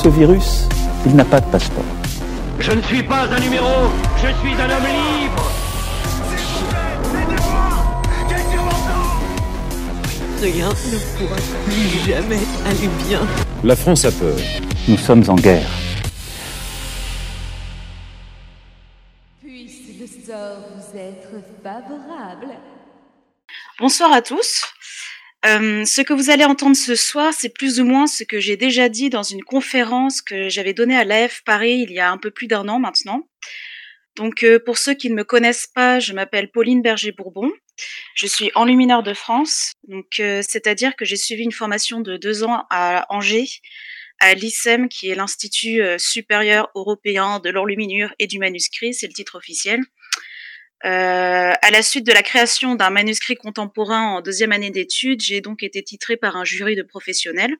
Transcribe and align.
Ce 0.00 0.08
virus, 0.08 0.68
il 1.06 1.16
n'a 1.16 1.24
pas 1.24 1.40
de 1.40 1.46
passeport. 1.46 1.82
Je 2.60 2.70
ne 2.70 2.80
suis 2.82 3.02
pas 3.02 3.22
un 3.22 3.40
numéro, 3.40 3.90
je 4.16 4.28
suis 4.28 4.54
un 4.54 4.70
homme 4.70 4.86
libre. 4.86 5.50
Rien 10.40 10.68
ne 10.68 10.98
pourra 11.18 11.36
plus 11.64 11.98
jamais 12.06 12.38
aller 12.64 12.88
bien. 13.08 13.26
La 13.64 13.74
France 13.74 14.04
a 14.04 14.12
peur. 14.12 14.36
Nous 14.86 14.98
sommes 14.98 15.24
en 15.26 15.34
guerre. 15.34 15.68
Puisse 19.42 19.98
le 19.98 20.06
sort 20.06 20.58
vous 20.76 20.96
être 20.96 21.42
favorable. 21.60 22.54
Bonsoir 23.80 24.12
à 24.12 24.22
tous. 24.22 24.62
Euh, 25.46 25.84
ce 25.84 26.00
que 26.00 26.12
vous 26.12 26.30
allez 26.30 26.44
entendre 26.44 26.76
ce 26.76 26.96
soir, 26.96 27.32
c'est 27.32 27.48
plus 27.48 27.80
ou 27.80 27.84
moins 27.84 28.06
ce 28.06 28.24
que 28.24 28.40
j'ai 28.40 28.56
déjà 28.56 28.88
dit 28.88 29.08
dans 29.08 29.22
une 29.22 29.44
conférence 29.44 30.20
que 30.20 30.48
j'avais 30.48 30.74
donnée 30.74 30.96
à 30.96 31.04
l'AF 31.04 31.42
Paris 31.44 31.84
il 31.88 31.92
y 31.92 32.00
a 32.00 32.10
un 32.10 32.18
peu 32.18 32.30
plus 32.30 32.48
d'un 32.48 32.68
an 32.68 32.80
maintenant. 32.80 33.28
Donc, 34.16 34.42
euh, 34.42 34.58
pour 34.58 34.78
ceux 34.78 34.94
qui 34.94 35.10
ne 35.10 35.14
me 35.14 35.22
connaissent 35.22 35.68
pas, 35.72 36.00
je 36.00 36.12
m'appelle 36.12 36.50
Pauline 36.50 36.82
Berger-Bourbon. 36.82 37.52
Je 38.16 38.26
suis 38.26 38.50
enlumineur 38.56 39.04
de 39.04 39.14
France, 39.14 39.74
donc 39.86 40.18
euh, 40.18 40.42
c'est-à-dire 40.42 40.96
que 40.96 41.04
j'ai 41.04 41.16
suivi 41.16 41.44
une 41.44 41.52
formation 41.52 42.00
de 42.00 42.16
deux 42.16 42.42
ans 42.42 42.64
à 42.70 43.06
Angers, 43.08 43.48
à 44.18 44.34
l'ICEM, 44.34 44.88
qui 44.88 45.08
est 45.08 45.14
l'Institut 45.14 45.80
supérieur 45.98 46.68
européen 46.74 47.38
de 47.38 47.50
l'enluminure 47.50 48.12
et 48.18 48.26
du 48.26 48.40
manuscrit, 48.40 48.92
c'est 48.92 49.06
le 49.06 49.12
titre 49.12 49.36
officiel. 49.36 49.84
Euh, 50.84 51.52
à 51.60 51.70
la 51.72 51.82
suite 51.82 52.06
de 52.06 52.12
la 52.12 52.22
création 52.22 52.76
d'un 52.76 52.90
manuscrit 52.90 53.34
contemporain 53.34 54.16
en 54.16 54.20
deuxième 54.20 54.52
année 54.52 54.70
d'études, 54.70 55.20
j'ai 55.20 55.40
donc 55.40 55.62
été 55.62 55.82
titrée 55.82 56.16
par 56.16 56.36
un 56.36 56.44
jury 56.44 56.76
de 56.76 56.82
professionnels. 56.82 57.56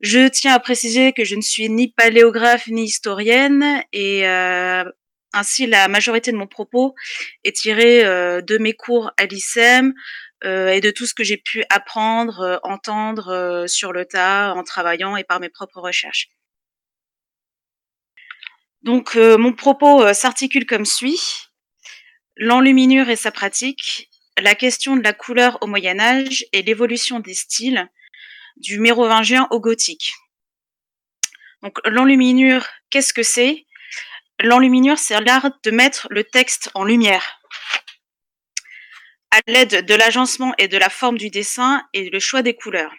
Je 0.00 0.28
tiens 0.28 0.52
à 0.52 0.58
préciser 0.58 1.14
que 1.14 1.24
je 1.24 1.34
ne 1.34 1.40
suis 1.40 1.70
ni 1.70 1.88
paléographe 1.88 2.66
ni 2.66 2.84
historienne 2.84 3.82
et 3.94 4.28
euh, 4.28 4.84
ainsi 5.32 5.66
la 5.66 5.88
majorité 5.88 6.30
de 6.30 6.36
mon 6.36 6.46
propos 6.46 6.94
est 7.42 7.56
tirée 7.56 8.04
euh, 8.04 8.42
de 8.42 8.58
mes 8.58 8.74
cours 8.74 9.12
à 9.16 9.24
l'ICEM 9.24 9.94
euh, 10.44 10.68
et 10.68 10.82
de 10.82 10.90
tout 10.90 11.06
ce 11.06 11.14
que 11.14 11.24
j'ai 11.24 11.38
pu 11.38 11.64
apprendre, 11.70 12.60
entendre 12.64 13.64
sur 13.66 13.94
le 13.94 14.04
tas 14.04 14.52
en 14.52 14.62
travaillant 14.62 15.16
et 15.16 15.24
par 15.24 15.40
mes 15.40 15.48
propres 15.48 15.80
recherches. 15.80 16.28
Donc 18.82 19.14
mon 19.14 19.54
propos 19.54 20.12
s'articule 20.12 20.66
comme 20.66 20.84
suit 20.84 21.43
l'enluminure 22.36 23.08
et 23.08 23.16
sa 23.16 23.30
pratique, 23.30 24.10
la 24.38 24.54
question 24.54 24.96
de 24.96 25.02
la 25.02 25.12
couleur 25.12 25.58
au 25.60 25.66
Moyen 25.66 26.00
Âge 26.00 26.44
et 26.52 26.62
l'évolution 26.62 27.20
des 27.20 27.34
styles 27.34 27.88
du 28.56 28.78
mérovingien 28.78 29.46
au 29.50 29.60
gothique. 29.60 30.12
Donc 31.62 31.78
l'enluminure, 31.84 32.66
qu'est-ce 32.90 33.14
que 33.14 33.22
c'est? 33.22 33.66
L'enluminure, 34.40 34.98
c'est 34.98 35.20
l'art 35.20 35.50
de 35.62 35.70
mettre 35.70 36.08
le 36.10 36.24
texte 36.24 36.70
en 36.74 36.84
lumière 36.84 37.40
à 39.30 39.40
l'aide 39.48 39.84
de 39.84 39.94
l'agencement 39.94 40.54
et 40.58 40.68
de 40.68 40.78
la 40.78 40.88
forme 40.88 41.18
du 41.18 41.28
dessin 41.28 41.82
et 41.92 42.08
le 42.08 42.20
choix 42.20 42.42
des 42.42 42.54
couleurs. 42.54 42.94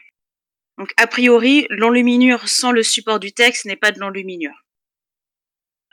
Donc 0.77 0.91
a 0.97 1.07
priori, 1.07 1.65
l'enluminure 1.69 2.49
sans 2.49 2.71
le 2.71 2.83
support 2.83 3.21
du 3.21 3.31
texte 3.31 3.63
n'est 3.65 3.77
pas 3.77 3.91
de 3.91 3.99
l'enluminure. 3.99 4.64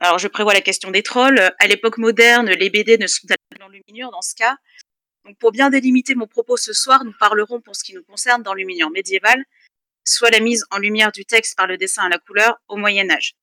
Alors, 0.02 0.18
je 0.18 0.26
prévois 0.26 0.52
la 0.52 0.60
question 0.60 0.90
des 0.90 1.04
trolls. 1.04 1.54
À 1.60 1.66
l'époque 1.68 1.96
moderne, 1.96 2.50
les 2.50 2.70
BD 2.70 2.98
ne 2.98 3.06
sont 3.06 3.24
pas 3.28 3.36
de 3.52 3.60
l'enluminure 3.60 4.10
dans 4.10 4.20
ce 4.20 4.34
cas. 4.34 4.56
Donc, 5.24 5.38
pour 5.38 5.52
bien 5.52 5.70
délimiter 5.70 6.16
mon 6.16 6.26
propos 6.26 6.56
ce 6.56 6.72
soir, 6.72 7.04
nous 7.04 7.14
parlerons 7.20 7.60
pour 7.60 7.76
ce 7.76 7.84
qui 7.84 7.94
nous 7.94 8.02
concerne 8.02 8.42
d'enluminure 8.42 8.90
médiévale, 8.90 9.44
soit 10.04 10.30
la 10.30 10.40
mise 10.40 10.64
en 10.72 10.78
lumière 10.78 11.12
du 11.12 11.24
texte 11.24 11.56
par 11.56 11.68
le 11.68 11.76
dessin 11.76 12.02
à 12.02 12.08
la 12.08 12.18
couleur 12.18 12.56
au 12.66 12.76
Moyen 12.76 13.08
Âge. 13.12 13.34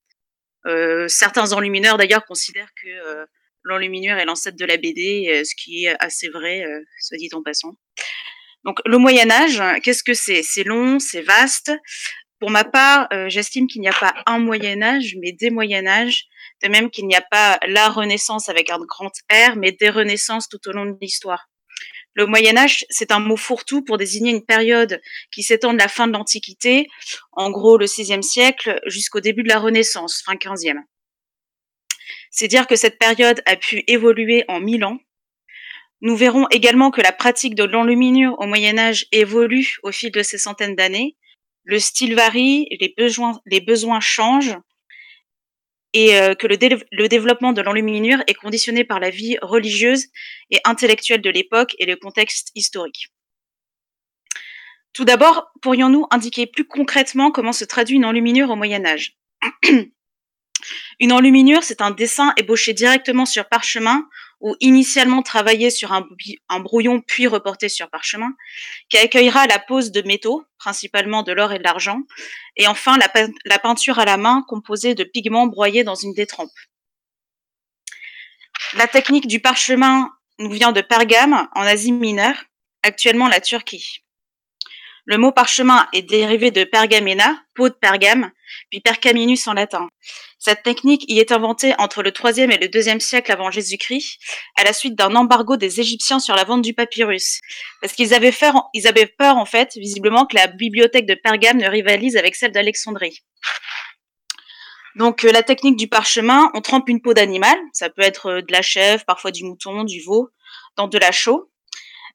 Euh, 0.65 1.07
certains 1.07 1.53
enlumineurs 1.53 1.97
d'ailleurs 1.97 2.25
considèrent 2.25 2.73
que 2.75 2.89
euh, 2.89 3.25
l'enluminure 3.63 4.17
est 4.17 4.25
l'ancêtre 4.25 4.57
de 4.57 4.65
la 4.65 4.75
BD, 4.75 5.29
euh, 5.29 5.45
ce 5.45 5.55
qui 5.55 5.85
est 5.85 5.95
assez 6.01 6.27
vrai, 6.27 6.65
soit 6.99 7.17
dit 7.17 7.29
en 7.31 7.41
passant. 7.41 7.77
Donc, 8.65 8.79
le 8.85 8.97
Moyen 8.97 9.31
Âge, 9.31 9.63
qu'est-ce 9.81 10.03
que 10.03 10.13
c'est? 10.13 10.43
C'est 10.43 10.65
long, 10.65 10.99
c'est 10.99 11.21
vaste. 11.21 11.71
Pour 12.41 12.49
ma 12.49 12.65
part, 12.65 13.07
j'estime 13.29 13.67
qu'il 13.67 13.79
n'y 13.79 13.87
a 13.87 13.93
pas 13.93 14.13
un 14.25 14.39
Moyen 14.39 14.81
Âge, 14.81 15.15
mais 15.21 15.31
des 15.31 15.51
Moyen 15.51 15.87
Âges, 15.87 16.25
de 16.63 16.69
même 16.69 16.89
qu'il 16.89 17.07
n'y 17.07 17.15
a 17.15 17.21
pas 17.21 17.59
la 17.67 17.89
Renaissance 17.89 18.49
avec 18.49 18.69
un 18.69 18.79
grand 18.79 19.11
R, 19.31 19.55
mais 19.55 19.71
des 19.71 19.89
Renaissances 19.89 20.49
tout 20.49 20.59
au 20.67 20.71
long 20.71 20.85
de 20.85 20.97
l'histoire. 21.01 21.49
Le 22.13 22.25
Moyen 22.25 22.57
Âge, 22.57 22.85
c'est 22.89 23.11
un 23.11 23.19
mot 23.19 23.37
fourre-tout 23.37 23.83
pour 23.83 23.97
désigner 23.97 24.31
une 24.31 24.43
période 24.43 25.01
qui 25.31 25.43
s'étend 25.43 25.73
de 25.73 25.77
la 25.77 25.87
fin 25.87 26.07
de 26.07 26.13
l'Antiquité, 26.13 26.89
en 27.31 27.49
gros 27.51 27.77
le 27.77 27.85
VIe 27.85 28.23
siècle, 28.23 28.79
jusqu'au 28.87 29.19
début 29.19 29.43
de 29.43 29.49
la 29.49 29.59
Renaissance, 29.59 30.21
fin 30.21 30.35
15e. 30.35 30.81
C'est 32.31 32.47
dire 32.47 32.67
que 32.67 32.75
cette 32.75 32.99
période 32.99 33.41
a 33.45 33.55
pu 33.55 33.83
évoluer 33.87 34.43
en 34.47 34.59
mille 34.59 34.85
ans. 34.85 34.99
Nous 36.01 36.15
verrons 36.15 36.47
également 36.49 36.91
que 36.91 37.01
la 37.01 37.11
pratique 37.11 37.55
de 37.55 37.63
l'enluminure 37.63 38.35
au 38.39 38.45
Moyen 38.45 38.77
Âge 38.77 39.05
évolue 39.11 39.77
au 39.83 39.91
fil 39.91 40.11
de 40.11 40.23
ces 40.23 40.37
centaines 40.37 40.75
d'années. 40.75 41.15
Le 41.63 41.77
style 41.77 42.15
varie, 42.15 42.67
les 42.79 42.93
besoins, 42.97 43.39
les 43.45 43.61
besoins 43.61 43.99
changent, 43.99 44.57
et 45.93 46.15
euh, 46.15 46.35
que 46.35 46.47
le, 46.47 46.57
dé 46.57 46.69
le, 46.91 47.07
développement 47.07 47.53
de 47.53 47.61
l'enluminure 47.61 48.23
est 48.27 48.33
conditionné 48.33 48.83
par 48.83 48.99
la 48.99 49.09
vie 49.09 49.37
religieuse 49.41 50.05
et 50.51 50.59
intellectuelle 50.65 51.21
de 51.21 51.29
l'époque 51.29 51.75
et 51.79 51.85
le 51.85 51.95
contexte 51.95 52.51
historique. 52.55 53.07
Tout 54.93 55.05
d'abord, 55.05 55.51
pourrions-nous 55.61 56.07
indiquer 56.11 56.47
plus 56.47 56.65
concrètement 56.65 57.31
comment 57.31 57.53
se 57.53 57.65
traduit 57.65 57.95
une 57.95 58.05
enluminure 58.05 58.49
au 58.49 58.55
Moyen 58.55 58.85
Âge? 58.85 59.17
Une 60.99 61.13
enluminure, 61.13 61.63
c'est 61.63 61.79
un 61.79 61.91
dessin 61.91 62.33
ébauché 62.35 62.73
directement 62.73 63.25
sur 63.25 63.47
parchemin 63.47 64.05
ou 64.41 64.55
initialement 64.61 65.21
travaillé 65.21 65.69
sur 65.69 65.91
un, 65.91 66.07
brouillon 66.59 67.01
puis 67.01 67.27
reporté 67.27 67.69
sur 67.69 67.89
parchemin, 67.89 68.33
qui 68.89 68.97
accueillera 68.97 69.47
la 69.47 69.59
pose 69.59 69.91
de 69.91 70.01
métaux, 70.01 70.45
principalement 70.57 71.23
de 71.23 71.31
l'or 71.31 71.51
et 71.51 71.59
de 71.59 71.63
l'argent, 71.63 72.01
et 72.55 72.67
enfin 72.67 72.97
la, 72.97 73.59
peinture 73.59 73.99
à 73.99 74.05
la 74.05 74.17
main 74.17 74.43
composée 74.47 74.95
de 74.95 75.03
pigments 75.03 75.47
broyés 75.47 75.83
dans 75.83 75.95
une 75.95 76.13
détrempe. 76.13 76.51
La 78.75 78.87
technique 78.87 79.27
du 79.27 79.39
parchemin 79.39 80.09
nous 80.37 80.51
vient 80.51 80.71
de 80.71 80.81
Pergame, 80.81 81.47
en 81.53 81.61
Asie 81.61 81.91
mineure, 81.91 82.45
actuellement 82.83 83.27
la 83.27 83.41
Turquie. 83.41 84.03
Le 85.09 85.17
mot 85.17 85.31
parchemin 85.31 85.87
est 85.91 86.03
dérivé 86.03 86.51
de 86.51 86.63
pergamena, 86.63 87.35
peau 87.55 87.67
de 87.67 87.73
pergame, 87.73 88.29
puis 88.69 88.79
pergaminus 88.79 89.47
en 89.47 89.53
latin. 89.53 89.89
Cette 90.37 90.61
technique 90.61 91.03
y 91.07 91.17
est 91.17 91.31
inventée 91.31 91.73
entre 91.79 92.03
le 92.03 92.11
3e 92.11 92.51
et 92.51 92.59
le 92.59 92.67
2e 92.67 92.99
siècle 92.99 93.31
avant 93.31 93.49
Jésus-Christ, 93.49 94.19
à 94.55 94.63
la 94.65 94.71
suite 94.71 94.93
d'un 94.93 95.15
embargo 95.15 95.57
des 95.57 95.79
Égyptiens 95.79 96.19
sur 96.19 96.35
la 96.35 96.43
vente 96.43 96.61
du 96.61 96.75
papyrus. 96.75 97.41
Parce 97.81 97.93
qu'ils 97.93 98.13
avaient, 98.13 98.31
ils 98.75 98.87
avaient 98.87 99.07
peur, 99.07 99.37
en 99.37 99.45
fait, 99.45 99.73
visiblement, 99.77 100.27
que 100.27 100.35
la 100.35 100.45
bibliothèque 100.45 101.07
de 101.07 101.15
Pergame 101.15 101.57
ne 101.57 101.67
rivalise 101.67 102.15
avec 102.15 102.35
celle 102.35 102.51
d'Alexandrie. 102.51 103.23
Donc, 104.93 105.25
euh, 105.25 105.31
la 105.31 105.41
technique 105.41 105.77
du 105.77 105.87
parchemin, 105.87 106.51
on 106.53 106.61
trempe 106.61 106.87
une 106.87 107.01
peau 107.01 107.15
d'animal, 107.15 107.57
ça 107.73 107.89
peut 107.89 108.03
être 108.03 108.27
euh, 108.27 108.41
de 108.43 108.51
la 108.51 108.61
chèvre, 108.61 109.05
parfois 109.05 109.31
du 109.31 109.43
mouton, 109.43 109.85
du 109.85 110.03
veau, 110.03 110.29
dans 110.75 110.87
de 110.87 110.99
la 110.99 111.11
chaux. 111.11 111.49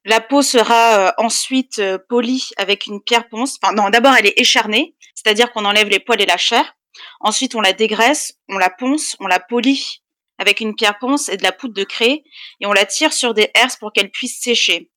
La 0.05 0.21
peau 0.21 0.41
sera 0.41 0.99
euh, 0.99 1.11
ensuite 1.17 1.81
polie 2.07 2.51
avec 2.57 2.85
une 2.85 3.01
pierre 3.01 3.27
ponce. 3.27 3.57
Enfin, 3.61 3.73
non, 3.73 3.89
d'abord, 3.89 4.13
elle 4.15 4.27
est 4.27 4.39
écharnée, 4.39 4.95
c'est-à-dire 5.15 5.51
qu'on 5.51 5.65
enlève 5.65 5.89
les 5.89 5.99
poils 5.99 6.21
et 6.21 6.25
la 6.25 6.37
chair. 6.37 6.75
Ensuite, 7.19 7.55
on 7.55 7.61
la 7.61 7.73
dégraisse, 7.73 8.33
on 8.47 8.57
la 8.57 8.69
ponce, 8.69 9.15
on 9.19 9.27
la 9.27 9.39
polie 9.39 10.01
avec 10.37 10.59
une 10.59 10.75
pierre 10.75 10.99
ponce 10.99 11.29
et 11.29 11.37
de 11.37 11.43
la 11.43 11.51
poudre 11.51 11.73
de 11.73 11.83
craie, 11.83 12.23
et 12.59 12.65
on 12.65 12.73
la 12.73 12.85
tire 12.85 13.13
sur 13.13 13.33
des 13.33 13.49
herses 13.55 13.77
pour 13.77 13.93
qu'elle 13.93 14.11
puisse 14.11 14.39
sécher. 14.41 14.91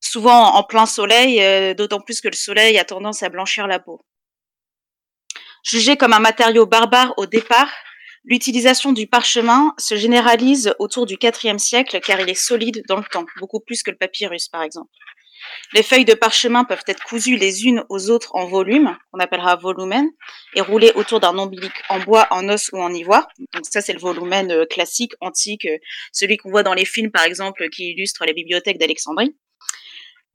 Souvent 0.00 0.54
en 0.54 0.62
plein 0.62 0.86
soleil, 0.86 1.42
euh, 1.42 1.74
d'autant 1.74 2.00
plus 2.00 2.20
que 2.20 2.28
le 2.28 2.36
soleil 2.36 2.78
a 2.78 2.84
tendance 2.84 3.22
à 3.22 3.28
blanchir 3.28 3.66
la 3.66 3.78
peau. 3.78 4.00
Jugé 5.64 5.96
comme 5.96 6.12
un 6.12 6.20
matériau 6.20 6.66
barbare 6.66 7.12
au 7.16 7.26
départ, 7.26 7.70
l'utilisation 8.28 8.92
du 8.92 9.06
parchemin 9.06 9.74
se 9.78 9.96
généralise 9.96 10.74
autour 10.78 11.06
du 11.06 11.16
IVe 11.20 11.58
siècle 11.58 11.98
car 12.00 12.20
il 12.20 12.28
est 12.28 12.34
solide 12.34 12.82
dans 12.86 12.98
le 12.98 13.04
temps, 13.10 13.24
beaucoup 13.40 13.58
plus 13.58 13.82
que 13.82 13.90
le 13.90 13.96
papyrus 13.96 14.48
par 14.48 14.62
exemple. 14.62 14.90
Les 15.72 15.82
feuilles 15.82 16.04
de 16.04 16.14
parchemin 16.14 16.64
peuvent 16.64 16.84
être 16.86 17.02
cousues 17.04 17.36
les 17.36 17.64
unes 17.64 17.84
aux 17.88 18.10
autres 18.10 18.34
en 18.34 18.46
volume, 18.46 18.96
qu'on 19.10 19.20
appellera 19.20 19.56
volumen, 19.56 20.06
et 20.54 20.60
roulées 20.60 20.92
autour 20.94 21.20
d'un 21.20 21.38
ombilic 21.38 21.72
en 21.88 22.00
bois, 22.00 22.26
en 22.30 22.48
os 22.48 22.70
ou 22.72 22.78
en 22.78 22.92
ivoire. 22.92 23.28
Donc 23.54 23.64
ça, 23.64 23.80
c'est 23.80 23.92
le 23.92 24.00
volumen 24.00 24.50
euh, 24.50 24.66
classique, 24.66 25.12
antique, 25.20 25.64
euh, 25.64 25.78
celui 26.12 26.36
qu'on 26.36 26.50
voit 26.50 26.64
dans 26.64 26.74
les 26.74 26.84
films, 26.84 27.10
par 27.10 27.22
exemple, 27.22 27.68
qui 27.70 27.92
illustre 27.92 28.26
la 28.26 28.32
bibliothèque 28.32 28.78
d'Alexandrie. 28.78 29.36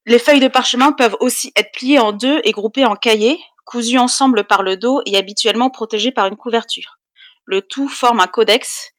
Les 0.05 0.19
feuilles 0.19 0.39
de 0.39 0.47
parchemin 0.47 0.93
peuvent 0.93 1.17
aussi 1.19 1.51
être 1.55 1.71
pliées 1.73 1.99
en 1.99 2.11
deux 2.11 2.41
et 2.43 2.51
groupées 2.51 2.85
en 2.85 2.95
cahiers, 2.95 3.39
cousues 3.65 3.99
ensemble 3.99 4.45
par 4.45 4.63
le 4.63 4.77
dos 4.77 5.01
et 5.05 5.17
habituellement 5.17 5.69
protégées 5.69 6.11
par 6.11 6.27
une 6.27 6.37
couverture. 6.37 6.97
Le 7.45 7.61
tout 7.61 7.89
forme 7.89 8.19
un 8.19 8.27
codex. 8.27 8.91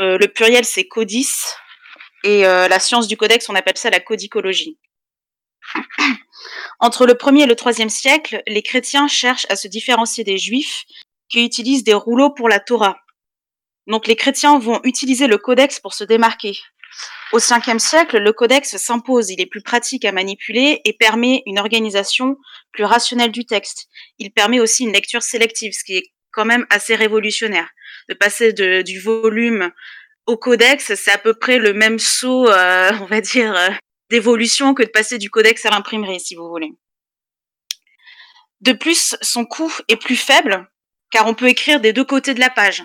Euh, 0.00 0.18
le 0.18 0.28
pluriel, 0.28 0.64
c'est 0.64 0.86
codice. 0.86 1.54
Et 2.22 2.42
la 2.42 2.78
science 2.78 3.08
du 3.08 3.16
codex, 3.16 3.48
on 3.48 3.54
appelle 3.54 3.78
ça 3.78 3.88
la 3.88 3.98
codicologie. 3.98 4.78
Entre 6.80 7.06
le 7.06 7.14
1er 7.14 7.44
et 7.44 7.46
le 7.46 7.54
3e 7.54 7.88
siècle, 7.88 8.42
les 8.46 8.62
chrétiens 8.62 9.08
cherchent 9.08 9.46
à 9.48 9.56
se 9.56 9.68
différencier 9.68 10.22
des 10.22 10.36
juifs 10.36 10.84
qui 11.30 11.44
utilisent 11.44 11.84
des 11.84 11.94
rouleaux 11.94 12.30
pour 12.30 12.48
la 12.48 12.60
Torah. 12.60 12.98
Donc 13.86 14.06
les 14.06 14.16
chrétiens 14.16 14.58
vont 14.58 14.80
utiliser 14.84 15.26
le 15.26 15.38
codex 15.38 15.80
pour 15.80 15.94
se 15.94 16.04
démarquer. 16.04 16.58
Au 17.32 17.38
5e 17.38 17.78
siècle, 17.78 18.18
le 18.18 18.32
codex 18.32 18.76
s'impose, 18.76 19.30
il 19.30 19.40
est 19.40 19.46
plus 19.46 19.62
pratique 19.62 20.04
à 20.04 20.12
manipuler 20.12 20.80
et 20.84 20.92
permet 20.92 21.42
une 21.46 21.58
organisation 21.58 22.36
plus 22.72 22.84
rationnelle 22.84 23.30
du 23.30 23.46
texte. 23.46 23.88
Il 24.18 24.32
permet 24.32 24.58
aussi 24.58 24.84
une 24.84 24.92
lecture 24.92 25.22
sélective, 25.22 25.72
ce 25.72 25.84
qui 25.84 25.96
est 25.96 26.12
quand 26.32 26.44
même 26.44 26.66
assez 26.70 26.94
révolutionnaire. 26.94 27.68
De 28.08 28.14
passer 28.14 28.52
du 28.52 29.00
volume 29.00 29.70
au 30.26 30.36
codex, 30.36 30.94
c'est 30.94 31.10
à 31.10 31.18
peu 31.18 31.34
près 31.34 31.58
le 31.58 31.72
même 31.72 31.98
saut, 31.98 32.48
euh, 32.48 32.92
on 33.00 33.06
va 33.06 33.20
dire, 33.20 33.54
euh, 33.54 33.70
d'évolution 34.10 34.74
que 34.74 34.82
de 34.82 34.88
passer 34.88 35.18
du 35.18 35.30
codex 35.30 35.64
à 35.66 35.70
l'imprimerie, 35.70 36.20
si 36.20 36.34
vous 36.34 36.48
voulez. 36.48 36.72
De 38.60 38.72
plus, 38.72 39.16
son 39.22 39.44
coût 39.44 39.72
est 39.88 39.96
plus 39.96 40.16
faible, 40.16 40.70
car 41.10 41.26
on 41.26 41.34
peut 41.34 41.48
écrire 41.48 41.80
des 41.80 41.92
deux 41.92 42.04
côtés 42.04 42.34
de 42.34 42.40
la 42.40 42.50
page. 42.50 42.82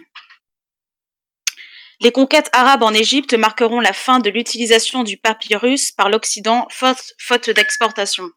Les 2.02 2.12
conquêtes 2.12 2.50
arabes 2.52 2.84
en 2.84 2.94
Égypte 2.94 3.34
marqueront 3.34 3.80
la 3.80 3.94
fin 3.94 4.20
de 4.20 4.30
l'utilisation 4.30 5.04
du 5.04 5.18
papyrus 5.18 5.92
par 5.92 6.10
l'Occident, 6.10 6.68
faute, 6.70 7.14
faute 7.20 7.50
d'exportation. 7.50 8.30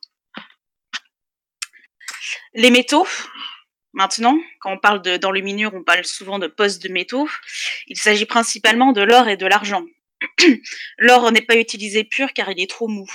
Les 2.54 2.70
métaux, 2.70 3.06
maintenant, 3.92 4.38
quand 4.60 4.72
on 4.72 4.78
parle 4.78 5.02
d'enluminure, 5.18 5.72
on 5.74 5.82
parle 5.82 6.04
souvent 6.04 6.38
de 6.38 6.46
postes 6.46 6.82
de 6.82 6.92
métaux. 6.92 7.28
Il 7.86 7.98
s'agit 7.98 8.26
principalement 8.26 8.92
de 8.92 9.02
l'or 9.02 9.28
et 9.28 9.36
de 9.36 9.46
l'argent. 9.46 9.84
L'or 10.98 11.30
n'est 11.32 11.42
pas 11.42 11.56
utilisé 11.56 12.04
pur 12.04 12.32
car 12.32 12.50
il 12.50 12.60
est 12.60 12.70
trop 12.70 12.88
mou. 12.88 13.08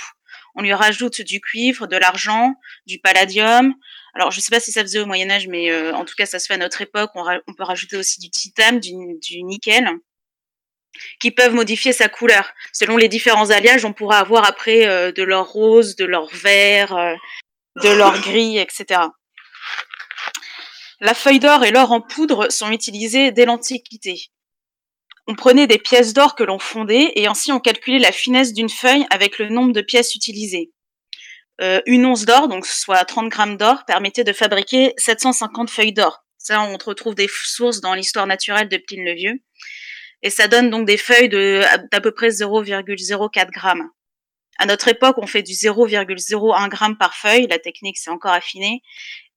On 0.54 0.62
lui 0.62 0.72
rajoute 0.72 1.20
du 1.20 1.40
cuivre, 1.40 1.86
de 1.86 1.96
l'argent, 1.96 2.54
du 2.86 2.98
palladium. 2.98 3.74
Alors, 4.14 4.30
je 4.30 4.38
ne 4.38 4.42
sais 4.42 4.50
pas 4.50 4.60
si 4.60 4.70
ça 4.70 4.82
faisait 4.82 5.00
au 5.00 5.06
Moyen 5.06 5.28
Âge, 5.30 5.48
mais 5.48 5.70
euh, 5.70 5.92
en 5.94 6.04
tout 6.04 6.14
cas, 6.16 6.26
ça 6.26 6.38
se 6.38 6.46
fait 6.46 6.54
à 6.54 6.58
notre 6.58 6.80
époque. 6.80 7.10
On, 7.14 7.54
peut 7.54 7.64
rajouter 7.64 7.96
aussi 7.96 8.20
du 8.20 8.30
titane, 8.30 8.78
du, 8.78 8.94
nickel, 9.42 9.88
qui 11.18 11.32
peuvent 11.32 11.54
modifier 11.54 11.92
sa 11.92 12.08
couleur. 12.08 12.52
Selon 12.72 12.96
les 12.96 13.08
différents 13.08 13.50
alliages, 13.50 13.84
on 13.84 13.92
pourra 13.92 14.18
avoir 14.18 14.48
après 14.48 14.86
euh, 14.86 15.10
de 15.10 15.24
l'or 15.24 15.50
rose, 15.50 15.96
de 15.96 16.04
l'or 16.04 16.30
vert, 16.32 16.96
euh, 16.96 17.14
de 17.82 17.88
l'or 17.88 18.16
gris, 18.20 18.58
etc. 18.58 19.00
La 21.00 21.14
feuille 21.14 21.40
d'or 21.40 21.64
et 21.64 21.70
l'or 21.70 21.92
en 21.92 22.00
poudre 22.00 22.50
sont 22.50 22.70
utilisés 22.70 23.32
dès 23.32 23.44
l'Antiquité. 23.44 24.30
On 25.26 25.34
prenait 25.34 25.66
des 25.66 25.78
pièces 25.78 26.12
d'or 26.12 26.34
que 26.34 26.44
l'on 26.44 26.58
fondait 26.58 27.12
et 27.16 27.26
ainsi 27.26 27.50
on 27.50 27.60
calculait 27.60 27.98
la 27.98 28.12
finesse 28.12 28.52
d'une 28.52 28.68
feuille 28.68 29.06
avec 29.10 29.38
le 29.38 29.48
nombre 29.48 29.72
de 29.72 29.80
pièces 29.80 30.14
utilisées. 30.14 30.70
Euh, 31.60 31.80
une 31.86 32.04
once 32.04 32.24
d'or, 32.24 32.48
donc 32.48 32.66
soit 32.66 33.04
30 33.04 33.28
grammes 33.28 33.56
d'or, 33.56 33.84
permettait 33.86 34.24
de 34.24 34.32
fabriquer 34.32 34.92
750 34.98 35.70
feuilles 35.70 35.92
d'or. 35.92 36.24
Ça, 36.36 36.62
on 36.62 36.76
retrouve 36.76 37.14
des 37.14 37.28
sources 37.30 37.80
dans 37.80 37.94
l'histoire 37.94 38.26
naturelle 38.26 38.68
de 38.68 38.76
Pline 38.76 39.04
le 39.04 39.14
Vieux. 39.14 39.40
Et 40.22 40.30
ça 40.30 40.48
donne 40.48 40.68
donc 40.70 40.86
des 40.86 40.96
feuilles 40.96 41.28
d'à 41.28 42.00
peu 42.02 42.12
près 42.12 42.28
0,04 42.28 43.50
grammes. 43.50 43.88
À 44.58 44.66
notre 44.66 44.88
époque, 44.88 45.16
on 45.18 45.26
fait 45.26 45.42
du 45.42 45.52
0,01 45.52 46.68
gramme 46.68 46.96
par 46.96 47.14
feuille. 47.14 47.46
La 47.48 47.58
technique 47.58 47.98
s'est 47.98 48.10
encore 48.10 48.32
affinée. 48.32 48.82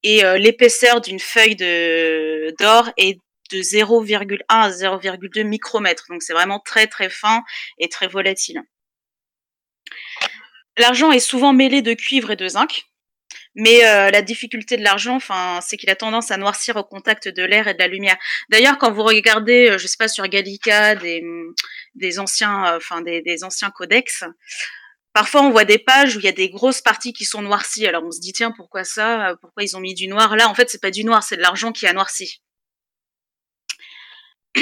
Et 0.03 0.23
euh, 0.23 0.37
l'épaisseur 0.37 1.01
d'une 1.01 1.19
feuille 1.19 1.55
d'or 1.55 2.89
est 2.97 3.19
de 3.51 3.57
0,1 3.57 4.41
à 4.49 4.69
0,2 4.69 5.43
micromètres. 5.43 6.05
Donc 6.09 6.21
c'est 6.21 6.33
vraiment 6.33 6.59
très 6.59 6.87
très 6.87 7.09
fin 7.09 7.43
et 7.77 7.89
très 7.89 8.07
volatile. 8.07 8.61
L'argent 10.77 11.11
est 11.11 11.19
souvent 11.19 11.53
mêlé 11.53 11.81
de 11.81 11.93
cuivre 11.93 12.31
et 12.31 12.35
de 12.35 12.47
zinc. 12.47 12.83
Mais 13.59 13.83
euh, 13.85 14.11
la 14.11 14.21
difficulté 14.21 14.77
de 14.77 14.83
l'argent, 14.83 15.17
c'est 15.61 15.77
qu'il 15.77 15.89
a 15.89 15.95
tendance 15.95 16.29
à 16.29 16.37
noircir 16.37 16.75
au 16.75 16.83
contact 16.83 17.27
de 17.27 17.41
l'air 17.43 17.67
et 17.67 17.73
de 17.73 17.79
la 17.79 17.87
lumière. 17.87 18.15
D'ailleurs, 18.49 18.77
quand 18.77 18.91
vous 18.91 19.01
regardez, 19.01 19.71
euh, 19.71 19.77
je 19.79 19.87
sais 19.87 19.97
pas 19.97 20.07
sur 20.07 20.27
Gallica, 20.27 20.93
des, 20.93 21.23
des 21.95 22.19
anciens, 22.19 22.77
des, 23.03 23.23
des, 23.23 23.43
anciens 23.43 23.71
codex, 23.71 24.23
parfois 25.17 25.41
on 25.41 25.49
voit 25.49 25.65
des 25.65 25.79
pages 25.79 26.15
où 26.15 26.19
il 26.19 26.25
y 26.25 26.29
a 26.29 26.31
des 26.31 26.47
grosses 26.47 26.81
parties 26.81 27.11
qui 27.11 27.25
sont 27.25 27.41
noircies. 27.41 27.87
Alors 27.87 28.03
on 28.05 28.11
se 28.11 28.19
dit 28.19 28.33
tiens 28.33 28.51
pourquoi 28.51 28.83
ça? 28.83 29.33
Pourquoi 29.41 29.63
ils 29.63 29.75
ont 29.75 29.79
mis 29.79 29.95
du 29.95 30.07
noir? 30.07 30.35
Là, 30.35 30.47
en 30.47 30.53
fait, 30.53 30.69
c'est 30.69 30.79
pas 30.79 30.91
du 30.91 31.03
noir, 31.03 31.23
c'est 31.23 31.37
de 31.37 31.41
l'argent 31.41 31.71
qui 31.71 31.87
a 31.87 31.93
noirci. 31.93 32.43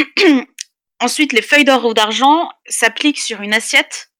Ensuite, 1.01 1.33
les 1.33 1.41
feuilles 1.41 1.65
d'or 1.65 1.83
ou 1.83 1.93
d'argent 1.93 2.49
s'appliquent 2.69 3.19
sur 3.19 3.41
une 3.41 3.53
assiette, 3.53 4.13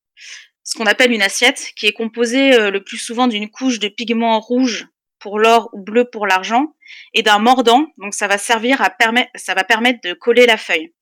ce 0.66 0.78
qu'on 0.78 0.86
appelle 0.88 1.14
une 1.14 1.22
assiette, 1.22 1.72
qui 1.78 1.86
est 1.86 1.94
composée 1.94 2.54
euh, 2.54 2.70
le 2.70 2.84
plus 2.84 2.98
souvent 2.98 3.28
d'une 3.28 3.50
couche 3.50 3.80
de 3.80 3.88
pigments 3.88 4.42
rouge 4.42 4.90
pour 5.20 5.40
l'or 5.40 5.70
ou 5.72 5.82
bleu 5.82 6.04
pour 6.04 6.28
l'argent, 6.28 6.76
et 7.14 7.24
d'un 7.24 7.40
mordant, 7.40 7.88
donc 7.98 8.14
ça 8.14 8.28
va 8.28 8.38
servir 8.38 8.82
à 8.82 8.94
ça 9.36 9.54
va 9.54 9.64
permettre 9.64 10.02
de 10.04 10.12
coller 10.12 10.46
la 10.46 10.58
feuille. 10.58 10.94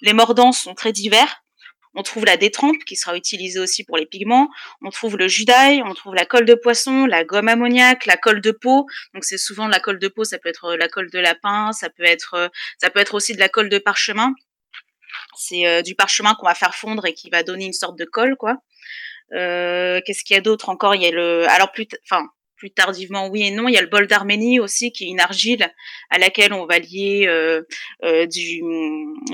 Les 0.00 0.12
mordants 0.12 0.50
sont 0.50 0.74
très 0.74 0.90
divers. 0.90 1.44
On 1.94 2.02
trouve 2.02 2.24
la 2.24 2.36
détrempe 2.36 2.84
qui 2.84 2.96
sera 2.96 3.16
utilisée 3.16 3.58
aussi 3.58 3.84
pour 3.84 3.98
les 3.98 4.06
pigments. 4.06 4.48
On 4.80 4.90
trouve 4.90 5.18
le 5.18 5.28
jus 5.28 5.44
on 5.84 5.94
trouve 5.94 6.14
la 6.14 6.24
colle 6.24 6.46
de 6.46 6.54
poisson, 6.54 7.04
la 7.06 7.24
gomme 7.24 7.48
ammoniaque, 7.48 8.06
la 8.06 8.16
colle 8.16 8.40
de 8.40 8.50
peau. 8.50 8.86
Donc 9.12 9.24
c'est 9.24 9.38
souvent 9.38 9.68
la 9.68 9.80
colle 9.80 9.98
de 9.98 10.08
peau, 10.08 10.24
ça 10.24 10.38
peut 10.38 10.48
être 10.48 10.66
euh, 10.66 10.76
la 10.76 10.88
colle 10.88 11.10
de 11.10 11.18
lapin, 11.18 11.72
ça 11.72 11.90
peut 11.90 12.04
être 12.04 12.34
euh, 12.34 12.48
ça 12.78 12.90
peut 12.90 13.00
être 13.00 13.14
aussi 13.14 13.34
de 13.34 13.40
la 13.40 13.48
colle 13.48 13.68
de 13.68 13.78
parchemin. 13.78 14.32
C'est 15.36 15.66
euh, 15.66 15.82
du 15.82 15.94
parchemin 15.94 16.34
qu'on 16.34 16.46
va 16.46 16.54
faire 16.54 16.74
fondre 16.74 17.06
et 17.06 17.14
qui 17.14 17.28
va 17.28 17.42
donner 17.42 17.66
une 17.66 17.72
sorte 17.72 17.98
de 17.98 18.04
colle 18.04 18.36
quoi. 18.36 18.56
Qu'est-ce 19.30 20.24
qu'il 20.24 20.34
y 20.34 20.38
a 20.38 20.42
d'autre 20.42 20.68
encore? 20.68 20.94
Il 20.94 21.02
y 21.02 21.06
a 21.06 21.10
le 21.10 21.48
alors 21.48 21.72
plus 21.72 21.86
enfin 22.04 22.26
plus 22.62 22.70
tardivement, 22.70 23.26
oui 23.26 23.42
et 23.42 23.50
non. 23.50 23.66
Il 23.66 23.74
y 23.74 23.76
a 23.76 23.80
le 23.80 23.88
bol 23.88 24.06
d'Arménie 24.06 24.60
aussi, 24.60 24.92
qui 24.92 25.02
est 25.02 25.08
une 25.08 25.18
argile 25.18 25.74
à 26.10 26.18
laquelle 26.18 26.52
on 26.52 26.64
va 26.64 26.78
lier 26.78 27.24
euh, 27.26 27.62
euh, 28.04 28.24
du, 28.26 28.62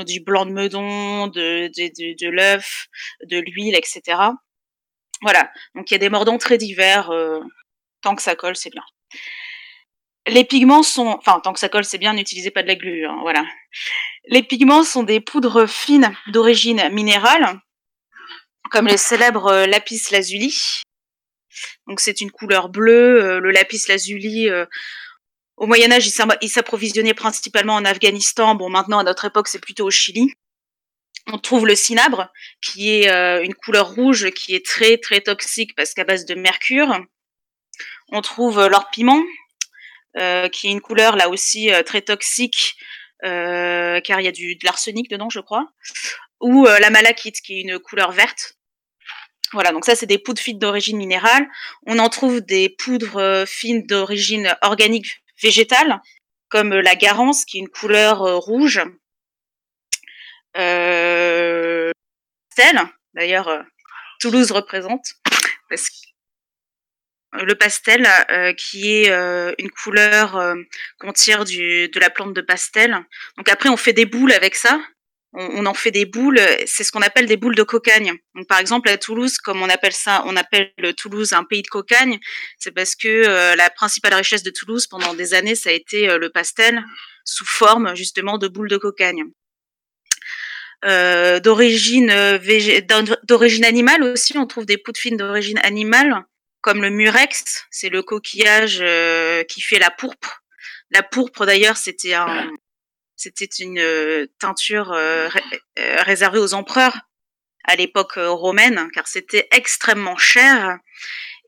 du, 0.06 0.20
blanc 0.20 0.46
de 0.46 0.50
meudon, 0.50 1.26
de, 1.26 1.68
de, 1.68 2.28
l'œuf, 2.30 2.86
de 3.26 3.36
l'huile, 3.38 3.76
etc. 3.76 4.18
Voilà. 5.20 5.52
Donc 5.74 5.90
il 5.90 5.92
y 5.92 5.96
a 5.96 5.98
des 5.98 6.08
mordants 6.08 6.38
très 6.38 6.56
divers. 6.56 7.10
Euh, 7.10 7.40
tant 8.00 8.14
que 8.14 8.22
ça 8.22 8.34
colle, 8.34 8.56
c'est 8.56 8.70
bien. 8.70 8.84
Les 10.26 10.44
pigments 10.44 10.82
sont, 10.82 11.08
enfin 11.08 11.38
tant 11.40 11.52
que 11.52 11.60
ça 11.60 11.68
colle, 11.68 11.84
c'est 11.84 11.98
bien. 11.98 12.14
N'utilisez 12.14 12.50
pas 12.50 12.62
de 12.62 12.68
la 12.68 12.76
glu. 12.76 13.04
Hein, 13.04 13.18
voilà. 13.20 13.44
Les 14.28 14.42
pigments 14.42 14.84
sont 14.84 15.02
des 15.02 15.20
poudres 15.20 15.68
fines 15.68 16.16
d'origine 16.28 16.88
minérale, 16.92 17.60
comme 18.70 18.86
les 18.86 18.96
célèbres 18.96 19.66
lapis 19.66 20.00
lazuli, 20.12 20.82
donc 21.86 22.00
c'est 22.00 22.20
une 22.20 22.30
couleur 22.30 22.68
bleue. 22.68 23.22
Euh, 23.22 23.40
le 23.40 23.50
lapis 23.50 23.82
lazuli, 23.88 24.48
euh, 24.48 24.66
au 25.56 25.66
Moyen 25.66 25.90
Âge, 25.90 26.06
il 26.42 26.48
s'approvisionnait 26.48 27.14
principalement 27.14 27.74
en 27.74 27.84
Afghanistan. 27.84 28.54
Bon, 28.54 28.68
maintenant 28.68 28.98
à 28.98 29.04
notre 29.04 29.24
époque, 29.24 29.48
c'est 29.48 29.60
plutôt 29.60 29.86
au 29.86 29.90
Chili. 29.90 30.32
On 31.30 31.38
trouve 31.38 31.66
le 31.66 31.74
cinabre, 31.74 32.32
qui 32.62 32.90
est 32.90 33.10
euh, 33.10 33.42
une 33.42 33.54
couleur 33.54 33.90
rouge, 33.90 34.30
qui 34.30 34.54
est 34.54 34.64
très 34.64 34.96
très 34.98 35.20
toxique 35.20 35.74
parce 35.76 35.94
qu'à 35.94 36.04
base 36.04 36.24
de 36.24 36.34
mercure. 36.34 36.98
On 38.10 38.22
trouve 38.22 38.66
l'or 38.66 38.88
piment, 38.90 39.22
qui 40.14 40.66
est 40.66 40.70
une 40.70 40.80
couleur 40.80 41.14
là 41.14 41.28
aussi 41.28 41.70
très 41.84 42.00
toxique, 42.00 42.74
car 43.22 44.20
il 44.20 44.24
y 44.24 44.26
a 44.28 44.32
du, 44.32 44.56
de 44.56 44.64
l'arsenic 44.64 45.10
dedans, 45.10 45.28
je 45.28 45.40
crois. 45.40 45.68
Ou 46.40 46.64
la 46.64 46.90
malachite, 46.90 47.40
qui 47.42 47.58
est 47.58 47.60
une 47.60 47.78
couleur 47.78 48.10
verte, 48.10 48.57
voilà, 49.52 49.72
donc 49.72 49.84
ça 49.84 49.94
c'est 49.94 50.06
des 50.06 50.18
poudres 50.18 50.40
fines 50.40 50.58
d'origine 50.58 50.98
minérale. 50.98 51.48
On 51.86 51.98
en 51.98 52.08
trouve 52.08 52.40
des 52.40 52.68
poudres 52.68 53.16
euh, 53.16 53.46
fines 53.46 53.86
d'origine 53.86 54.56
organique 54.62 55.22
végétale, 55.42 56.00
comme 56.48 56.74
la 56.74 56.94
garance, 56.94 57.44
qui 57.44 57.58
est 57.58 57.60
une 57.60 57.68
couleur 57.68 58.18
rouge. 58.18 58.80
Euh, 60.56 61.90
pastel, 62.56 62.80
d'ailleurs, 63.14 63.64
Toulouse 64.18 64.50
représente, 64.50 65.14
parce 65.70 65.88
le 67.32 67.54
pastel, 67.54 68.08
euh, 68.30 68.52
qui 68.52 68.94
est 68.94 69.10
euh, 69.10 69.52
une 69.58 69.70
couleur 69.70 70.36
euh, 70.36 70.54
qu'on 70.98 71.12
tire 71.12 71.44
du, 71.44 71.88
de 71.88 72.00
la 72.00 72.10
plante 72.10 72.34
de 72.34 72.40
pastel. 72.40 72.98
Donc 73.36 73.48
après, 73.48 73.68
on 73.68 73.76
fait 73.76 73.92
des 73.92 74.06
boules 74.06 74.32
avec 74.32 74.54
ça. 74.54 74.80
On, 75.32 75.62
on 75.62 75.66
en 75.66 75.74
fait 75.74 75.90
des 75.90 76.06
boules. 76.06 76.40
C'est 76.66 76.84
ce 76.84 76.92
qu'on 76.92 77.02
appelle 77.02 77.26
des 77.26 77.36
boules 77.36 77.54
de 77.54 77.62
cocagne. 77.62 78.14
Donc 78.34 78.46
par 78.48 78.58
exemple 78.58 78.88
à 78.88 78.96
Toulouse, 78.96 79.38
comme 79.38 79.62
on 79.62 79.68
appelle 79.68 79.92
ça, 79.92 80.22
on 80.26 80.36
appelle 80.36 80.72
Toulouse 80.96 81.32
un 81.32 81.44
pays 81.44 81.62
de 81.62 81.68
cocagne. 81.68 82.18
C'est 82.58 82.72
parce 82.72 82.94
que 82.94 83.54
la 83.56 83.70
principale 83.70 84.14
richesse 84.14 84.42
de 84.42 84.50
Toulouse 84.50 84.86
pendant 84.86 85.14
des 85.14 85.34
années, 85.34 85.54
ça 85.54 85.70
a 85.70 85.72
été 85.72 86.06
le 86.18 86.30
pastel 86.30 86.82
sous 87.24 87.46
forme 87.46 87.94
justement 87.94 88.38
de 88.38 88.48
boules 88.48 88.70
de 88.70 88.78
cocagne. 88.78 89.24
Euh, 90.84 91.40
d'origine 91.40 92.38
d'origine 93.24 93.64
animale 93.64 94.04
aussi, 94.04 94.38
on 94.38 94.46
trouve 94.46 94.64
des 94.64 94.78
poudres 94.78 95.00
fines 95.00 95.16
d'origine 95.16 95.58
animale 95.64 96.24
comme 96.60 96.82
le 96.82 96.90
murex, 96.90 97.66
c'est 97.70 97.88
le 97.88 98.02
coquillage 98.02 98.78
euh, 98.80 99.42
qui 99.44 99.60
fait 99.60 99.78
la 99.78 99.90
pourpre. 99.90 100.42
La 100.90 101.02
pourpre 101.02 101.46
d'ailleurs, 101.46 101.76
c'était 101.76 102.14
un, 102.14 102.48
c'était 103.18 103.44
une 103.44 103.78
euh, 103.78 104.26
teinture 104.40 104.92
euh, 104.92 105.28
réservée 105.76 106.38
aux 106.38 106.54
empereurs 106.54 106.96
à 107.64 107.76
l'époque 107.76 108.14
romaine, 108.16 108.88
car 108.94 109.06
c'était 109.06 109.46
extrêmement 109.52 110.16
cher. 110.16 110.78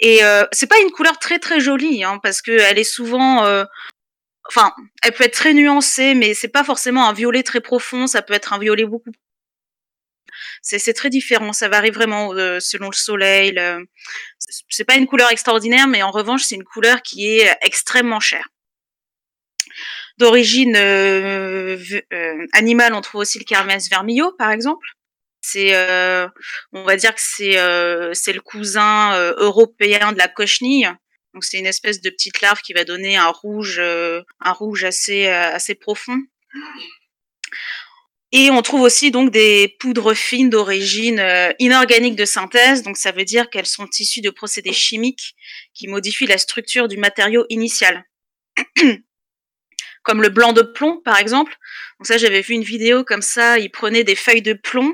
Et 0.00 0.20
c'est 0.52 0.66
pas 0.66 0.78
une 0.80 0.90
couleur 0.90 1.18
très 1.18 1.38
très 1.38 1.60
jolie, 1.60 2.04
hein, 2.04 2.18
parce 2.22 2.42
que 2.42 2.52
elle 2.52 2.78
est 2.78 2.84
souvent, 2.84 3.42
enfin, 4.46 4.74
elle 5.02 5.12
peut 5.12 5.24
être 5.24 5.32
très 5.32 5.54
nuancée, 5.54 6.14
mais 6.14 6.34
c'est 6.34 6.48
pas 6.48 6.62
forcément 6.62 7.08
un 7.08 7.14
violet 7.14 7.42
très 7.42 7.62
profond. 7.62 8.06
Ça 8.06 8.20
peut 8.20 8.34
être 8.34 8.52
un 8.52 8.58
violet 8.58 8.84
beaucoup 8.84 9.12
c'est 10.62 10.92
très 10.92 11.10
différent. 11.10 11.52
Ça 11.52 11.68
varie 11.68 11.90
vraiment 11.90 12.32
euh, 12.34 12.60
selon 12.60 12.88
le 12.88 12.94
soleil. 12.94 13.52
Le... 13.52 13.86
C'est 14.68 14.84
pas 14.84 14.96
une 14.96 15.06
couleur 15.06 15.30
extraordinaire, 15.30 15.86
mais 15.86 16.02
en 16.02 16.10
revanche, 16.10 16.42
c'est 16.42 16.54
une 16.54 16.64
couleur 16.64 17.02
qui 17.02 17.28
est 17.28 17.56
extrêmement 17.62 18.20
chère. 18.20 18.48
D'origine 20.20 20.76
euh, 20.76 21.76
euh, 22.12 22.46
animale, 22.52 22.94
on 22.94 23.00
trouve 23.00 23.22
aussi 23.22 23.38
le 23.38 23.44
Kermès 23.44 23.88
vermillot, 23.88 24.32
par 24.38 24.50
exemple. 24.50 24.86
C'est, 25.42 25.74
on 26.72 26.84
va 26.84 26.96
dire 26.96 27.14
que 27.14 27.20
c'est 27.20 28.32
le 28.32 28.40
cousin 28.40 29.18
européen 29.38 30.12
de 30.12 30.18
la 30.18 30.28
cochenille. 30.28 30.90
Donc 31.32 31.44
c'est 31.44 31.58
une 31.58 31.66
espèce 31.66 32.00
de 32.02 32.10
petite 32.10 32.42
larve 32.42 32.60
qui 32.60 32.74
va 32.74 32.84
donner 32.84 33.16
un 33.16 33.28
rouge, 33.28 33.80
un 33.80 34.52
rouge 34.52 34.84
assez 34.84 35.26
assez 35.28 35.74
profond. 35.74 36.18
Et 38.32 38.50
on 38.50 38.62
trouve 38.62 38.82
aussi 38.82 39.10
donc 39.10 39.32
des 39.32 39.76
poudres 39.80 40.14
fines 40.14 40.50
d'origine 40.50 41.18
euh, 41.18 41.52
inorganique 41.58 42.14
de 42.14 42.24
synthèse, 42.24 42.82
donc 42.82 42.96
ça 42.96 43.10
veut 43.10 43.24
dire 43.24 43.50
qu'elles 43.50 43.66
sont 43.66 43.88
issues 43.98 44.20
de 44.20 44.30
procédés 44.30 44.72
chimiques 44.72 45.34
qui 45.74 45.88
modifient 45.88 46.28
la 46.28 46.38
structure 46.38 46.86
du 46.86 46.96
matériau 46.96 47.44
initial. 47.48 48.04
comme 50.02 50.22
le 50.22 50.28
blanc 50.28 50.52
de 50.52 50.62
plomb 50.62 51.00
par 51.04 51.18
exemple. 51.18 51.56
Donc 51.98 52.06
ça 52.06 52.18
j'avais 52.18 52.40
vu 52.40 52.54
une 52.54 52.62
vidéo 52.62 53.04
comme 53.04 53.22
ça, 53.22 53.58
ils 53.58 53.70
prenaient 53.70 54.04
des 54.04 54.16
feuilles 54.16 54.42
de 54.42 54.54
plomb 54.54 54.92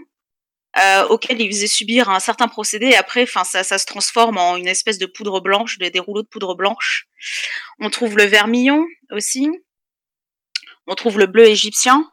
euh, 0.78 1.06
auxquelles 1.06 1.40
ils 1.40 1.50
faisaient 1.50 1.66
subir 1.66 2.10
un 2.10 2.20
certain 2.20 2.48
procédé 2.48 2.86
et 2.86 2.96
après 2.96 3.22
enfin 3.22 3.44
ça, 3.44 3.62
ça 3.62 3.78
se 3.78 3.86
transforme 3.86 4.38
en 4.38 4.56
une 4.56 4.68
espèce 4.68 4.98
de 4.98 5.06
poudre 5.06 5.40
blanche, 5.40 5.78
des 5.78 6.00
rouleaux 6.00 6.22
de 6.22 6.28
poudre 6.28 6.54
blanche. 6.54 7.06
On 7.78 7.90
trouve 7.90 8.16
le 8.16 8.24
vermillon 8.24 8.86
aussi. 9.10 9.48
On 10.86 10.94
trouve 10.94 11.18
le 11.18 11.26
bleu 11.26 11.46
égyptien 11.46 12.10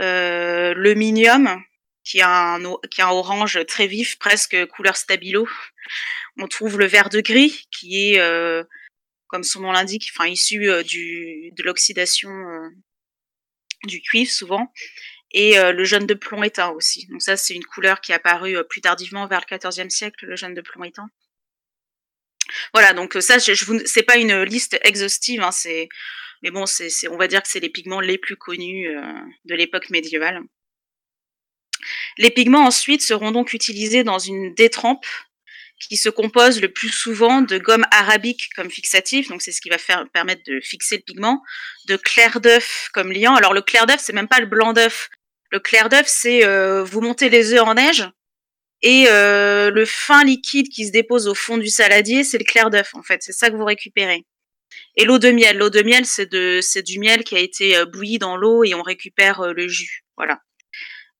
euh, 0.00 0.74
le 0.74 0.94
minium, 0.94 1.62
qui 2.04 2.20
a, 2.20 2.54
un, 2.54 2.62
qui 2.90 3.00
a 3.00 3.08
un 3.08 3.12
orange 3.12 3.64
très 3.66 3.86
vif, 3.86 4.18
presque 4.18 4.66
couleur 4.66 4.96
stabilo. 4.96 5.48
On 6.38 6.48
trouve 6.48 6.78
le 6.78 6.86
vert 6.86 7.08
de 7.08 7.20
gris, 7.20 7.66
qui 7.70 8.12
est, 8.12 8.18
euh, 8.18 8.64
comme 9.34 9.42
son 9.42 9.62
nom 9.62 9.72
l'indique, 9.72 10.12
enfin 10.14 10.28
issu 10.28 10.70
euh, 10.70 10.84
de 10.84 11.62
l'oxydation 11.64 12.30
euh, 12.30 12.68
du 13.82 14.00
cuivre 14.00 14.30
souvent, 14.30 14.72
et 15.32 15.58
euh, 15.58 15.72
le 15.72 15.82
jaune 15.82 16.06
de 16.06 16.14
plomb 16.14 16.44
éteint 16.44 16.68
aussi. 16.68 17.08
Donc 17.08 17.20
ça, 17.20 17.36
c'est 17.36 17.52
une 17.52 17.64
couleur 17.64 18.00
qui 18.00 18.12
est 18.12 18.14
apparue 18.14 18.56
plus 18.68 18.80
tardivement 18.80 19.26
vers 19.26 19.40
le 19.50 19.58
XIVe 19.58 19.88
siècle, 19.88 20.24
le 20.24 20.36
jaune 20.36 20.54
de 20.54 20.60
plomb 20.60 20.84
éteint. 20.84 21.08
Voilà, 22.72 22.92
donc 22.92 23.16
ça, 23.18 23.38
je, 23.38 23.54
je 23.54 23.64
c'est 23.86 24.04
pas 24.04 24.18
une 24.18 24.44
liste 24.44 24.78
exhaustive, 24.84 25.42
hein, 25.42 25.50
c'est 25.50 25.88
mais 26.44 26.52
bon, 26.52 26.64
c'est, 26.64 27.08
on 27.08 27.16
va 27.16 27.26
dire 27.26 27.42
que 27.42 27.48
c'est 27.48 27.58
les 27.58 27.70
pigments 27.70 28.00
les 28.00 28.18
plus 28.18 28.36
connus 28.36 28.86
de 29.46 29.54
l'époque 29.56 29.90
médiévale. 29.90 30.42
Les 32.18 32.30
pigments 32.30 32.64
ensuite 32.64 33.02
seront 33.02 33.32
donc 33.32 33.52
utilisés 33.52 34.04
dans 34.04 34.20
une 34.20 34.54
détrempe 34.54 35.06
qui 35.80 35.96
se 35.96 36.08
compose 36.08 36.60
le 36.60 36.72
plus 36.72 36.88
souvent 36.88 37.42
de 37.42 37.58
gomme 37.58 37.84
arabique 37.90 38.48
comme 38.56 38.70
fixatif, 38.70 39.28
donc 39.28 39.42
c'est 39.42 39.52
ce 39.52 39.60
qui 39.60 39.68
va 39.68 39.78
faire, 39.78 40.06
permettre 40.12 40.42
de 40.46 40.60
fixer 40.60 40.96
le 40.96 41.02
pigment, 41.02 41.42
de 41.88 41.96
clair 41.96 42.40
d'œuf 42.40 42.88
comme 42.92 43.12
liant. 43.12 43.34
Alors 43.34 43.52
le 43.52 43.60
clair 43.60 43.86
d'œuf, 43.86 44.00
c'est 44.00 44.12
même 44.12 44.28
pas 44.28 44.40
le 44.40 44.46
blanc 44.46 44.72
d'œuf. 44.72 45.08
Le 45.50 45.60
clair 45.60 45.88
d'œuf, 45.88 46.06
c'est 46.06 46.44
euh, 46.44 46.82
vous 46.82 47.00
montez 47.00 47.28
les 47.28 47.52
œufs 47.52 47.62
en 47.62 47.74
neige 47.74 48.08
et 48.82 49.06
euh, 49.08 49.70
le 49.70 49.84
fin 49.84 50.24
liquide 50.24 50.68
qui 50.68 50.86
se 50.86 50.92
dépose 50.92 51.26
au 51.26 51.34
fond 51.34 51.58
du 51.58 51.68
saladier, 51.68 52.24
c'est 52.24 52.38
le 52.38 52.44
clair 52.44 52.70
d'œuf 52.70 52.94
en 52.94 53.02
fait. 53.02 53.22
C'est 53.22 53.32
ça 53.32 53.50
que 53.50 53.56
vous 53.56 53.64
récupérez. 53.64 54.26
Et 54.96 55.04
l'eau 55.04 55.18
de 55.18 55.30
miel, 55.30 55.58
l'eau 55.58 55.70
de 55.70 55.82
miel, 55.82 56.06
c'est 56.06 56.30
de, 56.30 56.60
c'est 56.60 56.82
du 56.82 56.98
miel 56.98 57.24
qui 57.24 57.34
a 57.36 57.40
été 57.40 57.76
euh, 57.76 57.84
bouilli 57.84 58.18
dans 58.18 58.36
l'eau 58.36 58.64
et 58.64 58.74
on 58.74 58.82
récupère 58.82 59.40
euh, 59.40 59.52
le 59.52 59.68
jus. 59.68 60.04
Voilà. 60.16 60.40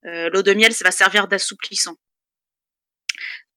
Euh, 0.07 0.29
l'eau 0.31 0.43
de 0.43 0.53
miel, 0.55 0.73
ça 0.73 0.85
va 0.85 0.91
servir 0.91 1.29
d'assouplissant. 1.29 1.97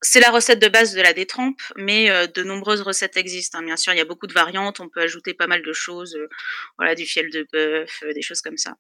C'est 0.02 0.20
la 0.20 0.30
recette 0.30 0.60
de 0.60 0.68
base 0.68 0.94
de 0.94 1.02
la 1.02 1.14
détrempe, 1.14 1.60
mais 1.76 2.10
de 2.28 2.44
nombreuses 2.44 2.82
recettes 2.82 3.18
existent. 3.18 3.58
Hein. 3.58 3.64
Bien 3.64 3.78
sûr, 3.78 3.94
il 3.94 3.98
y 3.98 4.02
a 4.02 4.06
beaucoup 4.06 4.28
de 4.28 4.34
variantes. 4.34 4.80
On 4.80 4.90
peut 4.90 5.02
ajouter 5.02 5.34
pas 5.34 5.48
mal 5.48 5.64
de 5.64 5.74
choses, 5.74 6.18
voilà, 6.78 6.94
du 6.94 7.06
fiel 7.06 7.32
de 7.32 7.48
bœuf, 7.52 8.04
des 8.14 8.22
choses 8.22 8.42
comme 8.42 8.58
ça. 8.58 8.76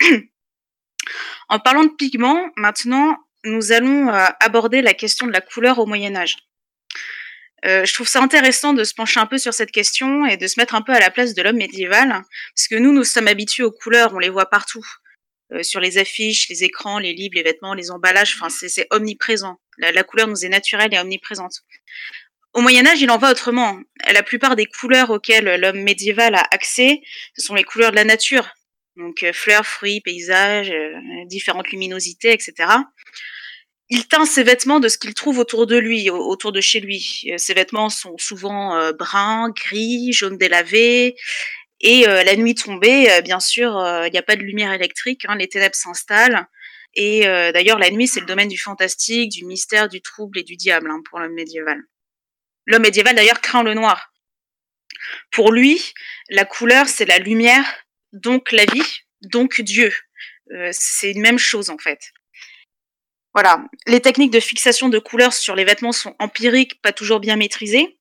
en 1.48 1.60
parlant 1.60 1.84
de 1.84 1.94
pigments, 1.96 2.50
maintenant, 2.56 3.16
nous 3.44 3.70
allons 3.70 4.08
aborder 4.40 4.82
la 4.82 4.94
question 4.94 5.28
de 5.28 5.32
la 5.32 5.40
couleur 5.40 5.78
au 5.78 5.86
Moyen 5.86 6.16
Âge. 6.16 6.36
Euh, 7.64 7.84
je 7.84 7.92
trouve 7.92 8.06
ça 8.06 8.22
intéressant 8.22 8.72
de 8.72 8.84
se 8.84 8.94
pencher 8.94 9.18
un 9.18 9.26
peu 9.26 9.38
sur 9.38 9.52
cette 9.52 9.72
question 9.72 10.26
et 10.26 10.36
de 10.36 10.46
se 10.46 10.60
mettre 10.60 10.74
un 10.74 10.82
peu 10.82 10.92
à 10.92 11.00
la 11.00 11.10
place 11.10 11.34
de 11.34 11.42
l'homme 11.42 11.56
médiéval, 11.56 12.08
parce 12.54 12.68
que 12.68 12.76
nous, 12.76 12.92
nous 12.92 13.04
sommes 13.04 13.26
habitués 13.26 13.64
aux 13.64 13.72
couleurs, 13.72 14.14
on 14.14 14.18
les 14.18 14.28
voit 14.28 14.48
partout, 14.48 14.86
euh, 15.52 15.62
sur 15.62 15.80
les 15.80 15.98
affiches, 15.98 16.48
les 16.48 16.62
écrans, 16.62 16.98
les 16.98 17.14
livres, 17.14 17.34
les 17.34 17.42
vêtements, 17.42 17.74
les 17.74 17.90
emballages, 17.90 18.36
enfin 18.38 18.48
c'est 18.48 18.86
omniprésent. 18.90 19.58
La, 19.78 20.04
couleur 20.04 20.28
nous 20.28 20.44
est 20.44 20.48
naturelle 20.48 20.92
et 20.92 20.98
omniprésente. 20.98 21.62
Au 22.54 22.60
Moyen 22.60 22.86
Âge, 22.86 23.00
il 23.00 23.10
en 23.10 23.18
va 23.18 23.30
autrement. 23.30 23.78
La 24.12 24.22
plupart 24.22 24.56
des 24.56 24.66
couleurs 24.66 25.10
auxquelles 25.10 25.60
l'homme 25.60 25.80
médiéval 25.82 26.34
a 26.34 26.46
accès, 26.50 27.00
ce 27.36 27.44
sont 27.44 27.54
les 27.54 27.64
couleurs 27.64 27.90
de 27.90 27.96
la 27.96 28.04
nature, 28.04 28.48
donc 28.98 29.22
euh, 29.22 29.32
fleurs, 29.32 29.66
fruits, 29.66 30.00
paysages, 30.00 30.70
euh, 30.70 30.92
différentes 31.26 31.70
luminosités, 31.70 32.32
etc 32.32 32.68
il 33.90 34.06
teint 34.06 34.26
ses 34.26 34.42
vêtements 34.42 34.80
de 34.80 34.88
ce 34.88 34.98
qu'il 34.98 35.14
trouve 35.14 35.38
autour 35.38 35.66
de 35.66 35.78
lui, 35.78 36.10
autour 36.10 36.52
de 36.52 36.60
chez 36.60 36.78
lui. 36.78 37.22
Euh, 37.30 37.38
ses 37.38 37.54
vêtements 37.54 37.88
sont 37.88 38.18
souvent 38.18 38.92
bruns, 38.92 39.48
gris, 39.48 40.12
jaunes 40.12 40.36
délavés. 40.36 41.16
Et 41.80 42.04
la 42.04 42.36
nuit 42.36 42.54
tombée, 42.54 43.08
bien 43.24 43.40
sûr, 43.40 43.70
il 44.04 44.12
n'y 44.12 44.18
a 44.18 44.22
pas 44.22 44.36
de 44.36 44.42
lumière 44.42 44.74
électrique, 44.74 45.22
hein, 45.26 45.36
les 45.36 45.48
ténèbres 45.48 45.74
s'installent. 45.74 46.46
Et 46.94 47.22
d'ailleurs, 47.52 47.78
la 47.78 47.90
nuit, 47.90 48.08
c'est 48.08 48.20
le 48.20 48.26
domaine 48.26 48.48
du 48.48 48.58
fantastique, 48.58 49.30
du 49.30 49.44
mystère, 49.44 49.88
du 49.88 50.00
trouble 50.00 50.38
et 50.38 50.42
du 50.42 50.56
diable 50.56 50.90
hein, 50.90 51.00
pour 51.08 51.20
l'homme 51.20 51.34
médiéval. 51.34 51.80
L'homme 52.66 52.82
médiéval, 52.82 53.14
d'ailleurs, 53.14 53.40
craint 53.40 53.62
le 53.62 53.74
noir. 53.74 54.12
Pour 55.30 55.52
lui, 55.52 55.92
la 56.28 56.44
couleur, 56.44 56.88
c'est 56.88 57.04
la 57.04 57.18
lumière, 57.18 57.64
donc 58.12 58.52
la 58.52 58.64
vie, 58.64 59.00
donc 59.22 59.60
Dieu. 59.60 59.92
c'est 60.72 61.12
une 61.12 61.20
même 61.20 61.38
chose, 61.38 61.70
en 61.70 61.78
fait. 61.78 62.12
Voilà. 63.34 63.64
Les 63.86 64.00
techniques 64.00 64.32
de 64.32 64.40
fixation 64.40 64.88
de 64.88 64.98
couleurs 64.98 65.32
sur 65.32 65.54
les 65.54 65.64
vêtements 65.64 65.92
sont 65.92 66.16
empiriques, 66.18 66.80
pas 66.82 66.92
toujours 66.92 67.20
bien 67.20 67.36
maîtrisées. 67.36 67.97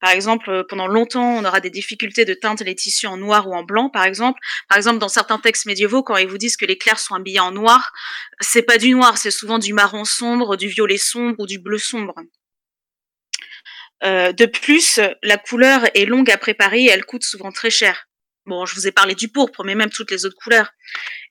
Par 0.00 0.10
exemple, 0.10 0.50
euh, 0.50 0.64
pendant 0.68 0.86
longtemps, 0.86 1.36
on 1.36 1.44
aura 1.44 1.60
des 1.60 1.70
difficultés 1.70 2.24
de 2.24 2.34
teindre 2.34 2.64
les 2.64 2.74
tissus 2.74 3.06
en 3.06 3.16
noir 3.16 3.48
ou 3.48 3.54
en 3.54 3.62
blanc, 3.62 3.90
par 3.90 4.04
exemple. 4.04 4.38
Par 4.68 4.76
exemple, 4.76 4.98
dans 4.98 5.08
certains 5.08 5.38
textes 5.38 5.66
médiévaux, 5.66 6.02
quand 6.02 6.16
ils 6.16 6.28
vous 6.28 6.38
disent 6.38 6.56
que 6.56 6.66
les 6.66 6.78
clairs 6.78 6.98
sont 6.98 7.14
habillés 7.14 7.40
en 7.40 7.52
noir, 7.52 7.92
c'est 8.40 8.62
pas 8.62 8.78
du 8.78 8.90
noir, 8.90 9.18
c'est 9.18 9.30
souvent 9.30 9.58
du 9.58 9.72
marron 9.72 10.04
sombre, 10.04 10.56
du 10.56 10.68
violet 10.68 10.98
sombre 10.98 11.36
ou 11.38 11.46
du 11.46 11.58
bleu 11.58 11.78
sombre. 11.78 12.14
Euh, 14.02 14.32
de 14.32 14.46
plus, 14.46 15.00
la 15.22 15.38
couleur 15.38 15.84
est 15.94 16.04
longue 16.04 16.30
à 16.30 16.36
préparer 16.36 16.84
et 16.84 16.90
elle 16.90 17.04
coûte 17.04 17.24
souvent 17.24 17.52
très 17.52 17.70
cher. 17.70 18.06
Bon, 18.46 18.66
je 18.66 18.74
vous 18.74 18.86
ai 18.86 18.92
parlé 18.92 19.14
du 19.14 19.28
pourpre, 19.28 19.64
mais 19.64 19.74
même 19.74 19.88
toutes 19.88 20.10
les 20.10 20.26
autres 20.26 20.36
couleurs. 20.36 20.70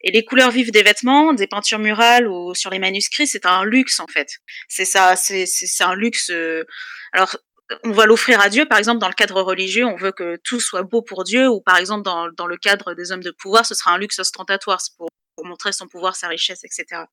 Et 0.02 0.12
les 0.12 0.26
couleurs 0.26 0.50
vives 0.50 0.72
des 0.72 0.82
vêtements, 0.82 1.34
des 1.34 1.46
peintures 1.46 1.78
murales 1.78 2.28
ou 2.28 2.56
sur 2.56 2.72
les 2.72 2.80
manuscrits, 2.80 3.28
c'est 3.28 3.46
un 3.46 3.64
luxe 3.64 4.00
en 4.00 4.08
fait. 4.08 4.40
C'est 4.68 4.86
ça, 4.86 5.16
c'est 5.16 5.46
un 5.82 5.94
luxe. 5.94 6.32
Euh, 6.32 6.64
alors 7.12 7.38
on 7.84 7.92
va 7.92 8.06
l'offrir 8.06 8.40
à 8.42 8.50
Dieu, 8.50 8.66
par 8.66 8.78
exemple, 8.78 9.00
dans 9.00 9.08
le 9.08 9.14
cadre 9.14 9.42
religieux, 9.42 9.86
on 9.86 9.96
veut 9.96 10.12
que 10.12 10.38
tout 10.44 10.60
soit 10.60 10.84
beau 10.84 11.02
pour 11.02 11.24
Dieu, 11.24 11.48
ou 11.48 11.62
par 11.62 11.78
exemple, 11.78 12.04
dans, 12.04 12.48
le 12.48 12.58
cadre 12.58 12.94
des 12.94 13.12
hommes 13.12 13.24
de 13.24 13.32
pouvoir, 13.32 13.66
ce 13.66 13.76
sera 13.76 13.92
un 13.92 13.98
luxe 13.98 14.20
ostentatoire 14.20 14.82
pour, 14.98 15.10
pour 15.36 15.46
montrer 15.46 15.72
son 15.72 15.88
pouvoir, 15.88 16.16
sa 16.16 16.28
richesse, 16.28 16.64
etc. 16.64 17.04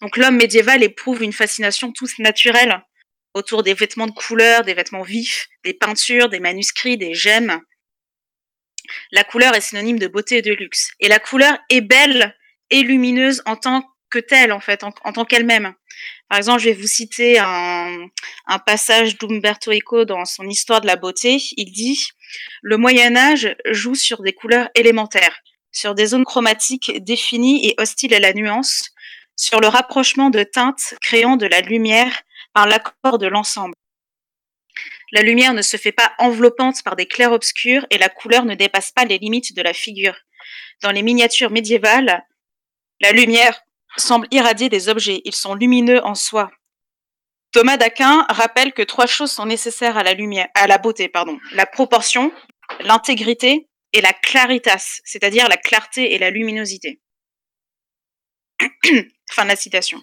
Donc 0.00 0.16
l'homme 0.16 0.36
médiéval 0.36 0.82
éprouve 0.82 1.22
une 1.22 1.32
fascination 1.32 1.92
tous 1.92 2.18
naturelle 2.18 2.82
autour 3.34 3.62
des 3.62 3.74
vêtements 3.74 4.06
de 4.06 4.12
couleur, 4.12 4.62
des 4.62 4.74
vêtements 4.74 5.02
vifs, 5.02 5.48
des 5.64 5.74
peintures, 5.74 6.28
des 6.28 6.40
manuscrits, 6.40 6.96
des 6.96 7.12
gemmes. 7.12 7.60
La 9.10 9.24
couleur 9.24 9.54
est 9.54 9.60
synonyme 9.60 9.98
de 9.98 10.06
beauté 10.06 10.38
et 10.38 10.42
de 10.42 10.52
luxe. 10.52 10.92
Et 11.00 11.08
la 11.08 11.18
couleur 11.18 11.58
est 11.68 11.80
belle 11.80 12.36
et 12.70 12.82
lumineuse 12.82 13.42
en 13.44 13.56
tant 13.56 13.84
que 14.10 14.18
telle, 14.20 14.52
en 14.52 14.60
fait, 14.60 14.84
en 14.84 14.92
tant 14.92 15.24
qu'elle-même. 15.24 15.74
Par 16.28 16.38
exemple, 16.38 16.60
je 16.60 16.70
vais 16.70 16.74
vous 16.74 16.86
citer 16.86 17.38
un, 17.38 18.08
passage 18.64 19.16
d'Umberto 19.16 19.70
Eco 19.72 20.04
dans 20.04 20.24
son 20.24 20.48
Histoire 20.48 20.80
de 20.80 20.86
la 20.86 20.96
beauté. 20.96 21.38
Il 21.56 21.70
dit 21.70 22.08
Le 22.62 22.76
Moyen 22.76 23.16
Âge 23.16 23.54
joue 23.70 23.94
sur 23.94 24.22
des 24.22 24.32
couleurs 24.32 24.68
élémentaires, 24.74 25.38
sur 25.70 25.94
des 25.94 26.06
zones 26.06 26.24
chromatiques 26.24 27.04
définies 27.04 27.68
et 27.68 27.74
hostiles 27.78 28.14
à 28.14 28.20
la 28.20 28.32
nuance, 28.32 28.90
sur 29.36 29.60
le 29.60 29.68
rapprochement 29.68 30.30
de 30.30 30.42
teintes 30.42 30.94
créant 31.00 31.36
de 31.36 31.46
la 31.46 31.60
lumière 31.60 32.22
par 32.52 32.66
l'accord 32.66 33.18
de 33.18 33.26
l'ensemble. 33.26 33.74
La 35.12 35.22
lumière 35.22 35.54
ne 35.54 35.62
se 35.62 35.76
fait 35.76 35.92
pas 35.92 36.12
enveloppante 36.18 36.82
par 36.82 36.96
des 36.96 37.06
clairs-obscurs 37.06 37.86
et 37.90 37.98
la 37.98 38.08
couleur 38.08 38.44
ne 38.44 38.54
dépasse 38.54 38.90
pas 38.90 39.04
les 39.04 39.18
limites 39.18 39.54
de 39.54 39.62
la 39.62 39.72
figure. 39.72 40.16
Dans 40.82 40.90
les 40.90 41.02
miniatures 41.02 41.50
médiévales, 41.50 42.24
la 43.00 43.12
lumière 43.12 43.60
semble 43.96 44.28
irradier 44.30 44.68
des 44.68 44.88
objets, 44.88 45.22
ils 45.24 45.34
sont 45.34 45.54
lumineux 45.54 46.04
en 46.04 46.14
soi. 46.14 46.50
Thomas 47.52 47.76
d'Aquin 47.76 48.26
rappelle 48.28 48.72
que 48.72 48.82
trois 48.82 49.06
choses 49.06 49.32
sont 49.32 49.46
nécessaires 49.46 49.96
à 49.96 50.02
la 50.02 50.12
lumière, 50.12 50.48
à 50.54 50.66
la 50.66 50.78
beauté, 50.78 51.08
pardon. 51.08 51.38
La 51.52 51.66
proportion, 51.66 52.32
l'intégrité 52.80 53.68
et 53.92 54.00
la 54.00 54.12
claritas, 54.12 55.00
c'est-à-dire 55.04 55.48
la 55.48 55.56
clarté 55.56 56.14
et 56.14 56.18
la 56.18 56.30
luminosité. 56.30 57.00
fin 59.30 59.44
de 59.44 59.48
la 59.48 59.56
citation. 59.56 60.00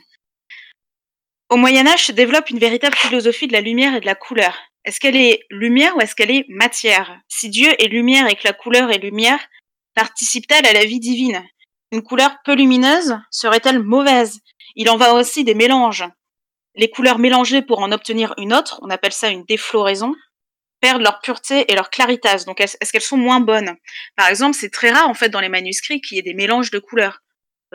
Au 1.50 1.58
Moyen 1.58 1.86
Âge 1.86 2.08
se 2.08 2.12
développe 2.12 2.50
une 2.50 2.60
véritable 2.60 2.96
philosophie 2.96 3.48
de 3.48 3.54
la 3.54 3.62
lumière 3.62 3.96
et 3.96 4.00
de 4.00 4.06
la 4.06 4.16
couleur. 4.16 4.58
Est-ce 4.86 5.00
qu'elle 5.00 5.16
est 5.16 5.42
lumière 5.50 5.96
ou 5.96 6.02
est-ce 6.02 6.16
qu'elle 6.16 6.32
est 6.32 6.46
matière? 6.50 7.20
Si 7.28 7.50
Dieu 7.50 7.72
est 7.82 7.88
lumière 7.88 8.28
et 8.28 8.36
que 8.36 8.46
la 8.46 8.54
couleur 8.54 8.92
est 8.92 8.98
lumière, 8.98 9.40
participe-t-elle 9.94 10.66
à 10.66 10.74
la 10.74 10.86
vie 10.86 11.00
divine? 11.00 11.44
Une 11.94 12.02
couleur 12.02 12.38
peu 12.44 12.56
lumineuse 12.56 13.20
serait-elle 13.30 13.78
mauvaise? 13.78 14.40
Il 14.76 14.90
en 14.90 14.98
va 14.98 15.14
aussi 15.14 15.44
des 15.44 15.54
mélanges. 15.54 16.04
Les 16.74 16.90
couleurs 16.90 17.20
mélangées 17.20 17.62
pour 17.62 17.82
en 17.82 17.92
obtenir 17.92 18.34
une 18.40 18.52
autre, 18.52 18.80
on 18.82 18.90
appelle 18.90 19.12
ça 19.12 19.30
une 19.30 19.44
défloraison, 19.44 20.16
perdent 20.82 21.04
leur 21.04 21.20
pureté 21.20 21.72
et 21.72 21.76
leur 21.76 21.92
claritas. 21.92 22.46
Donc 22.46 22.62
est-ce 22.62 22.92
qu'elles 22.92 23.02
sont 23.04 23.18
moins 23.18 23.42
bonnes? 23.42 23.76
Par 24.16 24.28
exemple, 24.28 24.58
c'est 24.60 24.72
très 24.72 24.90
rare 24.90 25.08
en 25.08 25.14
fait 25.14 25.30
dans 25.30 25.40
les 25.40 25.50
manuscrits 25.50 26.02
qu'il 26.02 26.16
y 26.16 26.20
ait 26.20 26.24
des 26.24 26.34
mélanges 26.34 26.72
de 26.72 26.80
couleurs. 26.80 27.20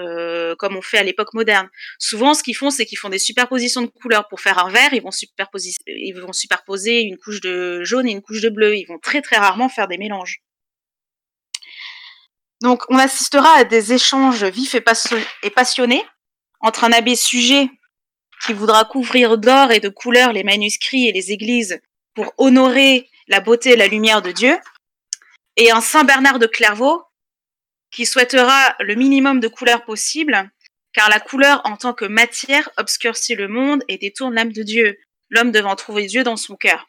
Euh, 0.01 0.57
comme 0.57 0.77
on 0.77 0.83
fait 0.83 0.99
à 0.99 1.05
l'époque 1.05 1.35
moderne. 1.35 1.69
Souvent, 1.99 2.35
ce 2.35 2.45
qu'ils 2.45 2.57
font, 2.57 2.71
c'est 2.71 2.87
qu'ils 2.87 2.99
font 2.99 3.09
des 3.09 3.19
superpositions 3.19 3.83
de 3.83 3.89
couleurs. 3.89 4.29
Pour 4.29 4.41
faire 4.41 4.65
un 4.65 4.71
vert, 4.71 4.93
ils 4.93 5.03
vont, 5.03 5.11
superposer, 5.11 5.73
ils 5.89 6.13
vont 6.13 6.33
superposer 6.33 7.03
une 7.03 7.17
couche 7.19 7.41
de 7.41 7.83
jaune 7.83 8.09
et 8.09 8.13
une 8.13 8.23
couche 8.23 8.41
de 8.41 8.49
bleu. 8.49 8.77
Ils 8.77 8.87
vont 8.87 8.99
très 9.01 9.23
très 9.23 9.37
rarement 9.39 9.69
faire 9.69 9.89
des 9.89 9.99
mélanges. 9.99 10.41
Donc, 12.61 12.83
on 12.89 12.99
assistera 12.99 13.51
à 13.59 13.65
des 13.65 13.93
échanges 13.93 14.45
vifs 14.45 14.75
et, 14.75 15.51
passionnés 15.51 16.05
entre 16.61 16.85
un 16.85 16.93
abbé 16.93 17.15
sujet 17.15 17.69
qui 18.45 18.53
voudra 18.53 18.85
couvrir 18.85 19.39
d'or 19.39 19.71
et 19.71 19.81
de 19.81 19.89
couleurs 19.89 20.33
les 20.33 20.45
manuscrits 20.45 21.09
et 21.09 21.13
les 21.13 21.31
églises 21.31 21.81
pour 22.15 22.33
honorer 22.37 23.09
la 23.29 23.41
beauté 23.41 23.73
et 23.73 23.77
la 23.77 23.87
lumière 23.87 24.23
de 24.23 24.33
Dieu, 24.33 24.57
et 25.57 25.71
un 25.71 25.81
Saint 25.81 26.05
Bernard 26.05 26.39
de 26.39 26.47
Clairvaux 26.47 27.05
qui 27.91 28.07
souhaitera 28.07 28.75
le 28.81 28.95
minimum 28.95 29.41
de 29.41 29.49
couleurs 29.49 29.85
possible, 29.85 30.51
car 30.93 31.09
la 31.11 31.21
couleur 31.21 31.61
en 31.65 31.77
tant 31.77 31.95
que 31.95 32.05
matière 32.05 32.69
obscurcit 32.77 33.35
le 33.35 33.49
monde 33.49 33.85
et 33.89 33.99
détourne 33.99 34.35
l'âme 34.35 34.53
de 34.53 34.63
Dieu, 34.63 34.99
l'homme 35.31 35.53
devant 35.53 35.77
trouver 35.77 36.07
Dieu 36.07 36.25
dans 36.25 36.37
son 36.37 36.57
cœur. 36.57 36.88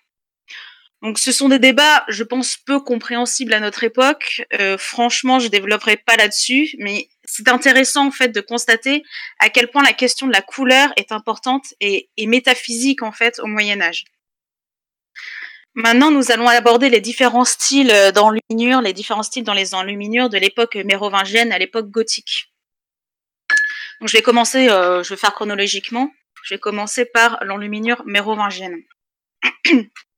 Donc 1.02 1.18
ce 1.18 1.32
sont 1.32 1.48
des 1.48 1.60
débats, 1.60 2.04
je 2.10 2.24
pense, 2.24 2.58
peu 2.58 2.82
compréhensibles 2.82 3.54
à 3.54 3.62
notre 3.62 3.84
époque. 3.86 4.42
Euh, 4.60 4.78
franchement, 4.78 5.40
je 5.40 5.48
développerai 5.48 5.96
pas 5.96 6.18
là-dessus, 6.18 6.76
mais 6.80 7.08
c'est 7.24 7.48
intéressant 7.48 8.08
en 8.08 8.12
fait 8.12 8.30
de 8.30 8.42
constater 8.42 9.04
à 9.40 9.50
quel 9.50 9.70
point 9.70 9.84
la 9.84 9.94
question 9.94 10.28
de 10.28 10.34
la 10.34 10.42
couleur 10.42 10.92
est 10.98 11.14
importante 11.14 11.74
et, 11.80 12.10
et 12.18 12.28
métaphysique 12.28 13.02
en 13.02 13.14
fait 13.14 13.40
au 13.40 13.48
Moyen 13.48 13.80
Âge. 13.80 14.04
Maintenant, 15.76 16.12
nous 16.12 16.32
allons 16.32 16.48
aborder 16.48 16.90
les 16.90 17.00
différents 17.00 17.46
styles 17.46 17.92
euh, 17.92 18.12
d'enluminure, 18.12 18.82
les 18.82 18.92
différents 18.92 19.24
styles 19.24 19.46
dans 19.46 19.54
les 19.54 19.74
enluminures 19.74 20.30
de 20.30 20.38
l'époque 20.38 20.76
mérovingienne 20.76 21.54
à 21.54 21.60
l'époque 21.60 21.90
gothique. 21.90 22.52
Donc, 24.02 24.10
je 24.10 24.18
vais 24.18 24.24
commencer, 24.24 24.70
euh, 24.70 25.04
je 25.04 25.10
vais 25.10 25.18
faire 25.18 25.34
chronologiquement. 25.34 26.12
Je 26.44 26.56
vais 26.56 26.60
commencer 26.60 27.06
par 27.06 27.38
l'enluminure 27.44 28.04
mérovingienne. 28.06 28.82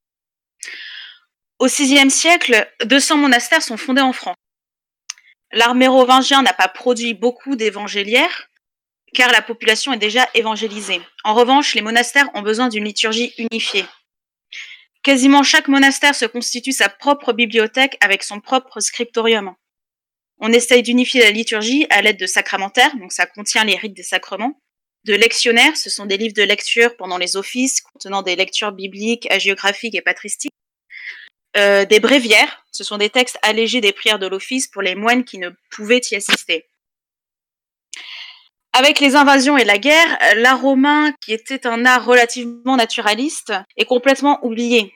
Au 1.61 1.67
VIe 1.67 2.09
siècle, 2.09 2.67
200 2.85 3.17
monastères 3.17 3.61
sont 3.61 3.77
fondés 3.77 4.01
en 4.01 4.13
France. 4.13 4.35
L'art 5.51 5.75
mérovingien 5.75 6.41
n'a 6.41 6.53
pas 6.53 6.67
produit 6.67 7.13
beaucoup 7.13 7.55
d'évangéliaires, 7.55 8.47
car 9.13 9.31
la 9.31 9.43
population 9.43 9.93
est 9.93 9.99
déjà 9.99 10.27
évangélisée. 10.33 10.99
En 11.23 11.35
revanche, 11.35 11.75
les 11.75 11.83
monastères 11.83 12.31
ont 12.33 12.41
besoin 12.41 12.67
d'une 12.67 12.85
liturgie 12.85 13.35
unifiée. 13.37 13.85
Quasiment 15.03 15.43
chaque 15.43 15.67
monastère 15.67 16.15
se 16.15 16.25
constitue 16.25 16.71
sa 16.71 16.89
propre 16.89 17.31
bibliothèque 17.31 17.95
avec 17.99 18.23
son 18.23 18.39
propre 18.39 18.79
scriptorium. 18.79 19.53
On 20.39 20.51
essaye 20.51 20.81
d'unifier 20.81 21.21
la 21.21 21.29
liturgie 21.29 21.85
à 21.91 22.01
l'aide 22.01 22.17
de 22.17 22.25
sacramentaires, 22.25 22.95
donc 22.95 23.11
ça 23.11 23.27
contient 23.27 23.65
les 23.65 23.75
rites 23.75 23.93
des 23.93 24.01
sacrements, 24.01 24.59
de 25.03 25.13
lectionnaires, 25.13 25.77
ce 25.77 25.91
sont 25.91 26.07
des 26.07 26.17
livres 26.17 26.33
de 26.33 26.41
lecture 26.41 26.97
pendant 26.97 27.19
les 27.19 27.37
offices 27.37 27.81
contenant 27.81 28.23
des 28.23 28.35
lectures 28.35 28.71
bibliques, 28.71 29.31
hagiographiques 29.31 29.93
et 29.93 30.01
patristiques, 30.01 30.53
euh, 31.57 31.85
des 31.85 31.99
bréviaires, 31.99 32.63
ce 32.71 32.83
sont 32.83 32.97
des 32.97 33.09
textes 33.09 33.37
allégés 33.41 33.81
des 33.81 33.91
prières 33.91 34.19
de 34.19 34.27
l'office 34.27 34.67
pour 34.67 34.81
les 34.81 34.95
moines 34.95 35.23
qui 35.23 35.37
ne 35.37 35.49
pouvaient 35.69 36.01
y 36.11 36.15
assister. 36.15 36.65
Avec 38.73 39.01
les 39.01 39.15
invasions 39.15 39.57
et 39.57 39.65
la 39.65 39.77
guerre, 39.77 40.17
l'art 40.37 40.61
romain, 40.61 41.11
qui 41.19 41.33
était 41.33 41.67
un 41.67 41.85
art 41.85 42.05
relativement 42.05 42.77
naturaliste, 42.77 43.51
est 43.75 43.85
complètement 43.85 44.39
oublié. 44.45 44.93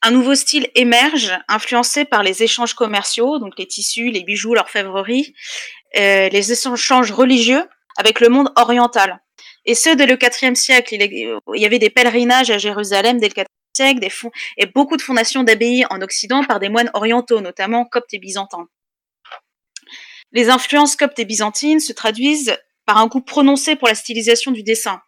Un 0.00 0.12
nouveau 0.12 0.36
style 0.36 0.70
émerge, 0.76 1.32
influencé 1.48 2.04
par 2.04 2.22
les 2.22 2.44
échanges 2.44 2.74
commerciaux, 2.74 3.38
donc 3.40 3.54
les 3.58 3.66
tissus, 3.66 4.10
les 4.10 4.22
bijoux, 4.22 4.54
l'orfèvrerie, 4.54 5.34
euh, 5.96 6.28
les 6.28 6.52
échanges 6.52 7.10
religieux 7.10 7.64
avec 7.96 8.20
le 8.20 8.28
monde 8.28 8.52
oriental. 8.56 9.20
Et 9.64 9.74
ce, 9.74 9.90
dès 9.90 10.06
le 10.06 10.18
IVe 10.20 10.54
siècle, 10.54 10.94
il 10.94 11.40
y 11.60 11.66
avait 11.66 11.78
des 11.78 11.90
pèlerinages 11.90 12.50
à 12.50 12.58
Jérusalem 12.58 13.18
dès 13.18 13.28
le 13.28 13.34
des 13.74 14.10
fonds, 14.10 14.30
et 14.56 14.66
beaucoup 14.66 14.96
de 14.96 15.02
fondations 15.02 15.42
d'abbayes 15.42 15.84
en 15.90 16.00
Occident 16.00 16.44
par 16.44 16.60
des 16.60 16.68
moines 16.68 16.90
orientaux, 16.94 17.40
notamment 17.40 17.84
coptes 17.84 18.14
et 18.14 18.18
byzantins. 18.18 18.68
Les 20.32 20.48
influences 20.48 20.96
coptes 20.96 21.18
et 21.18 21.24
byzantines 21.24 21.80
se 21.80 21.92
traduisent 21.92 22.56
par 22.86 22.98
un 22.98 23.06
goût 23.06 23.20
prononcé 23.20 23.76
pour 23.76 23.88
la 23.88 23.94
stylisation 23.94 24.52
du 24.52 24.62
dessin. 24.62 25.00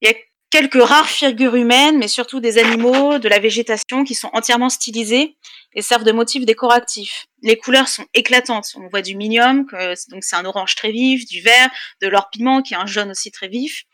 Il 0.00 0.08
y 0.08 0.12
a 0.12 0.16
quelques 0.50 0.82
rares 0.82 1.08
figures 1.08 1.56
humaines, 1.56 1.98
mais 1.98 2.08
surtout 2.08 2.40
des 2.40 2.58
animaux, 2.58 3.18
de 3.18 3.28
la 3.28 3.38
végétation 3.38 4.04
qui 4.04 4.14
sont 4.14 4.30
entièrement 4.32 4.68
stylisées 4.68 5.36
et 5.74 5.82
servent 5.82 6.04
de 6.04 6.12
motifs 6.12 6.44
décoratifs. 6.44 7.26
Les 7.42 7.56
couleurs 7.56 7.88
sont 7.88 8.06
éclatantes. 8.14 8.68
On 8.76 8.88
voit 8.88 9.02
du 9.02 9.16
minium, 9.16 9.66
donc 10.10 10.24
c'est 10.24 10.36
un 10.36 10.44
orange 10.44 10.74
très 10.74 10.90
vif, 10.90 11.26
du 11.26 11.40
vert, 11.40 11.70
de 12.00 12.08
l'or 12.08 12.28
piment 12.30 12.62
qui 12.62 12.74
est 12.74 12.78
un 12.78 12.86
jaune 12.86 13.10
aussi 13.10 13.30
très 13.30 13.48
vif. 13.48 13.84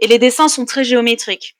Et 0.00 0.06
les 0.06 0.18
dessins 0.18 0.48
sont 0.48 0.64
très 0.64 0.84
géométriques. 0.84 1.57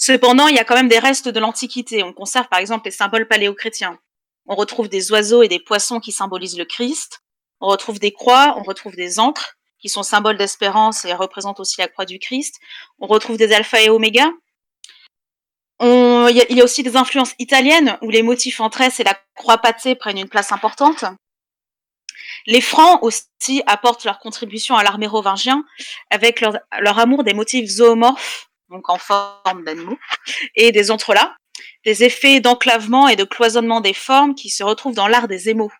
Cependant, 0.00 0.48
il 0.48 0.56
y 0.56 0.58
a 0.58 0.64
quand 0.64 0.74
même 0.74 0.88
des 0.88 0.98
restes 0.98 1.28
de 1.28 1.38
l'Antiquité. 1.38 2.02
On 2.02 2.14
conserve 2.14 2.48
par 2.48 2.58
exemple 2.58 2.86
les 2.86 2.90
symboles 2.90 3.28
paléochrétiens. 3.28 3.98
On 4.46 4.54
retrouve 4.54 4.88
des 4.88 5.12
oiseaux 5.12 5.42
et 5.42 5.48
des 5.48 5.60
poissons 5.60 6.00
qui 6.00 6.10
symbolisent 6.10 6.56
le 6.56 6.64
Christ. 6.64 7.20
On 7.60 7.68
retrouve 7.68 7.98
des 7.98 8.10
croix, 8.10 8.54
on 8.56 8.62
retrouve 8.62 8.96
des 8.96 9.20
encres 9.20 9.58
qui 9.78 9.90
sont 9.90 10.02
symboles 10.02 10.38
d'espérance 10.38 11.04
et 11.04 11.12
représentent 11.12 11.60
aussi 11.60 11.78
la 11.78 11.86
croix 11.86 12.06
du 12.06 12.18
Christ. 12.18 12.60
On 12.98 13.06
retrouve 13.06 13.36
des 13.36 13.52
alpha 13.52 13.82
et 13.82 13.90
oméga. 13.90 14.30
il, 15.80 16.46
y 16.48 16.60
a, 16.60 16.64
aussi 16.64 16.82
des 16.82 16.96
influences 16.96 17.34
italiennes 17.38 17.98
où 18.00 18.08
les 18.08 18.22
motifs 18.22 18.60
en 18.60 18.70
tresse 18.70 19.00
et 19.00 19.04
la 19.04 19.18
croix 19.34 19.58
pâtée 19.58 19.96
prennent 19.96 20.18
une 20.18 20.30
place 20.30 20.50
importante. 20.50 21.04
Les 22.46 22.62
Francs 22.62 23.02
aussi 23.02 23.62
apportent 23.66 24.04
leur 24.04 24.18
contribution 24.18 24.76
à 24.76 24.82
l'art 24.82 24.98
mérovingien 24.98 25.62
avec 26.08 26.40
leur, 26.40 26.98
amour 26.98 27.22
des 27.22 27.34
motifs 27.34 27.68
zoomorphes, 27.68 28.49
donc 28.70 28.88
en 28.88 28.98
forme 28.98 29.64
d'animaux, 29.64 29.98
et 30.54 30.72
des 30.72 30.90
entrelacs, 30.90 31.32
des 31.84 32.04
effets 32.04 32.40
d'enclavement 32.40 33.08
et 33.08 33.16
de 33.16 33.24
cloisonnement 33.24 33.80
des 33.80 33.94
formes 33.94 34.34
qui 34.34 34.50
se 34.50 34.62
retrouvent 34.62 34.94
dans 34.94 35.08
l'art 35.08 35.28
des 35.28 35.48
émaux. 35.48 35.72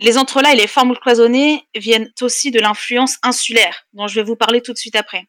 Les 0.00 0.18
entrelacs 0.18 0.54
et 0.54 0.56
les 0.56 0.66
formes 0.66 0.96
cloisonnées 0.96 1.64
viennent 1.76 2.12
aussi 2.20 2.50
de 2.50 2.58
l'influence 2.58 3.18
insulaire, 3.22 3.86
dont 3.92 4.08
je 4.08 4.16
vais 4.16 4.26
vous 4.26 4.36
parler 4.36 4.60
tout 4.60 4.72
de 4.72 4.78
suite 4.78 4.96
après. 4.96 5.26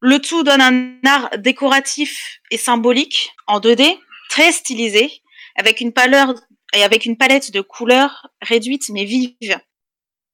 Le 0.00 0.20
tout 0.20 0.42
donne 0.42 0.60
un 0.60 1.08
art 1.08 1.30
décoratif 1.38 2.38
et 2.50 2.58
symbolique 2.58 3.32
en 3.46 3.60
2D, 3.60 3.98
très 4.28 4.52
stylisé, 4.52 5.10
avec 5.56 5.80
une 5.80 5.94
pâleur 5.94 6.34
et 6.74 6.84
avec 6.84 7.06
une 7.06 7.16
palette 7.16 7.50
de 7.50 7.62
couleurs 7.62 8.28
réduite 8.42 8.90
mais 8.90 9.04
vive. 9.04 9.58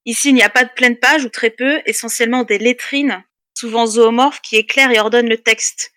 Ici, 0.05 0.31
il 0.31 0.35
n'y 0.35 0.43
a 0.43 0.51
pas 0.51 0.65
de 0.65 0.71
pleine 0.75 0.99
page 0.99 1.25
ou 1.25 1.29
très 1.29 1.51
peu, 1.51 1.81
essentiellement 1.87 2.43
des 2.43 2.59
lettrines, 2.59 3.23
souvent 3.63 3.87
zoomorphes, 3.87 4.41
qui 4.41 4.57
éclairent 4.57 4.91
et 4.91 4.99
ordonnent 4.99 5.29
le 5.29 5.39
texte. 5.39 5.93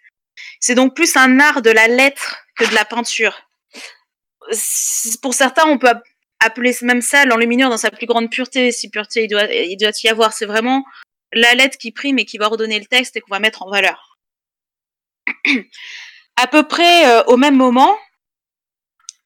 C'est 0.60 0.76
donc 0.76 0.96
plus 0.96 1.16
un 1.16 1.40
art 1.40 1.64
de 1.64 1.72
la 1.72 1.88
lettre 1.88 2.38
que 2.56 2.66
de 2.66 2.76
la 2.76 2.86
peinture. 2.86 3.36
Pour 5.24 5.34
certains, 5.34 5.68
on 5.68 5.80
peut 5.80 5.92
appeler 6.40 6.76
même 6.84 7.02
ça 7.02 7.26
l'enluminure 7.26 7.72
dans 7.72 7.78
sa 7.78 7.90
plus 7.90 8.06
grande 8.06 8.30
pureté, 8.30 8.72
si 8.72 8.92
pureté 8.92 9.24
il 9.24 9.28
doit, 9.30 9.52
il 9.52 9.78
doit 9.78 9.92
y 10.04 10.08
avoir. 10.08 10.34
C'est 10.34 10.46
vraiment 10.46 10.86
la 11.34 11.56
lettre 11.56 11.80
qui 11.80 11.92
prime 11.92 12.20
et 12.20 12.26
qui 12.26 12.38
va 12.38 12.46
ordonner 12.46 12.78
le 12.78 12.86
texte 12.86 13.18
et 13.18 13.22
qu'on 13.22 13.34
va 13.34 13.40
mettre 13.40 13.64
en 13.64 13.72
valeur. 13.72 14.20
à 16.36 16.46
peu 16.46 16.68
près 16.68 17.10
euh, 17.10 17.24
au 17.24 17.38
même 17.38 17.56
moment, 17.56 17.98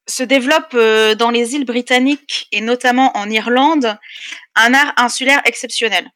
se 0.08 0.24
développe 0.24 0.74
euh, 0.76 1.14
dans 1.14 1.30
les 1.30 1.56
îles 1.56 1.66
britanniques 1.66 2.48
et 2.54 2.62
notamment 2.62 3.16
en 3.18 3.30
Irlande 3.30 3.98
un 4.60 4.74
art 4.74 4.94
insulaire 4.98 5.42
exceptionnel. 5.46 6.10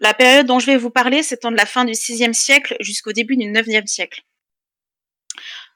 La 0.00 0.14
période 0.14 0.46
dont 0.46 0.58
je 0.58 0.66
vais 0.66 0.76
vous 0.76 0.90
parler 0.90 1.22
s'étend 1.22 1.50
de 1.50 1.56
la 1.56 1.66
fin 1.66 1.84
du 1.84 1.92
VIe 1.92 2.34
siècle 2.34 2.76
jusqu'au 2.80 3.12
début 3.12 3.36
du 3.36 3.44
IXe 3.44 3.90
siècle. 3.90 4.22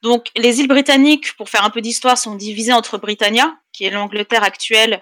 Donc, 0.02 0.28
les 0.36 0.60
îles 0.60 0.68
britanniques, 0.68 1.34
pour 1.36 1.48
faire 1.48 1.64
un 1.64 1.70
peu 1.70 1.80
d'histoire, 1.80 2.18
sont 2.18 2.34
divisées 2.34 2.72
entre 2.72 2.98
Britannia, 2.98 3.56
qui 3.72 3.84
est 3.84 3.90
l'Angleterre 3.90 4.42
actuelle, 4.42 5.00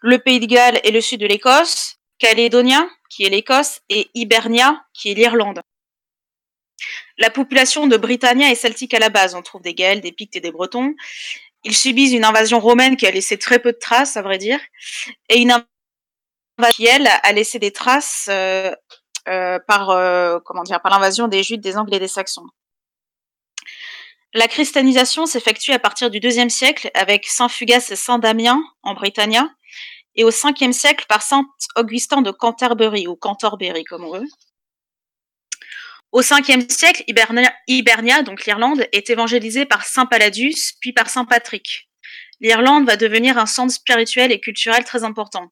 le 0.00 0.18
Pays 0.18 0.40
de 0.40 0.46
Galles 0.46 0.80
et 0.84 0.90
le 0.90 1.00
sud 1.00 1.20
de 1.20 1.26
l'Écosse, 1.26 1.96
Calédonia, 2.18 2.86
qui 3.10 3.24
est 3.24 3.28
l'Écosse, 3.28 3.80
et 3.88 4.08
Hibernia, 4.14 4.84
qui 4.94 5.10
est 5.10 5.14
l'Irlande. 5.14 5.62
La 7.18 7.30
population 7.30 7.86
de 7.86 7.96
Britannia 7.96 8.50
est 8.50 8.56
celtique 8.56 8.94
à 8.94 8.98
la 8.98 9.08
base. 9.08 9.34
On 9.34 9.42
trouve 9.42 9.62
des 9.62 9.74
Gaëls, 9.74 10.00
des 10.00 10.12
Pictes 10.12 10.36
et 10.36 10.40
des 10.40 10.52
Bretons. 10.52 10.94
Ils 11.64 11.76
subissent 11.76 12.12
une 12.12 12.24
invasion 12.24 12.60
romaine 12.60 12.96
qui 12.96 13.06
a 13.06 13.10
laissé 13.10 13.38
très 13.38 13.58
peu 13.58 13.72
de 13.72 13.78
traces, 13.78 14.16
à 14.16 14.22
vrai 14.22 14.38
dire, 14.38 14.60
et 15.28 15.38
une 15.38 15.50
qui, 16.64 16.86
elle, 16.86 17.06
a 17.06 17.32
laissé 17.32 17.58
des 17.58 17.72
traces 17.72 18.28
euh, 18.30 18.72
euh, 19.28 19.58
par, 19.66 19.90
euh, 19.90 20.38
comment 20.44 20.62
dire, 20.62 20.80
par 20.80 20.92
l'invasion 20.92 21.28
des 21.28 21.42
Juifs, 21.42 21.60
des 21.60 21.76
Anglais 21.76 21.96
et 21.96 22.00
des 22.00 22.08
Saxons. 22.08 22.46
La 24.34 24.48
christianisation 24.48 25.26
s'effectue 25.26 25.72
à 25.72 25.78
partir 25.78 26.10
du 26.10 26.18
IIe 26.18 26.50
siècle 26.50 26.90
avec 26.94 27.26
Saint 27.26 27.48
Fugas 27.48 27.88
et 27.90 27.96
Saint 27.96 28.18
Damien 28.18 28.60
en 28.82 28.94
Britannia, 28.94 29.48
et 30.14 30.24
au 30.24 30.30
5e 30.30 30.72
siècle 30.72 31.06
par 31.08 31.22
Saint 31.22 31.44
Augustin 31.76 32.22
de 32.22 32.30
Canterbury, 32.30 33.06
ou 33.06 33.16
Canterbury 33.16 33.84
comme 33.84 34.04
on 34.04 34.18
veut. 34.18 34.26
Au 36.12 36.22
5e 36.22 36.70
siècle, 36.70 37.04
Hibernia, 37.66 38.22
donc 38.22 38.46
l'Irlande, 38.46 38.86
est 38.92 39.10
évangélisée 39.10 39.66
par 39.66 39.84
Saint 39.84 40.06
Palladius, 40.06 40.72
puis 40.80 40.92
par 40.92 41.10
Saint 41.10 41.24
Patrick. 41.24 41.90
L'Irlande 42.40 42.86
va 42.86 42.96
devenir 42.96 43.38
un 43.38 43.46
centre 43.46 43.72
spirituel 43.72 44.32
et 44.32 44.40
culturel 44.40 44.84
très 44.84 45.04
important. 45.04 45.50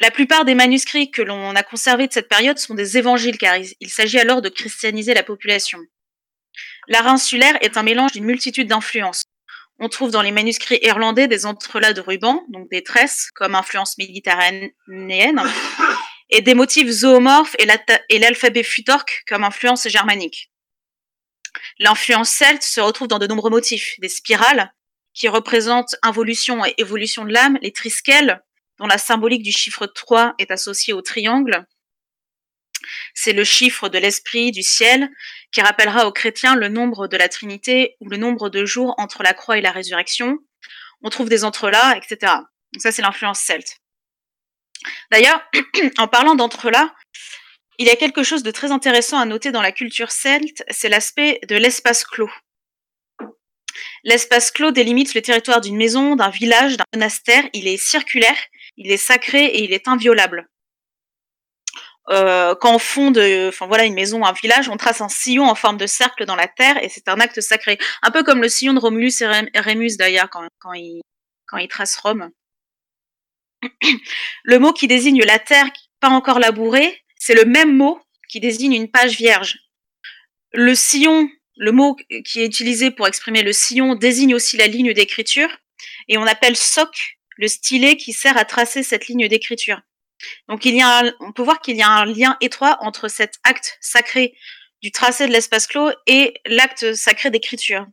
La 0.00 0.10
plupart 0.10 0.44
des 0.44 0.54
manuscrits 0.54 1.10
que 1.10 1.22
l'on 1.22 1.54
a 1.54 1.62
conservés 1.62 2.08
de 2.08 2.12
cette 2.12 2.28
période 2.28 2.58
sont 2.58 2.74
des 2.74 2.98
évangiles, 2.98 3.38
car 3.38 3.56
il 3.56 3.90
s'agit 3.90 4.18
alors 4.18 4.42
de 4.42 4.48
christianiser 4.48 5.14
la 5.14 5.22
population. 5.22 5.78
L'art 6.88 7.06
insulaire 7.06 7.56
est 7.60 7.76
un 7.76 7.82
mélange 7.82 8.12
d'une 8.12 8.24
multitude 8.24 8.68
d'influences. 8.68 9.24
On 9.78 9.88
trouve 9.88 10.10
dans 10.10 10.22
les 10.22 10.30
manuscrits 10.30 10.78
irlandais 10.82 11.26
des 11.26 11.46
entrelacs 11.46 11.94
de 11.94 12.00
rubans, 12.00 12.44
donc 12.48 12.70
des 12.70 12.82
tresses, 12.82 13.30
comme 13.34 13.54
influence 13.54 13.98
méditerranéenne, 13.98 15.42
et 16.30 16.42
des 16.42 16.54
motifs 16.54 16.88
zoomorphes 16.88 17.56
et 17.58 18.18
l'alphabet 18.18 18.62
futorque 18.62 19.24
comme 19.26 19.44
influence 19.44 19.88
germanique. 19.88 20.50
L'influence 21.78 22.30
celte 22.30 22.62
se 22.62 22.80
retrouve 22.80 23.08
dans 23.08 23.18
de 23.18 23.26
nombreux 23.26 23.50
motifs, 23.50 23.94
des 24.00 24.08
spirales, 24.08 24.72
qui 25.12 25.28
représentent 25.28 25.96
involution 26.02 26.64
et 26.64 26.74
évolution 26.78 27.24
de 27.24 27.32
l'âme, 27.32 27.58
les 27.62 27.72
trisquelles, 27.72 28.43
dont 28.78 28.86
la 28.86 28.98
symbolique 28.98 29.42
du 29.42 29.52
chiffre 29.52 29.86
3 29.86 30.34
est 30.38 30.50
associée 30.50 30.92
au 30.92 31.02
triangle. 31.02 31.66
C'est 33.14 33.32
le 33.32 33.44
chiffre 33.44 33.88
de 33.88 33.98
l'esprit 33.98 34.52
du 34.52 34.62
ciel 34.62 35.08
qui 35.52 35.60
rappellera 35.60 36.06
aux 36.06 36.12
chrétiens 36.12 36.54
le 36.56 36.68
nombre 36.68 37.08
de 37.08 37.16
la 37.16 37.28
Trinité 37.28 37.96
ou 38.00 38.08
le 38.08 38.16
nombre 38.16 38.50
de 38.50 38.64
jours 38.64 38.94
entre 38.98 39.22
la 39.22 39.32
croix 39.32 39.58
et 39.58 39.62
la 39.62 39.72
résurrection. 39.72 40.38
On 41.02 41.10
trouve 41.10 41.28
des 41.28 41.44
entrelacs, 41.44 42.04
etc. 42.04 42.32
Donc 42.72 42.82
ça, 42.82 42.92
c'est 42.92 43.02
l'influence 43.02 43.40
celte. 43.40 43.78
D'ailleurs, 45.10 45.40
en 45.98 46.08
parlant 46.08 46.34
d'entrelacs, 46.34 46.92
il 47.78 47.86
y 47.86 47.90
a 47.90 47.96
quelque 47.96 48.22
chose 48.22 48.42
de 48.42 48.50
très 48.50 48.70
intéressant 48.70 49.18
à 49.18 49.24
noter 49.24 49.50
dans 49.50 49.62
la 49.62 49.72
culture 49.72 50.10
celte, 50.12 50.62
c'est 50.70 50.88
l'aspect 50.88 51.40
de 51.48 51.56
l'espace 51.56 52.04
clos. 52.04 52.30
L'espace 54.04 54.50
clos 54.50 54.70
délimite 54.70 55.14
le 55.14 55.22
territoire 55.22 55.60
d'une 55.60 55.76
maison, 55.76 56.14
d'un 56.14 56.28
village, 56.28 56.76
d'un 56.76 56.84
monastère. 56.94 57.44
Il 57.52 57.66
est 57.66 57.78
circulaire, 57.78 58.36
il 58.76 58.90
est 58.90 58.96
sacré 58.96 59.44
et 59.44 59.64
il 59.64 59.72
est 59.72 59.88
inviolable. 59.88 60.48
Euh, 62.10 62.54
quand 62.54 62.74
on 62.74 62.78
fonde, 62.78 63.18
enfin 63.48 63.66
voilà, 63.66 63.84
une 63.84 63.94
maison, 63.94 64.24
un 64.24 64.32
village, 64.32 64.68
on 64.68 64.76
trace 64.76 65.00
un 65.00 65.08
sillon 65.08 65.46
en 65.48 65.54
forme 65.54 65.78
de 65.78 65.86
cercle 65.86 66.26
dans 66.26 66.36
la 66.36 66.48
terre 66.48 66.82
et 66.82 66.88
c'est 66.88 67.08
un 67.08 67.18
acte 67.20 67.40
sacré. 67.40 67.78
Un 68.02 68.10
peu 68.10 68.22
comme 68.22 68.42
le 68.42 68.48
sillon 68.48 68.74
de 68.74 68.78
Romulus 68.78 69.22
et 69.22 69.58
Rémus 69.58 69.96
d'ailleurs 69.96 70.28
quand, 70.28 70.46
quand, 70.58 70.72
quand 71.46 71.56
il 71.56 71.68
trace 71.68 71.96
Rome. 71.96 72.30
Le 74.44 74.58
mot 74.58 74.72
qui 74.72 74.86
désigne 74.86 75.22
la 75.24 75.38
terre 75.38 75.70
pas 76.00 76.10
encore 76.10 76.38
labourée, 76.38 77.02
c'est 77.18 77.34
le 77.34 77.46
même 77.46 77.74
mot 77.74 77.98
qui 78.28 78.40
désigne 78.40 78.74
une 78.74 78.90
page 78.90 79.16
vierge. 79.16 79.58
Le 80.52 80.74
sillon, 80.74 81.30
le 81.56 81.72
mot 81.72 81.96
qui 82.26 82.40
est 82.40 82.46
utilisé 82.46 82.90
pour 82.90 83.06
exprimer 83.06 83.42
le 83.42 83.52
sillon, 83.52 83.94
désigne 83.94 84.34
aussi 84.34 84.58
la 84.58 84.66
ligne 84.66 84.92
d'écriture 84.92 85.48
et 86.08 86.18
on 86.18 86.26
appelle 86.26 86.56
soc 86.56 87.18
le 87.36 87.48
stylet 87.48 87.96
qui 87.96 88.12
sert 88.12 88.36
à 88.36 88.44
tracer 88.44 88.82
cette 88.82 89.08
ligne 89.08 89.28
d'écriture. 89.28 89.80
Donc 90.48 90.64
il 90.64 90.76
y 90.76 90.82
a 90.82 91.02
on 91.20 91.32
peut 91.32 91.42
voir 91.42 91.60
qu'il 91.60 91.76
y 91.76 91.82
a 91.82 91.88
un 91.88 92.04
lien 92.04 92.36
étroit 92.40 92.78
entre 92.80 93.08
cet 93.08 93.34
acte 93.42 93.78
sacré 93.80 94.34
du 94.82 94.90
tracé 94.92 95.26
de 95.26 95.32
l'espace 95.32 95.66
clos 95.66 95.90
et 96.06 96.34
l'acte 96.46 96.94
sacré 96.94 97.30
d'écriture. 97.30 97.86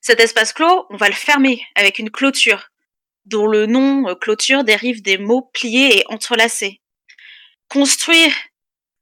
Cet 0.00 0.20
espace 0.20 0.52
clos, 0.52 0.86
on 0.90 0.96
va 0.96 1.08
le 1.08 1.14
fermer 1.14 1.62
avec 1.74 1.98
une 1.98 2.10
clôture, 2.10 2.70
dont 3.26 3.46
le 3.46 3.66
nom 3.66 4.08
euh, 4.08 4.14
clôture 4.14 4.64
dérive 4.64 5.02
des 5.02 5.18
mots 5.18 5.50
pliés 5.52 5.98
et 5.98 6.04
entrelacés. 6.08 6.80
Construire 7.68 8.32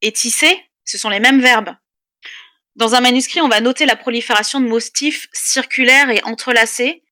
et 0.02 0.12
tisser, 0.12 0.60
ce 0.84 0.98
sont 0.98 1.08
les 1.08 1.20
mêmes 1.20 1.40
verbes. 1.40 1.74
Dans 2.76 2.94
un 2.94 3.00
manuscrit, 3.00 3.40
on 3.40 3.48
va 3.48 3.60
noter 3.60 3.86
la 3.86 3.96
prolifération 3.96 4.60
de 4.60 4.68
motifs 4.68 5.28
circulaires 5.32 6.10
et 6.10 6.22
entrelacés, 6.22 7.02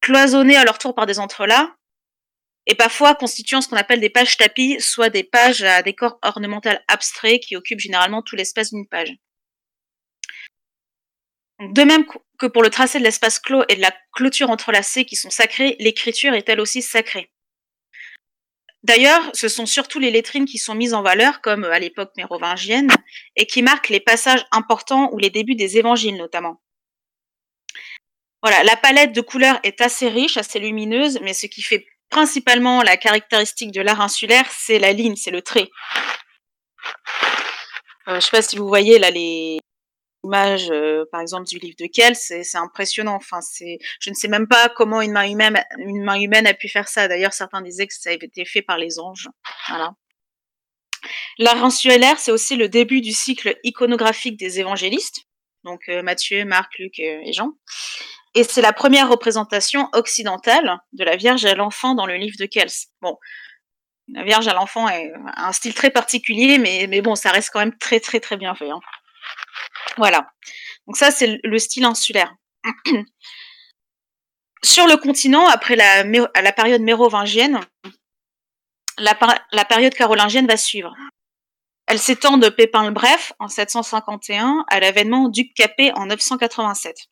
cloisonnés 0.00 0.56
à 0.56 0.64
leur 0.64 0.78
tour 0.78 0.94
par 0.94 1.06
des 1.06 1.18
entrelacs, 1.18 1.70
et 2.66 2.74
parfois 2.74 3.14
constituant 3.14 3.60
ce 3.60 3.68
qu'on 3.68 3.76
appelle 3.76 4.00
des 4.00 4.10
pages 4.10 4.36
tapis, 4.36 4.76
soit 4.78 5.08
des 5.08 5.24
pages 5.24 5.62
à 5.62 5.82
décor 5.82 6.18
ornemental 6.22 6.84
abstrait 6.86 7.40
qui 7.40 7.56
occupent 7.56 7.80
généralement 7.80 8.22
tout 8.22 8.36
l'espace 8.36 8.72
d'une 8.72 8.86
page. 8.86 9.14
De 11.60 11.82
même 11.82 12.04
que 12.38 12.46
pour 12.46 12.62
le 12.62 12.70
tracé 12.70 12.98
de 12.98 13.04
l'espace 13.04 13.40
clos 13.40 13.64
et 13.68 13.76
de 13.76 13.80
la 13.80 13.92
clôture 14.12 14.50
entrelacée 14.50 15.04
qui 15.04 15.16
sont 15.16 15.30
sacrées, 15.30 15.76
l'écriture 15.80 16.34
est 16.34 16.48
elle 16.48 16.60
aussi 16.60 16.82
sacrée. 16.82 17.32
D'ailleurs, 18.84 19.28
ce 19.34 19.48
sont 19.48 19.66
surtout 19.66 19.98
les 19.98 20.12
lettrines 20.12 20.44
qui 20.44 20.58
sont 20.58 20.74
mises 20.74 20.94
en 20.94 21.02
valeur, 21.02 21.40
comme 21.40 21.64
à 21.64 21.80
l'époque 21.80 22.12
mérovingienne, 22.16 22.88
et 23.34 23.46
qui 23.46 23.62
marquent 23.62 23.88
les 23.88 23.98
passages 23.98 24.46
importants 24.52 25.10
ou 25.12 25.18
les 25.18 25.30
débuts 25.30 25.56
des 25.56 25.78
évangiles 25.78 26.16
notamment. 26.16 26.60
Voilà, 28.42 28.62
la 28.62 28.76
palette 28.76 29.12
de 29.12 29.20
couleurs 29.20 29.58
est 29.64 29.80
assez 29.80 30.08
riche, 30.08 30.36
assez 30.36 30.58
lumineuse, 30.60 31.18
mais 31.22 31.34
ce 31.34 31.46
qui 31.46 31.62
fait 31.62 31.86
principalement 32.08 32.82
la 32.82 32.96
caractéristique 32.96 33.72
de 33.72 33.80
l'art 33.80 34.00
insulaire, 34.00 34.46
c'est 34.50 34.78
la 34.78 34.92
ligne, 34.92 35.16
c'est 35.16 35.30
le 35.30 35.42
trait. 35.42 35.68
Euh, 38.08 38.12
je 38.12 38.14
ne 38.14 38.20
sais 38.20 38.30
pas 38.30 38.42
si 38.42 38.56
vous 38.56 38.68
voyez 38.68 38.98
là 38.98 39.10
les 39.10 39.58
images, 40.24 40.70
euh, 40.70 41.04
par 41.12 41.20
exemple, 41.20 41.46
du 41.46 41.58
livre 41.58 41.76
de 41.78 41.86
Kell, 41.86 42.14
c'est 42.14 42.42
impressionnant. 42.56 43.14
Enfin, 43.14 43.40
c'est, 43.40 43.78
je 44.00 44.10
ne 44.10 44.14
sais 44.14 44.28
même 44.28 44.48
pas 44.48 44.68
comment 44.68 45.00
une 45.00 45.12
main 45.12 45.28
humaine, 45.28 45.62
une 45.78 46.02
main 46.02 46.18
humaine 46.20 46.46
a 46.46 46.54
pu 46.54 46.68
faire 46.68 46.88
ça. 46.88 47.08
D'ailleurs, 47.08 47.32
certains 47.32 47.60
disaient 47.60 47.86
que 47.86 47.94
ça 47.94 48.10
avait 48.10 48.18
été 48.22 48.44
fait 48.44 48.62
par 48.62 48.78
les 48.78 48.98
anges. 48.98 49.28
Voilà. 49.68 49.94
L'art 51.38 51.64
insulaire, 51.64 52.18
c'est 52.18 52.32
aussi 52.32 52.56
le 52.56 52.68
début 52.68 53.00
du 53.00 53.12
cycle 53.12 53.56
iconographique 53.62 54.36
des 54.36 54.58
évangélistes, 54.58 55.22
donc 55.64 55.82
euh, 55.88 56.02
Matthieu, 56.02 56.44
Marc, 56.44 56.78
Luc 56.78 56.98
et 56.98 57.32
Jean. 57.32 57.52
Et 58.34 58.44
c'est 58.44 58.62
la 58.62 58.72
première 58.72 59.08
représentation 59.08 59.88
occidentale 59.92 60.78
de 60.92 61.04
la 61.04 61.16
Vierge 61.16 61.44
à 61.44 61.54
l'enfant 61.54 61.94
dans 61.94 62.06
le 62.06 62.16
livre 62.16 62.36
de 62.38 62.46
Kels. 62.46 62.70
Bon, 63.00 63.16
la 64.08 64.24
Vierge 64.24 64.48
à 64.48 64.54
l'enfant 64.54 64.86
a 64.86 65.46
un 65.46 65.52
style 65.52 65.74
très 65.74 65.90
particulier, 65.90 66.58
mais, 66.58 67.00
bon, 67.00 67.14
ça 67.14 67.30
reste 67.30 67.50
quand 67.52 67.60
même 67.60 67.76
très 67.78 68.00
très 68.00 68.20
très 68.20 68.36
bien 68.36 68.54
fait. 68.54 68.70
Hein. 68.70 68.80
Voilà. 69.96 70.30
Donc 70.86 70.96
ça, 70.96 71.10
c'est 71.10 71.38
le 71.42 71.58
style 71.58 71.84
insulaire. 71.84 72.34
Sur 74.64 74.86
le 74.86 74.96
continent, 74.96 75.46
après 75.46 75.76
la, 75.76 76.52
période 76.52 76.82
mérovingienne, 76.82 77.60
la, 78.98 79.16
la 79.52 79.64
période 79.64 79.94
carolingienne 79.94 80.46
va 80.46 80.56
suivre. 80.56 80.94
Elle 81.86 81.98
s'étend 81.98 82.36
de 82.36 82.48
Pépin 82.50 82.84
le 82.84 82.90
Bref 82.90 83.32
en 83.38 83.48
751 83.48 84.64
à 84.68 84.80
l'avènement 84.80 85.28
du 85.28 85.52
Capet 85.52 85.90
en 85.94 86.06
987. 86.06 87.08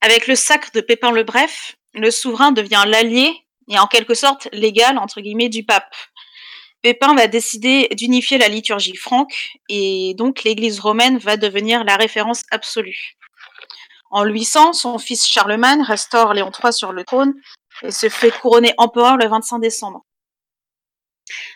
Avec 0.00 0.26
le 0.26 0.34
sacre 0.34 0.70
de 0.72 0.80
Pépin 0.80 1.10
le 1.10 1.24
Bref, 1.24 1.76
le 1.94 2.10
souverain 2.10 2.52
devient 2.52 2.84
l'allié 2.86 3.46
et 3.68 3.78
en 3.78 3.86
quelque 3.86 4.14
sorte 4.14 4.48
l'égal 4.52 4.98
entre 4.98 5.20
guillemets 5.20 5.48
du 5.48 5.64
pape. 5.64 5.94
Pépin 6.82 7.14
va 7.14 7.26
décider 7.26 7.88
d'unifier 7.92 8.38
la 8.38 8.48
liturgie 8.48 8.96
franque 8.96 9.56
et 9.68 10.14
donc 10.16 10.44
l'Église 10.44 10.78
romaine 10.78 11.18
va 11.18 11.36
devenir 11.36 11.82
la 11.84 11.96
référence 11.96 12.44
absolue. 12.50 13.16
En 14.10 14.24
800, 14.24 14.72
son 14.72 14.98
fils 14.98 15.26
Charlemagne 15.26 15.82
restaure 15.82 16.32
Léon 16.32 16.52
III 16.52 16.72
sur 16.72 16.92
le 16.92 17.04
trône 17.04 17.34
et 17.82 17.90
se 17.90 18.08
fait 18.08 18.30
couronner 18.30 18.72
empereur 18.78 19.16
le 19.16 19.26
25 19.26 19.58
décembre. 19.58 20.04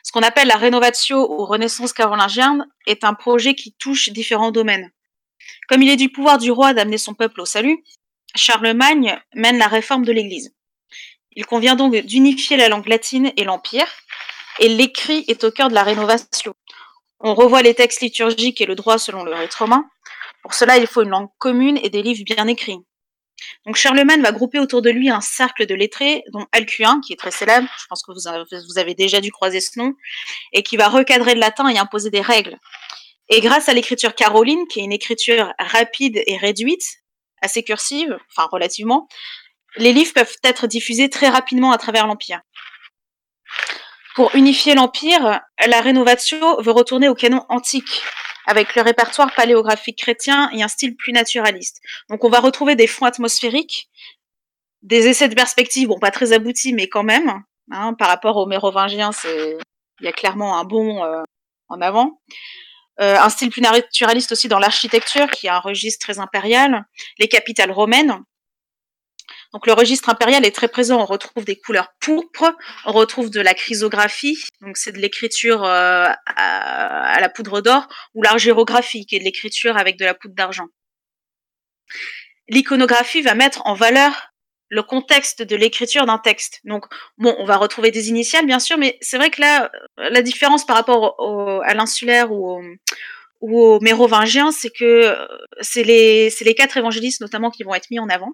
Ce 0.03 0.11
qu'on 0.11 0.23
appelle 0.23 0.49
la 0.49 0.57
rénovatio 0.57 1.33
ou 1.33 1.45
renaissance 1.45 1.93
carolingienne 1.93 2.67
est 2.87 3.05
un 3.05 3.15
projet 3.15 3.55
qui 3.55 3.73
touche 3.79 4.09
différents 4.09 4.51
domaines. 4.51 4.91
Comme 5.69 5.83
il 5.83 5.91
est 5.91 5.97
du 5.97 6.11
pouvoir 6.11 6.39
du 6.39 6.51
roi 6.51 6.75
d'amener 6.75 6.99
son 6.99 7.15
peuple 7.15 7.41
au 7.41 7.45
salut, 7.45 7.85
Charlemagne 8.35 9.19
mène 9.35 9.59
la 9.59 9.67
réforme 9.67 10.05
de 10.05 10.13
l'Église. 10.13 10.55
Il 11.33 11.47
convient 11.47 11.77
donc 11.77 11.95
d'unifier 11.95 12.57
la 12.57 12.69
langue 12.69 12.89
latine 12.89 13.33
et 13.37 13.45
l'Empire, 13.45 13.87
et 14.59 14.69
l'écrit 14.69 15.25
est 15.29 15.45
au 15.45 15.51
cœur 15.51 15.69
de 15.69 15.75
la 15.75 15.83
rénovation. 15.83 16.55
On 17.21 17.35
revoit 17.35 17.63
les 17.63 17.75
textes 17.75 18.01
liturgiques 18.01 18.61
et 18.61 18.67
le 18.67 18.75
droit 18.75 18.99
selon 18.99 19.25
le 19.25 19.35
rite 19.35 19.55
romain. 19.55 19.89
Pour 20.43 20.55
cela, 20.55 20.79
il 20.79 20.87
faut 20.87 21.03
une 21.03 21.11
langue 21.11 21.29
commune 21.39 21.79
et 21.83 21.91
des 21.91 22.03
livres 22.03 22.25
bien 22.25 22.47
écrits. 22.47 22.79
Donc 23.67 23.77
Charlemagne 23.77 24.23
va 24.23 24.33
grouper 24.33 24.59
autour 24.59 24.83
de 24.83 24.91
lui 24.91 25.09
un 25.11 25.21
cercle 25.21 25.67
de 25.67 25.75
lettrés, 25.75 26.25
dont 26.33 26.47
Alcuin, 26.53 27.01
qui 27.07 27.13
est 27.13 27.17
très 27.17 27.31
célèbre, 27.31 27.69
je 27.79 27.87
pense 27.89 28.03
que 28.03 28.13
vous 28.13 28.29
avez, 28.29 28.45
vous 28.69 28.79
avez 28.79 28.95
déjà 28.95 29.21
dû 29.21 29.31
croiser 29.31 29.61
ce 29.61 29.79
nom, 29.79 29.95
et 30.53 30.63
qui 30.63 30.77
va 30.77 30.89
recadrer 30.89 31.35
le 31.35 31.41
latin 31.41 31.69
et 31.69 31.79
imposer 31.79 32.11
des 32.11 32.21
règles. 32.21 32.59
Et 33.29 33.41
grâce 33.41 33.69
à 33.69 33.75
l'écriture 33.75 34.15
caroline, 34.15 34.67
qui 34.69 34.81
est 34.81 34.85
une 34.85 34.93
écriture 34.93 35.53
rapide 35.59 36.23
et 36.27 36.37
réduite, 36.37 37.00
assez 37.41 37.63
cursive, 37.63 38.17
enfin 38.31 38.49
relativement, 38.51 39.09
les 39.77 39.93
livres 39.93 40.13
peuvent 40.15 40.37
être 40.43 40.67
diffusés 40.67 41.09
très 41.09 41.29
rapidement 41.29 41.73
à 41.73 41.79
travers 41.79 42.07
l'Empire. 42.07 42.41
Pour 44.15 44.35
unifier 44.35 44.75
l'Empire, 44.75 45.41
la 45.67 45.81
Rénovatio 45.81 46.61
veut 46.63 46.73
retourner 46.73 47.09
au 47.09 47.15
canon 47.15 47.45
antique, 47.49 48.03
avec 48.47 48.75
le 48.75 48.83
répertoire 48.83 49.33
paléographique 49.35 49.99
chrétien 49.99 50.51
et 50.53 50.63
un 50.63 50.69
style 50.69 50.97
plus 50.97 51.13
naturaliste. 51.13 51.81
Donc 52.09 52.25
on 52.25 52.29
va 52.29 52.41
retrouver 52.41 52.75
des 52.75 52.89
fonds 52.89 53.07
atmosphériques, 53.07 53.89
des 54.83 55.07
essais 55.09 55.29
de 55.29 55.35
perspective, 55.35 55.89
bon 55.89 55.99
pas 55.99 56.11
très 56.11 56.33
aboutis, 56.33 56.73
mais 56.73 56.89
quand 56.89 57.05
même, 57.05 57.43
hein, 57.71 57.95
par 57.95 58.09
rapport 58.09 58.37
aux 58.37 58.47
mérovingiens, 58.47 59.11
il 59.25 60.05
y 60.05 60.09
a 60.09 60.13
clairement 60.13 60.59
un 60.59 60.65
bon 60.65 61.05
euh, 61.05 61.23
en 61.69 61.81
avant. 61.81 62.21
Euh, 63.01 63.17
un 63.19 63.31
style 63.31 63.51
plus 63.51 63.63
naturaliste 63.63 64.33
aussi 64.33 64.49
dans 64.49 64.59
l'architecture, 64.59 65.31
qui 65.31 65.49
a 65.49 65.57
un 65.57 65.61
registre 65.61 66.05
très 66.05 66.19
impérial, 66.19 66.85
les 67.19 67.29
capitales 67.29 67.71
romaines. 67.71 68.23
Donc 69.53 69.67
le 69.67 69.73
registre 69.73 70.09
impérial 70.09 70.45
est 70.45 70.55
très 70.55 70.69
présent. 70.69 71.01
On 71.01 71.07
retrouve 71.07 71.45
des 71.45 71.57
couleurs 71.57 71.89
pourpres, 72.01 72.55
on 72.85 72.93
retrouve 72.93 73.31
de 73.31 73.41
la 73.41 73.55
chrysographie, 73.55 74.39
donc 74.61 74.77
c'est 74.77 74.93
de 74.93 74.99
l'écriture 74.99 75.65
euh, 75.65 76.09
à, 76.27 77.21
la 77.21 77.29
poudre 77.29 77.61
d'or, 77.61 77.89
ou 78.15 78.23
l'argérographie, 78.23 79.07
qui 79.07 79.17
est 79.17 79.19
de 79.19 79.25
l'écriture 79.25 79.77
avec 79.77 79.99
de 79.99 80.05
la 80.05 80.15
poudre 80.15 80.35
d'argent. 80.35 80.67
L'iconographie 82.49 83.23
va 83.23 83.35
mettre 83.35 83.63
en 83.67 83.75
valeur 83.75 84.30
le 84.71 84.83
contexte 84.83 85.43
de 85.43 85.57
l'écriture 85.57 86.07
d'un 86.07 86.19
texte. 86.19 86.61
Donc, 86.65 86.87
bon, 87.19 87.35
on 87.39 87.45
va 87.45 87.57
retrouver 87.57 87.91
des 87.91 88.09
initiales, 88.09 88.47
bien 88.47 88.61
sûr, 88.61 88.79
mais 88.79 88.97
c'est 89.01 89.19
vrai 89.19 89.31
que 89.31 89.41
là, 89.41 89.71
la 89.99 90.23
différence 90.23 90.65
par 90.65 90.77
rapport 90.77 91.17
à 91.65 91.75
l'insulaire 91.75 92.33
ou 92.33 92.63
au, 93.41 93.81
mérovingien, 93.81 94.53
c'est 94.53 94.71
que 94.71 95.17
c'est 95.61 95.83
les, 95.83 96.55
quatre 96.57 96.77
évangélistes 96.77 97.21
notamment 97.21 97.51
qui 97.51 97.65
vont 97.65 97.75
être 97.75 97.91
mis 97.91 97.99
en 97.99 98.09
avant. 98.09 98.33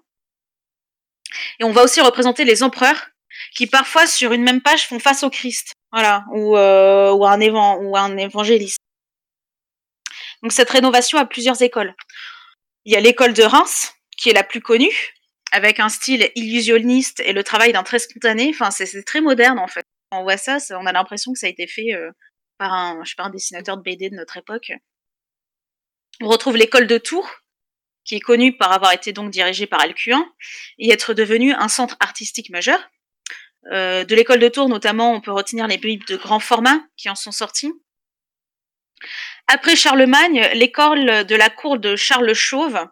Et 1.59 1.63
on 1.63 1.71
va 1.71 1.83
aussi 1.83 2.01
représenter 2.01 2.45
les 2.45 2.61
empereurs 2.63 3.07
qui 3.55 3.67
parfois 3.67 4.05
sur 4.05 4.31
une 4.31 4.43
même 4.43 4.61
page 4.61 4.87
font 4.87 4.99
face 4.99 5.23
au 5.23 5.29
Christ, 5.29 5.73
voilà, 5.91 6.23
ou, 6.33 6.55
euh, 6.55 7.11
un, 7.11 7.75
ou 7.77 7.97
un 7.97 8.17
évangéliste. 8.17 8.79
Donc 10.43 10.51
cette 10.51 10.69
rénovation 10.69 11.17
a 11.17 11.25
plusieurs 11.25 11.61
écoles. 11.61 11.95
Il 12.85 12.93
y 12.93 12.95
a 12.95 12.99
l'école 12.99 13.33
de 13.33 13.43
Reims, 13.43 13.93
qui 14.17 14.29
est 14.29 14.33
la 14.33 14.43
plus 14.43 14.61
connue, 14.61 15.16
avec 15.51 15.79
un 15.79 15.89
style 15.89 16.29
illusionniste 16.35 17.19
et 17.21 17.33
le 17.33 17.43
travail 17.43 17.73
d'un 17.73 17.83
trait 17.83 17.99
spontané. 17.99 18.49
Enfin, 18.49 18.71
c'est 18.71 19.03
très 19.03 19.21
moderne 19.21 19.59
en 19.59 19.67
fait. 19.67 19.85
On 20.11 20.23
voit 20.23 20.37
ça, 20.37 20.57
on 20.71 20.85
a 20.85 20.91
l'impression 20.91 21.33
que 21.33 21.39
ça 21.39 21.47
a 21.47 21.49
été 21.49 21.67
fait 21.67 21.93
euh, 21.93 22.11
par 22.57 22.73
un, 22.73 23.03
je 23.03 23.09
sais 23.09 23.15
pas, 23.17 23.25
un 23.25 23.29
dessinateur 23.29 23.77
de 23.77 23.81
BD 23.83 24.09
de 24.09 24.15
notre 24.15 24.37
époque. 24.37 24.71
On 26.21 26.27
retrouve 26.27 26.57
l'école 26.57 26.87
de 26.87 26.97
Tours, 26.97 27.29
qui 28.05 28.15
est 28.15 28.21
connue 28.21 28.55
par 28.55 28.71
avoir 28.71 28.93
été 28.93 29.11
donc 29.11 29.31
dirigée 29.31 29.67
par 29.67 29.81
Alcuin 29.81 30.25
et 30.79 30.91
être 30.91 31.13
devenue 31.13 31.53
un 31.53 31.67
centre 31.67 31.97
artistique 31.99 32.49
majeur. 32.49 32.79
Euh, 33.71 34.05
de 34.05 34.15
l'école 34.15 34.39
de 34.39 34.47
Tours, 34.47 34.69
notamment, 34.69 35.11
on 35.11 35.19
peut 35.19 35.31
retenir 35.31 35.67
les 35.67 35.77
bibles 35.77 36.05
de 36.05 36.15
grand 36.15 36.39
format 36.39 36.79
qui 36.95 37.09
en 37.09 37.15
sont 37.15 37.33
sortis. 37.33 37.73
Après 39.47 39.75
Charlemagne, 39.75 40.49
l'école 40.53 41.25
de 41.25 41.35
la 41.35 41.49
cour 41.49 41.77
de 41.77 41.95
Charles 41.95 42.33
Chauve 42.33 42.87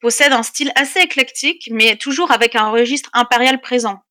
possède 0.00 0.32
un 0.32 0.42
style 0.42 0.72
assez 0.74 1.00
éclectique, 1.00 1.68
mais 1.70 1.96
toujours 1.96 2.30
avec 2.30 2.54
un 2.54 2.70
registre 2.70 3.10
impérial 3.12 3.60
présent. 3.60 4.02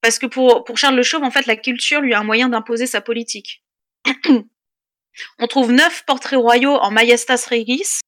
Parce 0.00 0.18
que 0.18 0.26
pour, 0.26 0.64
Charles 0.76 0.96
le 0.96 1.02
Chauve, 1.02 1.24
en 1.24 1.30
fait, 1.30 1.46
la 1.46 1.56
culture 1.56 2.00
lui 2.00 2.14
a 2.14 2.20
un 2.20 2.24
moyen 2.24 2.48
d'imposer 2.48 2.86
sa 2.86 3.00
politique. 3.00 3.62
On 5.38 5.46
trouve 5.46 5.72
neuf 5.72 6.04
portraits 6.06 6.38
royaux 6.38 6.76
en 6.76 6.90
Majestas 6.90 7.46
Regis, 7.50 8.00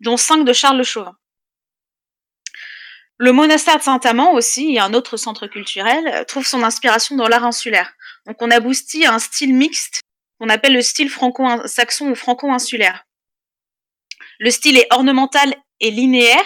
dont 0.00 0.16
cinq 0.16 0.44
de 0.44 0.52
Charles 0.52 0.78
le 0.78 0.84
Chauve. 0.84 1.10
Le 3.18 3.32
monastère 3.32 3.76
de 3.76 3.82
Saint-Amand 3.82 4.32
aussi, 4.32 4.78
un 4.78 4.94
autre 4.94 5.18
centre 5.18 5.46
culturel, 5.46 6.24
trouve 6.26 6.46
son 6.46 6.62
inspiration 6.62 7.16
dans 7.16 7.28
l'art 7.28 7.44
insulaire. 7.44 7.92
Donc 8.26 8.40
on 8.40 8.50
aboutit 8.50 9.04
à 9.04 9.12
un 9.12 9.18
style 9.18 9.54
mixte 9.54 10.00
qu'on 10.38 10.48
appelle 10.48 10.72
le 10.72 10.80
style 10.80 11.10
franco-saxon 11.10 12.10
ou 12.10 12.14
franco-insulaire. 12.14 13.04
Le 14.40 14.50
style 14.50 14.78
est 14.78 14.86
ornemental 14.90 15.54
et 15.80 15.90
linéaire. 15.90 16.44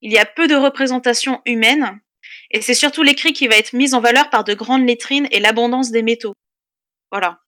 Il 0.00 0.12
y 0.12 0.18
a 0.18 0.24
peu 0.24 0.46
de 0.46 0.54
représentation 0.54 1.42
humaine. 1.44 2.00
Et 2.52 2.60
c'est 2.60 2.74
surtout 2.74 3.02
l'écrit 3.02 3.32
qui 3.32 3.48
va 3.48 3.56
être 3.56 3.72
mis 3.72 3.94
en 3.94 4.00
valeur 4.00 4.30
par 4.30 4.44
de 4.44 4.54
grandes 4.54 4.86
lettrines 4.86 5.26
et 5.32 5.40
l'abondance 5.40 5.90
des 5.90 6.02
métaux. 6.02 6.34
Voilà. 7.10 7.40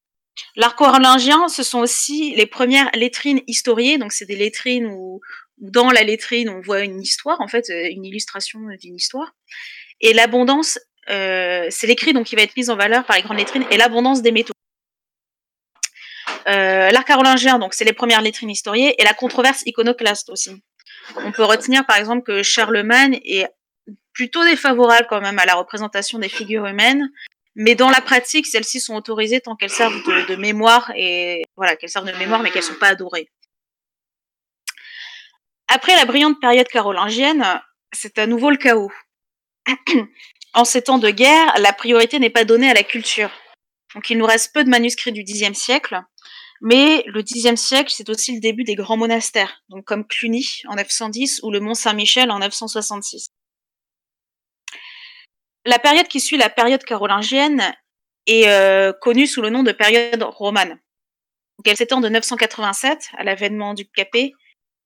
L'art 0.57 0.75
corallingien, 0.75 1.49
ce 1.49 1.63
sont 1.63 1.79
aussi 1.79 2.35
les 2.35 2.47
premières 2.47 2.91
lettrines 2.95 3.41
historiées. 3.47 3.99
Donc, 3.99 4.13
c'est 4.13 4.27
des 4.27 4.35
lettrines 4.35 4.87
où, 4.87 5.21
dans 5.59 5.91
la 5.91 6.03
lettrine, 6.03 6.49
on 6.49 6.61
voit 6.61 6.81
une 6.81 7.01
histoire, 7.01 7.41
en 7.41 7.47
fait, 7.47 7.71
euh, 7.71 7.89
une 7.89 8.05
illustration 8.05 8.59
d'une 8.81 8.97
histoire. 8.97 9.33
Et 10.01 10.13
l'abondance, 10.13 10.81
euh, 11.09 11.67
c'est 11.71 11.87
l'écrit 11.87 12.13
donc 12.13 12.27
qui 12.27 12.35
va 12.35 12.43
être 12.43 12.57
mis 12.57 12.69
en 12.69 12.77
valeur 12.77 13.05
par 13.05 13.17
les 13.17 13.23
grandes 13.23 13.39
lettrines 13.39 13.65
et 13.71 13.77
l'abondance 13.77 14.23
des 14.23 14.33
métaux. 14.33 14.55
Euh, 16.47 16.91
l'art 16.91 17.05
carolingien, 17.05 17.59
donc 17.59 17.75
c'est 17.75 17.85
les 17.85 17.93
premières 17.93 18.23
lettrines 18.23 18.51
historiées 18.51 18.95
et 19.01 19.05
la 19.05 19.15
controverse 19.15 19.63
iconoclaste 19.67 20.31
aussi. 20.31 20.63
On 21.17 21.33
peut 21.33 21.45
retenir 21.45 21.87
par 21.87 21.97
exemple 21.97 22.23
que 22.23 22.43
Charlemagne 22.43 23.21
est 23.25 23.47
plutôt 24.13 24.45
défavorable 24.45 25.07
quand 25.09 25.21
même 25.21 25.39
à 25.39 25.47
la 25.47 25.55
représentation 25.55 26.19
des 26.19 26.29
figures 26.29 26.67
humaines, 26.67 27.11
mais 27.55 27.75
dans 27.75 27.91
la 27.91 28.01
pratique, 28.01 28.47
celles-ci 28.47 28.81
sont 28.81 28.95
autorisées 28.95 29.41
tant 29.41 29.57
qu'elles 29.57 29.71
servent 29.71 30.03
de, 30.05 30.27
de, 30.27 30.37
mémoire 30.37 30.93
et 30.97 31.45
voilà, 31.57 31.77
qu'elles 31.77 31.91
servent 31.91 32.11
de 32.11 32.17
mémoire, 32.19 32.41
mais 32.41 32.51
qu'elles 32.51 32.63
sont 32.63 32.75
pas 32.75 32.89
adorées. 32.89 33.31
Après 35.69 35.97
la 35.97 36.05
brillante 36.05 36.41
période 36.41 36.69
carolingienne, 36.69 37.45
c'est 37.93 38.19
à 38.19 38.27
nouveau 38.27 38.51
le 38.51 38.57
chaos. 38.57 38.93
en 40.55 40.65
ces 40.65 40.83
temps 40.83 40.99
de 40.99 41.11
guerre, 41.11 41.53
la 41.59 41.73
priorité 41.73 42.19
n'est 42.19 42.31
pas 42.31 42.45
donnée 42.45 42.71
à 42.71 42.75
la 42.75 42.83
culture. 42.83 43.31
Donc 43.95 44.11
il 44.11 44.19
nous 44.19 44.27
reste 44.27 44.53
peu 44.53 44.65
de 44.65 44.71
manuscrits 44.71 45.13
du 45.13 45.25
Xe 45.25 45.53
siècle, 45.53 46.03
mais 46.61 47.05
le 47.07 47.23
Xe 47.23 47.55
siècle, 47.55 47.93
c'est 47.95 48.09
aussi 48.09 48.35
le 48.35 48.41
début 48.41 48.65
des 48.65 48.75
grands 48.75 48.97
monastères, 48.97 49.63
donc 49.69 49.85
comme 49.85 50.07
Cluny 50.07 50.63
en 50.67 50.75
910 50.75 51.41
ou 51.43 51.51
le 51.51 51.61
Mont 51.61 51.75
Saint-Michel 51.75 52.31
en 52.31 52.41
966. 52.41 53.29
La 55.65 55.79
période 55.79 56.09
qui 56.09 56.21
suit 56.21 56.37
la 56.37 56.49
période 56.49 56.83
carolingienne 56.83 57.75
est 58.27 58.49
euh, 58.49 58.93
connue 58.93 59.27
sous 59.27 59.43
le 59.43 59.51
nom 59.51 59.63
de 59.63 59.73
période 59.73 60.23
romane. 60.23 60.71
Donc 61.59 61.67
elle 61.67 61.77
s'étend 61.77 62.01
de 62.01 62.09
987 62.09 63.11
à 63.17 63.25
l'avènement 63.25 63.75
du 63.75 63.89
Capet. 63.89 64.33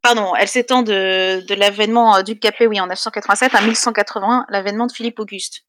Pardon, 0.02 0.34
elle 0.34 0.48
s'étend 0.48 0.82
de, 0.82 1.44
l'avènement 1.54 2.22
du 2.22 2.38
Capet, 2.38 2.66
oui, 2.66 2.80
en 2.80 2.86
987 2.86 3.54
à 3.54 3.62
1180, 3.62 4.46
l'avènement 4.48 4.86
de 4.86 4.92
Philippe 4.92 5.20
Auguste. 5.20 5.64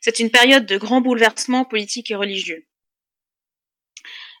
C'est 0.00 0.20
une 0.20 0.30
période 0.30 0.66
de 0.66 0.78
grands 0.78 1.00
bouleversements 1.00 1.64
politiques 1.64 2.10
et 2.10 2.14
religieux. 2.14 2.66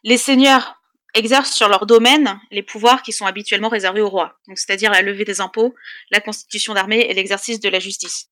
Les 0.06 0.18
seigneurs 0.18 0.80
exercent 1.14 1.52
sur 1.52 1.68
leur 1.68 1.84
domaine 1.84 2.38
les 2.52 2.62
pouvoirs 2.62 3.02
qui 3.02 3.10
sont 3.10 3.26
habituellement 3.26 3.68
réservés 3.68 4.00
au 4.00 4.08
roi, 4.08 4.38
c'est-à-dire 4.54 4.92
la 4.92 5.02
levée 5.02 5.24
des 5.24 5.40
impôts, 5.40 5.74
la 6.12 6.20
constitution 6.20 6.74
d'armée 6.74 7.00
et 7.00 7.12
l'exercice 7.12 7.58
de 7.58 7.68
la 7.68 7.80
justice. 7.80 8.30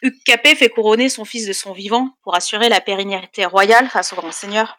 Hugues 0.00 0.22
Capet 0.24 0.54
fait 0.54 0.68
couronner 0.68 1.08
son 1.08 1.24
fils 1.24 1.48
de 1.48 1.52
son 1.52 1.72
vivant 1.72 2.16
pour 2.22 2.36
assurer 2.36 2.68
la 2.68 2.80
pérennité 2.80 3.46
royale 3.46 3.88
face 3.88 4.12
au 4.12 4.16
grand 4.16 4.30
seigneur. 4.30 4.78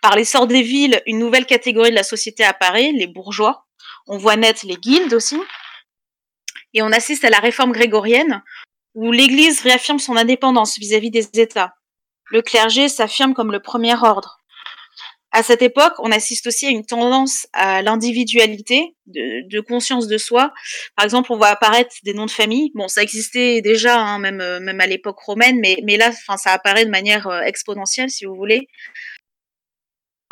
Par 0.00 0.14
l'essor 0.14 0.46
des 0.46 0.62
villes, 0.62 1.02
une 1.06 1.18
nouvelle 1.18 1.46
catégorie 1.46 1.90
de 1.90 1.96
la 1.96 2.04
société 2.04 2.44
apparaît, 2.44 2.92
les 2.92 3.08
bourgeois. 3.08 3.66
On 4.06 4.16
voit 4.16 4.36
naître 4.36 4.64
les 4.64 4.76
guildes 4.76 5.12
aussi. 5.12 5.40
Et 6.72 6.82
on 6.82 6.92
assiste 6.92 7.24
à 7.24 7.30
la 7.30 7.40
réforme 7.40 7.72
grégorienne, 7.72 8.44
où 8.94 9.10
l'Église 9.10 9.60
réaffirme 9.62 9.98
son 9.98 10.16
indépendance 10.16 10.78
vis-à-vis 10.78 11.10
des 11.10 11.28
États. 11.40 11.74
Le 12.26 12.42
clergé 12.42 12.88
s'affirme 12.88 13.34
comme 13.34 13.50
le 13.50 13.60
premier 13.60 13.96
ordre. 13.96 14.37
À 15.30 15.42
cette 15.42 15.60
époque, 15.60 15.92
on 15.98 16.10
assiste 16.10 16.46
aussi 16.46 16.66
à 16.66 16.70
une 16.70 16.86
tendance 16.86 17.46
à 17.52 17.82
l'individualité, 17.82 18.96
de, 19.06 19.60
conscience 19.60 20.06
de 20.06 20.16
soi. 20.16 20.52
Par 20.96 21.04
exemple, 21.04 21.32
on 21.32 21.36
voit 21.36 21.48
apparaître 21.48 21.94
des 22.02 22.14
noms 22.14 22.26
de 22.26 22.30
famille. 22.30 22.70
Bon, 22.74 22.88
ça 22.88 23.02
existait 23.02 23.60
déjà, 23.60 24.00
hein, 24.00 24.18
même, 24.18 24.38
même 24.60 24.80
à 24.80 24.86
l'époque 24.86 25.18
romaine, 25.18 25.58
mais, 25.60 25.76
mais 25.84 25.96
là, 25.98 26.12
ça 26.12 26.52
apparaît 26.52 26.86
de 26.86 26.90
manière 26.90 27.26
euh, 27.26 27.42
exponentielle, 27.42 28.10
si 28.10 28.24
vous 28.24 28.34
voulez. 28.34 28.68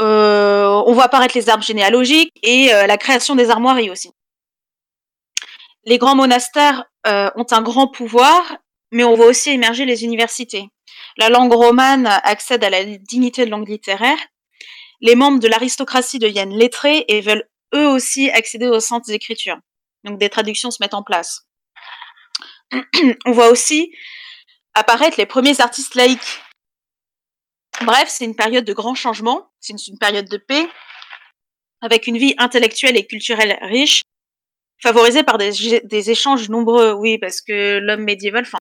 Euh, 0.00 0.82
on 0.86 0.92
voit 0.92 1.04
apparaître 1.04 1.36
les 1.36 1.48
arbres 1.48 1.64
généalogiques 1.64 2.32
et 2.42 2.72
euh, 2.72 2.86
la 2.86 2.98
création 2.98 3.34
des 3.34 3.50
armoiries 3.50 3.90
aussi. 3.90 4.10
Les 5.84 5.98
grands 5.98 6.16
monastères 6.16 6.84
euh, 7.06 7.30
ont 7.36 7.46
un 7.50 7.62
grand 7.62 7.88
pouvoir, 7.88 8.58
mais 8.92 9.04
on 9.04 9.14
voit 9.14 9.26
aussi 9.26 9.50
émerger 9.50 9.84
les 9.84 10.04
universités. 10.04 10.68
La 11.16 11.30
langue 11.30 11.52
romane 11.52 12.06
accède 12.24 12.62
à 12.64 12.70
la 12.70 12.84
dignité 12.84 13.46
de 13.46 13.50
langue 13.50 13.68
littéraire. 13.68 14.18
Les 15.00 15.14
membres 15.14 15.40
de 15.40 15.48
l'aristocratie 15.48 16.18
deviennent 16.18 16.56
lettrés 16.56 17.04
et 17.08 17.20
veulent 17.20 17.48
eux 17.74 17.88
aussi 17.88 18.30
accéder 18.30 18.66
aux 18.66 18.80
centres 18.80 19.06
d'écriture. 19.06 19.58
Donc 20.04 20.18
des 20.18 20.28
traductions 20.28 20.70
se 20.70 20.78
mettent 20.80 20.94
en 20.94 21.02
place. 21.02 21.46
on 23.26 23.32
voit 23.32 23.48
aussi 23.48 23.92
apparaître 24.74 25.16
les 25.18 25.26
premiers 25.26 25.60
artistes 25.60 25.94
laïcs. 25.94 26.42
Bref, 27.82 28.08
c'est 28.08 28.24
une 28.24 28.36
période 28.36 28.64
de 28.64 28.72
grands 28.72 28.94
changements, 28.94 29.50
c'est 29.60 29.74
une, 29.86 29.98
période 29.98 30.28
de 30.28 30.38
paix, 30.38 30.66
avec 31.82 32.06
une 32.06 32.16
vie 32.16 32.34
intellectuelle 32.38 32.96
et 32.96 33.06
culturelle 33.06 33.58
riche, 33.62 34.00
favorisée 34.82 35.22
par 35.22 35.36
des, 35.38 36.10
échanges 36.10 36.48
nombreux. 36.48 36.92
Oui, 36.92 37.18
parce 37.18 37.40
que 37.42 37.78
l'homme 37.78 38.04
médiéval, 38.04 38.44
enfin, 38.46 38.58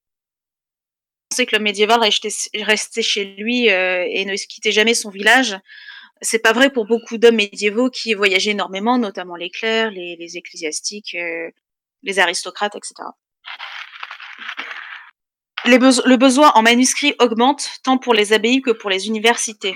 on 1.32 1.36
sait 1.36 1.46
que 1.46 1.56
l'homme 1.56 1.64
médiéval 1.64 2.02
restait, 2.02 2.30
restait 2.56 3.02
chez 3.02 3.24
lui 3.24 3.70
euh, 3.70 4.06
et 4.10 4.26
ne 4.26 4.36
quittait 4.36 4.74
jamais 4.74 4.94
son 4.94 5.10
village. 5.10 5.58
C'est 6.26 6.40
pas 6.40 6.54
vrai 6.54 6.72
pour 6.72 6.86
beaucoup 6.86 7.18
d'hommes 7.18 7.36
médiévaux 7.36 7.90
qui 7.90 8.16
voyageaient 8.16 8.52
énormément, 8.52 8.98
notamment 8.98 9.36
les 9.36 9.52
clercs, 9.52 9.92
les, 9.92 10.38
ecclésiastiques, 10.38 11.16
euh, 11.16 11.52
les 12.02 12.18
aristocrates, 12.20 12.76
etc. 12.76 12.94
Le 15.66 16.16
besoin 16.16 16.52
en 16.56 16.64
manuscrits 16.64 17.16
augmente 17.20 17.70
tant 17.84 17.98
pour 17.98 18.14
les 18.14 18.34
abbayes 18.34 18.62
que 18.62 18.72
pour 18.72 18.90
les 18.90 19.08
universités. 19.08 19.76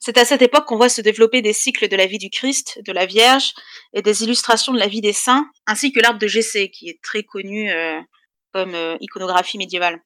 C'est 0.00 0.16
à 0.18 0.24
cette 0.24 0.42
époque 0.42 0.66
qu'on 0.66 0.76
voit 0.76 0.88
se 0.88 1.02
développer 1.02 1.42
des 1.42 1.52
cycles 1.52 1.88
de 1.88 1.96
la 1.96 2.06
vie 2.06 2.18
du 2.18 2.30
Christ, 2.30 2.80
de 2.84 2.92
la 2.92 3.06
Vierge 3.06 3.52
et 3.92 4.02
des 4.02 4.22
illustrations 4.22 4.72
de 4.72 4.78
la 4.78 4.86
vie 4.86 5.00
des 5.00 5.12
saints, 5.12 5.50
ainsi 5.66 5.92
que 5.92 6.00
l'arbre 6.00 6.18
de 6.18 6.26
Gessé, 6.26 6.70
qui 6.70 6.88
est 6.88 7.00
très 7.02 7.22
connu 7.22 7.70
euh, 7.70 8.00
comme 8.52 8.74
euh, 8.74 8.96
iconographie 9.00 9.58
médiévale. 9.58 10.00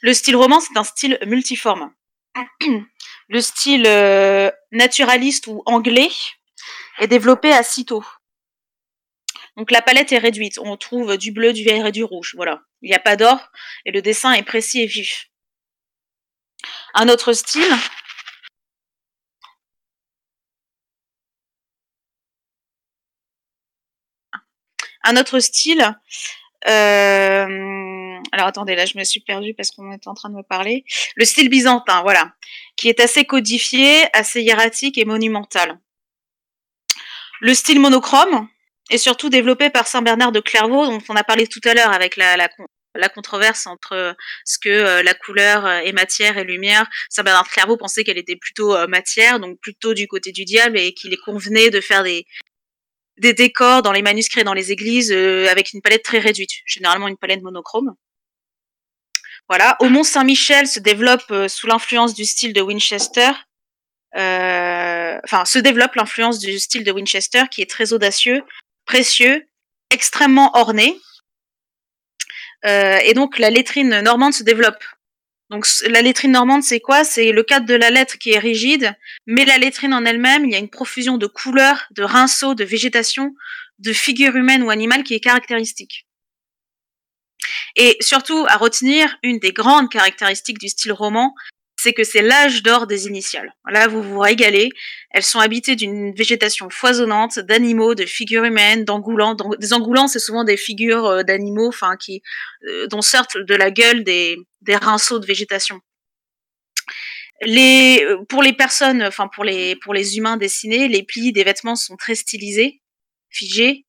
Le 0.00 0.14
style 0.14 0.36
roman, 0.36 0.60
c'est 0.60 0.76
un 0.78 0.84
style 0.84 1.18
multiforme. 1.26 1.92
Le 3.32 3.40
style 3.40 3.86
euh, 3.86 4.50
naturaliste 4.72 5.46
ou 5.46 5.62
anglais 5.64 6.10
est 6.98 7.06
développé 7.06 7.50
à 7.50 7.62
Cîteaux. 7.62 8.04
Donc 9.56 9.70
la 9.70 9.80
palette 9.80 10.12
est 10.12 10.18
réduite. 10.18 10.58
On 10.58 10.76
trouve 10.76 11.16
du 11.16 11.32
bleu, 11.32 11.54
du 11.54 11.64
vert 11.64 11.86
et 11.86 11.92
du 11.92 12.04
rouge. 12.04 12.34
Voilà. 12.36 12.60
Il 12.82 12.90
n'y 12.90 12.94
a 12.94 12.98
pas 12.98 13.16
d'or 13.16 13.38
et 13.86 13.90
le 13.90 14.02
dessin 14.02 14.34
est 14.34 14.42
précis 14.42 14.82
et 14.82 14.86
vif. 14.86 15.30
Un 16.92 17.08
autre 17.08 17.32
style. 17.32 17.72
Un 25.04 25.16
autre 25.16 25.40
style. 25.40 25.98
Euh... 26.68 28.01
Alors 28.30 28.46
attendez, 28.46 28.74
là 28.74 28.86
je 28.86 28.96
me 28.96 29.04
suis 29.04 29.20
perdue 29.20 29.54
parce 29.54 29.70
qu'on 29.70 29.90
est 29.92 30.06
en 30.06 30.14
train 30.14 30.30
de 30.30 30.36
me 30.36 30.42
parler. 30.42 30.84
Le 31.16 31.24
style 31.24 31.48
byzantin, 31.48 32.02
voilà, 32.02 32.32
qui 32.76 32.88
est 32.88 33.00
assez 33.00 33.24
codifié, 33.24 34.04
assez 34.12 34.42
hiératique 34.42 34.98
et 34.98 35.04
monumental. 35.04 35.80
Le 37.40 37.54
style 37.54 37.80
monochrome, 37.80 38.48
et 38.90 38.98
surtout 38.98 39.28
développé 39.28 39.70
par 39.70 39.86
Saint 39.86 40.02
Bernard 40.02 40.32
de 40.32 40.40
Clairvaux, 40.40 40.86
dont 40.86 41.00
on 41.08 41.16
a 41.16 41.24
parlé 41.24 41.46
tout 41.46 41.60
à 41.64 41.74
l'heure 41.74 41.92
avec 41.92 42.16
la, 42.16 42.48
controverse 43.08 43.66
entre 43.66 44.14
ce 44.44 44.58
que 44.58 44.68
euh, 44.68 45.02
la 45.02 45.14
couleur 45.14 45.66
est 45.66 45.92
matière 45.92 46.38
et 46.38 46.44
lumière. 46.44 46.86
Saint 47.08 47.22
Bernard 47.22 47.44
de 47.44 47.48
Clairvaux 47.48 47.76
pensait 47.76 48.04
qu'elle 48.04 48.18
était 48.18 48.36
plutôt 48.36 48.74
euh, 48.74 48.86
matière, 48.86 49.40
donc 49.40 49.58
plutôt 49.60 49.94
du 49.94 50.06
côté 50.06 50.30
du 50.30 50.44
diable, 50.44 50.78
et 50.78 50.92
qu'il 50.92 51.16
convenait 51.18 51.70
de 51.70 51.80
faire 51.80 52.04
des, 52.04 52.26
des 53.18 53.32
décors 53.32 53.82
dans 53.82 53.92
les 53.92 54.02
manuscrits 54.02 54.44
dans 54.44 54.54
les 54.54 54.72
églises 54.72 55.12
euh, 55.12 55.48
avec 55.48 55.72
une 55.72 55.80
palette 55.80 56.02
très 56.02 56.18
réduite, 56.18 56.50
généralement 56.66 57.08
une 57.08 57.16
palette 57.16 57.42
monochrome. 57.42 57.94
Au 59.80 59.88
Mont 59.88 60.02
Saint-Michel 60.02 60.66
se 60.66 60.80
développe 60.80 61.30
euh, 61.30 61.48
sous 61.48 61.66
l'influence 61.66 62.14
du 62.14 62.24
style 62.24 62.52
de 62.52 62.60
Winchester, 62.60 63.30
euh, 64.16 65.18
se 65.44 65.58
développe 65.58 65.94
l'influence 65.94 66.38
du 66.38 66.58
style 66.58 66.84
de 66.84 66.92
Winchester 66.92 67.44
qui 67.50 67.62
est 67.62 67.70
très 67.70 67.92
audacieux, 67.92 68.42
précieux, 68.86 69.46
extrêmement 69.90 70.56
orné. 70.56 70.98
Euh, 72.64 72.98
et 73.04 73.14
donc 73.14 73.38
la 73.38 73.50
lettrine 73.50 74.00
normande 74.00 74.32
se 74.32 74.42
développe. 74.42 74.82
Donc 75.50 75.66
la 75.86 76.00
lettrine 76.00 76.32
normande, 76.32 76.62
c'est 76.62 76.80
quoi? 76.80 77.04
C'est 77.04 77.30
le 77.30 77.42
cadre 77.42 77.66
de 77.66 77.74
la 77.74 77.90
lettre 77.90 78.16
qui 78.16 78.32
est 78.32 78.38
rigide, 78.38 78.94
mais 79.26 79.44
la 79.44 79.58
lettrine 79.58 79.92
en 79.92 80.04
elle-même, 80.06 80.46
il 80.46 80.52
y 80.52 80.54
a 80.54 80.58
une 80.58 80.70
profusion 80.70 81.18
de 81.18 81.26
couleurs, 81.26 81.84
de 81.90 82.02
rinceaux, 82.02 82.54
de 82.54 82.64
végétation, 82.64 83.34
de 83.78 83.92
figures 83.92 84.36
humaines 84.36 84.62
ou 84.62 84.70
animales 84.70 85.02
qui 85.02 85.14
est 85.14 85.20
caractéristique. 85.20 86.06
Et 87.76 87.96
surtout, 88.00 88.44
à 88.48 88.56
retenir, 88.56 89.16
une 89.22 89.38
des 89.38 89.52
grandes 89.52 89.88
caractéristiques 89.88 90.58
du 90.58 90.68
style 90.68 90.92
roman, 90.92 91.34
c'est 91.82 91.92
que 91.92 92.04
c'est 92.04 92.22
l'âge 92.22 92.62
d'or 92.62 92.86
des 92.86 93.06
initiales. 93.06 93.52
Là, 93.68 93.88
vous 93.88 94.02
vous 94.02 94.20
régalez. 94.20 94.70
Elles 95.10 95.24
sont 95.24 95.40
habitées 95.40 95.74
d'une 95.74 96.14
végétation 96.14 96.70
foisonnante, 96.70 97.40
d'animaux, 97.40 97.94
de 97.96 98.06
figures 98.06 98.44
humaines, 98.44 98.84
d'engoulants. 98.84 99.34
Des 99.58 99.72
engoulants, 99.72 100.06
c'est 100.06 100.20
souvent 100.20 100.44
des 100.44 100.56
figures 100.56 101.06
euh, 101.06 101.22
d'animaux, 101.24 101.68
enfin, 101.68 101.96
qui, 101.96 102.22
euh, 102.68 102.86
dont 102.86 103.02
sortent 103.02 103.36
de 103.36 103.54
la 103.54 103.72
gueule 103.72 104.04
des, 104.04 104.36
rinceaux 104.68 105.18
de 105.18 105.26
végétation. 105.26 105.80
Euh, 107.44 108.24
pour 108.28 108.44
les 108.44 108.52
personnes, 108.52 109.02
enfin, 109.02 109.28
pour 109.34 109.42
les, 109.42 109.74
pour 109.76 109.92
les 109.92 110.16
humains 110.18 110.36
dessinés, 110.36 110.86
les 110.86 111.02
plis 111.02 111.32
des 111.32 111.42
vêtements 111.42 111.74
sont 111.74 111.96
très 111.96 112.14
stylisés, 112.14 112.80
figés. 113.28 113.86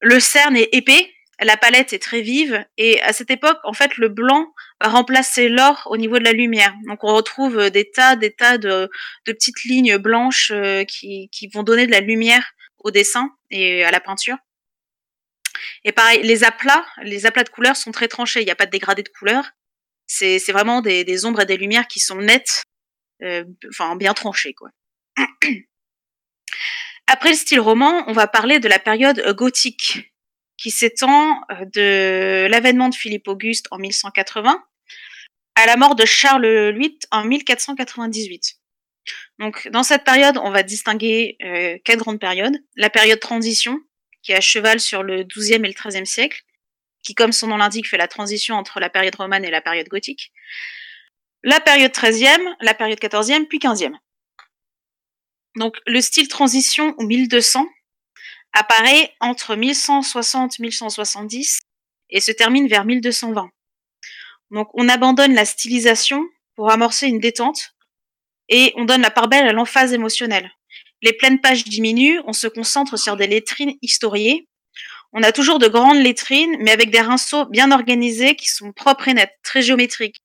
Le 0.00 0.18
cerne 0.20 0.56
est 0.56 0.70
épais, 0.72 1.12
la 1.40 1.56
palette 1.56 1.92
est 1.92 1.98
très 1.98 2.20
vive 2.20 2.64
et 2.76 3.00
à 3.02 3.12
cette 3.12 3.30
époque, 3.30 3.58
en 3.64 3.72
fait, 3.72 3.96
le 3.96 4.08
blanc 4.08 4.52
va 4.80 4.88
remplacer 4.88 5.48
l'or 5.48 5.86
au 5.86 5.96
niveau 5.96 6.18
de 6.18 6.24
la 6.24 6.32
lumière. 6.32 6.74
Donc 6.86 7.02
on 7.02 7.14
retrouve 7.14 7.70
des 7.70 7.90
tas, 7.90 8.14
des 8.16 8.32
tas 8.32 8.58
de, 8.58 8.90
petites 9.24 9.64
lignes 9.64 9.96
blanches 9.96 10.50
euh, 10.54 10.84
qui, 10.84 11.30
vont 11.54 11.62
donner 11.62 11.86
de 11.86 11.92
la 11.92 12.00
lumière 12.00 12.52
au 12.78 12.90
dessin 12.90 13.30
et 13.50 13.84
à 13.84 13.90
la 13.90 14.00
peinture. 14.00 14.36
Et 15.84 15.92
pareil, 15.92 16.20
les 16.22 16.44
aplats, 16.44 16.84
les 17.02 17.24
aplats 17.24 17.44
de 17.44 17.48
couleurs 17.48 17.76
sont 17.76 17.90
très 17.90 18.08
tranchés. 18.08 18.40
Il 18.40 18.44
n'y 18.44 18.50
a 18.50 18.56
pas 18.56 18.66
de 18.66 18.70
dégradé 18.70 19.02
de 19.02 19.08
couleurs. 19.08 19.50
C'est 20.06 20.38
vraiment 20.52 20.82
des, 20.82 21.24
ombres 21.24 21.40
et 21.40 21.46
des 21.46 21.56
lumières 21.56 21.86
qui 21.86 22.00
sont 22.00 22.16
nettes, 22.16 22.64
euh, 23.22 23.44
enfin 23.70 23.96
bien 23.96 24.12
tranchées. 24.12 24.54
Après 27.06 27.30
le 27.30 27.36
style 27.36 27.60
roman, 27.60 28.04
on 28.08 28.12
va 28.12 28.26
parler 28.26 28.58
de 28.58 28.68
la 28.68 28.78
période 28.78 29.24
gothique 29.36 30.09
qui 30.60 30.70
s'étend 30.70 31.40
euh, 31.50 31.64
de 31.64 32.46
l'avènement 32.48 32.90
de 32.90 32.94
Philippe 32.94 33.26
Auguste 33.28 33.66
en 33.70 33.78
1180 33.78 34.62
à 35.56 35.66
la 35.66 35.76
mort 35.76 35.94
de 35.94 36.04
Charles 36.04 36.76
VIII 36.76 36.98
en 37.10 37.24
1498. 37.24 38.56
Donc, 39.38 39.68
dans 39.68 39.82
cette 39.82 40.04
période, 40.04 40.38
on 40.38 40.50
va 40.50 40.62
distinguer 40.62 41.36
euh, 41.42 41.78
quatre 41.84 41.98
grandes 41.98 42.20
périodes. 42.20 42.56
La 42.76 42.90
période 42.90 43.18
transition, 43.18 43.80
qui 44.22 44.32
est 44.32 44.36
à 44.36 44.40
cheval 44.40 44.80
sur 44.80 45.02
le 45.02 45.24
XIIe 45.24 45.54
et 45.54 45.58
le 45.58 45.72
XIIIe 45.72 46.06
siècle, 46.06 46.42
qui, 47.02 47.14
comme 47.14 47.32
son 47.32 47.48
nom 47.48 47.56
l'indique, 47.56 47.88
fait 47.88 47.96
la 47.96 48.08
transition 48.08 48.56
entre 48.56 48.80
la 48.80 48.90
période 48.90 49.14
romane 49.14 49.44
et 49.44 49.50
la 49.50 49.62
période 49.62 49.88
gothique. 49.88 50.30
La 51.42 51.58
période 51.60 51.92
XIIIe, 51.92 52.54
la 52.60 52.74
période 52.74 53.00
XIVe, 53.00 53.46
puis 53.46 53.58
XVe. 53.58 53.92
Donc, 55.56 55.76
le 55.86 56.00
style 56.02 56.28
transition 56.28 56.94
ou 56.98 57.06
1200 57.06 57.66
apparaît 58.52 59.14
entre 59.20 59.56
1160-1170 59.56 61.60
et 62.10 62.20
se 62.20 62.32
termine 62.32 62.68
vers 62.68 62.84
1220. 62.84 63.50
Donc 64.50 64.68
on 64.74 64.88
abandonne 64.88 65.34
la 65.34 65.44
stylisation 65.44 66.24
pour 66.56 66.70
amorcer 66.70 67.06
une 67.06 67.20
détente 67.20 67.74
et 68.48 68.72
on 68.76 68.84
donne 68.84 69.02
la 69.02 69.10
part 69.10 69.28
belle 69.28 69.48
à 69.48 69.52
l'emphase 69.52 69.92
émotionnelle. 69.92 70.50
Les 71.02 71.12
pleines 71.12 71.40
pages 71.40 71.64
diminuent, 71.64 72.20
on 72.26 72.32
se 72.32 72.46
concentre 72.46 72.98
sur 72.98 73.16
des 73.16 73.26
lettrines 73.26 73.76
historiées. 73.80 74.48
On 75.12 75.22
a 75.22 75.32
toujours 75.32 75.58
de 75.58 75.66
grandes 75.66 76.02
lettrines, 76.02 76.56
mais 76.60 76.70
avec 76.70 76.90
des 76.90 77.00
rinceaux 77.00 77.46
bien 77.46 77.72
organisés 77.72 78.36
qui 78.36 78.48
sont 78.48 78.72
propres 78.72 79.08
et 79.08 79.14
nets, 79.14 79.34
très 79.42 79.62
géométriques. 79.62 80.20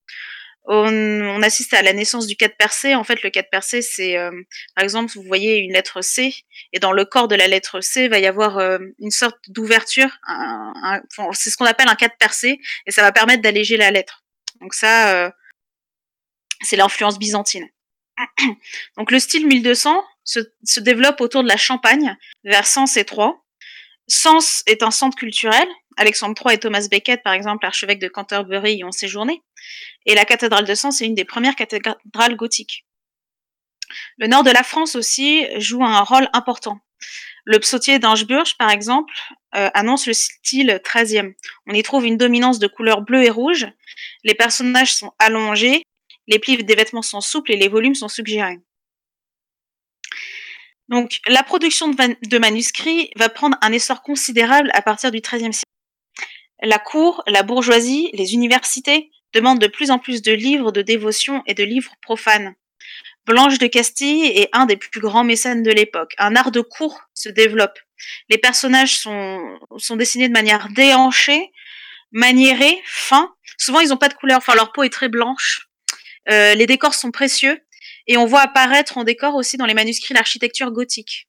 On, 0.68 1.42
assiste 1.42 1.74
à 1.74 1.82
la 1.82 1.94
naissance 1.94 2.28
du 2.28 2.36
4 2.36 2.58
percé. 2.58 2.96
En 2.96 3.04
fait, 3.04 3.22
le 3.22 3.30
4 3.30 3.50
percé, 3.50 3.82
c'est, 3.82 4.18
euh, 4.18 4.32
par 4.76 4.84
exemple, 4.84 5.12
vous 5.16 5.24
voyez 5.24 5.58
une 5.58 5.74
lettre 5.74 6.02
C, 6.02 6.34
et 6.74 6.80
dans 6.80 6.92
le 6.92 7.06
corps 7.06 7.28
de 7.28 7.36
la 7.36 7.48
lettre 7.48 7.82
C, 7.82 8.08
va 8.08 8.20
y 8.20 8.26
avoir 8.26 8.58
euh, 8.58 8.80
une 9.00 9.12
sorte 9.12 9.38
d'ouverture. 9.48 10.10
c'est 11.34 11.50
ce 11.50 11.58
qu'on 11.58 11.66
appelle 11.66 11.88
un 11.88 11.96
4 11.96 12.18
percé, 12.18 12.60
et 12.86 12.92
ça 12.92 13.02
va 13.02 13.12
permettre 13.12 13.42
d'alléger 13.42 13.78
la 13.78 13.92
lettre. 13.92 14.24
Donc 14.62 14.74
ça, 14.74 15.14
euh, 15.14 15.30
c'est 16.62 16.78
l'influence 16.78 17.20
byzantine. 17.20 17.68
Donc 18.98 19.12
le 19.12 19.20
style 19.20 19.46
1200 19.46 20.04
se, 20.24 20.40
se, 20.64 20.80
développe 20.80 21.22
autour 21.22 21.44
de 21.44 21.48
la 21.48 21.58
Champagne, 21.58 22.18
vers 22.44 22.66
Sens 22.66 22.98
et 22.98 23.06
Troyes. 23.06 23.40
Sens 24.08 24.64
est 24.68 24.84
un 24.84 24.92
centre 24.92 25.18
culturel. 25.18 25.68
Alexandre 25.98 26.36
III 26.44 26.56
et 26.56 26.60
Thomas 26.60 26.88
Becket, 26.90 27.24
par 27.24 27.34
exemple, 27.34 27.66
archevêque 27.66 28.00
de 28.00 28.08
Canterbury, 28.08 28.78
y 28.78 28.84
ont 28.84 28.92
séjourné. 28.92 29.42
Et 30.06 30.16
la 30.16 30.26
cathédrale 30.26 30.66
de 30.66 30.76
Sens 30.76 31.02
est 31.02 31.06
une 31.06 31.16
des 31.16 31.26
premières 31.26 31.56
cathédrales 31.56 32.36
gothiques. 32.36 32.86
Le 34.18 34.28
nord 34.28 34.44
de 34.44 34.52
la 34.52 34.64
France 34.64 34.96
aussi 34.96 35.46
joue 35.58 35.84
un 35.84 36.02
rôle 36.02 36.28
important. 36.34 36.80
Le 37.46 37.60
psautier 37.60 38.00
d'Angeburge, 38.00 38.58
par 38.58 38.72
exemple, 38.72 39.14
euh, 39.56 39.70
annonce 39.74 40.08
le 40.08 40.14
style 40.14 40.82
13e. 40.84 41.34
On 41.68 41.74
y 41.74 41.84
trouve 41.84 42.06
une 42.06 42.18
dominance 42.18 42.58
de 42.58 42.68
couleurs 42.68 43.02
bleues 43.02 43.24
et 43.24 43.30
rouges. 43.30 43.68
Les 44.24 44.34
personnages 44.34 44.94
sont 44.94 45.14
allongés, 45.20 45.84
les 46.28 46.40
plis 46.40 46.64
des 46.64 46.76
vêtements 46.76 47.04
sont 47.04 47.22
souples 47.22 47.52
et 47.52 47.58
les 47.58 47.68
volumes 47.68 47.94
sont 47.94 48.08
suggérés. 48.08 48.60
Donc, 50.90 51.20
la 51.28 51.44
production 51.44 51.90
de, 51.90 52.38
manuscrits 52.38 53.10
va 53.16 53.30
prendre 53.30 53.58
un 53.62 53.72
essor 53.72 54.04
considérable 54.04 54.70
à 54.74 54.82
partir 54.82 55.12
du 55.12 55.20
XIIIe 55.20 55.54
siècle. 55.54 55.65
La 56.66 56.80
cour, 56.80 57.24
la 57.28 57.44
bourgeoisie, 57.44 58.10
les 58.14 58.34
universités 58.34 59.12
demandent 59.34 59.60
de 59.60 59.68
plus 59.68 59.92
en 59.92 60.00
plus 60.00 60.24
de 60.24 60.32
livres 60.32 60.72
de 60.72 60.82
dévotion 60.82 61.44
et 61.46 61.54
de 61.54 61.64
livres 61.64 61.94
profanes. 62.02 62.56
Blanche 63.28 63.60
de 63.60 63.68
Castille 63.68 64.26
est 64.26 64.50
un 64.52 64.66
des 64.66 64.76
plus 64.76 65.00
grands 65.00 65.24
mécènes 65.24 65.62
de 65.62 65.70
l'époque. 65.70 66.14
Un 66.18 66.36
art 66.36 66.50
de 66.50 66.62
cour 66.62 67.02
se 67.14 67.30
développe. 67.30 67.78
Les 68.30 68.40
personnages 68.40 68.98
sont, 68.98 69.60
dessinés 69.92 70.28
de 70.28 70.34
manière 70.34 70.70
déhanchée, 70.70 71.52
maniérée, 72.12 72.82
fin. 72.86 73.32
Souvent, 73.60 73.80
ils 73.80 73.90
n'ont 73.90 73.98
pas 73.98 74.10
de 74.10 74.16
couleur. 74.16 74.38
Enfin, 74.38 74.56
leur 74.56 74.72
peau 74.72 74.82
est 74.82 74.90
très 74.90 75.10
blanche. 75.10 75.68
Euh, 76.32 76.56
les 76.56 76.66
décors 76.66 76.96
sont 76.96 77.12
précieux. 77.12 77.62
Et 78.08 78.18
on 78.18 78.26
voit 78.26 78.42
apparaître 78.42 78.98
en 78.98 79.04
décor 79.04 79.36
aussi 79.36 79.58
dans 79.58 79.68
les 79.68 79.76
manuscrits 79.76 80.16
l'architecture 80.16 80.72
gothique. 80.72 81.28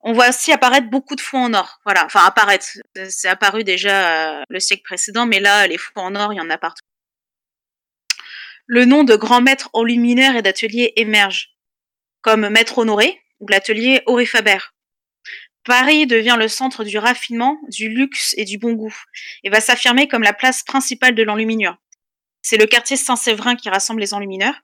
On 0.00 0.12
voit 0.12 0.28
aussi 0.28 0.52
apparaître 0.52 0.88
beaucoup 0.88 1.16
de 1.16 1.20
fonds 1.20 1.44
en 1.44 1.54
or. 1.54 1.80
Voilà, 1.84 2.04
enfin 2.04 2.24
apparaître. 2.24 2.66
C'est 3.08 3.28
apparu 3.28 3.64
déjà 3.64 4.38
euh, 4.38 4.42
le 4.48 4.60
siècle 4.60 4.82
précédent, 4.84 5.26
mais 5.26 5.40
là, 5.40 5.66
les 5.66 5.78
fonds 5.78 5.92
en 5.96 6.14
or, 6.14 6.32
il 6.32 6.36
y 6.36 6.40
en 6.40 6.50
a 6.50 6.58
partout. 6.58 6.84
Le 8.66 8.84
nom 8.84 9.02
de 9.02 9.16
grand 9.16 9.40
maître 9.40 9.70
enlumineur 9.72 10.36
et 10.36 10.42
d'atelier 10.42 10.92
émerge, 10.96 11.56
comme 12.20 12.48
Maître 12.48 12.78
Honoré 12.78 13.20
ou 13.40 13.48
l'atelier 13.48 14.02
Auré 14.06 14.26
Faber. 14.26 14.58
Paris 15.64 16.06
devient 16.06 16.36
le 16.38 16.48
centre 16.48 16.84
du 16.84 16.98
raffinement, 16.98 17.58
du 17.68 17.88
luxe 17.88 18.34
et 18.36 18.44
du 18.44 18.58
bon 18.58 18.72
goût, 18.72 18.94
et 19.42 19.50
va 19.50 19.60
s'affirmer 19.60 20.08
comme 20.08 20.22
la 20.22 20.32
place 20.32 20.62
principale 20.62 21.14
de 21.14 21.22
l'enluminure. 21.22 21.76
C'est 22.42 22.56
le 22.56 22.66
quartier 22.66 22.96
Saint-Séverin 22.96 23.56
qui 23.56 23.68
rassemble 23.68 24.00
les 24.00 24.14
enlumineurs. 24.14 24.54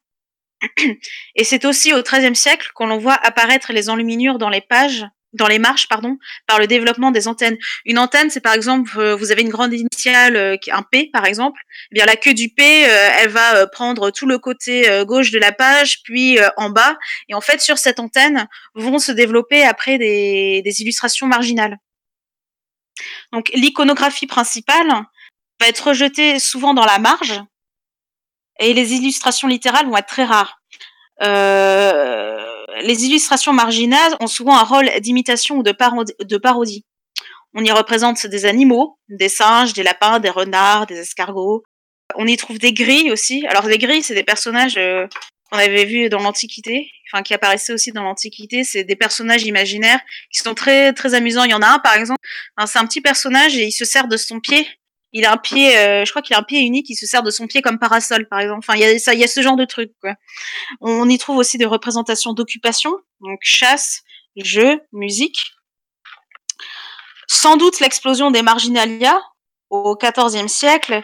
Et 1.35 1.45
c'est 1.45 1.65
aussi 1.65 1.93
au 1.93 2.03
XIIIe 2.03 2.37
siècle 2.37 2.71
qu'on 2.75 2.97
voit 2.97 3.15
apparaître 3.15 3.73
les 3.73 3.91
enluminures 3.91 4.39
dans 4.39 4.49
les 4.49 4.63
pages, 4.63 5.05
dans 5.35 5.47
les 5.47 5.59
marches, 5.59 5.89
pardon, 5.89 6.19
par 6.47 6.59
le 6.59 6.67
développement 6.67 7.11
des 7.11 7.29
antennes. 7.29 7.57
Une 7.85 7.99
antenne, 7.99 8.31
c'est 8.31 8.41
par 8.41 8.55
exemple, 8.55 8.99
euh, 8.99 9.15
vous 9.15 9.31
avez 9.31 9.43
une 9.43 9.51
grande 9.51 9.73
initiale, 9.73 10.37
euh, 10.37 10.57
un 10.73 10.83
P 10.83 11.11
par 11.13 11.27
exemple. 11.27 11.61
Eh 11.91 11.95
bien, 11.95 12.07
la 12.07 12.17
queue 12.17 12.35
du 12.35 12.49
P, 12.49 12.87
euh, 12.87 13.09
elle 13.19 13.29
va 13.29 13.67
prendre 13.67 14.11
tout 14.11 14.27
le 14.27 14.39
côté 14.39 15.05
gauche 15.05 15.31
de 15.31 15.39
la 15.39 15.53
page, 15.53 16.03
puis 16.03 16.39
en 16.57 16.71
bas. 16.71 16.97
Et 17.29 17.35
en 17.35 17.41
fait, 17.41 17.61
sur 17.61 17.79
cette 17.79 18.01
antenne, 18.01 18.49
vont 18.75 18.99
se 18.99 19.13
développer 19.13 19.65
après 19.65 19.99
des, 19.99 20.63
des 20.65 20.81
illustrations 20.81 21.27
marginales. 21.27 21.79
Donc, 23.33 23.51
l'iconographie 23.55 24.27
principale 24.27 24.89
va 25.61 25.69
être 25.69 25.89
rejetée 25.89 26.39
souvent 26.39 26.75
dans 26.75 26.85
la 26.87 26.99
marge, 26.99 27.41
et 28.61 28.73
les 28.73 28.93
illustrations 28.95 29.49
littérales 29.49 29.87
vont 29.87 29.97
être 29.97 30.07
très 30.07 30.25
rares. 30.25 30.61
Euh, 31.23 32.54
les 32.83 33.05
illustrations 33.05 33.53
marginales 33.53 34.17
ont 34.21 34.27
souvent 34.27 34.57
un 34.57 34.65
rôle 34.65 34.91
d'imitation 35.01 35.57
ou 35.57 35.63
de, 35.63 35.73
parodie. 36.39 36.85
On 37.55 37.65
y 37.65 37.71
représente 37.71 38.27
des 38.27 38.47
animaux, 38.47 38.99
des 39.09 39.29
singes, 39.29 39.73
des 39.73 39.83
lapins, 39.83 40.19
des 40.19 40.31
renards, 40.31 40.87
des 40.87 40.99
escargots. 40.99 41.63
On 42.17 42.27
y 42.27 42.37
trouve 42.37 42.59
des 42.59 42.73
grilles 42.73 43.13
aussi. 43.13 43.47
Alors 43.47 43.67
les 43.67 43.79
grilles, 43.79 44.03
c'est 44.03 44.15
des 44.15 44.25
personnages 44.25 44.77
euh, 44.77 45.07
qu'on 45.51 45.59
avait 45.59 45.85
vus 45.85 46.09
dans 46.09 46.21
l'Antiquité, 46.21 46.91
enfin 47.13 47.23
qui 47.23 47.33
apparaissaient 47.33 47.73
aussi 47.73 47.93
dans 47.93 48.03
l'Antiquité. 48.03 48.65
C'est 48.65 48.85
des 48.85 48.97
personnages 48.97 49.45
imaginaires 49.45 50.01
qui 50.33 50.41
sont 50.41 50.55
très 50.55 50.93
très 50.93 51.15
amusants. 51.15 51.45
Il 51.45 51.51
y 51.51 51.55
en 51.55 51.63
a 51.63 51.69
un 51.69 51.79
par 51.79 51.95
exemple, 51.95 52.21
c'est 52.67 52.79
un 52.79 52.87
petit 52.87 53.01
personnage 53.01 53.57
et 53.57 53.67
il 53.67 53.73
se 53.73 53.85
sert 53.85 54.09
de 54.09 54.17
son 54.17 54.41
pied 54.41 54.67
il 55.15 55.25
a 55.25 55.33
un 55.33 55.37
pied, 55.37 55.79
euh, 55.79 56.05
je 56.05 56.11
crois 56.11 56.23
qu'il 56.23 56.35
a 56.35 56.41
un 56.41 56.43
pied 56.43 56.61
unique, 56.61 56.91
il 56.91 56.97
se 56.97 57.07
sert 57.07 57.23
de 57.23 57.31
son 57.31 57.47
pied 57.47 57.63
comme 57.63 57.79
parasol, 57.79 58.27
par 58.29 58.41
exemple. 58.41 58.59
Enfin, 58.59 58.75
il 58.75 58.81
y 58.81 58.85
a 58.85 58.99
ça, 58.99 59.15
il 59.15 59.21
y 59.21 59.25
a 59.25 59.29
ce 59.29 59.41
genre 59.41 59.57
de 59.57 59.65
truc. 59.65 59.93
Quoi. 60.01 60.15
On 60.81 61.09
y 61.09 61.17
trouve 61.19 61.37
aussi 61.37 61.57
des 61.57 61.65
représentations 61.65 62.33
d'occupation, 62.33 62.93
donc 63.21 63.39
chasse, 63.41 64.03
jeu, 64.37 64.81
musique. 64.93 65.53
Sans 67.29 67.57
doute 67.57 67.79
l'explosion 67.79 68.33
des 68.33 68.43
marginalia 68.43 69.23
au 69.71 69.97
XIVe 69.97 70.49
siècle 70.49 71.03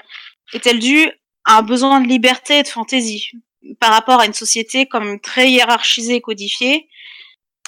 est-elle 0.52 0.80
due 0.80 1.08
à 1.44 1.58
un 1.58 1.62
besoin 1.62 2.00
de 2.00 2.08
liberté 2.08 2.58
et 2.58 2.62
de 2.64 2.68
fantaisie 2.68 3.30
par 3.78 3.90
rapport 3.90 4.20
à 4.20 4.26
une 4.26 4.34
société 4.34 4.86
comme 4.86 5.20
très 5.20 5.50
hiérarchisée 5.50 6.16
et 6.16 6.20
codifiée? 6.20 6.88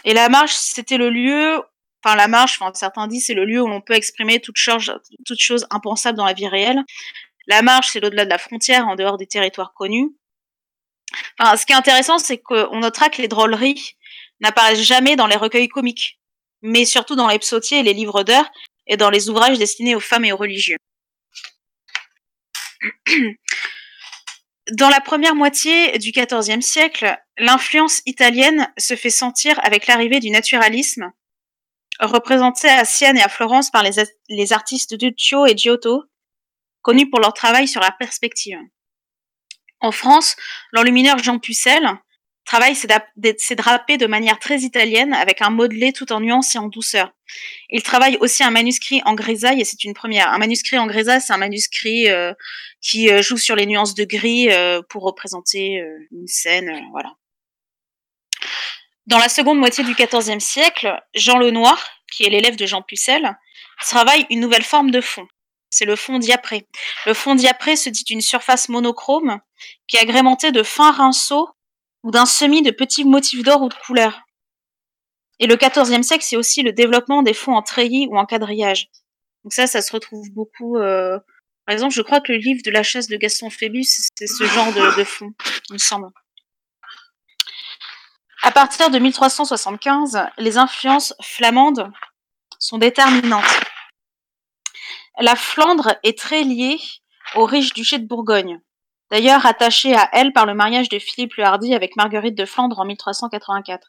Et 0.05 0.13
la 0.13 0.29
marche, 0.29 0.55
c'était 0.55 0.99
le 0.99 1.09
lieu 1.09 1.63
la 2.05 2.29
marche, 2.29 2.61
certains 2.75 3.07
disent 3.07 3.27
c'est 3.27 3.35
le 3.35 3.45
lieu 3.45 3.63
où 3.63 3.69
l'on 3.69 3.81
peut 3.81 3.95
exprimer 3.95 4.41
toute 4.41 4.57
chose, 4.57 4.93
toute 5.27 5.41
chose 5.41 5.67
impensable 5.71 6.19
dans 6.19 6.27
la 6.27 6.33
vie 6.33 6.49
réelle. 6.49 6.83
La 7.47 7.63
marche, 7.63 7.91
c'est 7.93 8.01
l'au-delà 8.01 8.25
de 8.25 8.31
la 8.31 8.39
frontière, 8.39 8.87
en 8.89 8.97
dehors 8.97 9.19
des 9.19 9.27
territoires 9.27 9.73
connus. 9.75 10.11
Ce 11.41 11.67
qui 11.67 11.73
est 11.73 11.77
intéressant, 11.77 12.19
c'est 12.19 12.39
qu'on 12.39 12.81
notera 12.81 13.09
que 13.09 13.21
les 13.21 13.29
drôleries 13.29 13.97
n'apparaissent 14.41 14.83
jamais 14.83 15.17
dans 15.17 15.27
les 15.27 15.37
recueils 15.37 15.69
comiques, 15.69 16.19
mais 16.63 16.85
surtout 16.85 17.17
dans 17.17 17.29
les 17.29 17.39
psautiers 17.39 17.81
et 17.81 17.83
les 17.83 17.95
livres 17.95 18.23
d'heures, 18.23 18.51
et 18.87 18.97
dans 18.97 19.11
les 19.11 19.29
ouvrages 19.29 19.59
destinés 19.59 19.95
aux 19.95 20.01
femmes 20.01 20.25
et 20.25 20.33
aux 20.33 20.37
religieux. 20.37 20.77
Dans 24.71 24.89
la 24.89 25.01
première 25.01 25.35
moitié 25.35 25.99
du 25.99 26.13
XIVe 26.13 26.61
siècle, 26.61 27.17
l'influence 27.37 28.01
italienne 28.07 28.73
se 28.79 28.97
fait 28.97 29.11
sentir 29.11 29.59
avec 29.65 29.87
l'arrivée 29.87 30.21
du 30.21 30.31
naturalisme, 30.31 31.13
représentés 32.07 32.69
à 32.69 32.85
Sienne 32.85 33.17
et 33.17 33.23
à 33.23 33.29
Florence 33.29 33.71
par 33.71 33.83
les, 33.83 34.53
artistes 34.53 34.95
Duccio 34.95 35.47
et 35.47 35.57
Giotto, 35.57 36.05
connus 36.83 37.09
pour 37.09 37.21
leur 37.21 37.33
travail 37.33 37.69
sur 37.69 37.81
la 37.81 37.93
perspective. 37.93 38.59
En 39.81 39.93
France, 39.93 40.37
l'enlumineur 40.73 41.19
Jean 41.19 41.39
Pucelle 41.39 41.89
travaille 42.45 42.75
s'est 42.75 43.55
drapé 43.55 43.99
de 43.99 44.07
manière 44.07 44.39
très 44.39 44.61
italienne 44.61 45.15
avec 45.15 45.43
un 45.43 45.51
modelé 45.51 45.93
tout 45.93 46.13
en 46.13 46.21
nuances 46.21 46.55
et 46.55 46.59
en 46.59 46.69
douceur. 46.69 47.13
Il 47.71 47.83
travaille 47.83 48.17
aussi 48.21 48.43
un 48.43 48.51
manuscrit 48.51 49.01
en 49.05 49.15
grisaille 49.15 49.61
et 49.61 49.65
c'est 49.65 49.85
une 49.85 49.95
première. 49.95 50.29
Un 50.29 50.39
manuscrit 50.39 50.79
en 50.79 50.87
grisaille, 50.87 51.21
c'est 51.21 51.33
un 51.33 51.39
manuscrit 51.39 52.11
euh, 52.11 52.33
qui 52.81 53.11
euh, 53.11 53.23
joue 53.23 53.39
sur 53.39 53.57
les 53.57 53.67
nuances 53.67 53.95
de 53.95 54.05
gris 54.05 54.51
euh, 54.51 54.83
pour 54.89 55.03
représenter 55.03 55.83
une 56.11 56.27
scène, 56.27 56.85
voilà. 56.91 57.13
Dans 59.07 59.19
la 59.19 59.29
seconde 59.29 59.59
moitié 59.59 59.83
du 59.83 59.95
XIVe 59.95 60.39
siècle, 60.39 61.01
Jean 61.15 61.39
Lenoir, 61.39 61.85
qui 62.11 62.25
est 62.25 62.31
l'élève 62.31 62.57
de 62.57 62.67
Jean 62.67 62.83
Pucelle, 62.83 63.37
travaille 63.81 64.27
une 64.31 64.41
nouvelle 64.41 64.63
forme 64.63 64.91
de 64.91 65.01
fond. 65.01 65.27
C'est 65.71 65.85
le 65.85 65.97
fond 65.97 66.19
diapré. 66.19 66.67
Le 67.07 67.15
fond 67.15 67.35
diapré 67.35 67.77
se 67.77 67.89
dit 67.89 68.05
une 68.11 68.21
surface 68.21 68.69
monochrome 68.69 69.41
qui 69.89 69.97
est 69.97 70.01
agrémentée 70.01 70.53
de 70.53 70.63
fins 70.63 70.93
rinceaux 70.93 71.49
ou 72.03 72.11
d'un 72.11 72.27
semis 72.27 72.63
de 72.63 72.71
petits 72.71 73.05
motifs 73.05 73.43
d'or 73.43 73.63
ou 73.63 73.69
de 73.69 73.75
couleur. 73.75 74.21
Et 75.41 75.47
le 75.47 75.57
XIVe 75.57 76.03
siècle, 76.03 76.25
c'est 76.25 76.37
aussi 76.37 76.63
le 76.63 76.73
développement 76.73 77.23
des 77.23 77.35
fonds 77.35 77.55
en 77.55 77.63
treillis 77.63 78.07
ou 78.09 78.17
en 78.17 78.27
quadrillage. 78.27 78.89
Donc 79.43 79.53
ça, 79.53 79.67
ça 79.67 79.83
se 79.83 79.93
retrouve 79.93 80.31
beaucoup. 80.31 80.77
Euh, 80.77 81.19
par 81.67 81.73
exemple, 81.73 81.95
je 81.95 82.03
crois 82.03 82.21
que 82.21 82.33
le 82.33 82.39
livre 82.39 82.61
de 82.65 82.71
la 82.71 82.83
chasse 82.83 83.09
de 83.09 83.17
Gaston 83.17 83.51
Phébus, 83.51 83.87
c'est 84.15 84.27
ce 84.27 84.45
genre 84.45 84.73
de, 84.73 84.99
de 84.99 85.05
fond, 85.05 85.33
il 85.71 85.75
me 85.75 85.79
semble. 85.79 86.09
À 88.45 88.51
partir 88.51 88.91
de 88.91 88.99
1375, 88.99 90.27
les 90.37 90.59
influences 90.59 91.15
flamandes 91.23 91.93
sont 92.59 92.79
déterminantes. 92.79 93.45
La 95.21 95.37
Flandre 95.37 95.95
est 96.03 96.19
très 96.19 96.43
liée 96.43 96.81
au 97.37 97.45
riche 97.45 97.73
duché 97.73 97.99
de 97.99 98.07
Bourgogne, 98.07 98.61
d'ailleurs 99.13 99.47
attachée 99.47 99.95
à 99.95 100.09
elle 100.13 100.33
par 100.33 100.47
le 100.47 100.55
mariage 100.55 100.89
de 100.89 100.99
Philippe 100.99 101.35
le 101.37 101.45
Hardy 101.45 101.73
avec 101.73 101.95
Marguerite 101.95 102.35
de 102.35 102.45
Flandre 102.45 102.81
en 102.81 102.85
1384. 102.85 103.89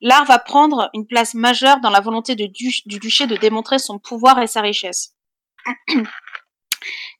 L'art 0.00 0.24
va 0.24 0.40
prendre 0.40 0.90
une 0.94 1.06
place 1.06 1.34
majeure 1.34 1.78
dans 1.78 1.90
la 1.90 2.00
volonté 2.00 2.34
du 2.34 2.48
duché 2.48 3.28
de 3.28 3.36
démontrer 3.36 3.78
son 3.78 4.00
pouvoir 4.00 4.40
et 4.40 4.48
sa 4.48 4.62
richesse. 4.62 5.14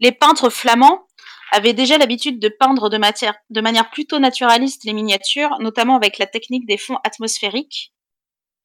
Les 0.00 0.10
peintres 0.10 0.50
flamands 0.50 1.06
avaient 1.52 1.74
déjà 1.74 1.98
l'habitude 1.98 2.40
de 2.40 2.48
peindre 2.48 2.88
de, 2.88 3.60
manière 3.60 3.90
plutôt 3.90 4.18
naturaliste 4.18 4.84
les 4.84 4.94
miniatures, 4.94 5.58
notamment 5.60 5.96
avec 5.96 6.18
la 6.18 6.26
technique 6.26 6.66
des 6.66 6.78
fonds 6.78 6.98
atmosphériques, 7.04 7.92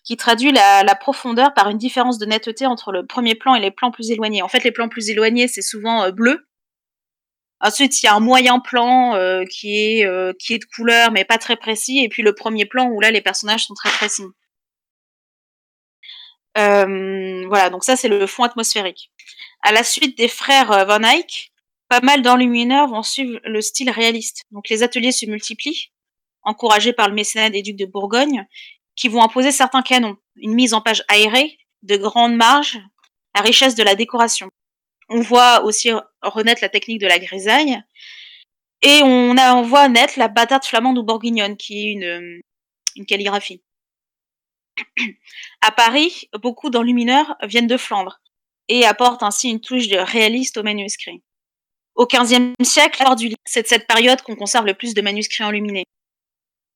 qui 0.05 0.15
traduit 0.15 0.53
la, 0.53 0.95
profondeur 0.95 1.53
par 1.53 1.69
une 1.69 1.77
différence 1.77 2.17
de 2.17 2.25
netteté 2.25 2.65
entre 2.65 2.93
le 2.93 3.05
premier 3.05 3.35
plan 3.35 3.55
et 3.55 3.59
les 3.59 3.71
plans 3.71 3.91
plus 3.91 4.09
éloignés. 4.09 4.41
En 4.41 4.47
fait, 4.47 4.63
les 4.63 4.71
plans 4.71 4.87
plus 4.87 5.09
éloignés, 5.09 5.49
c'est 5.49 5.61
souvent 5.61 6.03
euh, 6.03 6.11
bleu. 6.11 6.47
Ensuite, 7.59 8.01
il 8.01 8.05
y 8.05 8.09
a 8.09 8.15
un 8.15 8.21
moyen 8.21 8.59
plan 8.59 9.15
euh, 9.15 9.43
qui, 9.51 9.75
est, 9.75 10.05
euh, 10.05 10.31
qui 10.39 10.53
est 10.53 10.59
de 10.59 10.65
couleur, 10.73 11.11
mais 11.11 11.25
pas 11.25 11.37
très 11.37 11.57
précis. 11.57 11.99
Et 12.01 12.07
puis 12.07 12.23
le 12.23 12.33
premier 12.33 12.65
plan 12.65 12.87
où 12.87 13.01
là, 13.01 13.11
les 13.11 13.21
personnages 13.21 13.65
sont 13.65 13.73
très 13.73 13.89
précis. 13.89 14.23
Voilà, 16.55 17.69
donc 17.69 17.83
ça, 17.83 17.95
c'est 17.95 18.07
le 18.07 18.25
fond 18.27 18.43
atmosphérique. 18.43 19.11
À 19.61 19.71
la 19.71 19.83
suite 19.83 20.17
des 20.17 20.27
frères 20.27 20.85
Van 20.85 21.03
Eyck, 21.03 21.51
pas 21.89 22.01
mal 22.01 22.21
d'enlumineurs 22.21 22.87
vont 22.87 23.03
suivre 23.03 23.39
le 23.43 23.61
style 23.61 23.89
réaliste. 23.89 24.43
Donc 24.51 24.69
les 24.69 24.83
ateliers 24.83 25.11
se 25.11 25.25
multiplient, 25.25 25.91
encouragés 26.43 26.93
par 26.93 27.07
le 27.07 27.15
mécénat 27.15 27.49
des 27.49 27.61
ducs 27.61 27.77
de 27.77 27.85
Bourgogne, 27.85 28.45
qui 28.95 29.07
vont 29.07 29.23
imposer 29.23 29.51
certains 29.51 29.81
canons, 29.81 30.17
une 30.35 30.53
mise 30.53 30.73
en 30.73 30.81
page 30.81 31.03
aérée, 31.07 31.57
de 31.83 31.95
grandes 31.97 32.35
marges, 32.35 32.79
la 33.35 33.41
richesse 33.41 33.75
de 33.75 33.83
la 33.83 33.95
décoration. 33.95 34.49
On 35.09 35.21
voit 35.21 35.63
aussi 35.63 35.91
renaître 36.21 36.61
la 36.61 36.69
technique 36.69 36.99
de 36.99 37.07
la 37.07 37.19
grisaille, 37.19 37.81
et 38.81 39.01
on, 39.03 39.37
a, 39.37 39.61
voit 39.61 39.87
naître 39.87 40.19
la 40.19 40.27
bâtarde 40.27 40.65
flamande 40.65 40.97
ou 40.97 41.03
bourguignonne, 41.03 41.57
qui 41.57 41.87
est 41.87 41.91
une, 41.91 42.41
une 42.95 43.05
calligraphie. 43.05 43.61
à 45.61 45.71
Paris, 45.71 46.29
beaucoup 46.41 46.69
d'enlumineurs 46.69 47.35
viennent 47.43 47.67
de 47.67 47.77
Flandre 47.77 48.19
et 48.67 48.85
apportent 48.85 49.23
ainsi 49.23 49.49
une 49.49 49.61
touche 49.61 49.87
de 49.87 49.97
réaliste 49.97 50.57
au 50.57 50.63
manuscrit. 50.63 51.23
Au 51.97 52.05
XVe 52.05 52.53
siècle, 52.61 53.03
c'est 53.43 53.63
de 53.63 53.67
cette 53.67 53.87
période 53.87 54.21
qu'on 54.21 54.35
conserve 54.35 54.67
le 54.67 54.75
plus 54.75 54.93
de 54.93 55.01
manuscrits 55.01 55.43
enluminés. 55.43 55.85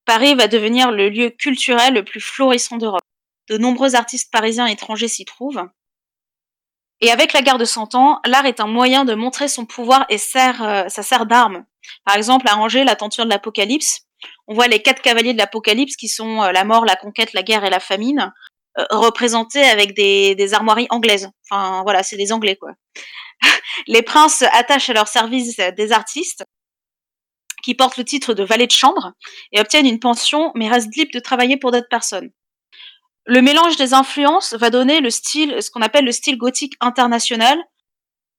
Paris 0.06 0.34
va 0.34 0.48
devenir 0.48 0.92
le 0.92 1.10
lieu 1.10 1.30
culturel 1.30 1.94
le 1.94 2.04
plus 2.04 2.20
florissant 2.20 2.78
d'Europe. 2.78 3.04
De 3.48 3.58
nombreux 3.58 3.96
artistes 3.96 4.32
parisiens 4.32 4.68
et 4.68 4.72
étrangers 4.72 5.08
s'y 5.08 5.24
trouvent. 5.24 5.64
Et 7.02 7.12
avec 7.12 7.34
la 7.34 7.44
guerre 7.44 7.60
de 7.60 7.66
Cent 7.66 7.94
Ans, 7.94 8.20
l'art 8.26 8.48
est 8.48 8.60
un 8.60 8.68
moyen 8.68 9.06
de 9.06 9.14
montrer 9.14 9.48
son 9.48 9.66
pouvoir 9.66 10.08
et 10.10 10.18
sert, 10.18 10.64
euh, 10.64 10.88
ça 10.88 11.04
sert 11.04 11.28
d'arme. 11.28 11.66
Par 12.04 12.16
exemple, 12.16 12.48
à 12.48 12.58
Angers, 12.58 12.84
la 12.84 12.96
tenture 12.96 13.26
de 13.26 13.30
l'Apocalypse, 13.30 14.02
on 14.48 14.56
voit 14.56 14.68
les 14.68 14.82
quatre 14.82 15.02
cavaliers 15.04 15.34
de 15.34 15.38
l'Apocalypse 15.38 15.96
qui 15.96 16.08
sont 16.08 16.42
euh, 16.42 16.52
la 16.52 16.64
mort, 16.64 16.84
la 16.84 16.96
conquête, 16.96 17.34
la 17.34 17.44
guerre 17.44 17.64
et 17.64 17.70
la 17.70 17.80
famine, 17.80 18.32
euh, 18.80 18.86
représentés 18.90 19.64
avec 19.64 19.96
des, 19.96 20.34
des, 20.34 20.54
armoiries 20.54 20.88
anglaises. 20.90 21.30
Enfin, 21.50 21.82
voilà, 21.84 22.04
c'est 22.04 22.18
des 22.18 22.32
Anglais, 22.32 22.56
quoi. 22.56 22.72
Les 23.88 24.02
princes 24.02 24.44
attachent 24.54 24.90
à 24.90 24.94
leur 24.94 25.08
service 25.08 25.58
des 25.58 25.92
artistes 25.92 26.44
qui 27.64 27.76
portent 27.76 27.98
le 27.98 28.06
titre 28.06 28.34
de 28.34 28.44
valet 28.44 28.68
de 28.68 28.72
chambre 28.72 29.14
et 29.52 29.60
obtiennent 29.60 29.86
une 29.86 30.00
pension, 30.00 30.52
mais 30.56 30.70
restent 30.70 30.96
libres 30.96 31.12
de 31.14 31.20
travailler 31.20 31.58
pour 31.58 31.72
d'autres 31.72 31.90
personnes. 31.90 32.32
Le 33.26 33.42
mélange 33.42 33.76
des 33.76 33.94
influences 33.94 34.54
va 34.54 34.70
donner 34.70 35.00
le 35.00 35.12
style, 35.12 35.62
ce 35.62 35.70
qu'on 35.70 35.82
appelle 35.82 36.06
le 36.06 36.12
style 36.12 36.38
gothique 36.38 36.74
international, 36.80 37.60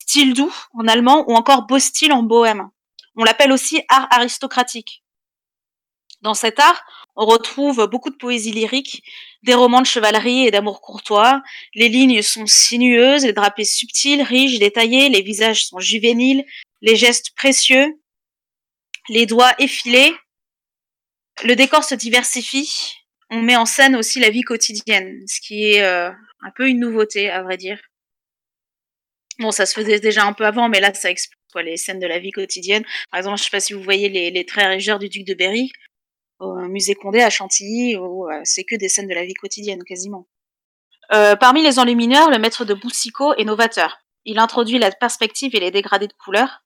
style 0.01 0.35
doux 0.35 0.53
en 0.75 0.89
allemand 0.89 1.25
ou 1.29 1.35
encore 1.35 1.67
beau 1.67 1.79
style 1.79 2.13
en 2.13 2.23
bohème. 2.23 2.69
On 3.15 3.25
l'appelle 3.25 3.53
aussi 3.53 3.83
art 3.89 4.09
aristocratique. 4.11 5.02
Dans 6.23 6.35
cet 6.35 6.61
art, 6.61 6.85
on 7.17 7.27
retrouve 7.27 7.89
beaucoup 7.89 8.11
de 8.11 8.17
poésie 8.17 8.53
lyrique, 8.53 9.03
des 9.43 9.55
romans 9.55 9.81
de 9.81 9.87
chevalerie 9.87 10.47
et 10.47 10.53
d'amour 10.53 10.81
courtois. 10.81 11.43
Les 11.75 11.89
lignes 11.89 12.23
sont 12.23 12.47
sinueuses, 12.47 13.25
les 13.25 13.33
drapés 13.33 13.65
subtils, 13.65 14.23
riches, 14.23 14.59
détaillés, 14.61 15.09
les 15.09 15.23
visages 15.23 15.67
sont 15.67 15.81
juvéniles, 15.81 16.45
les 16.81 16.95
gestes 16.95 17.35
précieux, 17.35 18.01
les 19.09 19.27
doigts 19.27 19.53
effilés. 19.59 20.15
Le 21.43 21.57
décor 21.57 21.83
se 21.83 21.97
diversifie. 21.97 22.95
On 23.31 23.43
met 23.43 23.57
en 23.57 23.67
scène 23.67 23.97
aussi 23.97 24.21
la 24.21 24.31
vie 24.31 24.43
quotidienne, 24.43 25.25
ce 25.27 25.41
qui 25.41 25.65
est 25.65 25.83
euh, 25.83 26.11
un 26.11 26.51
peu 26.55 26.69
une 26.69 26.79
nouveauté, 26.79 27.31
à 27.31 27.43
vrai 27.43 27.57
dire. 27.57 27.81
Bon, 29.39 29.51
ça 29.51 29.67
se 29.67 29.75
faisait 29.75 29.99
déjà 29.99 30.25
un 30.25 30.35
peu 30.35 30.45
avant, 30.45 30.69
mais 30.69 30.79
là, 30.79 30.95
ça 30.95 31.11
explose 31.11 31.37
les 31.65 31.77
scènes 31.77 31.99
de 31.99 32.07
la 32.07 32.19
vie 32.19 32.31
quotidienne. 32.31 32.85
Par 33.11 33.19
exemple, 33.19 33.39
je 33.39 33.43
ne 33.43 33.45
sais 33.45 33.51
pas 33.51 33.61
si 33.61 33.73
vous 33.73 33.83
voyez 33.83 34.09
les, 34.09 34.31
les 34.31 34.47
traits 34.47 34.69
régeurs 34.69 34.99
du 34.99 35.09
duc 35.09 35.27
de 35.27 35.35
Berry 35.35 35.73
au 36.43 36.57
musée 36.69 36.95
Condé 36.95 37.23
à 37.23 37.31
Chantilly, 37.31 37.97
où 37.97 38.29
euh, 38.29 38.41
c'est 38.45 38.65
que 38.65 38.75
des 38.75 38.89
scènes 38.89 39.09
de 39.09 39.15
la 39.15 39.25
vie 39.25 39.35
quotidienne 39.35 39.83
quasiment. 39.85 40.27
Euh, 41.13 41.37
parmi 41.37 41.63
les 41.63 41.79
enlumineurs, 41.79 42.31
le 42.31 42.39
maître 42.39 42.65
de 42.65 42.75
Boussicaut 42.75 43.35
est 43.35 43.45
novateur. 43.45 43.99
Il 44.25 44.39
introduit 44.39 44.79
la 44.79 44.91
perspective 44.91 45.55
et 45.55 45.61
les 45.61 45.71
dégradés 45.71 46.09
de 46.09 46.13
couleurs, 46.13 46.63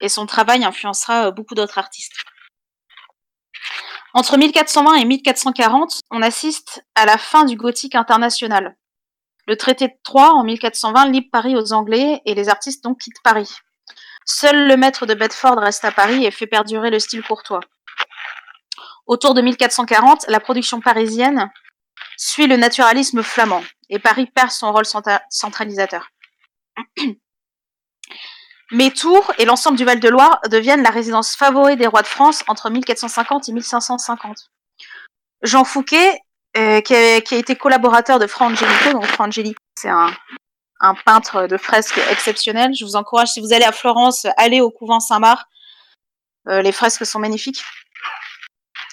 et 0.00 0.08
son 0.08 0.26
travail 0.26 0.64
influencera 0.64 1.28
euh, 1.28 1.30
beaucoup 1.30 1.54
d'autres 1.54 1.78
artistes. 1.78 2.14
Entre 4.14 4.36
1420 4.36 4.94
et 4.94 5.04
1440, 5.04 6.00
on 6.10 6.22
assiste 6.22 6.84
à 6.94 7.06
la 7.06 7.16
fin 7.16 7.44
du 7.44 7.56
gothique 7.56 7.94
international. 7.94 8.76
Le 9.46 9.56
traité 9.56 9.88
de 9.88 9.94
Troyes 10.04 10.32
en 10.32 10.44
1420 10.44 11.06
libère 11.06 11.30
Paris 11.32 11.56
aux 11.56 11.72
Anglais 11.72 12.20
et 12.26 12.34
les 12.34 12.48
artistes 12.48 12.84
donc 12.84 13.00
quittent 13.00 13.22
Paris. 13.24 13.56
Seul 14.24 14.68
le 14.68 14.76
maître 14.76 15.06
de 15.06 15.14
Bedford 15.14 15.58
reste 15.58 15.84
à 15.84 15.90
Paris 15.90 16.24
et 16.24 16.30
fait 16.30 16.46
perdurer 16.46 16.90
le 16.90 17.00
style 17.00 17.22
courtois. 17.22 17.60
Autour 19.06 19.34
de 19.34 19.42
1440, 19.42 20.26
la 20.28 20.40
production 20.40 20.80
parisienne 20.80 21.50
suit 22.16 22.46
le 22.46 22.56
naturalisme 22.56 23.22
flamand 23.22 23.62
et 23.88 23.98
Paris 23.98 24.26
perd 24.26 24.50
son 24.50 24.72
rôle 24.72 24.86
centralisateur. 25.30 26.08
Mais 28.70 28.90
Tours 28.90 29.30
et 29.38 29.44
l'ensemble 29.44 29.76
du 29.76 29.84
Val-de-Loire 29.84 30.40
deviennent 30.50 30.82
la 30.82 30.90
résidence 30.90 31.36
favorite 31.36 31.78
des 31.78 31.86
rois 31.86 32.00
de 32.00 32.06
France 32.06 32.42
entre 32.48 32.70
1450 32.70 33.48
et 33.50 33.52
1550. 33.52 34.50
Jean 35.42 35.64
Fouquet, 35.64 36.20
euh, 36.56 36.80
qui, 36.80 36.94
a, 36.94 37.16
été 37.16 37.54
collaborateur 37.54 38.18
de 38.18 38.26
Fra 38.26 38.46
Angelico, 38.46 38.92
donc 38.92 39.04
Fra 39.06 39.24
Angelico, 39.24 39.60
c'est 39.76 39.90
un, 39.90 40.10
un, 40.80 40.94
peintre 40.94 41.46
de 41.48 41.58
fresques 41.58 42.00
exceptionnel. 42.10 42.72
Je 42.74 42.86
vous 42.86 42.96
encourage, 42.96 43.28
si 43.28 43.40
vous 43.40 43.52
allez 43.52 43.64
à 43.64 43.72
Florence, 43.72 44.26
allez 44.38 44.62
au 44.62 44.70
couvent 44.70 45.00
Saint-Marc. 45.00 45.46
Euh, 46.48 46.62
les 46.62 46.72
fresques 46.72 47.04
sont 47.04 47.18
magnifiques. 47.18 47.62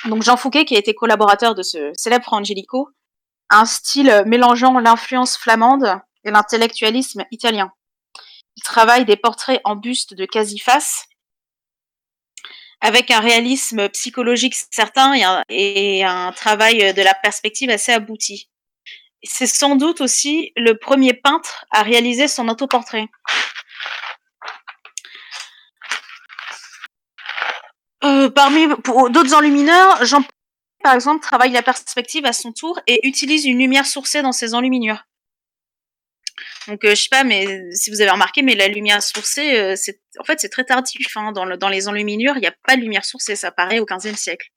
Donc 0.05 0.23
Jean 0.23 0.37
Fouquet, 0.37 0.65
qui 0.65 0.75
a 0.75 0.79
été 0.79 0.93
collaborateur 0.93 1.55
de 1.55 1.63
ce 1.63 1.91
célèbre 1.97 2.31
Angelico, 2.33 2.89
a 3.49 3.61
un 3.61 3.65
style 3.65 4.23
mélangeant 4.25 4.79
l'influence 4.79 5.37
flamande 5.37 5.99
et 6.23 6.31
l'intellectualisme 6.31 7.25
italien. 7.31 7.71
Il 8.55 8.63
travaille 8.63 9.05
des 9.05 9.17
portraits 9.17 9.61
en 9.63 9.75
buste 9.75 10.13
de 10.13 10.25
quasi-face, 10.25 11.05
avec 12.81 13.11
un 13.11 13.19
réalisme 13.19 13.89
psychologique 13.89 14.55
certain 14.71 15.13
et 15.13 15.23
un, 15.23 15.43
et 15.49 16.03
un 16.03 16.31
travail 16.31 16.93
de 16.93 17.01
la 17.01 17.13
perspective 17.13 17.69
assez 17.69 17.91
abouti. 17.91 18.49
C'est 19.23 19.47
sans 19.47 19.75
doute 19.75 19.99
aussi 19.99 20.53
le 20.55 20.77
premier 20.77 21.13
peintre 21.13 21.65
à 21.71 21.83
réaliser 21.83 22.29
son 22.29 22.47
autoportrait. 22.47 23.07
Parmi 28.27 28.67
d'autres 28.67 29.33
enlumineurs, 29.33 30.05
Jean 30.05 30.23
par 30.83 30.93
exemple 30.93 31.21
travaille 31.21 31.51
la 31.51 31.61
perspective 31.61 32.25
à 32.25 32.33
son 32.33 32.53
tour 32.53 32.79
et 32.87 33.05
utilise 33.05 33.45
une 33.45 33.57
lumière 33.57 33.85
sourcée 33.85 34.21
dans 34.21 34.31
ses 34.31 34.53
enluminures. 34.53 35.05
Donc 36.67 36.85
euh, 36.85 36.91
je 36.91 37.03
sais 37.03 37.09
pas, 37.09 37.23
mais 37.23 37.45
si 37.71 37.89
vous 37.89 38.01
avez 38.01 38.11
remarqué, 38.11 38.41
mais 38.41 38.55
la 38.55 38.67
lumière 38.67 39.01
sourcée, 39.01 39.57
euh, 39.57 39.75
en 40.19 40.23
fait 40.23 40.39
c'est 40.39 40.49
très 40.49 40.63
tardif. 40.63 41.17
Hein. 41.17 41.31
Dans, 41.31 41.45
le, 41.45 41.57
dans, 41.57 41.69
les 41.69 41.87
enluminures, 41.87 42.35
il 42.37 42.41
n'y 42.41 42.47
a 42.47 42.55
pas 42.65 42.75
de 42.75 42.81
lumière 42.81 43.03
sourcée, 43.03 43.35
ça 43.35 43.47
apparaît 43.47 43.79
au 43.79 43.85
XVe 43.85 44.15
siècle. 44.15 44.49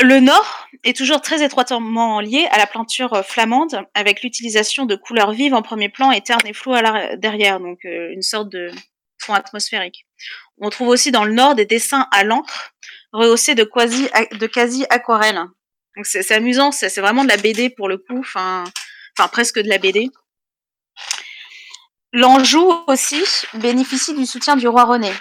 Le 0.00 0.18
nord 0.18 0.68
est 0.82 0.96
toujours 0.96 1.20
très 1.20 1.44
étroitement 1.44 2.20
lié 2.20 2.48
à 2.50 2.58
la 2.58 2.66
peinture 2.66 3.12
euh, 3.12 3.22
flamande, 3.22 3.84
avec 3.94 4.22
l'utilisation 4.22 4.84
de 4.84 4.96
couleurs 4.96 5.32
vives 5.32 5.54
en 5.54 5.62
premier 5.62 5.88
plan 5.88 6.10
et 6.10 6.20
ternes 6.20 6.46
et 6.46 6.52
flous 6.52 6.74
à 6.74 7.16
derrière, 7.16 7.60
donc 7.60 7.84
euh, 7.84 8.10
une 8.12 8.22
sorte 8.22 8.48
de 8.48 8.70
fond 9.18 9.34
atmosphérique. 9.34 10.06
On 10.58 10.70
trouve 10.70 10.88
aussi 10.88 11.10
dans 11.10 11.24
le 11.24 11.32
nord 11.32 11.54
des 11.54 11.66
dessins 11.66 12.06
à 12.12 12.24
l'encre, 12.24 12.72
rehaussés 13.12 13.54
de 13.54 13.64
quasi, 13.64 14.08
de 14.32 14.46
quasi 14.46 14.84
aquarelle. 14.90 15.40
Donc 15.96 16.06
c'est 16.06 16.30
amusant, 16.32 16.72
c'est 16.72 17.00
vraiment 17.00 17.24
de 17.24 17.28
la 17.28 17.36
BD 17.36 17.70
pour 17.70 17.88
le 17.88 17.98
coup, 17.98 18.18
enfin, 18.18 18.64
enfin 19.18 19.28
presque 19.28 19.58
de 19.58 19.68
la 19.68 19.78
BD. 19.78 20.08
L'Anjou 22.14 22.70
aussi 22.86 23.22
bénéficie 23.54 24.14
du 24.14 24.26
soutien 24.26 24.56
du 24.56 24.68
roi 24.68 24.84
René. 24.84 25.12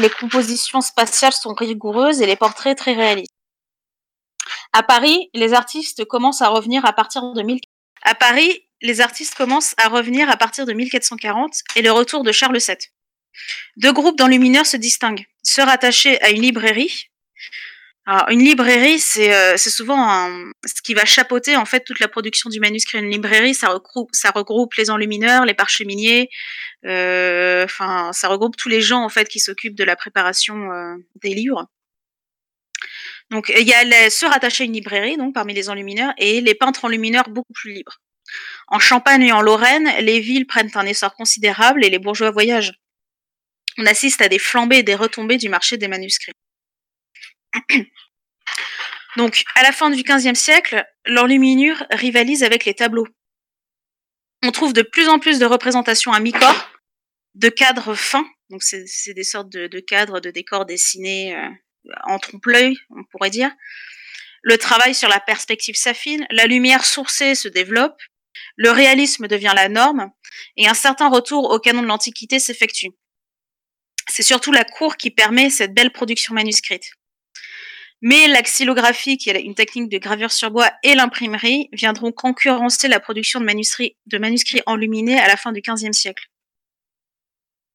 Les 0.00 0.10
compositions 0.10 0.80
spatiales 0.80 1.32
sont 1.32 1.54
rigoureuses 1.54 2.20
et 2.20 2.26
les 2.26 2.36
portraits 2.36 2.76
très 2.76 2.94
réalistes. 2.94 3.32
À 4.72 4.82
Paris, 4.82 5.30
les 5.34 5.52
artistes 5.52 6.04
commencent 6.04 6.42
à 6.42 6.48
revenir 6.48 6.84
à 6.84 6.92
partir 6.92 7.22
de 7.32 7.42
1000... 7.42 7.60
À 8.02 8.14
Paris, 8.14 8.66
les 8.80 9.00
artistes 9.00 9.36
commencent 9.36 9.74
à 9.76 9.88
revenir 9.88 10.28
à 10.30 10.36
partir 10.36 10.66
de 10.66 10.72
1440 10.72 11.52
et 11.76 11.82
le 11.82 11.92
retour 11.92 12.24
de 12.24 12.32
Charles 12.32 12.58
VII. 12.58 12.76
Deux 13.76 13.92
groupes 13.92 14.18
d'enlumineurs 14.18 14.66
se 14.66 14.76
distinguent. 14.76 15.24
Ceux 15.42 15.62
rattachés 15.62 16.20
à 16.22 16.30
une 16.30 16.42
librairie, 16.42 17.10
une 18.06 18.40
librairie, 18.40 18.98
c'est 18.98 19.32
euh, 19.32 19.56
souvent 19.56 20.28
ce 20.66 20.82
qui 20.82 20.92
va 20.92 21.04
chapeauter 21.04 21.56
en 21.56 21.64
fait 21.64 21.84
toute 21.84 22.00
la 22.00 22.08
production 22.08 22.50
du 22.50 22.58
manuscrit. 22.58 22.98
Une 22.98 23.10
librairie, 23.10 23.54
ça 23.54 23.68
regroupe, 23.68 24.10
ça 24.12 24.30
regroupe 24.30 24.74
les 24.74 24.90
enlumineurs, 24.90 25.44
les 25.44 25.54
parcheminiers, 25.54 26.28
euh, 26.84 27.64
enfin, 27.64 28.12
ça 28.12 28.28
regroupe 28.28 28.56
tous 28.56 28.68
les 28.68 28.80
gens 28.80 29.04
en 29.04 29.08
fait 29.08 29.28
qui 29.28 29.38
s'occupent 29.38 29.76
de 29.76 29.84
la 29.84 29.94
préparation 29.94 30.72
euh, 30.72 30.96
des 31.22 31.34
livres. 31.34 31.66
Donc, 33.30 33.50
il 33.56 33.66
y 33.66 33.72
a 33.72 33.84
les, 33.84 34.10
ceux 34.10 34.26
rattachés 34.26 34.64
à 34.64 34.66
une 34.66 34.74
librairie, 34.74 35.16
donc 35.16 35.32
parmi 35.32 35.54
les 35.54 35.70
enlumineurs, 35.70 36.12
et 36.18 36.40
les 36.40 36.54
peintres 36.54 36.84
enlumineurs 36.84 37.30
beaucoup 37.30 37.52
plus 37.54 37.72
libres. 37.72 37.98
En 38.66 38.78
Champagne 38.78 39.22
et 39.22 39.32
en 39.32 39.40
Lorraine, 39.40 39.90
les 40.00 40.20
villes 40.20 40.46
prennent 40.46 40.70
un 40.74 40.84
essor 40.84 41.14
considérable 41.14 41.84
et 41.84 41.88
les 41.88 41.98
bourgeois 41.98 42.30
voyagent. 42.30 42.74
On 43.78 43.86
assiste 43.86 44.20
à 44.20 44.28
des 44.28 44.38
flambées 44.38 44.78
et 44.78 44.82
des 44.82 44.94
retombées 44.94 45.38
du 45.38 45.48
marché 45.48 45.76
des 45.76 45.88
manuscrits. 45.88 46.32
Donc, 49.16 49.44
à 49.54 49.62
la 49.62 49.72
fin 49.72 49.90
du 49.90 50.02
XVe 50.02 50.34
siècle, 50.34 50.84
l'enluminure 51.04 51.84
rivalise 51.90 52.42
avec 52.42 52.64
les 52.64 52.74
tableaux. 52.74 53.06
On 54.42 54.50
trouve 54.50 54.72
de 54.72 54.82
plus 54.82 55.08
en 55.08 55.18
plus 55.18 55.38
de 55.38 55.44
représentations 55.44 56.12
à 56.12 56.20
mi-corps, 56.20 56.70
de 57.34 57.48
cadres 57.48 57.94
fins, 57.94 58.26
donc 58.50 58.62
c'est 58.62 59.14
des 59.14 59.24
sortes 59.24 59.50
de, 59.50 59.66
de 59.66 59.80
cadres 59.80 60.20
de 60.20 60.30
décors 60.30 60.66
dessinés 60.66 61.34
euh, 61.36 61.48
en 62.04 62.18
trompe-l'œil, 62.18 62.76
on 62.90 63.04
pourrait 63.04 63.30
dire. 63.30 63.50
Le 64.42 64.58
travail 64.58 64.94
sur 64.94 65.08
la 65.08 65.20
perspective 65.20 65.76
s'affine, 65.76 66.26
la 66.30 66.46
lumière 66.46 66.84
sourcée 66.84 67.34
se 67.34 67.48
développe, 67.48 68.00
le 68.56 68.70
réalisme 68.70 69.28
devient 69.28 69.52
la 69.54 69.68
norme, 69.68 70.10
et 70.56 70.68
un 70.68 70.74
certain 70.74 71.08
retour 71.08 71.50
au 71.50 71.58
canon 71.58 71.82
de 71.82 71.86
l'Antiquité 71.86 72.38
s'effectue. 72.38 72.90
C'est 74.08 74.22
surtout 74.22 74.52
la 74.52 74.64
cour 74.64 74.96
qui 74.96 75.10
permet 75.10 75.50
cette 75.50 75.74
belle 75.74 75.92
production 75.92 76.34
manuscrite. 76.34 76.92
Mais 78.00 78.26
la 78.26 78.42
xylographie, 78.42 79.16
qui 79.16 79.30
est 79.30 79.40
une 79.40 79.54
technique 79.54 79.88
de 79.88 79.98
gravure 79.98 80.32
sur 80.32 80.50
bois, 80.50 80.72
et 80.82 80.94
l'imprimerie 80.94 81.68
viendront 81.72 82.10
concurrencer 82.10 82.88
la 82.88 82.98
production 82.98 83.38
de 83.38 83.44
manuscrits, 83.44 83.96
de 84.06 84.18
manuscrits 84.18 84.62
enluminés 84.66 85.20
à 85.20 85.28
la 85.28 85.36
fin 85.36 85.52
du 85.52 85.60
XVe 85.60 85.92
siècle. 85.92 86.28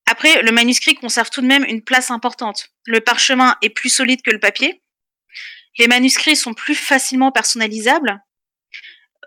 Après, 0.06 0.42
le 0.42 0.52
manuscrit 0.52 0.96
conserve 0.96 1.30
tout 1.30 1.42
de 1.42 1.48
même 1.48 1.66
une 1.66 1.82
place 1.82 2.12
importante. 2.12 2.70
Le 2.86 3.00
parchemin 3.00 3.56
est 3.62 3.70
plus 3.70 3.90
solide 3.90 4.22
que 4.22 4.32
le 4.32 4.40
papier. 4.40 4.82
Les 5.78 5.88
manuscrits 5.88 6.36
sont 6.36 6.54
plus 6.54 6.76
facilement 6.76 7.32
personnalisables. 7.32 8.22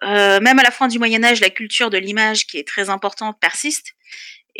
Euh, 0.02 0.40
même 0.40 0.58
à 0.58 0.62
la 0.62 0.70
fin 0.70 0.88
du 0.88 0.98
Moyen 0.98 1.22
Âge, 1.22 1.40
la 1.40 1.50
culture 1.50 1.90
de 1.90 1.98
l'image, 1.98 2.46
qui 2.46 2.58
est 2.58 2.66
très 2.66 2.90
importante, 2.90 3.38
persiste. 3.40 3.94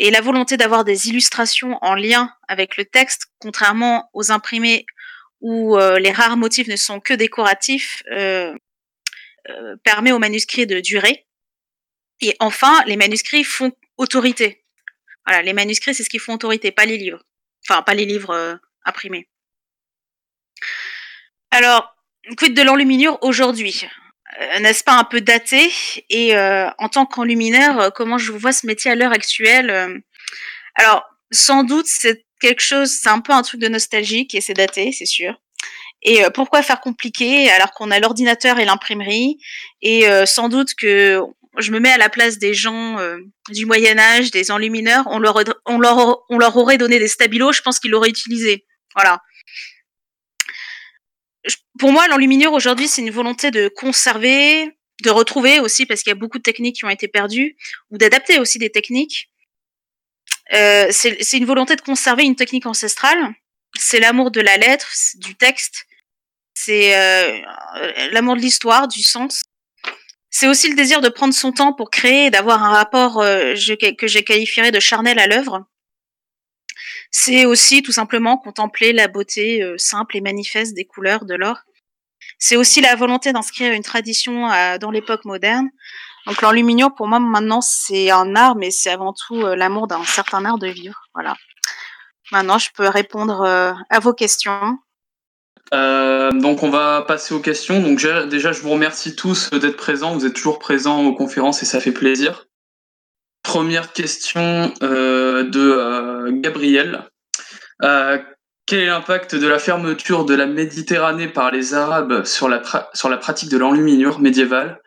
Et 0.03 0.09
la 0.09 0.19
volonté 0.19 0.57
d'avoir 0.57 0.83
des 0.83 1.09
illustrations 1.09 1.77
en 1.83 1.93
lien 1.93 2.35
avec 2.47 2.75
le 2.75 2.85
texte, 2.85 3.27
contrairement 3.37 4.09
aux 4.13 4.31
imprimés 4.31 4.87
où 5.41 5.77
euh, 5.77 5.99
les 5.99 6.11
rares 6.11 6.37
motifs 6.37 6.67
ne 6.67 6.75
sont 6.75 6.99
que 6.99 7.13
décoratifs, 7.13 8.01
euh, 8.11 8.51
euh, 9.49 9.75
permet 9.83 10.11
aux 10.11 10.17
manuscrits 10.17 10.65
de 10.65 10.79
durer. 10.79 11.27
Et 12.19 12.35
enfin, 12.39 12.83
les 12.87 12.95
manuscrits 12.97 13.43
font 13.43 13.73
autorité. 13.97 14.65
Voilà, 15.27 15.43
les 15.43 15.53
manuscrits, 15.53 15.93
c'est 15.93 16.03
ce 16.03 16.09
qui 16.09 16.17
font 16.17 16.33
autorité, 16.33 16.71
pas 16.71 16.85
les 16.85 16.97
livres. 16.97 17.23
Enfin, 17.69 17.83
pas 17.83 17.93
les 17.93 18.05
livres 18.05 18.59
imprimés. 18.85 19.29
Alors, 21.51 21.95
quid 22.37 22.55
de 22.55 22.63
l'enluminure 22.63 23.19
aujourd'hui? 23.21 23.85
N'est-ce 24.61 24.83
pas 24.83 24.97
un 24.97 25.03
peu 25.03 25.21
daté 25.21 25.71
Et 26.09 26.35
euh, 26.35 26.69
en 26.77 26.89
tant 26.89 27.05
qu'enlumineur, 27.05 27.79
euh, 27.79 27.89
comment 27.89 28.17
je 28.17 28.31
vois 28.31 28.51
ce 28.51 28.65
métier 28.65 28.91
à 28.91 28.95
l'heure 28.95 29.11
actuelle 29.11 29.69
euh, 29.69 29.97
Alors, 30.75 31.03
sans 31.31 31.63
doute, 31.63 31.85
c'est 31.87 32.25
quelque 32.39 32.61
chose, 32.61 32.89
c'est 32.91 33.09
un 33.09 33.19
peu 33.19 33.33
un 33.33 33.41
truc 33.41 33.59
de 33.61 33.67
nostalgique 33.67 34.33
et 34.35 34.41
c'est 34.41 34.53
daté, 34.53 34.91
c'est 34.91 35.05
sûr. 35.05 35.35
Et 36.03 36.23
euh, 36.23 36.29
pourquoi 36.29 36.63
faire 36.63 36.81
compliqué 36.81 37.49
alors 37.51 37.71
qu'on 37.71 37.91
a 37.91 37.99
l'ordinateur 37.99 38.59
et 38.59 38.65
l'imprimerie 38.65 39.37
Et 39.81 40.09
euh, 40.09 40.25
sans 40.25 40.49
doute 40.49 40.73
que 40.75 41.21
je 41.57 41.71
me 41.71 41.79
mets 41.79 41.91
à 41.91 41.97
la 41.97 42.09
place 42.09 42.39
des 42.39 42.53
gens 42.53 42.97
euh, 42.97 43.17
du 43.49 43.65
Moyen 43.65 43.99
Âge, 43.99 44.31
des 44.31 44.51
enlumineurs, 44.51 45.05
on 45.07 45.19
leur, 45.19 45.43
on, 45.65 45.79
leur, 45.79 46.23
on 46.29 46.37
leur 46.37 46.57
aurait 46.57 46.77
donné 46.77 46.97
des 46.97 47.07
stabilos, 47.07 47.51
je 47.51 47.61
pense 47.61 47.79
qu'ils 47.79 47.91
l'auraient 47.91 48.09
utilisé. 48.09 48.65
Voilà. 48.95 49.21
Pour 51.81 51.91
moi, 51.91 52.07
l'enluminure 52.07 52.53
aujourd'hui, 52.53 52.87
c'est 52.87 53.01
une 53.01 53.09
volonté 53.09 53.49
de 53.49 53.67
conserver, 53.67 54.69
de 55.03 55.09
retrouver 55.09 55.59
aussi, 55.59 55.87
parce 55.87 56.03
qu'il 56.03 56.11
y 56.11 56.13
a 56.13 56.15
beaucoup 56.15 56.37
de 56.37 56.43
techniques 56.43 56.75
qui 56.75 56.85
ont 56.85 56.91
été 56.91 57.07
perdues, 57.07 57.57
ou 57.89 57.97
d'adapter 57.97 58.37
aussi 58.37 58.59
des 58.59 58.69
techniques. 58.69 59.31
Euh, 60.53 60.89
c'est 60.91 61.37
une 61.37 61.45
volonté 61.45 61.75
de 61.75 61.81
conserver 61.81 62.23
une 62.23 62.35
technique 62.35 62.67
ancestrale. 62.67 63.33
C'est 63.79 63.99
l'amour 63.99 64.29
de 64.29 64.41
la 64.41 64.57
lettre, 64.57 64.91
du 65.15 65.33
texte, 65.33 65.87
c'est 66.53 66.95
euh, 66.95 67.41
l'amour 68.11 68.35
de 68.35 68.41
l'histoire, 68.41 68.87
du 68.87 69.01
sens. 69.01 69.41
C'est 70.29 70.47
aussi 70.47 70.69
le 70.69 70.75
désir 70.75 71.01
de 71.01 71.09
prendre 71.09 71.33
son 71.33 71.51
temps 71.51 71.73
pour 71.73 71.89
créer 71.89 72.27
et 72.27 72.29
d'avoir 72.29 72.63
un 72.63 72.73
rapport 72.73 73.19
euh, 73.23 73.55
je- 73.55 73.73
que 73.73 74.05
j'ai 74.05 74.23
qualifierais 74.23 74.69
de 74.71 74.79
charnel 74.79 75.17
à 75.17 75.25
l'œuvre. 75.25 75.65
C'est 77.09 77.45
aussi 77.45 77.81
tout 77.81 77.91
simplement 77.91 78.37
contempler 78.37 78.93
la 78.93 79.07
beauté 79.07 79.63
euh, 79.63 79.79
simple 79.79 80.15
et 80.15 80.21
manifeste 80.21 80.75
des 80.75 80.85
couleurs 80.85 81.25
de 81.25 81.33
l'or. 81.33 81.57
C'est 82.43 82.55
aussi 82.55 82.81
la 82.81 82.95
volonté 82.95 83.31
d'inscrire 83.33 83.71
une 83.71 83.83
tradition 83.83 84.51
euh, 84.51 84.79
dans 84.79 84.89
l'époque 84.89 85.25
moderne. 85.25 85.69
Donc 86.25 86.41
l'enluminure, 86.41 86.95
pour 86.95 87.07
moi, 87.07 87.19
maintenant, 87.19 87.61
c'est 87.61 88.09
un 88.09 88.35
art, 88.35 88.55
mais 88.55 88.71
c'est 88.71 88.89
avant 88.89 89.13
tout 89.13 89.39
euh, 89.43 89.55
l'amour 89.55 89.85
d'un 89.85 90.03
certain 90.03 90.43
art 90.43 90.57
de 90.57 90.67
vivre. 90.67 90.99
Voilà. 91.13 91.35
Maintenant, 92.31 92.57
je 92.57 92.69
peux 92.75 92.87
répondre 92.87 93.41
euh, 93.41 93.73
à 93.91 93.99
vos 93.99 94.13
questions. 94.13 94.79
Donc 95.71 96.63
on 96.63 96.69
va 96.69 97.03
passer 97.03 97.33
aux 97.35 97.39
questions. 97.39 97.79
Donc 97.79 97.99
déjà, 98.27 98.51
je 98.51 98.61
vous 98.61 98.71
remercie 98.71 99.15
tous 99.15 99.51
d'être 99.51 99.77
présents. 99.77 100.15
Vous 100.15 100.25
êtes 100.25 100.33
toujours 100.33 100.59
présents 100.59 101.05
aux 101.05 101.13
conférences 101.13 101.61
et 101.61 101.65
ça 101.65 101.79
fait 101.79 101.93
plaisir. 101.93 102.47
Première 103.43 103.93
question 103.93 104.73
de 104.81 106.29
Gabriel. 106.41 107.07
Quel 108.71 108.79
est 108.79 108.85
l'impact 108.85 109.35
de 109.35 109.47
la 109.47 109.59
fermeture 109.59 110.23
de 110.23 110.33
la 110.33 110.45
Méditerranée 110.45 111.27
par 111.27 111.51
les 111.51 111.73
Arabes 111.73 112.23
sur 112.23 112.47
la, 112.47 112.61
sur 112.93 113.09
la 113.09 113.17
pratique 113.17 113.49
de 113.49 113.57
l'enluminure 113.57 114.21
médiévale? 114.21 114.81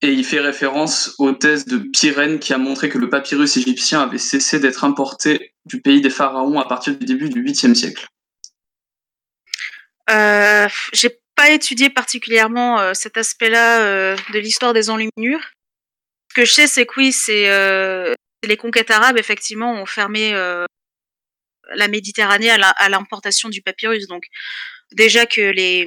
Et 0.00 0.12
il 0.12 0.24
fait 0.24 0.38
référence 0.38 1.12
aux 1.18 1.32
thèses 1.32 1.64
de 1.64 1.78
Pyrène 1.78 2.38
qui 2.38 2.54
a 2.54 2.58
montré 2.58 2.88
que 2.88 2.98
le 2.98 3.10
papyrus 3.10 3.56
égyptien 3.56 4.02
avait 4.02 4.18
cessé 4.18 4.60
d'être 4.60 4.84
importé 4.84 5.54
du 5.64 5.82
pays 5.82 6.02
des 6.02 6.08
pharaons 6.08 6.60
à 6.60 6.68
partir 6.68 6.96
du 6.96 7.04
début 7.04 7.30
du 7.30 7.42
8e 7.42 7.74
siècle. 7.74 8.06
Euh, 10.08 10.68
j'ai 10.92 11.18
pas 11.34 11.50
étudié 11.50 11.90
particulièrement 11.90 12.78
euh, 12.78 12.92
cet 12.94 13.16
aspect-là 13.16 13.80
euh, 13.80 14.16
de 14.32 14.38
l'histoire 14.38 14.72
des 14.72 14.88
enluminures. 14.88 15.50
Ce 16.30 16.34
que 16.36 16.44
je 16.44 16.52
sais, 16.52 16.66
c'est 16.68 16.86
que 16.86 16.94
oui, 16.98 17.10
c'est 17.10 17.50
euh, 17.50 18.14
les 18.44 18.56
conquêtes 18.56 18.92
arabes, 18.92 19.18
effectivement, 19.18 19.72
ont 19.72 19.86
fermé 19.86 20.32
la 21.74 21.88
Méditerranée 21.88 22.50
à 22.50 22.88
l'importation 22.88 23.48
du 23.48 23.62
papyrus. 23.62 24.06
Donc, 24.06 24.24
déjà 24.92 25.26
que 25.26 25.40
les, 25.40 25.86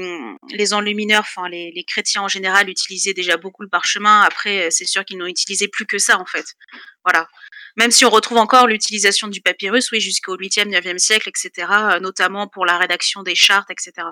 les 0.51 0.73
enlumineurs, 0.73 1.21
enfin 1.21 1.47
les, 1.49 1.85
chrétiens 1.87 2.23
en 2.23 2.27
général, 2.27 2.69
utilisaient 2.69 3.13
déjà 3.13 3.37
beaucoup 3.37 3.63
le 3.63 3.69
parchemin. 3.69 4.21
Après, 4.21 4.69
c'est 4.71 4.85
sûr 4.85 5.05
qu'ils 5.05 5.17
n'ont 5.17 5.27
utilisé 5.27 5.67
plus 5.67 5.85
que 5.85 5.97
ça, 5.97 6.19
en 6.19 6.25
fait. 6.25 6.45
Voilà. 7.03 7.27
Même 7.77 7.91
si 7.91 8.05
on 8.05 8.09
retrouve 8.09 8.37
encore 8.37 8.67
l'utilisation 8.67 9.27
du 9.27 9.41
papyrus, 9.41 9.91
oui, 9.91 9.99
jusqu'au 9.99 10.35
8e, 10.35 10.69
9e 10.69 10.97
siècle, 10.97 11.29
etc., 11.29 11.67
euh, 11.71 11.99
notamment 11.99 12.47
pour 12.47 12.65
la 12.65 12.77
rédaction 12.77 13.23
des 13.23 13.35
chartes, 13.35 13.69
etc. 13.69 14.07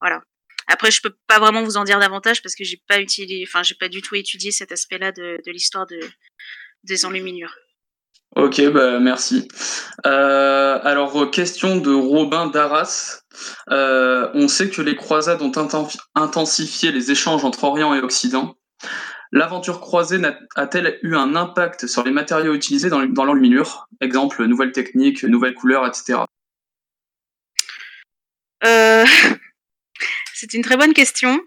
Voilà. 0.00 0.22
Après, 0.66 0.90
je 0.90 1.00
peux 1.02 1.14
pas 1.26 1.38
vraiment 1.38 1.62
vous 1.62 1.76
en 1.76 1.84
dire 1.84 1.98
davantage 1.98 2.42
parce 2.42 2.54
que 2.54 2.64
j'ai 2.64 2.80
pas 2.88 2.98
enfin, 3.42 3.62
pas 3.78 3.88
du 3.88 4.00
tout 4.00 4.14
étudié 4.14 4.50
cet 4.50 4.72
aspect-là 4.72 5.12
de, 5.12 5.38
l'histoire 5.46 5.86
de, 5.86 6.00
des 6.84 7.04
enluminures. 7.04 7.54
Ok, 8.34 8.62
bah 8.70 8.98
merci. 8.98 9.46
Euh, 10.06 10.78
alors, 10.82 11.22
euh, 11.22 11.26
question 11.26 11.76
de 11.76 11.92
Robin 11.92 12.46
d'Arras. 12.46 13.24
Euh, 13.70 14.30
on 14.32 14.48
sait 14.48 14.70
que 14.70 14.80
les 14.80 14.96
croisades 14.96 15.42
ont 15.42 15.50
inten- 15.50 15.98
intensifié 16.14 16.92
les 16.92 17.10
échanges 17.10 17.44
entre 17.44 17.64
Orient 17.64 17.94
et 17.94 18.00
Occident. 18.00 18.56
L'aventure 19.32 19.80
croisée 19.80 20.20
a-t-elle 20.56 20.98
eu 21.02 21.14
un 21.14 21.36
impact 21.36 21.86
sur 21.86 22.04
les 22.04 22.10
matériaux 22.10 22.54
utilisés 22.54 22.88
dans, 22.88 23.24
l'enluminure? 23.24 23.88
Exemple, 24.00 24.44
nouvelles 24.46 24.72
techniques, 24.72 25.24
nouvelles 25.24 25.54
couleurs, 25.54 25.86
etc. 25.86 26.20
Euh, 28.64 29.04
c'est 30.34 30.54
une 30.54 30.62
très 30.62 30.78
bonne 30.78 30.94
question. 30.94 31.38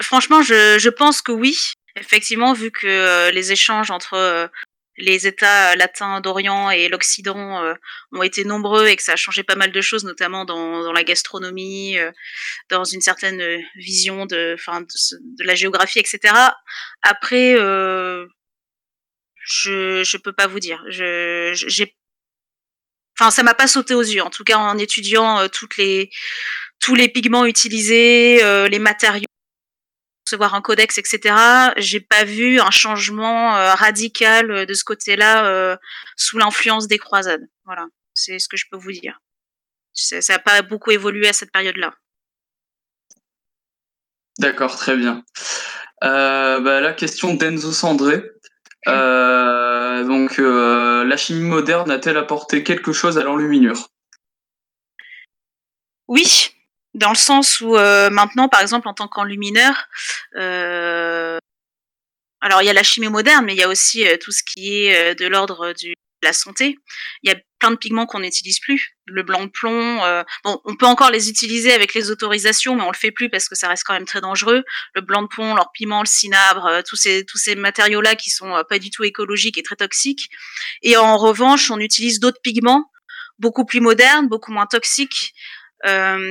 Franchement, 0.00 0.42
je 0.42 0.88
pense 0.90 1.22
que 1.22 1.32
oui. 1.32 1.74
Effectivement, 1.96 2.52
vu 2.52 2.70
que 2.70 2.86
euh, 2.86 3.30
les 3.30 3.52
échanges 3.52 3.90
entre 3.90 4.14
euh, 4.14 4.48
les 4.96 5.26
États 5.26 5.76
latins 5.76 6.20
d'Orient 6.20 6.70
et 6.70 6.88
l'Occident 6.88 7.62
euh, 7.62 7.74
ont 8.12 8.22
été 8.22 8.44
nombreux 8.44 8.86
et 8.88 8.96
que 8.96 9.02
ça 9.02 9.12
a 9.12 9.16
changé 9.16 9.42
pas 9.42 9.54
mal 9.56 9.72
de 9.72 9.80
choses, 9.80 10.04
notamment 10.04 10.44
dans, 10.44 10.82
dans 10.82 10.92
la 10.92 11.04
gastronomie, 11.04 11.98
euh, 11.98 12.10
dans 12.70 12.84
une 12.84 13.00
certaine 13.00 13.40
euh, 13.40 13.58
vision 13.76 14.26
de, 14.26 14.54
enfin, 14.58 14.82
de, 14.82 15.44
la 15.44 15.54
géographie, 15.54 15.98
etc. 16.00 16.34
Après, 17.02 17.54
euh, 17.58 18.26
je 19.36 20.02
je 20.04 20.16
peux 20.16 20.32
pas 20.32 20.46
vous 20.46 20.60
dire. 20.60 20.82
Je- 20.88 21.52
j'ai 21.54 21.94
Enfin, 23.18 23.30
ça 23.30 23.44
m'a 23.44 23.54
pas 23.54 23.68
sauté 23.68 23.94
aux 23.94 24.02
yeux. 24.02 24.22
En 24.22 24.30
tout 24.30 24.42
cas, 24.42 24.56
en 24.58 24.76
étudiant 24.76 25.48
toutes 25.48 25.76
les 25.76 26.10
tous 26.80 26.96
les 26.96 27.08
pigments 27.08 27.46
utilisés, 27.46 28.40
les 28.68 28.78
matériaux 28.80 29.26
recevoir 30.26 30.54
un 30.54 30.62
codex, 30.62 30.98
etc. 30.98 31.34
J'ai 31.76 32.00
pas 32.00 32.24
vu 32.24 32.60
un 32.60 32.70
changement 32.70 33.52
radical 33.74 34.66
de 34.66 34.74
ce 34.74 34.84
côté-là 34.84 35.78
sous 36.16 36.38
l'influence 36.38 36.88
des 36.88 36.98
croisades. 36.98 37.46
Voilà, 37.64 37.86
c'est 38.14 38.38
ce 38.38 38.48
que 38.48 38.56
je 38.56 38.64
peux 38.70 38.78
vous 38.78 38.92
dire. 38.92 39.20
Ça 39.92 40.20
n'a 40.28 40.38
pas 40.38 40.62
beaucoup 40.62 40.90
évolué 40.90 41.28
à 41.28 41.32
cette 41.32 41.52
période-là. 41.52 41.94
D'accord, 44.38 44.76
très 44.76 44.96
bien. 44.96 45.24
Euh, 46.02 46.60
bah, 46.60 46.80
la 46.80 46.92
question 46.92 47.34
d'Enzo 47.34 47.72
Sandré. 47.72 48.22
Euh, 48.88 50.04
donc, 50.04 50.38
euh, 50.38 51.04
la 51.04 51.16
chimie 51.16 51.48
moderne 51.48 51.90
a-t-elle 51.90 52.16
apporté 52.16 52.62
quelque 52.62 52.92
chose 52.92 53.16
à 53.16 53.22
l'enluminure? 53.22 53.88
Oui, 56.08 56.53
dans 56.94 57.10
le 57.10 57.16
sens 57.16 57.60
où 57.60 57.74
maintenant, 58.10 58.48
par 58.48 58.60
exemple, 58.60 58.88
en 58.88 58.94
tant 58.94 59.08
qu'enlumineur, 59.08 59.88
alors 62.40 62.62
il 62.62 62.66
y 62.66 62.70
a 62.70 62.72
la 62.72 62.82
chimie 62.82 63.08
moderne, 63.08 63.44
mais 63.44 63.54
il 63.54 63.58
y 63.58 63.62
a 63.62 63.68
aussi 63.68 64.04
tout 64.20 64.32
ce 64.32 64.42
qui 64.42 64.86
est 64.86 65.14
de 65.14 65.26
l'ordre 65.26 65.72
du 65.72 65.94
la 66.24 66.32
santé. 66.32 66.78
Il 67.22 67.30
y 67.30 67.32
a 67.32 67.36
plein 67.60 67.70
de 67.70 67.76
pigments 67.76 68.06
qu'on 68.06 68.20
n'utilise 68.20 68.58
plus. 68.58 68.96
Le 69.06 69.22
blanc 69.22 69.44
de 69.44 69.50
plomb, 69.50 70.02
euh, 70.02 70.24
bon, 70.42 70.60
on 70.64 70.74
peut 70.74 70.86
encore 70.86 71.10
les 71.10 71.28
utiliser 71.28 71.72
avec 71.72 71.94
les 71.94 72.10
autorisations, 72.10 72.74
mais 72.74 72.82
on 72.82 72.90
le 72.90 72.96
fait 72.96 73.12
plus 73.12 73.30
parce 73.30 73.48
que 73.48 73.54
ça 73.54 73.68
reste 73.68 73.84
quand 73.84 73.94
même 73.94 74.06
très 74.06 74.20
dangereux. 74.20 74.64
Le 74.94 75.00
blanc 75.02 75.22
de 75.22 75.28
plomb, 75.28 75.54
leur 75.54 75.70
piment, 75.70 76.00
le 76.00 76.06
cinabre, 76.06 76.66
euh, 76.66 76.82
tous 76.84 76.96
ces 76.96 77.24
tous 77.24 77.38
ces 77.38 77.54
matériaux-là 77.54 78.16
qui 78.16 78.30
sont 78.30 78.52
euh, 78.56 78.64
pas 78.64 78.80
du 78.80 78.90
tout 78.90 79.04
écologiques 79.04 79.58
et 79.58 79.62
très 79.62 79.76
toxiques. 79.76 80.30
Et 80.82 80.96
en 80.96 81.16
revanche, 81.16 81.70
on 81.70 81.78
utilise 81.78 82.18
d'autres 82.18 82.40
pigments 82.42 82.90
beaucoup 83.38 83.64
plus 83.64 83.80
modernes, 83.80 84.28
beaucoup 84.28 84.52
moins 84.52 84.66
toxiques. 84.66 85.34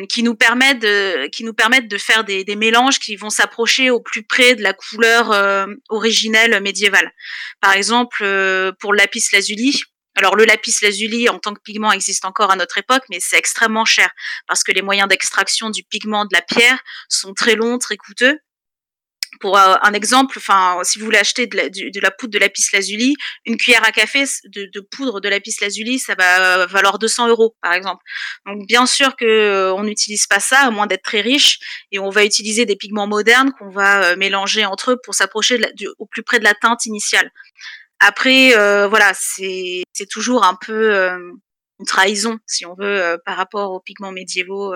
Qui 0.10 0.24
nous 0.24 0.36
permettent 0.36 0.80
de, 0.80 1.28
qui 1.28 1.44
nous 1.44 1.54
permettent 1.54 1.88
de 1.88 1.98
faire 1.98 2.24
des, 2.24 2.44
des 2.44 2.56
mélanges 2.56 3.00
qui 3.00 3.16
vont 3.16 3.30
s'approcher 3.30 3.90
au 3.90 4.02
plus 4.02 4.24
près 4.24 4.56
de 4.56 4.64
la 4.64 4.74
couleur 4.74 5.32
originelle 5.90 6.60
médiévale. 6.62 7.12
Par 7.62 7.74
exemple, 7.74 8.18
pour 8.80 8.94
le 8.94 8.98
lapis 8.98 9.24
lazuli, 9.32 9.84
alors 10.16 10.36
le 10.36 10.46
lapis 10.46 10.76
lazuli 10.82 11.28
en 11.30 11.40
tant 11.40 11.54
que 11.54 11.62
pigment 11.62 11.92
existe 11.92 12.26
encore 12.26 12.52
à 12.52 12.56
notre 12.56 12.78
époque, 12.78 13.04
mais 13.10 13.20
c'est 13.20 13.38
extrêmement 13.38 13.86
cher 13.86 14.10
parce 14.48 14.64
que 14.64 14.72
les 14.72 14.82
moyens 14.82 15.08
d'extraction 15.08 15.70
du 15.70 15.84
pigment 15.84 16.26
de 16.26 16.34
la 16.34 16.42
pierre 16.42 16.80
sont 17.10 17.34
très 17.34 17.56
longs, 17.56 17.80
très 17.80 17.98
coûteux. 17.98 18.38
Pour 19.40 19.58
euh, 19.58 19.76
un 19.82 19.94
exemple, 19.94 20.38
enfin, 20.38 20.80
si 20.84 21.00
vous 21.00 21.06
voulez 21.06 21.18
acheter 21.18 21.48
de 21.48 22.00
la, 22.02 22.12
poudre 22.12 22.34
de 22.34 22.40
lapis 22.40 22.64
lazuli, 22.72 23.16
une 23.46 23.58
cuillère 23.58 23.84
à 23.84 23.92
café 23.92 24.24
de, 24.46 24.80
poudre 24.92 25.22
de 25.22 25.30
lapis 25.30 25.56
lazuli, 25.62 26.00
ça 26.00 26.16
va 26.16 26.66
valoir 26.66 27.00
200 27.00 27.28
euros, 27.30 27.56
par 27.62 27.74
exemple. 27.74 28.04
Donc, 28.46 28.68
bien 28.68 28.86
sûr 28.86 29.16
que 29.16 29.26
euh, 29.26 29.74
on 29.74 29.84
n'utilise 29.84 30.28
pas 30.28 30.40
ça, 30.40 30.62
à 30.62 30.72
moins 30.72 30.88
d'être 30.88 31.04
très 31.04 31.22
riche, 31.22 31.60
et 31.92 32.00
on 32.00 32.10
va 32.10 32.26
utiliser 32.26 32.66
des 32.66 32.76
pigments 32.76 33.08
modernes 33.08 33.52
qu'on 33.58 33.70
va 33.70 34.04
euh, 34.04 34.16
mélanger 34.16 34.66
entre 34.66 34.92
eux 34.92 34.98
pour 35.04 35.16
s'approcher 35.16 35.60
au 35.98 36.06
plus 36.06 36.24
près 36.24 36.40
de 36.40 36.44
la 36.44 36.54
teinte 36.54 36.86
initiale. 36.86 37.32
Après, 38.06 38.54
euh, 38.58 38.90
voilà, 38.90 39.14
c'est 39.16 39.86
toujours 40.10 40.44
un 40.44 40.56
peu 40.56 40.94
euh, 40.94 41.18
une 41.80 41.86
trahison, 41.86 42.38
si 42.46 42.66
on 42.66 42.76
veut, 42.76 43.02
euh, 43.02 43.18
par 43.26 43.38
rapport 43.38 43.72
aux 43.72 43.80
pigments 43.80 44.12
médiévaux. 44.12 44.74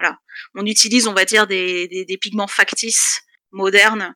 voilà, 0.00 0.18
on 0.54 0.64
utilise, 0.64 1.06
on 1.06 1.12
va 1.12 1.26
dire, 1.26 1.46
des, 1.46 2.18
pigments 2.22 2.46
factices, 2.46 3.20
modernes, 3.54 4.14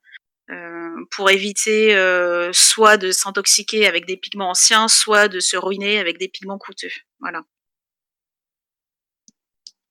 pour 1.10 1.30
éviter 1.30 1.90
soit 2.52 2.96
de 2.96 3.10
s'intoxiquer 3.10 3.86
avec 3.86 4.06
des 4.06 4.16
pigments 4.16 4.50
anciens, 4.50 4.88
soit 4.88 5.28
de 5.28 5.40
se 5.40 5.56
ruiner 5.56 5.98
avec 5.98 6.18
des 6.18 6.28
pigments 6.28 6.58
coûteux. 6.58 6.88
Voilà. 7.20 7.42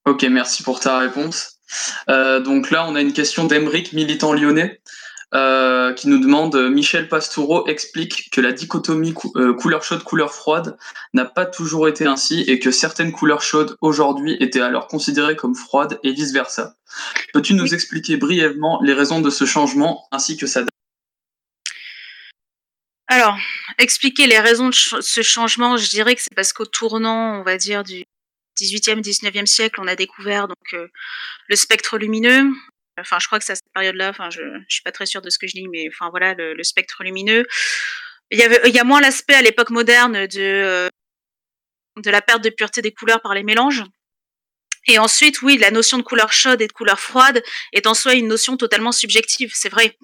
Ok, 0.05 0.23
merci 0.23 0.63
pour 0.63 0.79
ta 0.79 0.99
réponse. 0.99 1.59
donc 2.07 2.71
là, 2.71 2.87
on 2.87 2.95
a 2.95 3.01
une 3.01 3.13
question 3.13 3.45
d'Emeric, 3.45 3.93
militant 3.93 4.33
lyonnais. 4.33 4.81
Euh, 5.33 5.93
qui 5.93 6.07
nous 6.07 6.19
demande 6.19 6.55
Michel 6.71 7.09
Pastoureau 7.09 7.67
explique 7.67 8.29
que 8.31 8.39
la 8.39 8.53
dichotomie 8.53 9.13
euh, 9.35 9.53
couleur 9.53 9.83
chaude 9.83 10.01
couleur 10.01 10.33
froide 10.33 10.77
n'a 11.13 11.25
pas 11.25 11.45
toujours 11.45 11.89
été 11.89 12.05
ainsi 12.05 12.43
et 12.47 12.59
que 12.59 12.71
certaines 12.71 13.11
couleurs 13.11 13.41
chaudes 13.41 13.75
aujourd'hui 13.81 14.37
étaient 14.39 14.61
alors 14.61 14.87
considérées 14.87 15.35
comme 15.35 15.53
froides 15.53 15.99
et 16.03 16.13
vice 16.13 16.31
versa. 16.31 16.75
Peux-tu 17.33 17.55
nous 17.55 17.73
expliquer 17.73 18.15
brièvement 18.15 18.79
les 18.81 18.93
raisons 18.93 19.19
de 19.19 19.29
ce 19.29 19.43
changement 19.43 20.07
ainsi 20.13 20.37
que 20.37 20.47
sa 20.47 20.61
date? 20.61 20.69
Alors, 23.07 23.37
expliquer 23.79 24.27
les 24.27 24.39
raisons 24.39 24.69
de 24.69 24.73
ce 24.73 25.21
changement, 25.21 25.75
je 25.75 25.89
dirais 25.89 26.15
que 26.15 26.21
c'est 26.21 26.35
parce 26.35 26.53
qu'au 26.53 26.65
tournant, 26.65 27.39
on 27.39 27.43
va 27.43 27.57
dire 27.57 27.83
du 27.83 28.05
18e, 28.61 29.01
19e 29.01 29.45
siècle, 29.45 29.81
on 29.81 29.87
a 29.87 29.95
découvert 29.97 30.47
donc 30.47 30.73
euh, 30.73 30.87
le 31.47 31.55
spectre 31.57 31.97
lumineux, 31.97 32.45
Enfin, 32.99 33.17
je 33.19 33.27
crois 33.27 33.39
que 33.39 33.45
c'est 33.45 33.53
à 33.53 33.55
cette 33.55 33.71
période-là. 33.73 34.09
Enfin, 34.09 34.29
je, 34.29 34.41
je 34.67 34.73
suis 34.73 34.83
pas 34.83 34.91
très 34.91 35.05
sûre 35.05 35.21
de 35.21 35.29
ce 35.29 35.37
que 35.37 35.47
je 35.47 35.53
dis, 35.53 35.67
mais 35.67 35.87
enfin 35.89 36.09
voilà, 36.09 36.33
le, 36.33 36.63
spectre 36.63 37.03
lumineux. 37.03 37.45
Il 38.31 38.39
y 38.39 38.43
avait, 38.43 38.59
il 38.65 38.75
y 38.75 38.79
a 38.79 38.83
moins 38.83 39.01
l'aspect 39.01 39.35
à 39.35 39.41
l'époque 39.41 39.69
moderne 39.69 40.27
de 40.27 40.39
euh, 40.39 40.89
de 41.97 42.11
la 42.11 42.21
perte 42.21 42.43
de 42.43 42.49
pureté 42.49 42.81
des 42.81 42.91
couleurs 42.91 43.21
par 43.21 43.33
les 43.33 43.43
mélanges. 43.43 43.83
Et 44.89 44.99
ensuite, 44.99 45.41
oui, 45.41 45.57
la 45.57 45.69
notion 45.69 45.97
de 45.97 46.03
couleur 46.03 46.31
chaude 46.31 46.61
et 46.61 46.67
de 46.67 46.71
couleur 46.71 46.99
froide 46.99 47.43
est 47.73 47.87
en 47.87 47.93
soi 47.93 48.13
une 48.13 48.27
notion 48.27 48.55
totalement 48.55 48.93
subjective, 48.93 49.51
c'est 49.53 49.67
vrai. 49.67 49.97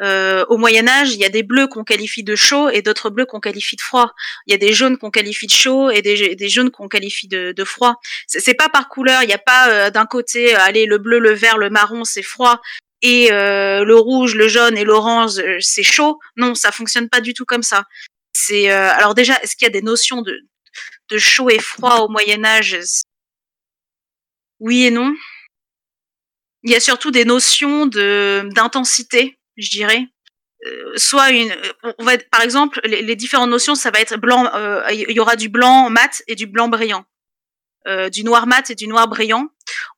Euh, 0.00 0.44
au 0.48 0.58
Moyen 0.58 0.86
Âge, 0.86 1.12
il 1.12 1.18
y 1.18 1.24
a 1.24 1.28
des 1.28 1.42
bleus 1.42 1.66
qu'on 1.66 1.82
qualifie 1.82 2.22
de 2.22 2.36
chaud 2.36 2.68
et 2.68 2.80
d'autres 2.80 3.10
bleus 3.10 3.26
qu'on 3.26 3.40
qualifie 3.40 3.74
de 3.74 3.80
froid. 3.80 4.12
Il 4.46 4.52
y 4.52 4.54
a 4.54 4.58
des 4.58 4.72
jaunes 4.72 4.96
qu'on 4.96 5.10
qualifie 5.10 5.48
de 5.48 5.52
chaud 5.52 5.90
et 5.90 6.02
des, 6.02 6.48
jaunes 6.48 6.70
qu'on 6.70 6.86
qualifie 6.86 7.26
de, 7.26 7.64
froid. 7.64 7.96
C'est 8.28 8.54
pas 8.54 8.68
par 8.68 8.88
couleur, 8.88 9.24
il 9.24 9.26
n'y 9.26 9.32
a 9.32 9.38
pas 9.38 9.70
euh, 9.70 9.90
d'un 9.90 10.06
côté, 10.06 10.54
euh, 10.54 10.60
allez, 10.60 10.86
le 10.86 10.98
bleu, 10.98 11.18
le 11.18 11.32
vert, 11.32 11.58
le 11.58 11.68
marron, 11.68 12.04
c'est 12.04 12.22
froid, 12.22 12.60
et 13.02 13.32
euh, 13.32 13.84
le 13.84 13.96
rouge, 13.96 14.36
le 14.36 14.46
jaune 14.46 14.78
et 14.78 14.84
l'orange, 14.84 15.38
euh, 15.38 15.58
c'est 15.60 15.82
chaud. 15.82 16.20
Non, 16.36 16.54
ça 16.54 16.70
fonctionne 16.70 17.08
pas 17.08 17.20
du 17.20 17.34
tout 17.34 17.44
comme 17.44 17.64
ça. 17.64 17.84
C'est 18.32 18.68
alors 18.70 19.14
déjà, 19.14 19.34
est-ce 19.42 19.56
qu'il 19.56 19.66
y 19.66 19.70
a 19.70 19.72
des 19.72 19.82
notions 19.82 20.22
de 20.22 21.18
chaud 21.18 21.50
et 21.50 21.58
froid 21.58 22.02
au 22.02 22.08
Moyen 22.08 22.44
Âge? 22.44 22.78
Oui 24.60 24.84
et 24.86 24.90
non. 24.90 25.14
Il 26.64 26.70
y 26.70 26.76
a 26.76 26.80
surtout 26.80 27.10
des 27.10 27.24
notions 27.24 27.86
de 27.86 28.48
d'intensité, 28.52 29.38
je 29.56 29.70
dirais. 29.70 30.06
Euh, 30.66 30.92
soit 30.96 31.30
une, 31.30 31.54
on 31.98 32.04
va 32.04 32.18
par 32.18 32.42
exemple, 32.42 32.80
les, 32.84 33.16
différentes 33.16 33.50
notions, 33.50 33.74
ça 33.74 33.90
va 33.90 34.00
être 34.00 34.16
blanc. 34.16 34.50
Euh, 34.54 34.82
il 34.90 35.12
y 35.12 35.20
aura 35.20 35.36
du 35.36 35.48
blanc 35.48 35.88
mat 35.88 36.22
et 36.26 36.34
du 36.34 36.46
blanc 36.46 36.68
brillant, 36.68 37.04
euh, 37.86 38.08
du 38.08 38.24
noir 38.24 38.46
mat 38.46 38.68
et 38.70 38.74
du 38.74 38.88
noir 38.88 39.06
brillant, 39.06 39.48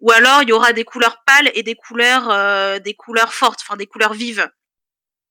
ou 0.01 0.11
alors 0.13 0.43
il 0.43 0.51
y 0.51 0.53
aura 0.53 0.73
des 0.73 0.85
couleurs 0.85 1.23
pâles 1.27 1.51
et 1.55 1.63
des 1.63 1.75
couleurs, 1.75 2.81
des 2.81 2.95
couleurs 2.95 3.33
fortes, 3.33 3.61
enfin 3.63 3.77
des 3.77 3.87
couleurs 3.87 4.13
vives, 4.13 4.51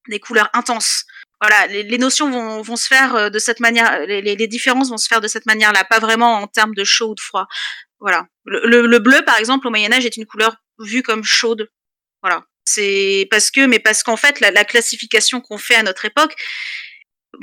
des 0.07 0.19
couleurs 0.19 0.49
intenses. 0.53 1.05
Voilà, 1.41 1.67
les, 1.67 1.97
notions 1.97 2.29
vont, 2.29 2.61
vont, 2.61 2.75
se 2.75 2.87
faire 2.87 3.31
de 3.31 3.39
cette 3.39 3.61
manière, 3.61 4.05
les, 4.05 4.21
les, 4.21 4.47
différences 4.47 4.89
vont 4.89 4.97
se 4.97 5.07
faire 5.07 5.21
de 5.21 5.29
cette 5.29 5.45
manière-là, 5.45 5.85
pas 5.85 5.99
vraiment 5.99 6.39
en 6.39 6.47
termes 6.47 6.73
de 6.73 6.83
chaud 6.83 7.11
ou 7.11 7.15
de 7.15 7.21
froid. 7.21 7.47
Voilà. 7.99 8.27
Le, 8.45 8.87
le, 8.87 8.99
bleu, 8.99 9.23
par 9.25 9.37
exemple, 9.37 9.67
au 9.67 9.69
Moyen 9.69 9.91
Âge, 9.91 10.05
est 10.05 10.17
une 10.17 10.25
couleur 10.25 10.55
vue 10.79 11.03
comme 11.03 11.23
chaude. 11.23 11.69
Voilà. 12.21 12.43
C'est 12.65 13.27
parce 13.31 13.51
que, 13.51 13.65
mais 13.65 13.79
parce 13.79 14.03
qu'en 14.03 14.15
fait, 14.15 14.39
la, 14.39 14.51
la 14.51 14.63
classification 14.63 15.41
qu'on 15.41 15.57
fait 15.57 15.75
à 15.75 15.83
notre 15.83 16.05
époque, 16.05 16.35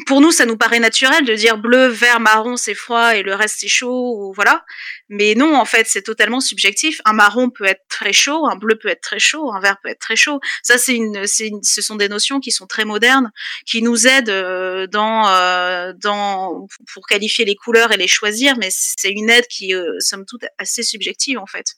pour 0.07 0.21
nous, 0.21 0.33
ça 0.33 0.47
nous 0.47 0.57
paraît 0.57 0.81
naturel 0.81 1.25
de 1.25 1.35
dire 1.35 1.59
bleu, 1.59 1.87
vert, 1.87 2.21
marron, 2.21 2.57
c'est 2.57 2.75
froid 2.75 3.15
et 3.15 3.23
le 3.23 3.35
reste 3.35 3.57
c'est 3.61 3.69
chaud, 3.69 4.17
ou 4.19 4.33
voilà. 4.35 4.65
Mais 5.09 5.35
non, 5.35 5.57
en 5.57 5.65
fait, 5.65 5.87
c'est 5.89 6.03
totalement 6.03 6.41
subjectif. 6.41 7.01
Un 7.05 7.13
marron 7.13 7.51
peut 7.51 7.65
être 7.65 7.85
très 7.89 8.13
chaud, 8.13 8.47
un 8.47 8.57
bleu 8.57 8.77
peut 8.77 8.89
être 8.89 9.01
très 9.01 9.21
chaud, 9.21 9.53
un 9.53 9.61
vert 9.61 9.77
peut 9.83 9.89
être 9.89 10.01
très 10.01 10.17
chaud. 10.17 10.41
Ça, 10.63 10.77
c'est 10.77 10.95
une, 10.95 11.27
c'est 11.27 11.51
ce 11.63 11.83
sont 11.83 11.97
des 11.97 12.09
notions 12.09 12.41
qui 12.41 12.51
sont 12.51 12.67
très 12.67 12.85
modernes, 12.85 13.31
qui 13.65 13.81
nous 13.81 14.07
aident 14.07 14.29
euh, 14.29 14.87
dans, 14.89 15.29
euh, 15.29 15.93
dans, 15.97 16.67
pour 16.93 17.07
qualifier 17.07 17.45
les 17.45 17.55
couleurs 17.55 17.93
et 17.93 17.97
les 17.97 18.09
choisir, 18.09 18.57
mais 18.59 18.69
c'est 18.71 19.11
une 19.11 19.31
aide 19.31 19.47
qui, 19.47 19.75
euh, 19.75 19.99
somme 20.01 20.27
toute, 20.27 20.45
assez 20.59 20.83
subjective 20.83 21.39
en 21.39 21.47
fait. 21.47 21.77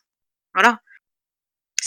Voilà. 0.55 0.81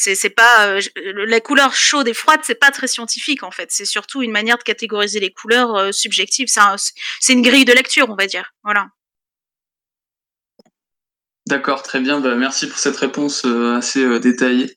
C'est 0.01 0.31
pas 0.31 0.67
euh, 0.67 0.81
la 1.27 1.39
couleur 1.39 1.75
chaude 1.75 2.07
et 2.07 2.13
froide, 2.13 2.39
c'est 2.43 2.55
pas 2.55 2.71
très 2.71 2.87
scientifique 2.87 3.43
en 3.43 3.51
fait. 3.51 3.71
C'est 3.71 3.85
surtout 3.85 4.23
une 4.23 4.31
manière 4.31 4.57
de 4.57 4.63
catégoriser 4.63 5.19
les 5.19 5.31
couleurs 5.31 5.75
euh, 5.75 5.91
subjectives. 5.91 6.47
C'est 7.19 7.33
une 7.33 7.43
grille 7.43 7.65
de 7.65 7.73
lecture, 7.73 8.09
on 8.09 8.15
va 8.15 8.25
dire. 8.25 8.51
Voilà. 8.63 8.87
D'accord, 11.47 11.83
très 11.83 11.99
bien. 11.99 12.19
Bah, 12.19 12.35
merci 12.35 12.67
pour 12.67 12.79
cette 12.79 12.97
réponse 12.97 13.45
euh, 13.45 13.75
assez 13.75 14.19
détaillée. 14.19 14.75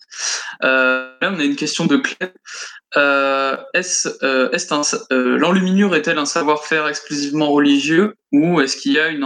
là, 0.61 1.17
on 1.23 1.39
a 1.39 1.45
une 1.45 1.57
question 1.57 1.87
de 1.87 1.97
Claire. 1.97 2.33
est-ce 3.73 4.09
est 4.53 5.13
l'enluminure 5.39 5.97
est-elle 5.97 6.19
un 6.19 6.27
savoir-faire 6.27 6.87
exclusivement 6.87 7.51
religieux 7.51 8.17
ou 8.31 8.61
est-ce 8.61 8.77
qu'il 8.77 8.93
y 8.93 8.99
a 8.99 9.09
une 9.09 9.25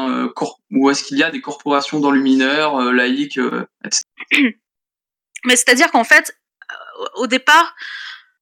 ou 0.71 0.91
est-ce 0.91 1.03
qu'il 1.03 1.19
y 1.19 1.25
a 1.25 1.31
des 1.31 1.41
corporations 1.41 1.99
d'enlumineurs 1.99 2.93
laïques, 2.93 3.41
etc. 3.85 4.55
Mais 5.45 5.57
c'est-à-dire 5.57 5.91
qu'en 5.91 6.05
fait, 6.05 6.37
au 7.15 7.27
départ, 7.27 7.75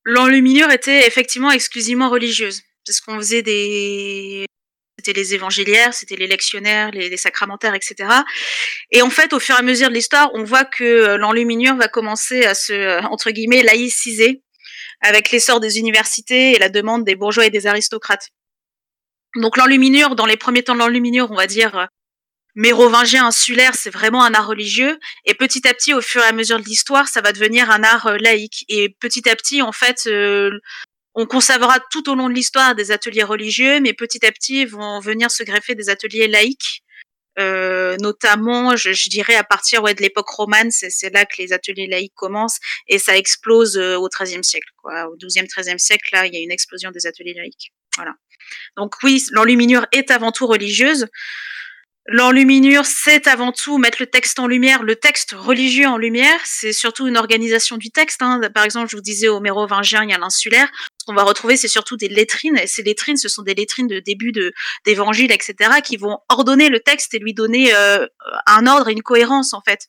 l'enluminure 0.05 0.71
était 0.71 1.07
effectivement 1.07 1.51
exclusivement 1.51 2.11
religieuse, 2.11 2.63
parce 2.87 3.01
qu'on 3.01 3.19
faisait 3.19 3.43
des 3.43 4.47
c'était 4.99 5.13
les 5.13 5.35
évangéliaires, 5.35 5.93
c'était 5.93 6.17
les 6.17 6.27
lectionnaires, 6.27 6.91
les, 6.91 7.11
les, 7.11 7.17
sacramentaires, 7.17 7.75
etc. 7.75 8.09
Et 8.91 9.03
en 9.03 9.11
fait, 9.11 9.33
au 9.35 9.39
fur 9.39 9.55
et 9.55 9.59
à 9.59 9.63
mesure 9.63 9.89
de 9.89 9.95
l'histoire, 9.95 10.31
on 10.35 10.43
voit 10.43 10.65
que 10.65 11.17
l'enluminure 11.17 11.77
va 11.77 11.87
commencer 11.87 12.45
à 12.45 12.55
se, 12.55 13.05
entre 13.05 13.31
guillemets, 13.31 13.63
laïciser 13.63 14.43
avec 15.03 15.31
l'essor 15.31 15.61
des 15.61 15.79
universités 15.79 16.53
et 16.53 16.59
la 16.59 16.71
demande 16.71 17.05
des 17.05 17.15
bourgeois 17.15 17.47
et 17.47 17.51
des 17.51 17.67
aristocrates. 17.67 18.31
Donc 19.37 19.57
l'enluminure, 19.57 20.17
dans 20.17 20.27
les 20.27 20.37
premiers 20.39 20.63
temps 20.63 20.75
de 20.75 20.79
l'enluminure, 20.79 21.31
on 21.31 21.37
va 21.37 21.47
dire 21.47 21.89
mérovingien 22.57 23.27
insulaire, 23.27 23.75
c'est 23.75 23.91
vraiment 23.91 24.25
un 24.25 24.35
art 24.35 24.49
religieux. 24.49 24.99
Et 25.25 25.35
petit 25.35 25.69
à 25.69 25.75
petit, 25.75 25.95
au 25.95 26.01
fur 26.01 26.23
et 26.23 26.27
à 26.27 26.33
mesure 26.33 26.59
de 26.59 26.65
l'histoire, 26.65 27.07
ça 27.07 27.21
va 27.21 27.33
devenir 27.33 27.71
un 27.71 27.85
art 27.85 28.07
euh, 28.07 28.17
laïque. 28.17 28.65
Et 28.69 28.89
petit 28.89 29.29
à 29.29 29.37
petit, 29.37 29.63
en 29.63 29.73
fait, 29.73 30.07
euh, 30.07 30.51
on 31.15 31.27
conservera 31.27 31.79
tout 31.91 32.11
au 32.11 32.15
long 32.15 32.29
de 32.29 32.35
l'histoire 32.35 32.75
des 32.75 32.91
ateliers 32.91 33.23
religieux, 33.23 33.81
mais 33.81 33.93
petit 33.93 34.25
à 34.27 34.33
petit 34.33 34.65
vont 34.65 35.01
venir 35.01 35.31
se 35.31 35.45
greffer 35.45 35.75
des 35.75 35.89
ateliers 35.89 36.29
laïques. 36.29 36.83
Euh, 37.39 37.97
notamment, 38.01 38.77
je, 38.77 39.09
dirais 39.09 39.35
à 39.35 39.45
partir 39.45 39.83
ouais, 39.83 39.95
de 39.95 40.01
l'époque 40.01 40.29
romane, 40.29 40.71
c'est 40.71 41.13
là 41.13 41.27
que 41.27 41.37
les 41.39 41.53
ateliers 41.53 41.87
laïques 41.87 42.15
commencent 42.15 42.59
et 42.89 42.99
ça 42.99 43.17
explose 43.17 43.77
euh, 43.77 43.97
au 43.97 44.09
XIIIe 44.09 44.43
siècle. 44.43 44.69
Quoi. 44.83 45.07
Au 45.09 45.17
XIIe, 45.17 45.47
XIIIe 45.47 45.79
siècle, 45.79 46.09
là, 46.13 46.27
il 46.27 46.35
y 46.35 46.39
a 46.39 46.41
une 46.41 46.51
explosion 46.51 46.91
des 46.91 47.07
ateliers 47.07 47.35
laïques. 47.35 47.73
Voilà. 47.97 48.15
Donc 48.77 48.95
oui, 49.03 49.23
l'enluminure 49.33 49.87
est 49.93 50.11
avant 50.11 50.33
tout 50.33 50.47
religieuse. 50.47 51.09
L'enluminure, 52.09 52.85
c'est 52.85 53.27
avant 53.27 53.51
tout 53.51 53.79
mettre 53.79 53.99
le 53.99 54.07
texte 54.07 54.39
en 54.39 54.47
lumière, 54.47 54.85
le 54.85 54.95
texte 54.95 55.33
religieux 55.33 55.89
en 55.89 55.97
lumière. 55.97 56.39
C'est 56.45 56.73
surtout 56.73 57.09
une 57.09 57.17
organisation 57.17 57.77
du 57.79 57.91
texte. 57.91 58.23
Hein. 58.23 58.41
Par 58.55 58.63
exemple, 58.63 58.89
je 58.89 58.95
vous 58.95 59.03
disais 59.03 59.27
au 59.27 59.41
mérovingien, 59.41 60.05
il 60.05 60.11
y 60.11 60.13
a 60.13 60.19
l'insulaire. 60.19 60.69
Ce 60.99 61.05
qu'on 61.05 61.15
va 61.15 61.25
retrouver, 61.25 61.57
c'est 61.57 61.67
surtout 61.67 61.97
des 61.97 62.09
lettrines. 62.09 62.59
Et 62.59 62.69
ces 62.69 62.85
lettrines, 62.85 63.17
ce 63.17 63.29
sont 63.29 63.43
des 63.43 63.55
lettrines 63.55 63.89
de 63.89 63.99
début 63.99 64.31
de 64.31 64.53
d'évangile, 64.85 65.33
etc., 65.33 65.81
qui 65.83 65.97
vont 65.97 66.19
ordonner 66.29 66.69
le 66.69 66.79
texte 66.79 67.13
et 67.15 67.19
lui 67.19 67.35
donner 67.35 67.75
euh, 67.75 68.07
un 68.47 68.69
ordre 68.69 68.89
et 68.89 68.93
une 68.93 69.03
cohérence, 69.03 69.53
en 69.53 69.61
fait. 69.61 69.89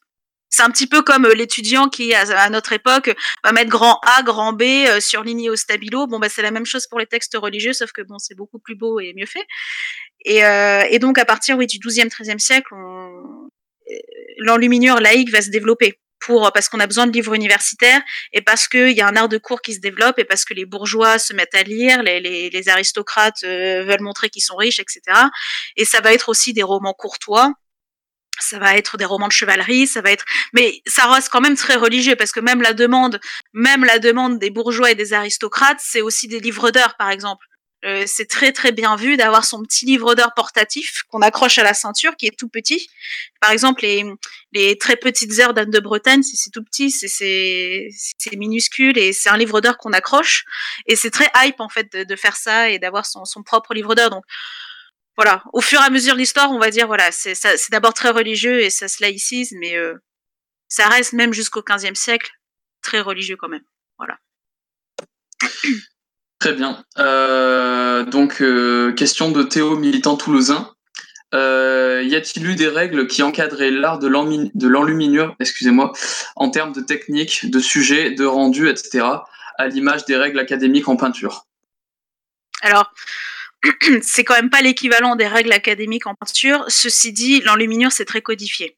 C'est 0.50 0.64
un 0.64 0.70
petit 0.70 0.88
peu 0.88 1.02
comme 1.02 1.26
euh, 1.26 1.34
l'étudiant 1.34 1.90
qui, 1.90 2.14
à, 2.14 2.50
notre 2.50 2.74
époque, 2.74 3.16
va 3.44 3.52
mettre 3.52 3.70
grand 3.70 4.00
A, 4.04 4.24
grand 4.24 4.54
B, 4.54 4.62
euh, 4.64 5.00
surligné 5.00 5.50
au 5.50 5.56
stabilo. 5.56 6.08
Bon, 6.08 6.20
bah, 6.20 6.30
c'est 6.30 6.42
la 6.42 6.52
même 6.52 6.66
chose 6.66 6.88
pour 6.88 7.00
les 7.00 7.06
textes 7.06 7.38
religieux, 7.38 7.74
sauf 7.74 7.92
que 7.92 8.02
bon, 8.02 8.18
c'est 8.18 8.36
beaucoup 8.36 8.60
plus 8.60 8.76
beau 8.76 9.00
et 9.00 9.14
mieux 9.16 9.26
fait. 9.26 9.46
Et, 10.26 10.46
euh, 10.46 10.84
et 10.90 11.00
donc, 11.00 11.18
à 11.18 11.26
partir 11.26 11.58
oui, 11.58 11.68
du 11.68 11.80
XIIe, 11.80 12.08
XIIIe 12.08 12.40
siècle, 12.40 12.74
on... 12.74 13.50
l'enluminure 14.40 15.00
laïque 15.00 15.32
va 15.32 15.42
se 15.42 15.50
développer. 15.50 16.00
Pour, 16.20 16.52
parce 16.52 16.68
qu'on 16.68 16.80
a 16.80 16.88
besoin 16.88 17.06
de 17.06 17.12
livres 17.12 17.36
universitaires 17.36 18.02
et 18.34 18.42
parce 18.42 18.68
qu'il 18.68 18.90
y 18.90 19.02
a 19.02 19.08
un 19.08 19.16
art 19.16 19.30
de 19.30 19.38
cours 19.38 19.62
qui 19.62 19.76
se 19.76 19.80
développe 19.80 20.18
et 20.18 20.26
parce 20.26 20.46
que 20.46 20.56
les 20.56 20.66
bourgeois 20.66 21.20
se 21.20 21.32
mettent 21.32 21.54
à 21.54 21.62
lire, 21.62 22.02
les, 22.02 22.20
les, 22.20 22.50
les 22.50 22.70
aristocrates 22.70 23.44
euh, 23.44 23.84
veulent 23.84 24.02
montrer 24.02 24.32
qu'ils 24.32 24.42
sont 24.42 24.56
riches, 24.56 24.80
etc. 24.80 25.02
Et 25.76 25.86
ça 25.86 26.02
va 26.02 26.12
être 26.14 26.30
aussi 26.30 26.54
des 26.54 26.64
romans 26.64 26.96
courtois, 26.96 27.54
ça 28.40 28.60
va 28.60 28.76
être 28.76 28.98
des 28.98 29.06
romans 29.06 29.28
de 29.28 29.34
chevalerie, 29.34 29.88
ça 29.88 30.02
va 30.02 30.12
être, 30.12 30.26
mais 30.54 30.82
ça 30.86 31.12
reste 31.12 31.30
quand 31.30 31.42
même 31.42 31.56
très 31.56 31.76
religieux 31.76 32.16
parce 32.16 32.32
que 32.32 32.40
même 32.40 32.62
la 32.62 32.74
demande, 32.74 33.20
même 33.54 33.86
la 33.86 34.00
demande 34.00 34.40
des 34.40 34.50
bourgeois 34.50 34.92
et 34.92 34.96
des 34.96 35.14
aristocrates, 35.14 35.80
c'est 35.82 36.02
aussi 36.02 36.28
des 36.28 36.40
livres 36.40 36.72
d'heures, 36.72 36.96
par 36.98 37.10
exemple. 37.10 37.46
Euh, 37.86 38.06
c'est 38.08 38.26
très 38.26 38.52
très 38.52 38.72
bien 38.72 38.96
vu 38.96 39.18
d'avoir 39.18 39.46
son 39.46 39.62
petit 39.62 39.86
livre 39.86 40.16
d'heures 40.16 40.34
portatif 40.36 41.04
qu'on 41.10 41.22
accroche 41.22 41.60
à 41.60 41.64
la 41.64 41.76
ceinture, 41.76 42.16
qui 42.16 42.26
est 42.26 42.38
tout 42.38 42.50
petit. 42.50 42.90
Par 43.40 43.52
exemple, 43.52 43.84
les, 43.84 44.04
les 44.52 44.78
très 44.80 44.96
petites 44.96 45.38
heures 45.40 45.54
d'Anne 45.54 45.70
de 45.70 45.80
Bretagne, 45.80 46.24
c'est 46.24 46.50
tout 46.50 46.64
petit, 46.64 46.90
c'est 46.90 48.36
minuscule 48.36 48.98
et 48.98 49.14
c'est 49.14 49.30
un 49.30 49.38
livre 49.38 49.62
d'heures 49.62 49.78
qu'on 49.78 49.94
accroche. 49.94 50.44
Et 50.88 50.96
c'est 50.96 51.12
très 51.12 51.30
hype 51.36 51.60
en 51.60 51.70
fait 51.70 51.92
de, 51.94 52.04
de 52.04 52.16
faire 52.16 52.36
ça 52.36 52.70
et 52.72 52.80
d'avoir 52.80 53.06
son, 53.06 53.26
son 53.26 53.44
propre 53.44 53.76
livre 53.76 53.94
d'heures. 53.94 54.10
Donc 54.10 54.24
voilà, 55.18 55.44
au 55.52 55.62
fur 55.62 55.82
et 55.82 55.84
à 55.84 55.90
mesure 55.90 56.14
de 56.14 56.20
l'histoire, 56.20 56.52
on 56.52 56.60
va 56.60 56.70
dire 56.70 56.88
voilà, 56.88 57.12
c'est 57.12 57.72
d'abord 57.72 57.94
très 57.94 58.12
religieux 58.12 58.62
et 58.62 58.70
ça 58.70 58.88
se 58.88 59.02
laïcise, 59.02 59.54
mais 59.60 59.76
euh, 59.76 59.96
ça 60.70 60.88
reste 60.88 61.14
même 61.14 61.34
jusqu'au 61.34 61.64
XVe 61.64 61.96
siècle 61.96 62.32
très 62.82 63.02
religieux 63.02 63.36
quand 63.36 63.50
même. 63.50 63.64
Voilà. 63.98 64.18
Très 66.40 66.54
bien. 66.54 66.84
Euh, 67.00 68.04
donc, 68.04 68.42
euh, 68.42 68.94
question 68.94 69.32
de 69.32 69.42
Théo, 69.42 69.76
militant 69.76 70.16
toulousain. 70.18 70.72
Euh, 71.34 72.04
y 72.06 72.16
a-t-il 72.16 72.46
eu 72.46 72.56
des 72.56 72.68
règles 72.68 73.08
qui 73.08 73.24
encadraient 73.24 73.72
l'art 73.72 74.00
de 74.00 74.08
l'enluminure, 74.08 75.36
excusez-moi, 75.40 75.92
en 76.36 76.50
termes 76.50 76.74
de 76.74 76.82
technique, 76.82 77.50
de 77.50 77.60
sujet, 77.60 78.12
de 78.12 78.24
rendu, 78.24 78.70
etc., 78.70 79.06
à 79.58 79.68
l'image 79.68 80.06
des 80.06 80.16
règles 80.16 80.40
académiques 80.40 80.88
en 80.88 80.96
peinture? 80.96 81.48
Alors, 82.62 82.94
c'est 84.02 84.24
quand 84.24 84.36
même 84.36 84.50
pas 84.50 84.62
l'équivalent 84.62 85.16
des 85.16 85.28
règles 85.28 85.52
académiques 85.52 86.08
en 86.08 86.16
peinture. 86.16 86.66
Ceci 86.68 87.12
dit, 87.14 87.42
l'enluminure, 87.42 87.92
c'est 87.92 88.06
très 88.06 88.22
codifié. 88.22 88.78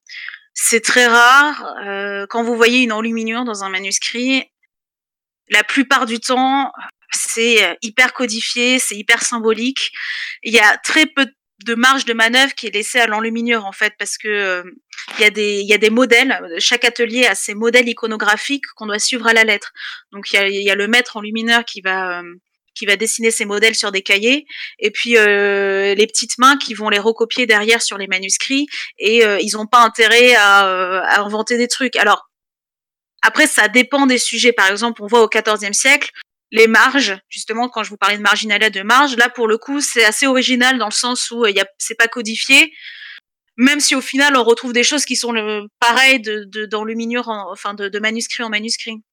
C'est 0.53 0.81
très 0.81 1.07
rare. 1.07 1.75
Euh, 1.85 2.25
quand 2.29 2.43
vous 2.43 2.55
voyez 2.55 2.79
une 2.81 2.91
enluminure 2.91 3.45
dans 3.45 3.63
un 3.63 3.69
manuscrit, 3.69 4.43
la 5.49 5.63
plupart 5.63 6.05
du 6.05 6.19
temps, 6.19 6.71
c'est 7.11 7.63
euh, 7.63 7.73
hyper 7.81 8.13
codifié, 8.13 8.79
c'est 8.79 8.95
hyper 8.95 9.23
symbolique. 9.23 9.91
Il 10.43 10.53
y 10.53 10.59
a 10.59 10.77
très 10.77 11.05
peu 11.05 11.27
de 11.65 11.75
marge 11.75 12.05
de 12.05 12.13
manœuvre 12.13 12.53
qui 12.53 12.67
est 12.67 12.73
laissée 12.73 12.99
à 12.99 13.07
l'enluminure 13.07 13.65
en 13.65 13.71
fait 13.71 13.93
parce 13.99 14.17
que 14.17 14.27
euh, 14.27 14.63
il 15.17 15.21
y 15.21 15.25
a 15.25 15.29
des 15.29 15.59
il 15.59 15.67
y 15.67 15.73
a 15.73 15.77
des 15.77 15.89
modèles 15.89 16.39
chaque 16.59 16.85
atelier 16.85 17.25
a 17.25 17.35
ses 17.35 17.53
modèles 17.53 17.89
iconographiques 17.89 18.65
qu'on 18.75 18.85
doit 18.85 18.99
suivre 18.99 19.27
à 19.27 19.33
la 19.33 19.43
lettre 19.43 19.73
donc 20.13 20.31
il 20.31 20.35
y 20.35 20.39
a, 20.39 20.47
y 20.47 20.69
a 20.69 20.75
le 20.75 20.87
maître 20.87 21.17
enlumineur 21.17 21.65
qui 21.65 21.81
va 21.81 22.19
euh, 22.19 22.23
qui 22.75 22.85
va 22.85 22.95
dessiner 22.95 23.31
ses 23.31 23.45
modèles 23.45 23.75
sur 23.75 23.91
des 23.91 24.01
cahiers, 24.01 24.45
et 24.79 24.91
puis 24.91 25.17
euh, 25.17 25.95
les 25.95 26.07
petites 26.07 26.37
mains 26.37 26.57
qui 26.57 26.73
vont 26.73 26.89
les 26.89 26.99
recopier 26.99 27.45
derrière 27.45 27.81
sur 27.81 27.97
les 27.97 28.07
manuscrits, 28.07 28.67
et 28.97 29.25
euh, 29.25 29.39
ils 29.41 29.53
n'ont 29.53 29.67
pas 29.67 29.83
intérêt 29.83 30.35
à, 30.35 30.67
euh, 30.67 31.01
à, 31.03 31.21
inventer 31.21 31.57
des 31.57 31.67
trucs. 31.67 31.95
Alors, 31.95 32.29
après, 33.21 33.47
ça 33.47 33.67
dépend 33.67 34.05
des 34.05 34.17
sujets. 34.17 34.53
Par 34.53 34.67
exemple, 34.67 35.03
on 35.03 35.07
voit 35.07 35.21
au 35.23 35.27
XIVe 35.27 35.73
siècle, 35.73 36.09
les 36.51 36.67
marges, 36.67 37.17
justement, 37.29 37.69
quand 37.69 37.83
je 37.83 37.89
vous 37.89 37.97
parlais 37.97 38.17
de 38.17 38.23
marginalia 38.23 38.69
de 38.69 38.81
marge, 38.81 39.15
là, 39.17 39.29
pour 39.29 39.47
le 39.47 39.57
coup, 39.57 39.81
c'est 39.81 40.05
assez 40.05 40.25
original 40.25 40.77
dans 40.77 40.87
le 40.87 40.91
sens 40.91 41.29
où 41.31 41.45
il 41.45 41.63
c'est 41.77 41.95
pas 41.95 42.07
codifié, 42.07 42.71
même 43.57 43.81
si 43.81 43.93
au 43.93 44.01
final, 44.01 44.37
on 44.37 44.43
retrouve 44.43 44.73
des 44.73 44.83
choses 44.83 45.03
qui 45.03 45.17
sont 45.17 45.33
le, 45.33 45.67
pareilles 45.79 46.21
de, 46.21 46.65
dans 46.65 46.85
le 46.85 46.95
enfin, 47.51 47.73
de, 47.73 47.89
de 47.89 47.99
manuscrit 47.99 48.41
en 48.41 48.49
manuscrit 48.49 49.03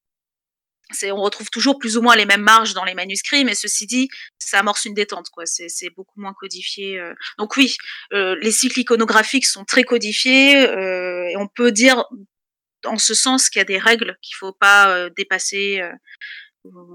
on 1.05 1.21
retrouve 1.21 1.51
toujours 1.51 1.79
plus 1.79 1.97
ou 1.97 2.03
moins 2.03 2.17
les 2.17 2.27
mêmes 2.27 2.43
marges 2.43 2.75
dans 2.75 2.85
les 2.85 2.95
manuscrits, 2.95 3.45
mais 3.45 3.55
ceci 3.55 3.87
dit, 3.87 4.09
ça 4.39 4.61
amorce 4.61 4.85
une 4.85 4.95
détente, 4.95 5.31
quoi. 5.31 5.45
C'est, 5.47 5.91
beaucoup 5.97 6.21
moins 6.21 6.35
codifié. 6.35 6.99
Euh. 6.99 7.15
Donc 7.39 7.57
oui, 7.57 7.77
euh, 8.13 8.37
les 8.41 8.53
cycles 8.53 8.81
iconographiques 8.81 9.47
sont 9.47 9.65
très 9.65 9.85
codifiés, 9.85 10.57
euh, 10.69 11.29
et 11.29 11.37
on 11.37 11.49
peut 11.49 11.73
dire, 11.73 12.05
en 12.85 12.99
ce 12.99 13.15
sens, 13.15 13.51
qu'il 13.51 13.61
y 13.61 13.63
a 13.63 13.65
des 13.65 13.79
règles 13.79 14.17
qu'il 14.23 14.37
faut 14.37 14.53
pas 14.53 15.11
dépasser, 15.11 15.83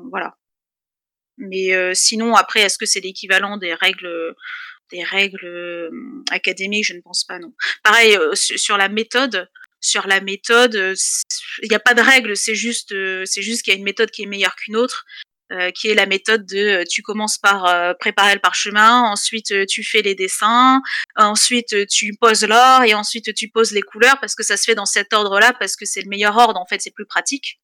voilà. 0.10 0.36
Mais 1.38 1.96
sinon, 1.96 2.36
après, 2.36 2.62
est-ce 2.62 2.78
que 2.78 2.86
c'est 2.86 3.00
l'équivalent 3.00 3.58
des 3.58 3.74
règles 3.74 4.36
des 4.92 5.04
règles 5.04 5.90
académiques? 6.30 6.86
Je 6.86 6.94
ne 6.94 7.02
pense 7.02 7.24
pas, 7.26 7.40
non. 7.40 7.54
Pareil 7.84 8.18
sur 8.36 8.78
la 8.78 8.90
méthode 8.90 9.50
sur 9.82 10.08
la 10.08 10.22
méthode, 10.22 10.76
euh, 10.76 10.96
il 11.64 11.70
n'y 11.70 11.76
a 11.76 11.80
pas 11.80 11.94
de 11.94 12.02
règle, 12.02 12.38
c'est 12.38 12.56
juste, 12.56 12.92
euh, 12.94 13.24
c'est 13.26 13.42
juste 13.42 13.64
qu'il 13.64 13.74
y 13.74 13.76
a 13.76 13.80
une 13.80 13.84
méthode 13.84 14.12
qui 14.12 14.24
est 14.24 14.28
meilleure 14.28 14.56
qu'une 14.56 14.78
autre. 14.78 15.06
Euh, 15.52 15.70
qui 15.72 15.90
est 15.90 15.96
la 15.96 16.06
méthode 16.06 16.46
de 16.46 16.86
tu 16.90 17.02
commences 17.02 17.38
par 17.38 17.98
préparer 17.98 18.34
le 18.34 18.40
parchemin, 18.40 19.02
ensuite 19.02 19.54
tu 19.68 19.84
fais 19.84 20.02
les 20.02 20.16
dessins, 20.16 20.82
ensuite 21.18 21.88
tu 21.88 22.14
poses 22.14 22.46
l'or 22.46 22.84
et 22.84 22.94
ensuite 22.94 23.34
tu 23.34 23.50
poses 23.50 23.74
les 23.74 23.82
couleurs 23.82 24.18
parce 24.22 24.34
que 24.34 24.44
ça 24.44 24.56
se 24.56 24.64
fait 24.64 24.76
dans 24.76 24.86
cet 24.86 25.12
ordre-là 25.12 25.52
parce 25.60 25.76
que 25.76 25.86
c'est 25.86 26.00
le 26.00 26.08
meilleur 26.08 26.38
ordre 26.38 26.58
en 26.58 26.66
fait, 26.66 26.80
c'est 26.82 26.94
plus 26.96 27.06
pratique. 27.06 27.60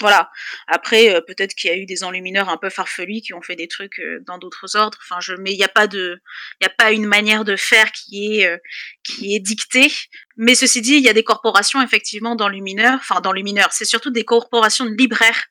Voilà. 0.00 0.30
Après, 0.66 1.14
euh, 1.14 1.20
peut-être 1.20 1.54
qu'il 1.54 1.70
y 1.70 1.74
a 1.74 1.76
eu 1.76 1.84
des 1.84 2.04
enlumineurs 2.04 2.48
un 2.48 2.56
peu 2.56 2.70
farfelus 2.70 3.20
qui 3.20 3.34
ont 3.34 3.42
fait 3.42 3.54
des 3.54 3.68
trucs 3.68 3.98
euh, 4.00 4.20
dans 4.26 4.38
d'autres 4.38 4.74
ordres. 4.74 4.98
Enfin, 5.02 5.20
je, 5.20 5.34
mais 5.34 5.52
il 5.52 5.58
n'y 5.58 5.64
a 5.64 5.68
pas 5.68 5.86
de, 5.86 6.20
il 6.60 6.66
a 6.66 6.70
pas 6.70 6.90
une 6.90 7.06
manière 7.06 7.44
de 7.44 7.54
faire 7.54 7.92
qui 7.92 8.38
est, 8.38 8.46
euh, 8.46 8.56
qui 9.04 9.34
est 9.34 9.40
dictée. 9.40 9.92
Mais 10.38 10.54
ceci 10.54 10.80
dit, 10.80 10.94
il 10.94 11.02
y 11.02 11.10
a 11.10 11.12
des 11.12 11.22
corporations 11.22 11.82
effectivement 11.82 12.34
d'enlumineurs, 12.34 12.98
enfin 12.98 13.20
d'enlumineurs. 13.20 13.72
C'est 13.72 13.84
surtout 13.84 14.10
des 14.10 14.24
corporations 14.24 14.86
de 14.86 14.94
libraires, 14.96 15.44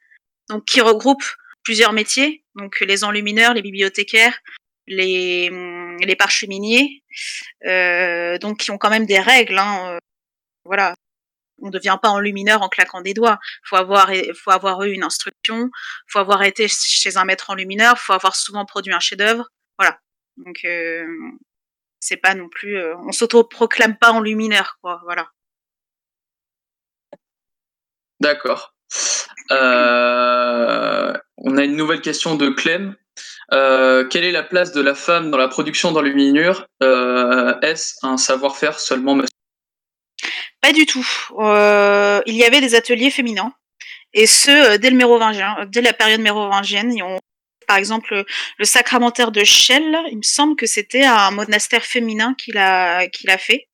donc 0.50 0.66
qui 0.66 0.82
regroupent 0.82 1.36
plusieurs 1.64 1.94
métiers. 1.94 2.44
Donc 2.56 2.80
les 2.80 3.04
enlumineurs, 3.04 3.54
les 3.54 3.62
bibliothécaires, 3.62 4.40
les, 4.88 5.52
les 6.02 6.16
parcheminiers, 6.16 7.04
donc 8.42 8.58
qui 8.58 8.72
ont 8.72 8.80
quand 8.80 8.90
même 8.90 9.06
des 9.06 9.20
règles. 9.20 9.60
Hein, 9.60 10.00
voilà, 10.66 10.96
on 11.62 11.68
ne 11.68 11.72
devient 11.72 11.98
pas 12.02 12.10
enlumineur 12.10 12.62
en 12.62 12.70
claquant 12.70 13.02
des 13.02 13.14
doigts. 13.14 13.40
Faut 13.64 13.76
avoir, 13.76 14.12
faut 14.36 14.52
avoir 14.52 14.84
eu 14.84 14.92
une 14.92 15.04
instruction, 15.04 15.70
faut 16.08 16.20
avoir 16.20 16.44
été 16.44 16.68
chez 16.68 17.18
un 17.18 17.26
maître 17.26 17.50
enlumineur, 17.50 17.98
faut 17.98 18.14
avoir 18.14 18.36
souvent 18.36 18.66
produit 18.66 18.94
un 18.94 19.00
chef-d'œuvre. 19.00 19.50
Voilà. 19.78 20.00
Donc 20.38 20.62
euh, 20.66 21.06
c'est 22.00 22.18
pas 22.18 22.34
non 22.34 22.50
plus, 22.50 22.78
euh, 22.78 22.96
on 23.06 23.12
s'auto-proclame 23.12 23.98
pas 23.98 24.12
enlumineur, 24.12 24.78
quoi. 24.82 25.02
Voilà. 25.04 25.28
D'accord. 28.20 28.74
Euh, 29.52 31.14
on 31.38 31.58
a 31.58 31.64
une 31.64 31.76
nouvelle 31.76 32.02
question 32.02 32.36
de 32.36 32.50
Clem. 32.50 32.96
Quelle 33.50 34.24
est 34.24 34.32
la 34.32 34.44
place 34.44 34.72
de 34.72 34.82
la 34.82 34.94
femme 34.94 35.32
dans 35.32 35.38
la 35.38 35.48
production 35.48 35.92
d'enluminure 35.92 36.68
Est-ce 36.82 38.06
un 38.06 38.18
savoir-faire 38.18 38.80
seulement 38.80 39.16
masculin 39.16 39.39
Pas 40.62 40.74
du 40.74 40.86
tout. 40.86 41.08
Euh, 41.40 42.22
il 42.26 42.36
y 42.36 42.44
avait 42.44 42.62
des 42.62 42.76
ateliers 42.76 43.12
féminins, 43.12 43.54
et 44.14 44.28
ce 44.28 44.52
euh, 44.76 44.78
dès 44.78 44.90
le 44.92 44.98
mérovingien, 44.98 45.56
dès 45.70 45.82
la 45.82 45.94
période 45.94 46.22
mérovingienne. 46.22 46.92
Et 46.98 47.04
on- 47.04 47.20
par 47.68 47.78
exemple, 47.78 48.26
le 48.60 48.66
sacramentaire 48.66 49.32
de 49.32 49.44
Chelles, 49.44 49.98
il 50.12 50.18
me 50.18 50.24
semble 50.24 50.56
que 50.58 50.66
c'était 50.68 51.04
un 51.06 51.32
monastère 51.32 51.86
féminin 51.86 52.36
qu'il 52.38 52.58
a, 52.58 53.08
qu'il 53.10 53.30
a 53.30 53.38
fait. 53.38 53.68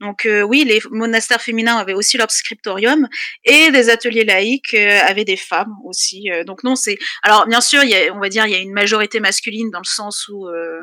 Donc 0.00 0.26
euh, 0.26 0.42
oui, 0.42 0.64
les 0.64 0.80
monastères 0.90 1.42
féminins 1.42 1.78
avaient 1.78 1.94
aussi 1.94 2.16
leur 2.18 2.30
scriptorium 2.30 3.08
et 3.44 3.70
des 3.72 3.90
ateliers 3.90 4.24
laïques 4.24 4.74
euh, 4.74 5.00
avaient 5.04 5.24
des 5.24 5.36
femmes 5.36 5.74
aussi. 5.84 6.30
euh, 6.32 6.44
donc 6.44 6.64
non, 6.64 6.76
c'est 6.76 6.98
alors 7.22 7.46
bien 7.48 7.60
sûr, 7.62 7.84
y 7.84 7.94
a, 7.94 8.14
on 8.14 8.20
va 8.20 8.28
dire 8.30 8.46
il 8.46 8.52
y 8.52 8.56
a 8.56 8.58
une 8.60 8.72
majorité 8.72 9.20
masculine 9.20 9.70
dans 9.70 9.80
le 9.80 9.84
sens 9.88 10.28
où 10.28 10.48
euh, 10.48 10.80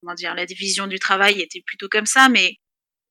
comment 0.00 0.14
dire 0.14 0.34
la 0.34 0.46
division 0.46 0.86
du 0.86 0.98
travail 0.98 1.40
était 1.40 1.62
plutôt 1.66 1.88
comme 1.90 2.06
ça, 2.06 2.28
mais 2.28 2.56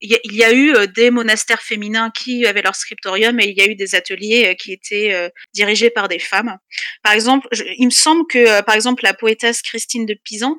il 0.02 0.36
y 0.36 0.44
a, 0.44 0.52
eu 0.52 0.76
euh, 0.76 0.88
des 0.88 1.10
monastères 1.10 1.62
féminins 1.62 2.12
qui 2.12 2.46
avaient 2.46 2.62
leur 2.62 2.76
scriptorium 2.76 3.40
et 3.40 3.46
il 3.46 3.58
y 3.58 3.62
a 3.62 3.66
eu 3.66 3.76
des 3.76 3.96
ateliers 3.96 4.48
euh, 4.48 4.54
qui 4.54 4.74
étaient 4.74 5.14
euh, 5.14 5.30
dirigés 5.54 5.90
par 5.90 6.08
des 6.08 6.20
femmes. 6.20 6.58
Par 7.02 7.14
exemple, 7.14 7.48
il 7.78 7.86
me 7.86 7.92
semble 7.92 8.28
que 8.28 8.62
par 8.62 8.76
exemple 8.76 9.04
la 9.04 9.14
poétesse 9.14 9.62
Christine 9.62 10.06
de 10.06 10.16
Pisan 10.24 10.58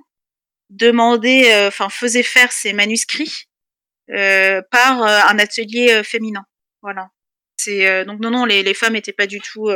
demandait, 0.70 1.66
enfin 1.66 1.89
faisait 1.89 2.22
faire 2.22 2.51
ses 2.51 2.72
manuscrits 2.72 3.45
par 4.09 5.03
un 5.03 5.39
atelier 5.39 6.03
féminin. 6.03 6.45
Voilà. 6.82 7.11
C'est 7.57 8.05
donc 8.05 8.20
non 8.20 8.30
non 8.30 8.45
les, 8.45 8.62
les 8.62 8.74
femmes 8.74 8.95
n'étaient 8.95 9.12
pas 9.12 9.26
du 9.26 9.41
tout 9.41 9.68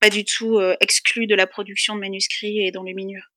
pas 0.00 0.10
du 0.10 0.24
tout 0.24 0.60
exclues 0.80 1.26
de 1.26 1.34
la 1.34 1.46
production 1.46 1.94
de 1.94 2.00
manuscrits 2.00 2.66
et 2.66 2.70
d'enluminures. 2.70 3.30
Bon, 3.30 3.35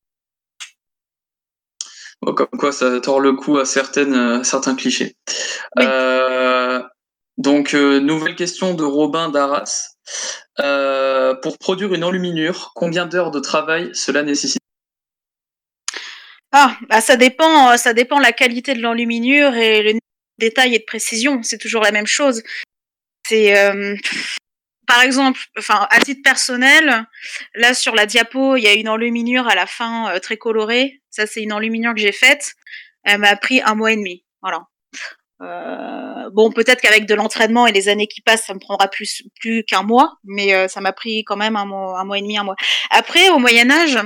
Comme 2.22 2.48
quoi, 2.58 2.72
ça 2.72 3.00
tord 3.00 3.20
le 3.20 3.34
cou 3.34 3.58
à 3.58 3.66
certaines, 3.66 4.14
euh, 4.14 4.44
certains 4.44 4.76
clichés. 4.76 5.16
Euh, 5.80 6.82
donc, 7.38 7.74
euh, 7.74 8.00
nouvelle 8.00 8.36
question 8.36 8.74
de 8.74 8.84
Robin 8.84 9.30
d'Arras. 9.30 9.96
Euh, 10.60 11.36
pour 11.36 11.58
produire 11.58 11.94
une 11.94 12.04
enluminure, 12.04 12.72
combien 12.76 13.06
d'heures 13.06 13.32
de 13.32 13.40
travail 13.40 13.92
cela 13.94 14.24
nécessite? 14.24 14.60
Ah, 16.52 16.76
bah 16.90 17.00
ça 17.00 17.16
dépend, 17.16 17.78
ça 17.78 17.94
dépend 17.94 18.18
de 18.18 18.24
la 18.24 18.32
qualité 18.32 18.74
de 18.74 18.82
l'enluminure 18.82 19.54
et 19.54 19.84
le 19.84 19.90
niveau 19.92 20.00
de 20.40 20.46
détail 20.46 20.76
et 20.76 20.80
de 20.80 20.84
précision. 20.84 21.42
C'est 21.44 21.60
toujours 21.60 21.84
la 21.84 21.92
même 21.92 22.08
chose. 22.08 22.42
C'est, 23.28 23.54
par 24.90 25.04
exemple, 25.04 25.40
enfin, 25.56 25.88
à 25.92 26.00
titre 26.00 26.24
personnel, 26.24 27.06
là 27.54 27.76
sur 27.76 27.94
la 27.94 28.08
diapo, 28.08 28.56
il 28.56 28.64
y 28.64 28.68
a 28.68 28.74
une 28.74 28.90
enluminure 28.90 29.48
à 29.48 29.54
la 29.54 29.68
fin 29.68 30.10
euh, 30.10 30.20
très 30.20 30.36
colorée. 30.36 31.04
Ça, 31.12 31.28
c'est 31.28 31.44
une 31.44 31.54
enluminure 31.54 31.94
que 31.94 32.02
j'ai 32.02 32.12
faite. 32.12 32.54
Elle 33.04 33.20
m'a 33.20 33.36
pris 33.36 33.62
un 33.62 33.76
mois 33.76 33.92
et 33.92 33.96
demi. 33.96 34.26
Voilà. 34.42 34.64
Euh, 35.44 36.32
bon, 36.34 36.52
peut-être 36.52 36.82
qu'avec 36.82 37.06
de 37.06 37.14
l'entraînement 37.14 37.68
et 37.68 37.72
les 37.72 37.88
années 37.88 38.08
qui 38.08 38.22
passent, 38.22 38.48
ça 38.48 38.56
me 38.56 38.60
prendra 38.60 38.88
plus 38.88 39.22
plus 39.40 39.64
qu'un 39.64 39.84
mois, 39.84 40.18
mais 40.24 40.56
euh, 40.56 40.68
ça 40.68 40.82
m'a 40.82 40.92
pris 40.92 41.24
quand 41.24 41.38
même 41.38 41.56
un 41.56 41.66
mois, 41.66 42.00
un 42.00 42.04
mois 42.04 42.18
et 42.18 42.22
demi, 42.22 42.40
un 42.40 42.44
mois. 42.44 42.56
Après, 42.90 43.30
au 43.30 43.38
Moyen 43.38 43.70
Âge, 43.70 44.00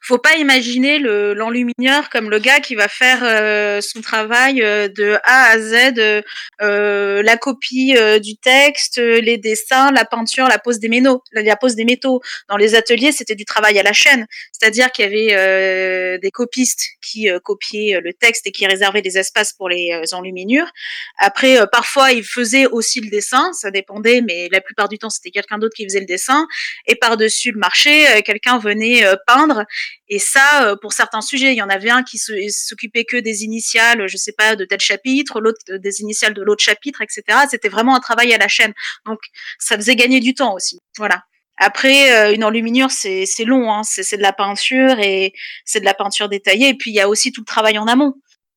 faut 0.00 0.18
pas 0.18 0.36
imaginer 0.36 0.98
le 0.98 1.34
l'enlumineur 1.34 2.10
comme 2.10 2.30
le 2.30 2.38
gars 2.38 2.60
qui 2.60 2.74
va 2.74 2.88
faire 2.88 3.20
euh, 3.22 3.80
son 3.80 4.00
travail 4.00 4.62
euh, 4.62 4.88
de 4.88 5.18
A 5.24 5.50
à 5.50 5.58
Z, 5.58 5.98
euh, 5.98 6.22
euh, 6.62 7.22
la 7.22 7.36
copie 7.36 7.94
euh, 7.96 8.18
du 8.18 8.36
texte, 8.36 8.98
les 8.98 9.38
dessins, 9.38 9.90
la 9.92 10.04
peinture, 10.04 10.48
la 10.48 10.58
pose 10.58 10.78
des 10.78 10.88
métaux. 10.88 11.22
La, 11.32 11.42
la 11.42 11.56
pose 11.56 11.74
des 11.74 11.84
métaux 11.84 12.20
dans 12.48 12.56
les 12.56 12.74
ateliers, 12.74 13.12
c'était 13.12 13.34
du 13.34 13.44
travail 13.44 13.78
à 13.78 13.82
la 13.82 13.92
chaîne, 13.92 14.26
c'est-à-dire 14.52 14.90
qu'il 14.92 15.04
y 15.04 15.32
avait 15.32 16.18
des 16.18 16.30
copistes 16.30 16.82
qui 17.02 17.28
copiaient 17.44 18.00
le 18.02 18.12
texte 18.12 18.46
et 18.46 18.52
qui 18.52 18.66
réservaient 18.66 19.02
des 19.02 19.18
espaces 19.18 19.52
pour 19.52 19.68
les 19.68 20.00
enluminures. 20.12 20.70
Après, 21.18 21.58
parfois, 21.70 22.12
ils 22.12 22.24
faisaient 22.24 22.66
aussi 22.66 23.00
le 23.00 23.10
dessin, 23.10 23.52
ça 23.52 23.70
dépendait, 23.70 24.20
mais 24.20 24.48
la 24.50 24.60
plupart 24.60 24.88
du 24.88 24.98
temps, 24.98 25.10
c'était 25.10 25.30
quelqu'un 25.30 25.58
d'autre 25.58 25.74
qui 25.76 25.84
faisait 25.84 26.00
le 26.00 26.06
dessin. 26.06 26.46
Et 26.86 26.94
par-dessus 26.94 27.52
le 27.52 27.58
marché, 27.58 28.22
quelqu'un 28.24 28.58
venait 28.58 29.04
peindre 29.26 29.64
et 30.08 30.18
ça, 30.18 30.66
euh, 30.66 30.76
pour 30.80 30.92
certains 30.92 31.20
sujets, 31.20 31.52
il 31.52 31.56
y 31.56 31.62
en 31.62 31.68
avait 31.68 31.90
un 31.90 32.02
qui 32.02 32.18
s'occupait 32.18 33.04
que 33.04 33.16
des 33.16 33.44
initiales, 33.44 34.08
je 34.08 34.16
sais 34.16 34.32
pas, 34.32 34.56
de 34.56 34.64
tel 34.64 34.80
chapitre, 34.80 35.40
l'autre 35.40 35.60
euh, 35.70 35.78
des 35.78 36.00
initiales 36.00 36.34
de 36.34 36.42
l'autre 36.42 36.62
chapitre, 36.62 37.02
etc. 37.02 37.38
C'était 37.48 37.68
vraiment 37.68 37.94
un 37.94 38.00
travail 38.00 38.32
à 38.34 38.38
la 38.38 38.48
chaîne. 38.48 38.72
Donc, 39.06 39.18
ça 39.58 39.76
faisait 39.76 39.96
gagner 39.96 40.20
du 40.20 40.34
temps 40.34 40.54
aussi. 40.54 40.78
Voilà. 40.96 41.22
Après, 41.58 42.12
euh, 42.12 42.34
une 42.34 42.42
enluminure, 42.42 42.90
c'est 42.90 43.26
long, 43.44 43.72
hein. 43.72 43.82
c'est 43.84 44.16
de 44.16 44.22
la 44.22 44.32
peinture 44.32 44.98
et 44.98 45.34
c'est 45.64 45.80
de 45.80 45.84
la 45.84 45.94
peinture 45.94 46.28
détaillée. 46.28 46.70
Et 46.70 46.74
puis, 46.74 46.90
il 46.90 46.94
y 46.94 47.00
a 47.00 47.08
aussi 47.08 47.32
tout 47.32 47.42
le 47.42 47.46
travail 47.46 47.78
en 47.78 47.86
amont. 47.86 48.14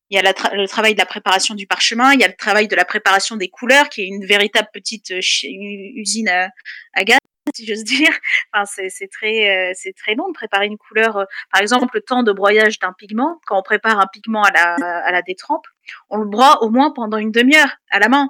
Il 0.10 0.16
y 0.16 0.20
a 0.20 0.34
le 0.54 0.68
travail 0.68 0.94
de 0.94 1.00
la 1.00 1.06
préparation 1.06 1.56
du 1.56 1.66
parchemin, 1.66 2.14
il 2.14 2.20
y 2.20 2.24
a 2.24 2.28
le 2.28 2.36
travail 2.36 2.68
de 2.68 2.76
la 2.76 2.86
préparation 2.86 3.36
des 3.36 3.50
couleurs, 3.50 3.90
qui 3.90 4.02
est 4.02 4.06
une 4.06 4.26
véritable 4.26 4.68
petite 4.72 5.12
usine 5.12 6.30
à 6.30 7.04
gaz, 7.04 7.18
si 7.54 7.66
j'ose 7.66 7.84
dire. 7.84 8.12
Euh, 8.56 8.64
c'est 8.66 9.10
très 9.10 10.16
long 10.16 10.28
de 10.30 10.34
préparer 10.34 10.68
une 10.68 10.78
couleur. 10.78 11.18
euh, 11.18 11.26
Par 11.52 11.62
exemple, 11.62 11.88
le 11.94 12.02
temps 12.02 12.24
de 12.24 12.32
broyage 12.32 12.80
d'un 12.80 12.94
pigment, 12.94 13.40
quand 13.46 13.58
on 13.60 13.64
prépare 13.64 14.00
un 14.00 14.08
pigment 14.08 14.44
à 14.44 15.12
la, 15.12 15.22
détrempe, 15.22 15.66
on 16.10 16.18
le 16.18 16.28
broie 16.28 16.64
au 16.64 16.70
moins 16.70 16.92
pendant 16.92 17.18
une 17.18 17.32
demi-heure 17.32 17.78
à 17.92 18.00
la 18.00 18.10
main. 18.10 18.28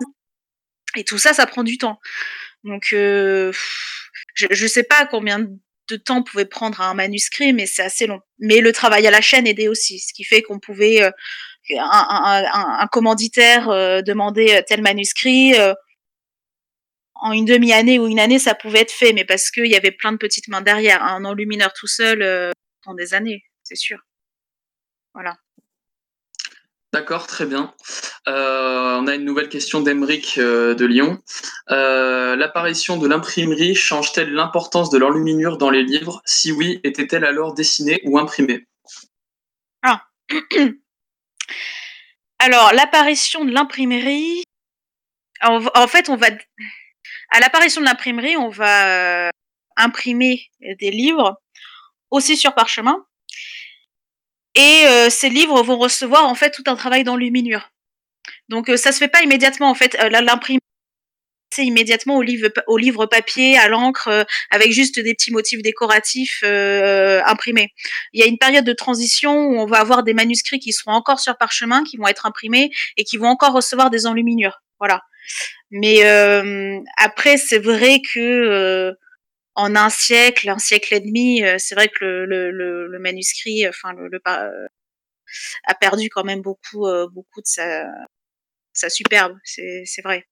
Et 0.95 1.03
tout 1.03 1.17
ça, 1.17 1.33
ça 1.33 1.45
prend 1.45 1.63
du 1.63 1.77
temps. 1.77 1.99
Donc, 2.63 2.89
euh, 2.93 3.51
je 4.35 4.47
ne 4.47 4.67
sais 4.67 4.83
pas 4.83 5.05
combien 5.05 5.39
de 5.89 5.95
temps 5.97 6.23
pouvait 6.23 6.45
prendre 6.45 6.79
un 6.81 6.93
manuscrit, 6.93 7.51
mais 7.53 7.65
c'est 7.65 7.83
assez 7.83 8.07
long. 8.07 8.21
Mais 8.39 8.61
le 8.61 8.71
travail 8.71 9.05
à 9.05 9.11
la 9.11 9.21
chaîne 9.21 9.47
aidait 9.47 9.67
aussi, 9.67 9.99
ce 9.99 10.13
qui 10.13 10.23
fait 10.23 10.41
qu'on 10.41 10.59
pouvait, 10.59 11.11
un, 11.77 12.87
commanditaire 12.91 13.67
demander 14.03 14.63
tel 14.67 14.81
manuscrit. 14.81 15.55
En 17.23 17.31
une 17.31 17.45
demi-année 17.45 17.99
ou 17.99 18.07
une 18.07 18.19
année, 18.19 18.37
ça 18.37 18.53
pouvait 18.53 18.81
être 18.81 18.91
fait, 18.91 19.13
mais 19.13 19.23
parce 19.23 19.49
qu'il 19.49 19.67
y 19.67 19.75
avait 19.75 19.91
plein 19.91 20.11
de 20.11 20.17
petites 20.17 20.49
mains 20.49 20.61
derrière. 20.61 21.01
Un 21.01 21.23
enlumineur 21.23 21.71
tout 21.73 21.87
seul 21.87 22.21
euh, 22.21 22.51
prend 22.81 22.93
des 22.93 23.13
années, 23.13 23.43
c'est 23.63 23.77
sûr. 23.77 23.99
Voilà. 25.13 25.37
D'accord, 26.91 27.25
très 27.25 27.45
bien. 27.45 27.73
Euh, 28.27 28.97
on 28.99 29.07
a 29.07 29.15
une 29.15 29.23
nouvelle 29.23 29.47
question 29.47 29.79
d'Emeric 29.79 30.37
euh, 30.37 30.75
de 30.75 30.85
Lyon. 30.85 31.23
Euh, 31.71 32.35
L'apparition 32.35 32.97
de 32.97 33.07
l'imprimerie 33.07 33.73
change-t-elle 33.73 34.33
l'importance 34.33 34.89
de 34.89 34.97
l'enluminure 34.97 35.57
dans 35.57 35.69
les 35.69 35.81
livres? 35.81 36.21
Si 36.25 36.51
oui, 36.51 36.81
était-elle 36.83 37.23
alors 37.23 37.53
dessinée 37.53 38.01
ou 38.03 38.19
imprimée? 38.19 38.67
Ah. 39.81 40.03
Alors, 42.39 42.73
l'apparition 42.73 43.45
de 43.45 43.51
l'imprimerie. 43.51 44.43
En 45.41 45.87
fait, 45.87 46.09
on 46.09 46.17
va. 46.17 46.27
À 47.33 47.39
l'apparition 47.39 47.81
de 47.81 47.85
l'imprimerie, 47.85 48.37
on 48.37 48.49
va 48.49 49.27
euh, 49.27 49.29
imprimer 49.75 50.51
des 50.79 50.91
livres 50.91 51.41
aussi 52.11 52.37
sur 52.37 52.53
parchemin. 52.53 53.05
Et 54.53 54.83
euh, 54.85 55.09
ces 55.09 55.29
livres 55.29 55.63
vont 55.63 55.77
recevoir 55.77 56.25
en 56.25 56.35
fait 56.35 56.51
tout 56.51 56.63
un 56.67 56.75
travail 56.75 57.03
d'enluminure. 57.03 57.71
Donc 58.49 58.69
euh, 58.69 58.77
ça 58.77 58.91
se 58.91 58.99
fait 58.99 59.07
pas 59.07 59.23
immédiatement 59.23 59.69
en 59.71 59.73
fait. 59.73 59.95
Euh, 59.95 60.09
l'imprimerie 60.09 60.59
c'est 61.53 61.65
immédiatement 61.65 62.17
au 62.17 62.21
livre, 62.21 62.49
au 62.67 62.77
livre 62.77 63.05
papier, 63.05 63.57
à 63.57 63.67
l'encre, 63.67 64.07
euh, 64.07 64.23
avec 64.49 64.71
juste 64.71 64.99
des 64.99 65.13
petits 65.13 65.31
motifs 65.31 65.61
décoratifs 65.61 66.41
euh, 66.43 67.21
imprimés. 67.25 67.73
Il 68.11 68.19
y 68.19 68.23
a 68.23 68.27
une 68.27 68.37
période 68.37 68.65
de 68.65 68.73
transition 68.73 69.47
où 69.47 69.59
on 69.59 69.65
va 69.65 69.79
avoir 69.79 70.03
des 70.03 70.13
manuscrits 70.13 70.59
qui 70.59 70.73
seront 70.73 70.93
encore 70.93 71.19
sur 71.19 71.37
parchemin, 71.37 71.83
qui 71.83 71.97
vont 71.97 72.07
être 72.07 72.25
imprimés 72.25 72.71
et 72.97 73.03
qui 73.03 73.17
vont 73.17 73.27
encore 73.27 73.53
recevoir 73.53 73.89
des 73.89 74.05
enluminures. 74.05 74.61
Voilà. 74.83 75.01
Mais 75.71 76.05
euh, 76.05 76.77
après, 76.97 77.37
c'est 77.37 77.59
vrai 77.59 78.01
que 78.13 78.19
euh, 78.19 78.93
en 79.55 79.77
un 79.77 79.89
siècle, 79.89 80.49
un 80.49 80.59
siècle 80.59 80.93
et 80.93 80.99
demi, 80.99 81.41
euh, 81.41 81.55
c'est 81.57 81.73
vrai 81.73 81.87
que 81.87 82.03
le, 82.03 82.51
le, 82.51 82.87
le, 82.87 82.99
manuscrit, 82.99 83.65
enfin 83.65 83.93
le, 83.93 84.09
euh, 84.27 84.67
a 85.65 85.75
perdu 85.75 86.09
quand 86.09 86.25
même 86.25 86.41
beaucoup, 86.41 86.85
euh, 86.85 87.07
beaucoup 87.09 87.39
de 87.39 87.47
sa, 87.47 87.85
sa 88.73 88.89
superbe. 88.89 89.37
C'est 89.45 89.85
vrai 90.03 90.27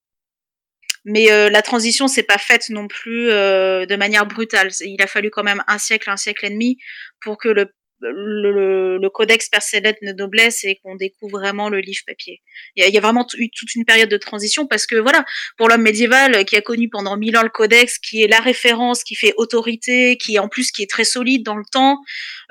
mais 1.04 1.32
euh, 1.32 1.50
la 1.50 1.62
transition 1.62 2.06
s'est 2.06 2.22
pas 2.22 2.38
faite 2.38 2.70
non 2.70 2.86
plus 2.86 3.26
de 3.26 3.96
manière 3.96 4.24
brutale. 4.26 4.70
Il 4.82 5.02
a 5.02 5.08
fallu 5.08 5.30
quand 5.30 5.42
même 5.42 5.64
un 5.66 5.78
siècle, 5.78 6.08
un 6.10 6.16
siècle 6.16 6.46
et 6.46 6.50
demi 6.50 6.78
pour 7.20 7.38
que 7.38 7.48
le 7.48 7.72
le, 8.02 8.98
le 8.98 9.10
codex 9.10 9.48
Percelet 9.48 9.96
de 10.02 10.12
noblesse 10.12 10.64
et 10.64 10.76
qu'on 10.82 10.96
découvre 10.96 11.38
vraiment 11.38 11.68
le 11.68 11.80
livre 11.80 12.02
papier. 12.06 12.42
Il 12.76 12.84
y 12.84 12.90
y 12.90 12.98
a 12.98 13.00
vraiment 13.00 13.26
eu 13.36 13.48
toute 13.50 13.74
une 13.74 13.84
période 13.84 14.08
de 14.08 14.16
transition 14.16 14.66
parce 14.66 14.86
que 14.86 14.96
voilà, 14.96 15.24
pour 15.56 15.68
l'homme 15.68 15.82
médiéval 15.82 16.44
qui 16.44 16.56
a 16.56 16.62
connu 16.62 16.88
pendant 16.88 17.16
mille 17.16 17.36
ans 17.36 17.42
le 17.42 17.48
codex, 17.48 17.98
qui 17.98 18.22
est 18.22 18.28
la 18.28 18.40
référence, 18.40 19.04
qui 19.04 19.14
fait 19.14 19.34
autorité, 19.36 20.16
qui 20.16 20.38
en 20.38 20.48
plus 20.48 20.70
qui 20.72 20.82
est 20.82 20.90
très 20.90 21.04
solide 21.04 21.44
dans 21.44 21.56
le 21.56 21.64
temps, 21.70 21.98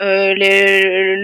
euh, 0.01 0.33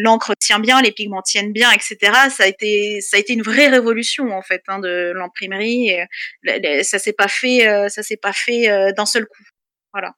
l'encre 0.02 0.34
tient 0.40 0.60
bien, 0.60 0.82
les 0.82 0.92
pigments 0.92 1.22
tiennent 1.22 1.54
bien, 1.54 1.72
etc. 1.72 1.98
Ça 2.30 2.44
a 2.44 2.48
été 2.48 3.02
ça 3.02 3.18
a 3.18 3.20
été 3.20 3.34
une 3.34 3.44
vraie 3.44 3.68
révolution 3.68 4.32
en 4.32 4.42
fait 4.42 4.62
hein, 4.68 4.80
de 4.80 5.14
l'imprimerie. 5.16 5.92
Ça 6.84 7.00
s'est 7.00 7.14
pas 7.14 7.28
fait 7.28 7.68
euh, 7.68 7.90
ça 7.90 8.04
s'est 8.04 8.18
pas 8.18 8.34
fait 8.34 8.70
euh, 8.70 8.92
d'un 8.94 9.06
seul 9.06 9.26
coup. 9.26 9.44
Voilà. 9.94 10.14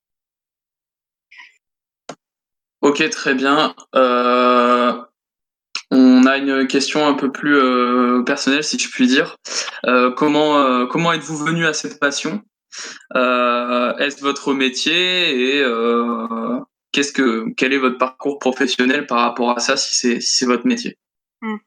Ok, 2.81 3.07
très 3.09 3.35
bien. 3.35 3.75
Euh, 3.95 4.93
on 5.91 6.25
a 6.25 6.37
une 6.37 6.67
question 6.67 7.05
un 7.05 7.13
peu 7.13 7.31
plus 7.31 7.55
euh, 7.55 8.23
personnelle, 8.23 8.63
si 8.63 8.79
je 8.79 8.89
puis 8.89 9.07
dire. 9.07 9.35
Euh, 9.85 10.11
comment 10.11 10.87
comment 10.87 11.11
êtes-vous 11.11 11.37
venu 11.37 11.65
à 11.65 11.73
cette 11.73 11.99
passion? 11.99 12.41
Est-ce 13.15 14.21
votre 14.21 14.53
métier? 14.53 15.59
Et 15.59 15.63
qu'est-ce 16.91 17.11
que 17.11 17.45
quel 17.57 17.73
est 17.73 17.77
votre 17.77 17.97
parcours 17.97 18.39
professionnel 18.39 19.07
par 19.07 19.19
rapport 19.19 19.51
à 19.51 19.59
ça, 19.59 19.75
si 19.75 19.93
c'est 19.95 20.21
si 20.21 20.37
c'est 20.37 20.45
votre 20.45 20.65
métier? 20.65 20.97
Hmm. 21.41 21.57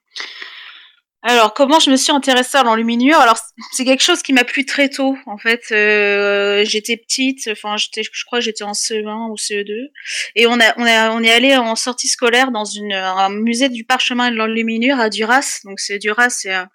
Alors, 1.24 1.54
comment 1.54 1.78
je 1.78 1.88
me 1.88 1.94
suis 1.94 2.10
intéressée 2.10 2.58
à 2.58 2.64
l'enluminure? 2.64 3.18
Alors, 3.20 3.38
c'est 3.70 3.84
quelque 3.84 4.02
chose 4.02 4.22
qui 4.22 4.32
m'a 4.32 4.42
plu 4.42 4.66
très 4.66 4.88
tôt, 4.88 5.16
en 5.26 5.38
fait. 5.38 5.66
Euh, 5.70 6.64
j'étais 6.64 6.96
petite, 6.96 7.48
enfin, 7.48 7.76
je 7.76 8.24
crois 8.26 8.40
que 8.40 8.44
j'étais 8.44 8.64
en 8.64 8.72
CE1 8.72 9.30
ou 9.30 9.36
CE2, 9.36 9.90
et 10.34 10.48
on 10.48 10.58
a, 10.58 10.74
on 10.78 10.84
a, 10.84 11.12
on 11.12 11.22
est 11.22 11.30
allé 11.30 11.56
en 11.56 11.76
sortie 11.76 12.08
scolaire 12.08 12.50
dans 12.50 12.64
une, 12.64 12.92
un 12.92 13.28
musée 13.28 13.68
du 13.68 13.84
parchemin 13.84 14.28
et 14.28 14.30
de 14.32 14.36
l'enluminure 14.36 14.98
à 14.98 15.10
Duras. 15.10 15.60
Donc, 15.62 15.78
c'est 15.78 16.00
Duras, 16.00 16.30
c'est 16.30 16.52
un, 16.52 16.68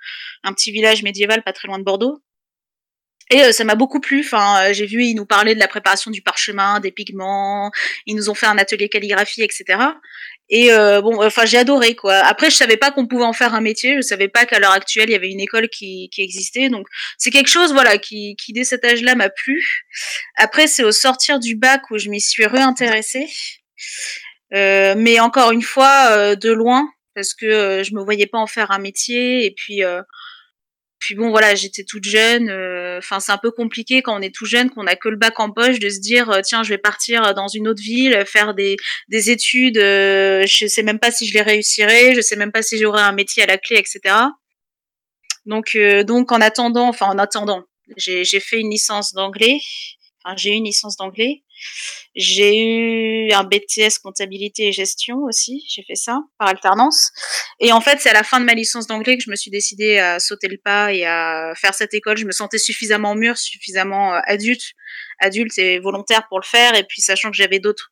un, 0.43 0.53
petit 0.53 0.71
village 0.71 1.03
médiéval 1.03 1.43
pas 1.43 1.51
très 1.51 1.67
loin 1.67 1.77
de 1.77 1.83
Bordeaux. 1.83 2.21
Et 3.29 3.43
euh, 3.43 3.51
ça 3.51 3.63
m'a 3.63 3.75
beaucoup 3.75 3.99
plu. 3.99 4.21
Enfin, 4.21 4.69
euh, 4.69 4.73
j'ai 4.73 4.85
vu, 4.85 5.03
ils 5.03 5.15
nous 5.15 5.25
parlaient 5.25 5.55
de 5.55 5.59
la 5.59 5.67
préparation 5.67 6.11
du 6.11 6.21
parchemin, 6.21 6.79
des 6.79 6.91
pigments. 6.91 7.71
Ils 8.05 8.15
nous 8.15 8.29
ont 8.29 8.33
fait 8.33 8.45
un 8.45 8.57
atelier 8.57 8.87
calligraphie, 8.87 9.43
etc. 9.43 9.79
Et 10.49 10.71
euh, 10.71 11.01
bon, 11.01 11.21
enfin, 11.23 11.45
j'ai 11.45 11.57
adoré 11.57 11.95
quoi. 11.95 12.15
Après, 12.15 12.49
je 12.49 12.55
savais 12.55 12.77
pas 12.77 12.91
qu'on 12.91 13.05
pouvait 13.05 13.25
en 13.25 13.33
faire 13.33 13.53
un 13.53 13.61
métier. 13.61 13.95
Je 13.97 14.01
savais 14.01 14.27
pas 14.27 14.45
qu'à 14.45 14.59
l'heure 14.59 14.71
actuelle 14.71 15.09
il 15.09 15.13
y 15.13 15.15
avait 15.15 15.29
une 15.29 15.41
école 15.41 15.67
qui, 15.69 16.09
qui 16.13 16.21
existait. 16.21 16.69
Donc, 16.69 16.87
c'est 17.17 17.31
quelque 17.31 17.49
chose, 17.49 17.73
voilà, 17.73 17.97
qui, 17.97 18.35
qui 18.37 18.53
dès 18.53 18.63
cet 18.63 18.85
âge-là 18.85 19.15
m'a 19.15 19.29
plu. 19.29 19.85
Après, 20.35 20.67
c'est 20.67 20.83
au 20.83 20.91
sortir 20.91 21.39
du 21.39 21.55
bac 21.55 21.91
où 21.91 21.97
je 21.97 22.09
m'y 22.09 22.21
suis 22.21 22.45
réintéressée. 22.45 23.27
Euh, 24.53 24.95
mais 24.97 25.19
encore 25.19 25.51
une 25.51 25.61
fois, 25.61 26.35
de 26.35 26.51
loin, 26.51 26.89
parce 27.15 27.33
que 27.33 27.83
je 27.83 27.93
me 27.93 28.03
voyais 28.03 28.27
pas 28.27 28.37
en 28.37 28.47
faire 28.47 28.71
un 28.71 28.79
métier. 28.79 29.45
Et 29.45 29.51
puis 29.51 29.81
puis 30.99 31.15
bon, 31.15 31.29
voilà, 31.29 31.53
j'étais 31.55 31.83
toute 31.83 32.03
jeune. 32.05 32.49
Euh, 32.49 32.97
enfin, 32.97 33.19
c'est 33.19 33.31
un 33.31 33.37
peu 33.37 33.51
compliqué 33.51 34.01
quand 34.01 34.17
on 34.17 34.21
est 34.21 34.33
tout 34.33 34.45
jeune, 34.45 34.69
qu'on 34.69 34.87
a 34.87 34.95
que 34.95 35.09
le 35.09 35.15
bac 35.15 35.39
en 35.39 35.51
poche, 35.51 35.79
de 35.79 35.89
se 35.89 35.99
dire 35.99 36.29
euh, 36.29 36.41
tiens, 36.41 36.63
je 36.63 36.69
vais 36.69 36.77
partir 36.77 37.33
dans 37.35 37.47
une 37.47 37.67
autre 37.67 37.81
ville, 37.81 38.23
faire 38.25 38.53
des, 38.53 38.77
des 39.07 39.29
études. 39.29 39.77
Euh, 39.77 40.45
je 40.47 40.65
sais 40.65 40.83
même 40.83 40.99
pas 40.99 41.11
si 41.11 41.27
je 41.27 41.33
les 41.33 41.41
réussirai. 41.41 42.15
Je 42.15 42.21
sais 42.21 42.35
même 42.35 42.51
pas 42.51 42.61
si 42.63 42.77
j'aurai 42.77 43.01
un 43.01 43.11
métier 43.11 43.43
à 43.43 43.45
la 43.45 43.57
clé, 43.57 43.77
etc. 43.77 44.15
Donc, 45.45 45.77
donc 46.05 46.31
en 46.31 46.41
attendant, 46.41 46.89
enfin 46.89 47.05
en 47.07 47.17
attendant, 47.17 47.63
j'ai 47.95 48.39
fait 48.39 48.59
une 48.59 48.69
licence 48.69 49.13
d'anglais. 49.13 49.59
Enfin, 50.23 50.35
j'ai 50.35 50.51
eu 50.51 50.55
une 50.55 50.65
licence 50.65 50.97
d'anglais. 50.97 51.43
J'ai 52.15 52.57
eu 52.57 53.31
un 53.31 53.43
BTS 53.43 53.99
comptabilité 54.03 54.67
et 54.67 54.71
gestion 54.71 55.17
aussi, 55.23 55.63
j'ai 55.69 55.83
fait 55.83 55.95
ça 55.95 56.19
par 56.39 56.47
alternance. 56.47 57.11
Et 57.59 57.71
en 57.71 57.81
fait, 57.81 57.99
c'est 57.99 58.09
à 58.09 58.13
la 58.13 58.23
fin 58.23 58.39
de 58.39 58.45
ma 58.45 58.53
licence 58.53 58.87
d'anglais 58.87 59.17
que 59.17 59.23
je 59.23 59.29
me 59.29 59.35
suis 59.35 59.51
décidée 59.51 59.99
à 59.99 60.19
sauter 60.19 60.47
le 60.47 60.57
pas 60.57 60.93
et 60.93 61.05
à 61.05 61.53
faire 61.55 61.73
cette 61.73 61.93
école. 61.93 62.17
Je 62.17 62.25
me 62.25 62.31
sentais 62.31 62.57
suffisamment 62.57 63.15
mûre, 63.15 63.37
suffisamment 63.37 64.15
euh, 64.15 64.19
adulte, 64.25 64.73
adulte 65.19 65.57
et 65.57 65.79
volontaire 65.79 66.27
pour 66.27 66.39
le 66.39 66.45
faire. 66.45 66.75
Et 66.75 66.83
puis, 66.83 67.01
sachant 67.01 67.29
que 67.29 67.37
j'avais 67.37 67.59
d'autres 67.59 67.91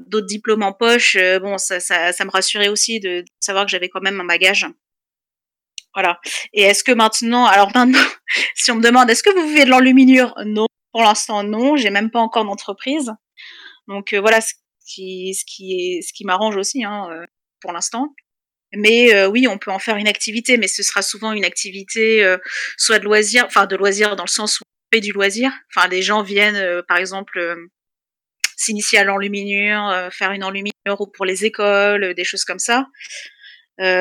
d'autres 0.00 0.26
diplômes 0.26 0.62
en 0.62 0.72
poche, 0.72 1.16
euh, 1.16 1.38
bon, 1.38 1.56
ça, 1.56 1.80
ça, 1.80 2.12
ça 2.12 2.24
me 2.24 2.30
rassurait 2.30 2.68
aussi 2.68 3.00
de 3.00 3.24
savoir 3.40 3.64
que 3.64 3.70
j'avais 3.70 3.88
quand 3.88 4.00
même 4.00 4.20
un 4.20 4.24
bagage. 4.24 4.66
Voilà. 5.94 6.20
Et 6.52 6.62
est-ce 6.62 6.82
que 6.82 6.92
maintenant, 6.92 7.46
alors 7.46 7.70
maintenant, 7.74 8.04
si 8.54 8.70
on 8.72 8.76
me 8.76 8.82
demande, 8.82 9.08
est-ce 9.10 9.22
que 9.22 9.30
vous 9.30 9.48
vivez 9.48 9.64
de 9.64 9.70
l'enluminure? 9.70 10.34
Non. 10.44 10.66
Pour 10.94 11.02
l'instant, 11.02 11.42
non. 11.42 11.74
J'ai 11.76 11.90
même 11.90 12.08
pas 12.12 12.20
encore 12.20 12.44
d'entreprise. 12.44 13.10
Donc 13.88 14.12
euh, 14.12 14.20
voilà 14.20 14.40
ce 14.40 14.54
qui, 14.86 15.34
ce 15.34 15.44
qui 15.44 16.00
ce 16.06 16.12
qui 16.12 16.24
m'arrange 16.24 16.56
aussi 16.56 16.84
hein, 16.84 17.08
euh, 17.10 17.26
pour 17.60 17.72
l'instant. 17.72 18.14
Mais 18.72 19.12
euh, 19.12 19.26
oui, 19.26 19.48
on 19.48 19.58
peut 19.58 19.72
en 19.72 19.80
faire 19.80 19.96
une 19.96 20.06
activité, 20.06 20.56
mais 20.56 20.68
ce 20.68 20.84
sera 20.84 21.02
souvent 21.02 21.32
une 21.32 21.44
activité 21.44 22.24
soit 22.76 23.00
de 23.00 23.04
loisir, 23.04 23.44
enfin 23.46 23.66
de 23.66 23.74
loisir 23.74 24.14
dans 24.14 24.24
le 24.24 24.28
sens 24.28 24.60
où 24.60 24.62
on 24.64 24.96
fait 24.96 25.00
du 25.00 25.10
loisir. 25.10 25.50
Enfin, 25.74 25.88
les 25.88 26.02
gens 26.02 26.22
viennent, 26.22 26.82
par 26.88 26.96
exemple, 26.96 27.56
s'initier 28.56 28.98
à 28.98 29.04
l'enluminure, 29.04 30.08
faire 30.12 30.32
une 30.32 30.42
enluminure 30.42 31.00
ou 31.00 31.06
pour 31.06 31.24
les 31.24 31.44
écoles, 31.44 32.14
des 32.14 32.24
choses 32.24 32.44
comme 32.44 32.58
ça. 32.58 32.88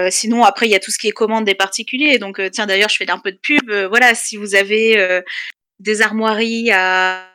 Sinon, 0.09 0.43
après, 0.43 0.65
il 0.65 0.71
y 0.71 0.75
a 0.75 0.79
tout 0.79 0.89
ce 0.89 0.97
qui 0.97 1.07
est 1.07 1.11
commande 1.11 1.45
des 1.45 1.53
particuliers. 1.53 2.17
Donc, 2.17 2.41
tiens, 2.51 2.65
d'ailleurs, 2.65 2.89
je 2.89 2.97
fais 2.97 3.11
un 3.11 3.19
peu 3.19 3.31
de 3.31 3.39
pub. 3.39 3.71
voilà, 3.89 4.15
si 4.15 4.37
vous 4.37 4.55
avez 4.55 5.21
des 5.79 6.01
armoiries 6.01 6.71
à 6.71 7.29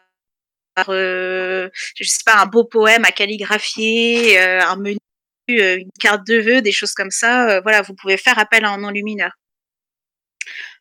euh, 0.89 1.69
je 1.97 2.05
sais 2.05 2.23
pas 2.25 2.37
un 2.37 2.47
beau 2.47 2.65
poème 2.65 3.05
à 3.05 3.13
calligraphier, 3.13 4.39
euh, 4.41 4.61
un 4.63 4.77
menu, 4.77 4.99
euh, 5.51 5.79
une 5.79 5.91
carte 6.01 6.27
de 6.27 6.39
vœux, 6.41 6.63
des 6.63 6.73
choses 6.73 6.93
comme 6.93 7.11
ça. 7.11 7.61
voilà, 7.63 7.83
vous 7.83 7.95
pouvez 7.95 8.17
faire 8.17 8.39
appel 8.39 8.65
à 8.65 8.71
un 8.71 8.85
enlumineur. 8.85 9.33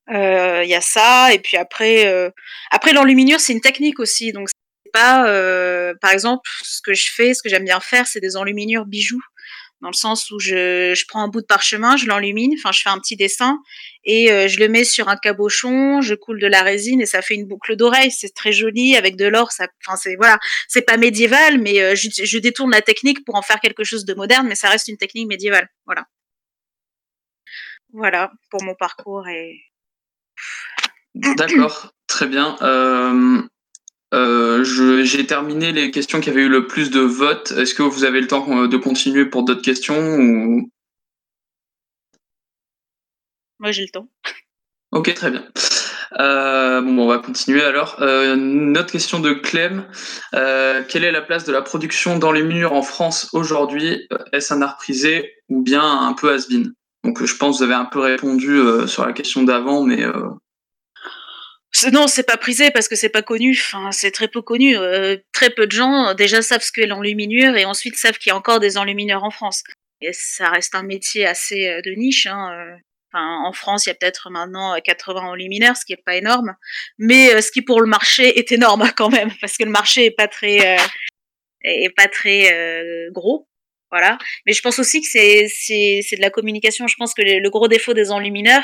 Il 0.09 0.67
y 0.69 0.75
a 0.75 0.81
ça 0.81 1.33
et 1.33 1.39
puis 1.39 1.57
après, 1.57 2.31
après 2.71 2.93
l'enluminure 2.93 3.39
c'est 3.39 3.53
une 3.53 3.61
technique 3.61 3.99
aussi. 3.99 4.31
Donc 4.31 4.49
c'est 4.49 4.91
pas, 4.93 5.23
par 6.01 6.11
exemple, 6.11 6.49
ce 6.63 6.81
que 6.81 6.93
je 6.93 7.11
fais, 7.13 7.33
ce 7.33 7.41
que 7.41 7.49
j'aime 7.49 7.65
bien 7.65 7.79
faire, 7.79 8.07
c'est 8.07 8.21
des 8.21 8.37
enluminures 8.37 8.85
bijoux 8.85 9.21
dans 9.81 9.89
le 9.89 9.95
sens 9.95 10.31
où 10.31 10.39
je, 10.39 10.93
je 10.95 11.05
prends 11.07 11.21
un 11.21 11.27
bout 11.27 11.41
de 11.41 11.45
parchemin, 11.45 11.97
je 11.97 12.07
l'enlumine, 12.07 12.53
enfin 12.57 12.71
je 12.71 12.81
fais 12.81 12.89
un 12.89 12.99
petit 12.99 13.15
dessin 13.15 13.59
et 14.03 14.31
euh, 14.31 14.47
je 14.47 14.59
le 14.59 14.67
mets 14.69 14.83
sur 14.83 15.09
un 15.09 15.17
cabochon, 15.17 16.01
je 16.01 16.15
coule 16.15 16.39
de 16.39 16.47
la 16.47 16.63
résine 16.63 17.01
et 17.01 17.05
ça 17.05 17.21
fait 17.21 17.35
une 17.35 17.45
boucle 17.45 17.75
d'oreille. 17.75 18.09
C'est 18.09 18.33
très 18.33 18.51
joli 18.51 18.95
avec 18.95 19.17
de 19.17 19.25
l'or. 19.25 19.51
Ça, 19.51 19.67
enfin 19.85 19.97
c'est 19.97 20.15
voilà, 20.15 20.39
c'est 20.67 20.81
pas 20.81 20.97
médiéval, 20.97 21.59
mais 21.59 21.81
euh, 21.81 21.93
je, 21.95 22.37
détourne 22.39 22.71
la 22.71 22.81
technique 22.81 23.23
pour 23.25 23.35
en 23.35 23.41
faire 23.41 23.59
quelque 23.59 23.83
chose 23.83 24.05
de 24.05 24.13
moderne, 24.13 24.47
mais 24.47 24.55
ça 24.55 24.69
reste 24.69 24.87
une 24.87 24.97
technique 24.97 25.27
médiévale. 25.27 25.69
Voilà. 25.85 26.07
Voilà 27.93 28.31
pour 28.49 28.63
mon 28.63 28.75
parcours 28.75 29.27
et. 29.27 29.61
D'accord, 31.13 31.93
très 32.07 32.27
bien. 32.27 32.55
Euh, 32.61 33.41
euh, 34.13 34.63
j'ai 35.03 35.25
terminé 35.25 35.71
les 35.71 35.91
questions 35.91 36.21
qui 36.21 36.29
avaient 36.29 36.43
eu 36.43 36.49
le 36.49 36.67
plus 36.67 36.91
de 36.91 37.01
votes. 37.01 37.51
Est-ce 37.51 37.73
que 37.73 37.83
vous 37.83 38.03
avez 38.03 38.21
le 38.21 38.27
temps 38.27 38.45
euh, 38.63 38.67
de 38.67 38.77
continuer 38.77 39.25
pour 39.25 39.43
d'autres 39.43 39.61
questions 39.61 40.15
ou... 40.17 40.69
Moi, 43.59 43.71
j'ai 43.71 43.83
le 43.83 43.89
temps. 43.89 44.07
Ok, 44.91 45.13
très 45.13 45.31
bien. 45.31 45.45
Euh, 46.19 46.81
bon, 46.81 46.99
on 46.99 47.07
va 47.07 47.17
continuer 47.17 47.63
alors. 47.63 47.97
Euh, 48.01 48.35
notre 48.35 48.91
question 48.91 49.19
de 49.19 49.33
Clem. 49.33 49.85
Euh, 50.33 50.83
quelle 50.87 51.03
est 51.03 51.11
la 51.11 51.21
place 51.21 51.43
de 51.43 51.51
la 51.51 51.61
production 51.61 52.17
dans 52.17 52.31
les 52.31 52.43
murs 52.43 52.73
en 52.73 52.83
France 52.83 53.29
aujourd'hui? 53.33 54.07
Est-ce 54.31 54.53
un 54.53 54.61
art 54.61 54.77
prisé 54.77 55.33
ou 55.49 55.61
bien 55.61 55.83
un 55.83 56.13
peu 56.13 56.31
has-been? 56.31 56.73
Donc, 57.03 57.23
je 57.23 57.35
pense 57.35 57.57
que 57.57 57.57
vous 57.57 57.63
avez 57.63 57.73
un 57.73 57.85
peu 57.85 57.99
répondu 57.99 58.59
sur 58.87 59.05
la 59.05 59.13
question 59.13 59.43
d'avant, 59.43 59.83
mais 59.83 60.03
non, 61.91 62.07
c'est 62.07 62.23
pas 62.23 62.37
prisé 62.37 62.71
parce 62.71 62.87
que 62.87 62.95
c'est 62.95 63.09
pas 63.09 63.21
connu. 63.21 63.51
Enfin, 63.51 63.91
c'est 63.91 64.11
très 64.11 64.27
peu 64.27 64.41
connu. 64.41 64.77
Euh, 64.77 65.17
très 65.33 65.49
peu 65.49 65.67
de 65.67 65.71
gens 65.71 66.09
euh, 66.09 66.13
déjà 66.13 66.41
savent 66.41 66.61
ce 66.61 66.71
qu'est 66.71 66.87
l'enluminure 66.87 67.55
et 67.55 67.65
ensuite 67.65 67.95
savent 67.95 68.17
qu'il 68.17 68.29
y 68.29 68.33
a 68.33 68.35
encore 68.35 68.59
des 68.59 68.77
enlumineurs 68.77 69.23
en 69.23 69.31
France. 69.31 69.63
Et 70.01 70.13
ça 70.13 70.49
reste 70.49 70.75
un 70.75 70.83
métier 70.83 71.25
assez 71.25 71.67
euh, 71.67 71.81
de 71.81 71.91
niche. 71.91 72.27
Hein. 72.27 72.77
Enfin, 73.11 73.41
en 73.45 73.53
France, 73.53 73.85
il 73.85 73.89
y 73.89 73.91
a 73.91 73.95
peut-être 73.95 74.29
maintenant 74.29 74.77
80 74.83 75.21
enlumineurs, 75.21 75.77
ce 75.77 75.85
qui 75.85 75.93
est 75.93 76.03
pas 76.03 76.15
énorme, 76.15 76.55
mais 76.97 77.41
ce 77.41 77.51
qui 77.51 77.61
pour 77.61 77.79
le 77.79 77.87
marché 77.87 78.37
est 78.37 78.51
énorme 78.51 78.91
quand 78.97 79.09
même 79.09 79.31
parce 79.39 79.57
que 79.57 79.63
le 79.63 79.71
marché 79.71 80.05
est 80.05 80.11
pas 80.11 80.27
très 80.27 80.77
est 81.63 81.95
pas 81.95 82.07
très 82.07 83.09
gros. 83.11 83.47
Voilà. 83.89 84.17
Mais 84.45 84.51
je 84.51 84.61
pense 84.61 84.79
aussi 84.79 85.01
que 85.01 85.07
c'est 85.07 85.47
c'est 85.47 86.17
de 86.17 86.21
la 86.21 86.29
communication. 86.29 86.87
Je 86.87 86.95
pense 86.95 87.13
que 87.13 87.21
le 87.21 87.49
gros 87.49 87.69
défaut 87.69 87.93
des 87.93 88.11
enlumineurs, 88.11 88.63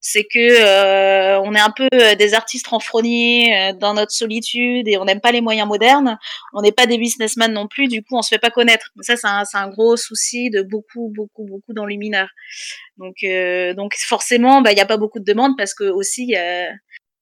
c'est 0.00 0.24
que 0.24 0.38
euh, 0.38 1.40
on 1.40 1.54
est 1.54 1.60
un 1.60 1.70
peu 1.70 1.88
euh, 1.92 2.14
des 2.14 2.34
artistes 2.34 2.68
renfrognés 2.68 3.54
euh, 3.54 3.72
dans 3.72 3.94
notre 3.94 4.12
solitude 4.12 4.86
et 4.86 4.96
on 4.96 5.04
n'aime 5.04 5.20
pas 5.20 5.32
les 5.32 5.40
moyens 5.40 5.66
modernes. 5.66 6.18
On 6.54 6.62
n'est 6.62 6.72
pas 6.72 6.86
des 6.86 6.98
businessmen 6.98 7.52
non 7.52 7.66
plus, 7.66 7.88
du 7.88 8.02
coup 8.02 8.16
on 8.16 8.22
se 8.22 8.28
fait 8.28 8.38
pas 8.38 8.50
connaître. 8.50 8.90
Ça 9.00 9.16
c'est 9.16 9.26
un, 9.26 9.42
un, 9.54 9.68
gros 9.68 9.96
souci 9.96 10.50
de 10.50 10.62
beaucoup 10.62 11.12
beaucoup 11.14 11.44
beaucoup 11.44 11.72
d'enlumineurs. 11.72 12.30
Donc 12.96 13.16
donc 13.76 13.94
forcément 13.96 14.62
bah 14.62 14.72
il 14.72 14.78
y 14.78 14.80
a 14.80 14.86
pas 14.86 14.96
beaucoup 14.98 15.18
de 15.18 15.24
demandes 15.24 15.56
parce 15.56 15.74
que 15.74 15.84
aussi 15.84 16.34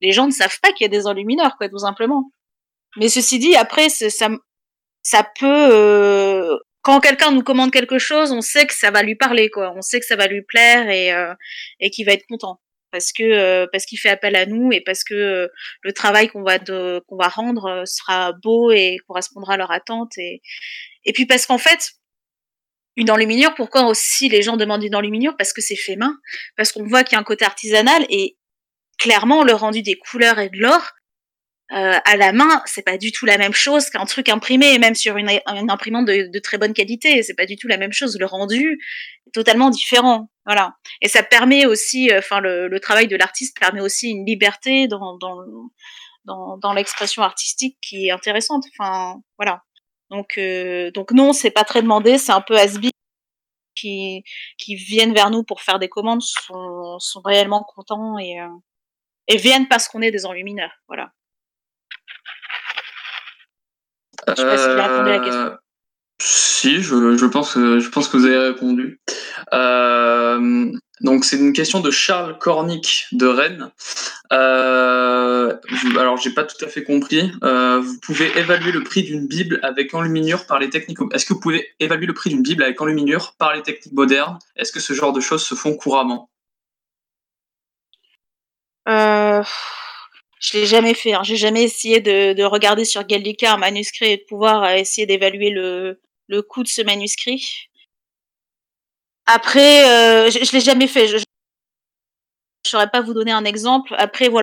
les 0.01 0.13
gens 0.13 0.27
ne 0.27 0.33
savent 0.33 0.59
pas 0.63 0.73
qu'il 0.73 0.85
y 0.85 0.87
a 0.87 0.89
des 0.89 1.07
enlumineurs 1.07 1.57
quoi 1.57 1.69
tout 1.69 1.79
simplement. 1.79 2.31
Mais 2.99 3.09
ceci 3.09 3.39
dit 3.39 3.57
après 3.57 3.89
ça 3.89 4.29
ça 5.03 5.27
peut 5.39 6.59
quand 6.83 7.01
quelqu'un 7.01 7.33
nous 7.33 7.43
commande 7.43 7.73
quelque 7.73 7.99
chose, 7.99 8.33
on 8.33 8.41
sait 8.43 8.67
que 8.67 8.75
ça 8.75 8.93
va 8.93 9.03
lui 9.03 9.17
parler, 9.17 9.51
quoi. 9.51 9.73
On 9.77 9.83
sait 9.83 9.99
que 9.99 10.07
ça 10.07 10.15
va 10.15 10.29
lui 10.29 10.43
plaire 10.43 10.89
et, 10.89 11.11
et 11.81 11.91
qu'il 11.91 12.07
va 12.07 12.13
être 12.13 12.27
content 12.29 12.61
parce 12.97 13.13
que 13.13 13.25
euh, 13.25 13.67
parce 13.71 13.85
qu'il 13.85 13.99
fait 13.99 14.09
appel 14.09 14.35
à 14.37 14.47
nous 14.47 14.73
et 14.73 14.81
parce 14.81 15.05
que 15.05 15.15
euh, 15.15 15.49
le 15.83 15.93
travail 15.93 16.29
qu'on 16.29 16.43
va 16.43 16.59
qu'on 16.59 17.17
va 17.17 17.29
rendre 17.29 17.67
euh, 17.67 17.85
sera 17.85 18.33
beau 18.33 18.71
et 18.71 18.97
correspondra 19.07 19.55
à 19.55 19.57
leur 19.59 19.71
attente 19.71 20.17
et 20.17 20.41
et 21.05 21.13
puis 21.13 21.27
parce 21.27 21.45
qu'en 21.45 21.59
fait 21.59 21.91
une 22.97 23.11
enluminure 23.11 23.55
pourquoi 23.55 23.83
aussi 23.83 24.31
les 24.31 24.41
gens 24.41 24.57
demandent 24.57 24.83
une 24.83 24.95
enluminure 24.95 25.37
parce 25.37 25.53
que 25.53 25.61
c'est 25.61 25.77
fait 25.77 25.97
main 25.97 26.17
parce 26.57 26.73
qu'on 26.73 26.87
voit 26.87 27.05
qu'il 27.05 27.17
y 27.17 27.17
a 27.17 27.21
un 27.21 27.25
côté 27.25 27.45
artisanal 27.45 28.07
et 28.09 28.39
clairement 28.99 29.45
le 29.45 29.53
rendu 29.53 29.83
des 29.83 29.99
couleurs 29.99 30.39
et 30.39 30.49
de 30.49 30.59
l'or 30.59 30.93
euh, 31.73 31.99
à 32.05 32.17
la 32.17 32.33
main, 32.33 32.63
c'est 32.65 32.83
pas 32.85 32.97
du 32.97 33.11
tout 33.11 33.27
la 33.27 33.39
même 33.39 33.53
chose 33.53 33.91
qu'un 33.91 34.05
truc 34.05 34.29
imprimé, 34.29 34.79
même 34.79 34.95
sur 34.95 35.17
une, 35.17 35.29
une 35.29 35.71
imprimante 35.71 36.07
de, 36.07 36.31
de, 36.33 36.39
très 36.39 36.59
bonne 36.59 36.73
qualité. 36.73 37.23
C'est 37.25 37.35
pas 37.35 37.47
du 37.47 37.57
tout 37.57 37.67
la 37.67 37.77
même 37.77 37.93
chose. 37.93 38.17
Le 38.19 38.27
rendu 38.27 38.79
est 39.27 39.31
totalement 39.33 39.71
différent. 39.71 40.31
Voilà. 40.45 40.77
Et 41.03 41.09
ça 41.09 41.25
permet 41.25 41.67
aussi, 41.67 42.11
euh, 42.13 42.19
enfin, 42.19 42.41
le, 42.41 42.69
le, 42.69 42.81
travail 42.81 43.09
de 43.09 43.17
l'artiste 43.17 43.59
permet 43.59 43.81
aussi 43.81 44.11
une 44.11 44.25
liberté 44.25 44.87
dans, 44.87 45.19
dans, 45.19 45.39
dans, 46.25 46.57
dans 46.59 46.73
l'expression 46.73 47.23
artistique 47.23 47.77
qui 47.83 48.07
est 48.07 48.11
intéressante. 48.13 48.65
Enfin, 48.79 49.21
voilà. 49.37 49.63
Donc, 50.11 50.39
euh, 50.39 50.93
donc 50.93 51.11
non, 51.13 51.33
c'est 51.33 51.51
pas 51.51 51.65
très 51.65 51.83
demandé. 51.83 52.19
C'est 52.19 52.33
un 52.33 52.43
peu 52.43 52.57
asbi 52.57 52.91
qui, 53.75 54.23
qui 54.57 54.77
viennent 54.77 55.15
vers 55.15 55.31
nous 55.31 55.43
pour 55.43 55.63
faire 55.63 55.81
des 55.81 55.89
commandes 55.89 56.23
sont, 56.23 56.99
sont 57.01 57.21
réellement 57.23 57.65
contents 57.65 58.19
et, 58.19 58.41
euh, 58.41 58.49
et 59.29 59.37
viennent 59.37 59.69
parce 59.69 59.89
qu'on 59.89 60.03
est 60.03 60.13
des 60.13 60.27
enlumineurs. 60.27 60.73
Voilà. 60.87 61.13
Je 64.29 64.35
sais 64.35 64.45
pas 64.45 64.59
si 64.59 64.65
j'ai 64.65 64.81
répondu 64.81 65.11
à 65.11 65.13
la 65.13 65.19
question. 65.19 65.41
Euh, 65.41 65.57
si, 66.21 66.83
je, 66.83 67.17
je, 67.17 67.27
pense, 67.27 67.55
que, 67.55 67.79
je 67.79 67.89
pense 67.91 68.09
que 68.09 68.17
vous 68.17 68.25
avez 68.25 68.39
répondu. 68.39 69.01
Euh, 69.53 70.73
donc 71.03 71.25
c'est 71.25 71.37
une 71.37 71.53
question 71.53 71.81
de 71.81 71.91
Charles 71.91 72.39
Cornic 72.39 73.07
de 73.13 73.27
Rennes. 73.27 73.71
Euh, 74.33 75.55
alors 75.99 76.17
j'ai 76.17 76.31
pas 76.31 76.45
tout 76.45 76.63
à 76.65 76.69
fait 76.69 76.83
compris. 76.83 77.31
Euh, 77.43 77.81
vous 77.81 77.99
pouvez 78.01 78.37
évaluer 78.39 78.73
le 78.73 78.83
prix 78.83 79.03
d'une 79.03 79.27
Bible 79.27 79.61
avec 79.63 79.93
enluminure 79.95 80.47
par 80.47 80.59
les 80.59 80.71
techniques. 80.71 80.99
Est-ce 81.13 81.27
que 81.27 81.35
vous 81.35 81.41
pouvez 81.41 81.69
évaluer 81.81 82.07
le 82.07 82.15
prix 82.15 82.31
d'une 82.31 82.43
Bible 82.43 82.63
avec 82.63 82.81
enluminure 82.81 83.35
par 83.39 83.55
les 83.55 83.63
techniques 83.63 83.95
modernes? 83.95 84.39
Est-ce 84.57 84.73
que 84.73 84.81
ce 84.81 84.95
genre 84.95 85.13
de 85.13 85.21
choses 85.21 85.45
se 85.45 85.55
font 85.55 85.77
couramment? 85.77 86.31
Euh, 88.89 89.43
Je 90.41 90.59
l'ai 90.59 90.67
jamais 90.67 90.95
fait. 90.95 91.15
Hein. 91.15 91.23
J'ai 91.23 91.37
jamais 91.37 91.65
essayé 91.65 92.01
de, 92.01 92.33
de, 92.33 92.45
regarder 92.45 92.85
sur 92.85 93.05
Gallica 93.05 93.55
un 93.55 93.57
manuscrit 93.57 94.13
et 94.13 94.17
de 94.19 94.25
pouvoir 94.29 94.65
euh, 94.65 94.75
essayer 94.75 95.07
d'évaluer 95.07 95.51
le, 95.51 96.01
le 96.29 96.43
coût 96.43 96.63
de 96.63 96.69
ce 96.69 96.83
manuscrit. 96.83 97.69
Après, 99.27 99.89
euh, 99.89 100.31
je, 100.31 100.45
je 100.45 100.53
l'ai 100.53 100.61
jamais 100.61 100.87
fait. 100.87 101.09
Je 101.09 101.17
ne 101.17 101.23
saurais 102.65 102.91
pas 102.91 103.01
vous 103.01 103.15
donner 103.15 103.33
un 103.33 103.45
exemple. 103.45 103.95
Après, 103.99 104.29
voilà. 104.29 104.43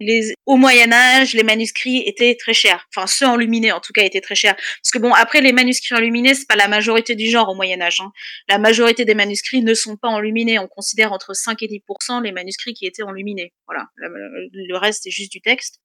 Les, 0.00 0.34
au 0.46 0.56
Moyen 0.56 0.92
Âge, 0.92 1.34
les 1.34 1.44
manuscrits 1.44 2.02
étaient 2.06 2.36
très 2.36 2.52
chers. 2.52 2.86
Enfin, 2.94 3.06
ceux 3.06 3.26
enluminés, 3.26 3.72
en 3.72 3.80
tout 3.80 3.92
cas, 3.92 4.02
étaient 4.02 4.20
très 4.20 4.34
chers. 4.34 4.56
Parce 4.56 4.90
que 4.92 4.98
bon, 4.98 5.12
après, 5.14 5.40
les 5.40 5.52
manuscrits 5.52 5.94
enluminés, 5.94 6.34
c'est 6.34 6.48
pas 6.48 6.56
la 6.56 6.68
majorité 6.68 7.14
du 7.14 7.30
genre 7.30 7.48
au 7.48 7.54
Moyen 7.54 7.80
Âge. 7.80 8.00
Hein. 8.00 8.10
La 8.48 8.58
majorité 8.58 9.04
des 9.04 9.14
manuscrits 9.14 9.62
ne 9.62 9.74
sont 9.74 9.96
pas 9.96 10.08
enluminés. 10.08 10.58
On 10.58 10.66
considère 10.66 11.12
entre 11.12 11.34
5 11.34 11.62
et 11.62 11.68
10% 11.68 12.22
les 12.22 12.32
manuscrits 12.32 12.74
qui 12.74 12.86
étaient 12.86 13.04
enluminés. 13.04 13.52
Voilà. 13.66 13.86
Le 13.96 14.76
reste, 14.76 15.04
c'est 15.04 15.10
juste 15.10 15.32
du 15.32 15.40
texte. 15.40 15.80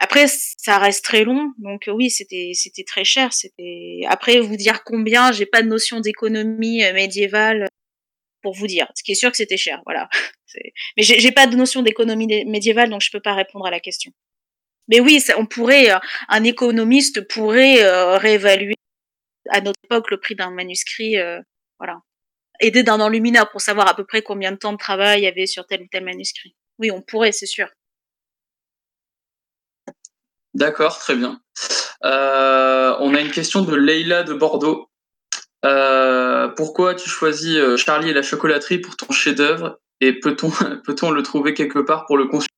Après, 0.00 0.26
ça 0.28 0.78
reste 0.78 1.04
très 1.04 1.24
long, 1.24 1.52
donc 1.56 1.88
oui, 1.88 2.10
c'était 2.10 2.50
c'était 2.52 2.84
très 2.84 3.04
cher. 3.04 3.32
C'était 3.32 4.00
après 4.08 4.40
vous 4.40 4.56
dire 4.56 4.82
combien, 4.84 5.32
j'ai 5.32 5.46
pas 5.46 5.62
de 5.62 5.68
notion 5.68 6.00
d'économie 6.00 6.82
médiévale 6.92 7.68
pour 8.44 8.54
vous 8.54 8.68
dire. 8.68 8.86
Ce 8.94 9.02
qui 9.02 9.12
est 9.12 9.16
sûr 9.16 9.30
que 9.30 9.36
c'était 9.38 9.56
cher, 9.56 9.80
voilà. 9.86 10.08
Mais 10.96 11.02
j'ai 11.02 11.32
pas 11.32 11.48
de 11.48 11.56
notion 11.56 11.82
d'économie 11.82 12.28
médiévale, 12.44 12.90
donc 12.90 13.00
je 13.00 13.10
peux 13.10 13.20
pas 13.20 13.34
répondre 13.34 13.66
à 13.66 13.70
la 13.72 13.80
question. 13.80 14.12
Mais 14.86 15.00
oui, 15.00 15.18
ça, 15.18 15.34
on 15.38 15.46
pourrait, 15.46 15.90
un 16.28 16.44
économiste 16.44 17.26
pourrait 17.26 17.82
euh, 17.82 18.18
réévaluer 18.18 18.76
à 19.50 19.60
notre 19.60 19.80
époque 19.84 20.10
le 20.10 20.20
prix 20.20 20.36
d'un 20.36 20.50
manuscrit, 20.50 21.18
euh, 21.18 21.40
voilà, 21.80 22.00
aider 22.60 22.82
d'un 22.82 23.00
enlumineur 23.00 23.50
pour 23.50 23.62
savoir 23.62 23.88
à 23.88 23.96
peu 23.96 24.04
près 24.04 24.22
combien 24.22 24.52
de 24.52 24.56
temps 24.58 24.72
de 24.72 24.78
travail 24.78 25.22
il 25.22 25.24
y 25.24 25.26
avait 25.26 25.46
sur 25.46 25.66
tel 25.66 25.82
ou 25.82 25.86
tel 25.90 26.04
manuscrit. 26.04 26.54
Oui, 26.78 26.90
on 26.90 27.02
pourrait, 27.02 27.32
c'est 27.32 27.46
sûr. 27.46 27.68
D'accord, 30.52 30.98
très 30.98 31.16
bien. 31.16 31.40
Euh, 32.04 32.94
on 33.00 33.14
a 33.14 33.20
une 33.20 33.32
question 33.32 33.62
de 33.62 33.74
Leïla 33.74 34.22
de 34.22 34.34
Bordeaux. 34.34 34.88
Euh, 35.64 36.48
pourquoi 36.48 36.94
tu 36.94 37.08
choisis 37.08 37.56
euh, 37.56 37.76
Charlie 37.76 38.10
et 38.10 38.12
la 38.12 38.22
chocolaterie 38.22 38.78
pour 38.78 38.96
ton 38.96 39.12
chef-d'œuvre 39.12 39.80
et 40.00 40.12
peut-on 40.12 40.50
peut-on 40.84 41.10
le 41.10 41.22
trouver 41.22 41.54
quelque 41.54 41.78
part 41.78 42.04
pour 42.06 42.18
le 42.18 42.26
consulter 42.26 42.54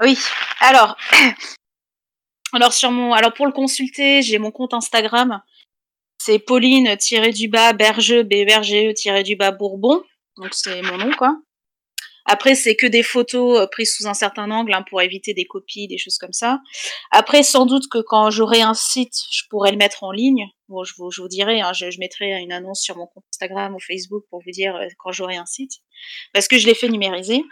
Oui. 0.00 0.18
Alors, 0.60 0.96
alors 2.52 2.72
sur 2.72 2.90
alors 3.14 3.32
pour 3.32 3.46
le 3.46 3.52
consulter, 3.52 4.22
j'ai 4.22 4.38
mon 4.38 4.50
compte 4.50 4.74
Instagram. 4.74 5.40
C'est 6.18 6.38
Pauline 6.38 6.96
du 7.34 7.48
bas 7.48 7.72
Berge 7.72 8.22
B 8.22 8.32
e 8.32 9.22
du 9.22 9.36
bas 9.36 9.50
Bourbon. 9.50 10.02
Donc 10.36 10.50
c'est 10.52 10.82
mon 10.82 10.98
nom 10.98 11.10
quoi. 11.12 11.36
Après, 12.26 12.54
c'est 12.54 12.76
que 12.76 12.86
des 12.86 13.02
photos 13.02 13.60
euh, 13.60 13.66
prises 13.66 13.94
sous 13.96 14.06
un 14.06 14.14
certain 14.14 14.50
angle 14.50 14.72
hein, 14.72 14.84
pour 14.88 15.02
éviter 15.02 15.34
des 15.34 15.44
copies, 15.44 15.88
des 15.88 15.98
choses 15.98 16.18
comme 16.18 16.32
ça. 16.32 16.60
Après, 17.10 17.42
sans 17.42 17.66
doute 17.66 17.88
que 17.90 17.98
quand 17.98 18.30
j'aurai 18.30 18.62
un 18.62 18.74
site, 18.74 19.14
je 19.30 19.42
pourrais 19.50 19.72
le 19.72 19.78
mettre 19.78 20.04
en 20.04 20.12
ligne. 20.12 20.46
Bon, 20.68 20.84
je 20.84 20.94
vous, 20.96 21.10
je 21.10 21.20
vous 21.20 21.28
dirai, 21.28 21.60
hein, 21.60 21.72
je, 21.74 21.90
je, 21.90 21.98
mettrai 21.98 22.40
une 22.40 22.52
annonce 22.52 22.80
sur 22.80 22.96
mon 22.96 23.06
compte 23.06 23.24
Instagram 23.34 23.74
ou 23.74 23.78
Facebook 23.78 24.24
pour 24.30 24.40
vous 24.42 24.50
dire 24.52 24.74
euh, 24.76 24.86
quand 24.98 25.12
j'aurai 25.12 25.36
un 25.36 25.44
site, 25.44 25.72
parce 26.32 26.48
que 26.48 26.56
je 26.56 26.66
l'ai 26.66 26.74
fait 26.74 26.88
numériser. 26.88 27.42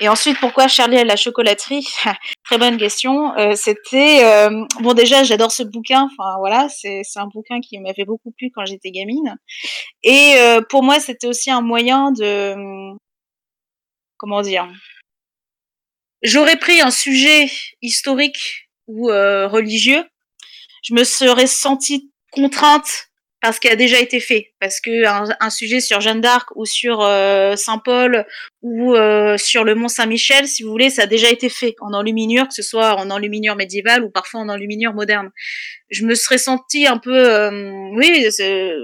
Et 0.00 0.08
ensuite, 0.08 0.38
pourquoi 0.40 0.68
Charlie 0.68 0.98
à 0.98 1.04
la 1.04 1.16
chocolaterie? 1.16 1.88
Très 2.44 2.58
bonne 2.58 2.76
question. 2.76 3.34
Euh, 3.38 3.54
C'était 3.54 4.24
euh, 4.24 4.64
bon 4.80 4.92
déjà, 4.92 5.24
j'adore 5.24 5.52
ce 5.52 5.62
bouquin. 5.62 6.08
Enfin 6.12 6.36
voilà, 6.38 6.68
c'est 6.68 7.02
un 7.16 7.28
bouquin 7.28 7.60
qui 7.60 7.78
m'avait 7.78 8.04
beaucoup 8.04 8.30
plu 8.30 8.50
quand 8.54 8.66
j'étais 8.66 8.90
gamine. 8.90 9.36
Et 10.02 10.34
euh, 10.36 10.60
pour 10.68 10.82
moi, 10.82 11.00
c'était 11.00 11.26
aussi 11.26 11.50
un 11.50 11.62
moyen 11.62 12.12
de 12.12 12.54
comment 14.16 14.42
dire 14.42 14.68
J'aurais 16.22 16.56
pris 16.56 16.80
un 16.80 16.90
sujet 16.90 17.50
historique 17.82 18.68
ou 18.86 19.10
euh, 19.10 19.46
religieux, 19.46 20.04
je 20.82 20.94
me 20.94 21.04
serais 21.04 21.46
sentie 21.46 22.10
contrainte 22.32 23.08
parce 23.42 23.60
qu'il 23.60 23.70
a 23.70 23.76
déjà 23.76 24.00
été 24.00 24.18
fait, 24.18 24.54
parce 24.60 24.80
que 24.80 25.04
un, 25.06 25.50
sujet 25.50 25.80
sur 25.80 26.00
Jeanne 26.00 26.20
d'Arc 26.20 26.48
ou 26.56 26.64
sur 26.64 27.02
euh, 27.02 27.54
Saint 27.54 27.78
Paul 27.78 28.26
ou 28.62 28.94
euh, 28.94 29.36
sur 29.36 29.62
le 29.62 29.74
Mont 29.74 29.88
Saint-Michel, 29.88 30.48
si 30.48 30.62
vous 30.62 30.70
voulez, 30.70 30.90
ça 30.90 31.02
a 31.02 31.06
déjà 31.06 31.30
été 31.30 31.48
fait 31.48 31.76
en 31.80 31.92
enluminure, 31.92 32.48
que 32.48 32.54
ce 32.54 32.62
soit 32.62 32.94
en 32.94 33.10
enluminure 33.10 33.54
médiévale 33.54 34.02
ou 34.02 34.10
parfois 34.10 34.40
en 34.40 34.48
enluminure 34.48 34.94
moderne. 34.94 35.30
Je 35.90 36.04
me 36.04 36.14
serais 36.14 36.38
sentie 36.38 36.86
un 36.86 36.98
peu, 36.98 37.48
oui, 37.94 38.26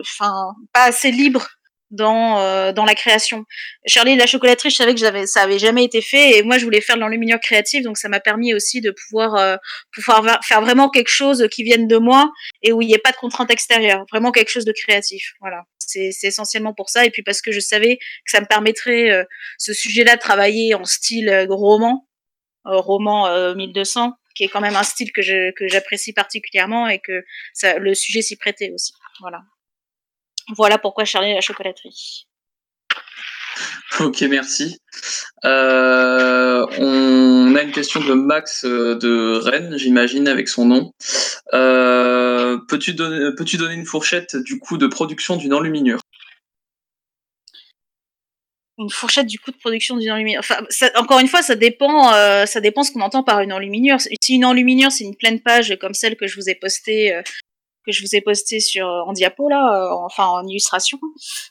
enfin, 0.00 0.52
pas 0.72 0.84
assez 0.84 1.10
libre 1.10 1.48
dans 1.92 2.38
euh, 2.38 2.72
dans 2.72 2.84
la 2.84 2.94
création. 2.94 3.44
Charlie 3.86 4.16
la 4.16 4.26
chocolaterie, 4.26 4.70
je 4.70 4.76
savais 4.76 4.94
que 4.94 5.00
j'avais 5.00 5.26
ça 5.26 5.42
avait 5.42 5.58
jamais 5.58 5.84
été 5.84 6.00
fait 6.00 6.38
et 6.38 6.42
moi 6.42 6.58
je 6.58 6.64
voulais 6.64 6.80
faire 6.80 6.96
de 6.96 7.00
l'enluminure 7.02 7.38
créative 7.38 7.84
donc 7.84 7.98
ça 7.98 8.08
m'a 8.08 8.18
permis 8.18 8.54
aussi 8.54 8.80
de 8.80 8.90
pouvoir 8.90 9.36
euh, 9.36 9.56
pouvoir 9.94 10.40
faire 10.42 10.62
vraiment 10.62 10.88
quelque 10.88 11.10
chose 11.10 11.46
qui 11.50 11.62
vienne 11.62 11.86
de 11.86 11.98
moi 11.98 12.32
et 12.62 12.72
où 12.72 12.82
il 12.82 12.88
n'y 12.88 12.94
ait 12.94 12.98
pas 12.98 13.12
de 13.12 13.16
contrainte 13.16 13.50
extérieure, 13.50 14.04
vraiment 14.10 14.32
quelque 14.32 14.48
chose 14.48 14.64
de 14.64 14.72
créatif. 14.72 15.34
Voilà. 15.40 15.64
C'est 15.78 16.10
essentiellement 16.22 16.72
pour 16.72 16.88
ça 16.88 17.04
et 17.04 17.10
puis 17.10 17.22
parce 17.22 17.42
que 17.42 17.52
je 17.52 17.60
savais 17.60 17.98
que 17.98 18.30
ça 18.30 18.40
me 18.40 18.46
permettrait 18.46 19.10
euh, 19.10 19.24
ce 19.58 19.74
sujet-là 19.74 20.16
de 20.16 20.20
travailler 20.20 20.74
en 20.74 20.84
style 20.84 21.28
euh, 21.28 21.46
roman 21.48 22.08
roman 22.64 23.54
1200 23.54 24.12
qui 24.36 24.44
est 24.44 24.48
quand 24.48 24.60
même 24.60 24.76
un 24.76 24.84
style 24.84 25.12
que 25.12 25.20
je 25.20 25.50
que 25.52 25.66
j'apprécie 25.68 26.12
particulièrement 26.12 26.88
et 26.88 27.00
que 27.00 27.24
ça, 27.52 27.78
le 27.78 27.92
sujet 27.94 28.22
s'y 28.22 28.36
prêtait 28.36 28.70
aussi. 28.72 28.92
Voilà. 29.20 29.42
Voilà 30.56 30.78
pourquoi 30.78 31.04
Charlie 31.04 31.34
la 31.34 31.40
chocolaterie. 31.40 32.26
Ok, 34.00 34.22
merci. 34.22 34.78
Euh, 35.44 36.66
on 36.78 37.54
a 37.54 37.62
une 37.62 37.72
question 37.72 38.00
de 38.00 38.14
Max 38.14 38.64
euh, 38.64 38.94
de 38.94 39.36
Rennes, 39.36 39.76
j'imagine, 39.76 40.28
avec 40.28 40.48
son 40.48 40.64
nom. 40.64 40.92
Euh, 41.52 42.58
Peux-tu 42.68 42.94
donner, 42.94 43.74
une 43.74 43.84
fourchette 43.84 44.36
du 44.36 44.58
coût 44.58 44.78
de 44.78 44.86
production 44.86 45.36
d'une 45.36 45.52
enluminure? 45.52 46.00
Une 48.78 48.90
fourchette 48.90 49.26
du 49.26 49.38
coût 49.38 49.50
de 49.50 49.58
production 49.58 49.96
d'une 49.96 50.10
enluminure. 50.10 50.40
Enfin, 50.40 50.64
ça, 50.70 50.90
encore 50.96 51.20
une 51.20 51.28
fois, 51.28 51.42
ça 51.42 51.54
dépend, 51.54 52.14
euh, 52.14 52.46
ça 52.46 52.60
dépend 52.60 52.82
ce 52.82 52.92
qu'on 52.92 53.02
entend 53.02 53.22
par 53.22 53.40
une 53.40 53.52
enluminure. 53.52 54.00
Si 54.00 54.34
une 54.34 54.46
enluminure, 54.46 54.90
c'est 54.90 55.04
une 55.04 55.16
pleine 55.16 55.40
page 55.40 55.76
comme 55.80 55.94
celle 55.94 56.16
que 56.16 56.26
je 56.26 56.36
vous 56.36 56.48
ai 56.48 56.54
postée 56.54 57.22
que 57.84 57.92
je 57.92 58.02
vous 58.02 58.14
ai 58.14 58.20
posté 58.20 58.60
sur 58.60 58.86
en 58.86 59.12
diapo 59.12 59.48
là, 59.48 59.74
euh, 59.74 59.90
enfin 60.04 60.26
en 60.26 60.46
illustration. 60.46 60.98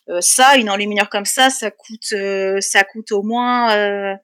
Euh, 0.10 0.22
ça, 0.22 0.56
une 0.56 0.70
enluminure 0.70 1.10
comme 1.10 1.26
ça, 1.26 1.49
ça 1.49 1.72
coûte, 1.72 2.14
euh, 2.14 2.60
ça 2.62 2.84
coûte 2.84 3.12
au 3.12 3.24
moins, 3.24 3.76
euh, 3.76 4.16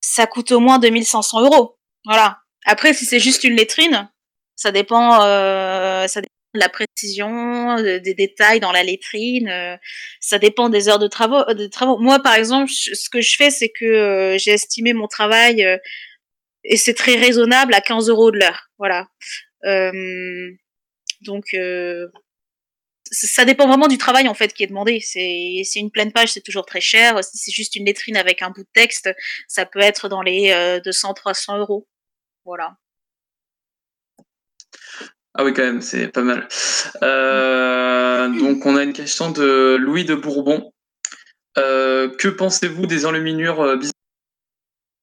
ça 0.00 0.26
coûte 0.26 0.52
au 0.52 0.60
moins 0.60 0.78
2500 0.78 1.42
euros. 1.42 1.78
Voilà. 2.04 2.38
Après, 2.66 2.94
si 2.94 3.04
c'est 3.04 3.20
juste 3.20 3.44
une 3.44 3.56
lettrine, 3.56 4.10
ça 4.56 4.72
dépend, 4.72 5.22
euh, 5.22 6.06
ça 6.06 6.20
dépend 6.20 6.32
de 6.54 6.60
la 6.60 6.68
précision, 6.68 7.76
de, 7.76 7.98
des 7.98 8.14
détails 8.14 8.60
dans 8.60 8.72
la 8.72 8.82
lettrine. 8.82 9.78
ça 10.20 10.38
dépend 10.38 10.68
des 10.68 10.88
heures 10.88 10.98
de 10.98 11.08
travaux. 11.08 11.44
De 11.54 11.66
travaux. 11.66 11.98
Moi, 11.98 12.20
par 12.20 12.34
exemple, 12.34 12.70
ce 12.70 13.10
que 13.10 13.20
je 13.20 13.36
fais, 13.36 13.50
c'est 13.50 13.68
que 13.68 14.36
j'ai 14.38 14.52
estimé 14.52 14.92
mon 14.92 15.06
travail 15.06 15.78
et 16.64 16.76
c'est 16.76 16.94
très 16.94 17.16
raisonnable 17.16 17.74
à 17.74 17.80
15 17.80 18.08
euros 18.08 18.30
de 18.30 18.38
l'heure. 18.38 18.70
Voilà. 18.78 19.08
Euh, 19.64 20.50
donc, 21.20 21.46
euh, 21.54 22.08
ça 23.10 23.44
dépend 23.44 23.66
vraiment 23.66 23.88
du 23.88 23.96
travail 23.96 24.28
en 24.28 24.34
fait 24.34 24.52
qui 24.52 24.62
est 24.62 24.66
demandé. 24.66 25.00
C'est 25.00 25.62
c'est 25.64 25.80
une 25.80 25.90
pleine 25.90 26.12
page, 26.12 26.32
c'est 26.32 26.42
toujours 26.42 26.66
très 26.66 26.80
cher. 26.80 27.24
Si 27.24 27.38
c'est 27.38 27.52
juste 27.52 27.74
une 27.76 27.86
lettrine 27.86 28.16
avec 28.16 28.42
un 28.42 28.50
bout 28.50 28.62
de 28.62 28.68
texte, 28.74 29.10
ça 29.48 29.64
peut 29.64 29.80
être 29.80 30.08
dans 30.08 30.22
les 30.22 30.50
200-300 30.84 31.58
euros. 31.58 31.88
Voilà. 32.44 32.76
Ah 35.40 35.44
oui, 35.44 35.54
quand 35.54 35.62
même, 35.62 35.82
c'est 35.82 36.08
pas 36.08 36.22
mal. 36.22 36.48
Euh, 37.02 38.28
donc, 38.40 38.66
on 38.66 38.76
a 38.76 38.82
une 38.82 38.92
question 38.92 39.30
de 39.30 39.76
Louis 39.76 40.04
de 40.04 40.16
Bourbon. 40.16 40.72
Euh, 41.56 42.08
que 42.16 42.26
pensez-vous 42.26 42.86
des 42.86 43.06
enluminures 43.06 43.60
euh, 43.60 43.76
byzantines? 43.76 43.92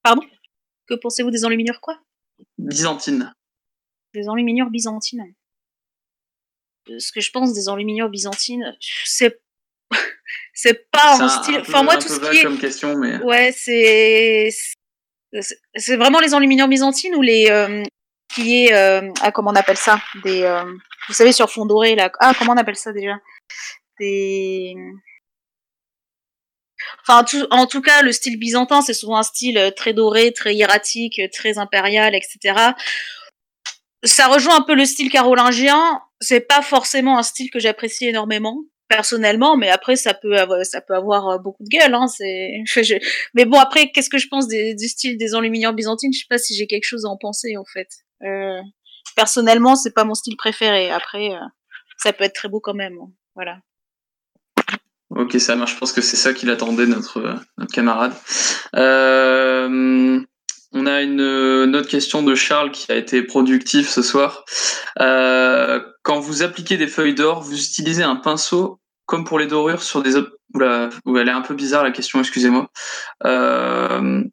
Pardon? 0.04 0.24
Que 0.88 0.96
pensez-vous 0.96 1.32
des 1.32 1.46
enluminures 1.46 1.80
quoi? 1.80 2.00
Byzantines. 2.58 3.34
Des 4.14 4.28
enluminures 4.28 4.70
byzantines. 4.70 5.24
Ce 7.00 7.12
que 7.12 7.22
je 7.22 7.32
pense 7.32 7.54
des 7.54 7.70
enluminures 7.70 8.10
byzantines, 8.10 8.76
c'est 9.06 9.42
c'est 10.54 10.90
pas 10.92 11.18
mon 11.18 11.30
style. 11.30 11.60
Enfin 11.62 11.84
moi 11.84 11.98
tout 11.98 12.08
ce 12.08 12.20
qui 12.20 12.38
est 12.38 12.44
comme 12.44 12.60
question, 12.60 12.98
mais 12.98 13.18
ouais 13.24 13.52
c'est 13.52 14.50
c'est 15.76 15.98
vraiment 15.98 16.20
les 16.20 16.34
enluminures 16.34 16.68
byzantines 16.68 17.16
ou 17.16 17.22
les 17.22 17.84
qui 18.34 18.66
est 18.66 18.74
ah 18.74 19.32
comment 19.32 19.52
on 19.52 19.56
appelle 19.56 19.78
ça? 19.78 20.00
Des 20.24 20.44
vous 21.08 21.14
savez 21.14 21.32
sur 21.32 21.50
fond 21.50 21.66
doré 21.66 21.96
là 21.96 22.12
ah 22.20 22.34
comment 22.38 22.54
on 22.54 22.58
appelle 22.58 22.76
ça 22.76 22.92
déjà? 22.92 23.18
Des 24.00 24.76
Enfin, 27.08 27.24
en 27.52 27.68
tout 27.68 27.82
cas, 27.82 28.02
le 28.02 28.12
style 28.12 28.40
byzantin, 28.40 28.82
c'est 28.82 28.94
souvent 28.94 29.18
un 29.18 29.24
style 29.24 29.74
très 29.76 29.94
doré, 29.94 30.34
très 30.34 30.56
hiératique, 30.56 31.22
très 31.32 31.58
impérial, 31.58 32.16
etc. 32.16 32.74
Ça 34.04 34.28
rejoint 34.28 34.58
un 34.58 34.62
peu 34.62 34.76
le 34.76 34.86
style 34.86 35.12
carolingien. 35.12 36.02
C'est 36.26 36.42
pas 36.42 36.62
forcément 36.62 37.18
un 37.20 37.24
style 37.24 37.52
que 37.52 37.60
j'apprécie 37.60 38.08
énormément 38.08 38.64
personnellement, 38.88 39.58
mais 39.58 39.70
après 39.70 39.96
ça 39.96 40.14
peut 40.14 40.38
avoir, 40.38 40.66
ça 40.66 40.82
peut 40.82 40.96
avoir 40.96 41.40
beaucoup 41.40 41.64
de 41.64 41.70
gueule. 41.70 41.94
Hein, 41.94 42.06
mais 43.34 43.46
bon 43.46 43.60
après, 43.60 43.92
qu'est-ce 43.92 44.10
que 44.10 44.18
je 44.18 44.28
pense 44.28 44.48
du 44.48 44.88
style 44.88 45.18
des 45.18 45.36
enluminures 45.36 45.74
byzantines? 45.74 46.14
Je 46.14 46.20
sais 46.20 46.26
pas 46.30 46.38
si 46.38 46.56
j'ai 46.56 46.68
quelque 46.68 46.86
chose 46.86 47.06
à 47.06 47.10
en 47.10 47.18
penser 47.18 47.58
en 47.58 47.66
fait. 47.66 47.90
Euh, 48.24 48.60
personnellement, 49.16 49.76
c'est 49.76 49.94
pas 49.94 50.04
mon 50.04 50.16
style 50.16 50.36
préféré. 50.38 50.90
Après, 50.90 51.32
euh, 51.32 51.40
ça 51.98 52.14
peut 52.14 52.24
être 52.24 52.36
très 52.36 52.50
beau 52.50 52.60
quand 52.60 52.74
même. 52.74 52.98
Hein. 53.02 53.12
Voilà. 53.36 53.60
Ok, 55.10 55.40
ça 55.40 55.56
marche. 55.56 55.74
Je 55.74 55.78
pense 55.78 55.94
que 55.94 56.02
c'est 56.02 56.18
ça 56.18 56.34
qu'il 56.34 56.50
attendait, 56.50 56.88
notre, 56.88 57.22
notre 57.58 57.72
camarade. 57.72 58.14
Euh, 58.76 60.20
on 60.76 60.86
a 60.86 61.02
une, 61.02 61.22
une, 61.22 61.76
autre 61.76 61.88
question 61.88 62.22
de 62.22 62.36
Charles 62.36 62.72
qui 62.72 62.92
a 62.92 62.96
été 62.96 63.24
productif 63.24 63.88
ce 63.90 64.02
soir. 64.02 64.44
Euh, 65.00 65.80
quand 66.04 66.20
vous 66.20 66.44
appliquez 66.44 66.78
des 66.78 66.88
feuilles 66.88 67.16
d'or, 67.16 67.42
vous 67.42 67.58
utilisez 67.58 68.04
un 68.04 68.18
pinceau 68.18 68.80
comme 69.06 69.24
pour 69.24 69.40
les 69.40 69.48
dorures 69.48 69.82
sur 69.82 70.04
des... 70.04 70.16
Oula, 70.54 70.90
elle 71.06 71.28
est 71.28 71.32
un 71.32 71.42
peu 71.42 71.54
bizarre 71.54 71.84
la 71.84 71.92
question, 71.92 72.20
excusez-moi. 72.20 72.70
Euh, 73.26 74.24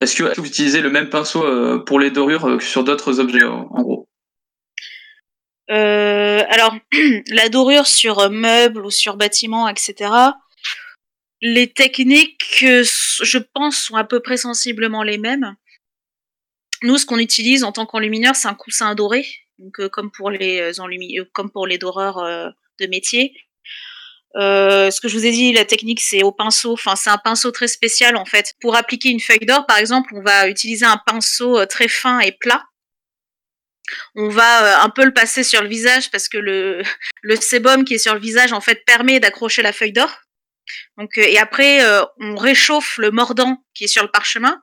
est-ce 0.00 0.16
que 0.16 0.40
vous 0.40 0.46
utilisez 0.46 0.80
le 0.80 0.90
même 0.90 1.08
pinceau 1.08 1.44
euh, 1.44 1.78
pour 1.78 2.00
les 2.00 2.10
dorures 2.10 2.58
que 2.58 2.64
sur 2.64 2.84
d'autres 2.84 3.20
objets, 3.20 3.44
en 3.44 3.64
gros? 3.64 4.08
Euh, 5.70 6.42
alors, 6.48 6.74
la 7.28 7.48
dorure 7.48 7.86
sur 7.86 8.30
meubles 8.30 8.84
ou 8.84 8.90
sur 8.90 9.16
bâtiments, 9.16 9.68
etc. 9.68 10.10
Les 11.42 11.72
techniques, 11.72 12.64
je 12.64 13.38
pense, 13.38 13.76
sont 13.76 13.96
à 13.96 14.04
peu 14.04 14.20
près 14.20 14.36
sensiblement 14.36 15.02
les 15.02 15.18
mêmes. 15.18 15.56
Nous, 16.82 16.98
ce 16.98 17.06
qu'on 17.06 17.18
utilise 17.18 17.64
en 17.64 17.72
tant 17.72 17.84
qu'enlumineur, 17.84 18.34
c'est 18.34 18.48
un 18.48 18.54
coussin 18.54 18.94
doré, 18.94 19.26
donc 19.58 19.88
comme 19.88 20.10
pour 20.10 20.30
les 20.30 20.72
comme 21.32 21.50
pour 21.50 21.66
les 21.66 21.78
doreurs 21.78 22.18
de 22.80 22.86
métier. 22.86 23.34
Euh, 24.36 24.90
ce 24.90 25.00
que 25.00 25.08
je 25.08 25.18
vous 25.18 25.26
ai 25.26 25.30
dit, 25.30 25.52
la 25.52 25.64
technique, 25.64 26.00
c'est 26.00 26.22
au 26.22 26.32
pinceau. 26.32 26.72
Enfin, 26.72 26.96
c'est 26.96 27.10
un 27.10 27.18
pinceau 27.18 27.50
très 27.50 27.68
spécial 27.68 28.16
en 28.16 28.24
fait. 28.24 28.54
Pour 28.60 28.76
appliquer 28.76 29.10
une 29.10 29.20
feuille 29.20 29.46
d'or, 29.46 29.66
par 29.66 29.78
exemple, 29.78 30.14
on 30.14 30.22
va 30.22 30.48
utiliser 30.48 30.86
un 30.86 31.00
pinceau 31.06 31.66
très 31.66 31.88
fin 31.88 32.20
et 32.20 32.32
plat 32.32 32.64
on 34.14 34.28
va 34.28 34.64
euh, 34.64 34.84
un 34.84 34.90
peu 34.90 35.04
le 35.04 35.12
passer 35.12 35.42
sur 35.42 35.62
le 35.62 35.68
visage 35.68 36.10
parce 36.10 36.28
que 36.28 36.38
le, 36.38 36.82
le 37.22 37.36
sébum 37.36 37.84
qui 37.84 37.94
est 37.94 37.98
sur 37.98 38.14
le 38.14 38.20
visage 38.20 38.52
en 38.52 38.60
fait 38.60 38.84
permet 38.86 39.20
d'accrocher 39.20 39.62
la 39.62 39.72
feuille 39.72 39.92
d'or. 39.92 40.10
Donc 40.98 41.18
euh, 41.18 41.22
et 41.22 41.38
après 41.38 41.84
euh, 41.84 42.02
on 42.20 42.36
réchauffe 42.36 42.98
le 42.98 43.10
mordant 43.10 43.62
qui 43.74 43.84
est 43.84 43.88
sur 43.88 44.02
le 44.02 44.10
parchemin. 44.10 44.60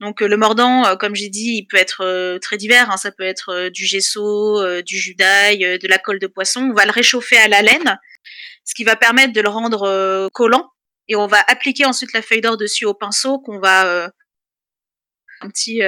Donc 0.00 0.20
le 0.20 0.36
mordant, 0.36 0.94
comme 0.98 1.14
j'ai 1.14 1.30
dit, 1.30 1.56
il 1.56 1.66
peut 1.66 1.78
être 1.78 2.38
très 2.42 2.58
divers. 2.58 2.90
Hein. 2.90 2.98
ça 2.98 3.12
peut 3.12 3.24
être 3.24 3.70
du 3.70 3.86
gesso, 3.86 4.82
du 4.82 4.98
jus 4.98 5.14
d'ail, 5.14 5.78
de 5.78 5.88
la 5.88 5.96
colle 5.96 6.18
de 6.18 6.26
poisson. 6.26 6.68
On 6.70 6.74
va 6.74 6.84
le 6.84 6.90
réchauffer 6.90 7.38
à 7.38 7.48
la 7.48 7.62
laine, 7.62 7.98
ce 8.62 8.74
qui 8.74 8.84
va 8.84 8.94
permettre 8.96 9.32
de 9.32 9.40
le 9.40 9.48
rendre 9.48 10.28
collant. 10.34 10.70
Et 11.08 11.16
on 11.16 11.26
va 11.26 11.42
appliquer 11.48 11.86
ensuite 11.86 12.12
la 12.12 12.20
feuille 12.20 12.42
d'or 12.42 12.58
dessus 12.58 12.84
au 12.84 12.92
pinceau 12.92 13.38
qu'on 13.38 13.58
va 13.58 14.10
un 15.40 15.48
petit 15.48 15.80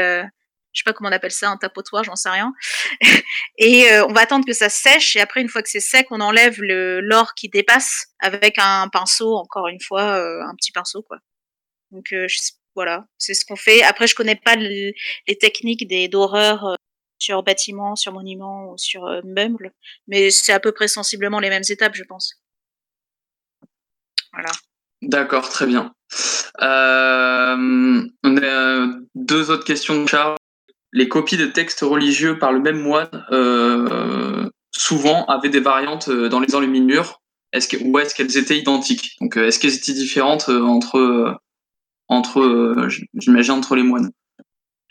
je 0.79 0.85
sais 0.85 0.91
pas 0.91 0.93
comment 0.93 1.11
on 1.11 1.13
appelle 1.13 1.33
ça, 1.33 1.51
un 1.51 1.57
tapotoir, 1.57 2.05
j'en 2.05 2.15
sais 2.15 2.31
rien. 2.31 2.55
et 3.59 3.91
euh, 3.91 4.07
on 4.07 4.13
va 4.13 4.21
attendre 4.21 4.47
que 4.47 4.53
ça 4.53 4.69
sèche 4.69 5.17
et 5.17 5.21
après 5.21 5.41
une 5.41 5.49
fois 5.49 5.61
que 5.61 5.69
c'est 5.69 5.81
sec, 5.81 6.07
on 6.11 6.21
enlève 6.21 6.63
l'or 6.63 7.35
qui 7.35 7.49
dépasse 7.49 8.07
avec 8.21 8.59
un 8.59 8.89
pinceau, 8.89 9.35
encore 9.35 9.67
une 9.67 9.81
fois, 9.81 10.03
euh, 10.03 10.41
un 10.43 10.55
petit 10.55 10.71
pinceau 10.71 11.03
quoi. 11.03 11.19
Donc 11.91 12.13
euh, 12.13 12.29
voilà, 12.77 13.07
c'est 13.19 13.35
ce 13.35 13.45
qu'on 13.45 13.57
fait. 13.57 13.83
Après, 13.83 14.07
je 14.07 14.15
connais 14.15 14.37
pas 14.37 14.55
les 14.55 14.95
techniques 15.41 15.89
des 15.89 16.09
sur 17.19 17.43
bâtiments, 17.43 17.97
sur 17.97 18.13
monuments 18.13 18.71
ou 18.71 18.79
sur 18.79 19.03
meubles, 19.25 19.73
mais 20.07 20.31
c'est 20.31 20.53
à 20.53 20.61
peu 20.61 20.71
près 20.71 20.87
sensiblement 20.87 21.41
les 21.41 21.49
mêmes 21.49 21.65
étapes, 21.69 21.97
je 21.97 22.05
pense. 22.05 22.41
Voilà. 24.33 24.51
D'accord, 25.03 25.49
très 25.49 25.67
bien. 25.67 25.93
On 26.61 28.37
a 28.37 28.87
deux 29.17 29.51
autres 29.51 29.65
questions 29.65 30.07
Charles 30.07 30.37
les 30.93 31.09
copies 31.09 31.37
de 31.37 31.47
textes 31.47 31.81
religieux 31.81 32.39
par 32.39 32.53
le 32.53 32.61
même 32.61 32.81
moine 32.81 33.27
euh, 33.31 34.49
souvent 34.73 35.27
avaient 35.27 35.49
des 35.49 35.61
variantes 35.61 36.09
euh, 36.09 36.29
dans 36.29 36.41
les 36.41 36.55
enluminures 36.55 37.21
est-ce 37.53 37.69
que, 37.69 37.77
ou 37.83 37.99
est-ce 37.99 38.15
qu'elles 38.15 38.37
étaient 38.37 38.59
identiques? 38.59 39.17
Donc, 39.23 39.39
euh, 39.39 39.47
est-ce 39.47 39.59
qu'elles 39.59 39.75
étaient 39.75 39.95
différentes 39.95 40.51
entre, 40.51 41.41
entre 42.07 42.89
j'imagine, 43.15 43.55
entre 43.55 43.75
les 43.75 43.83
moines? 43.83 44.11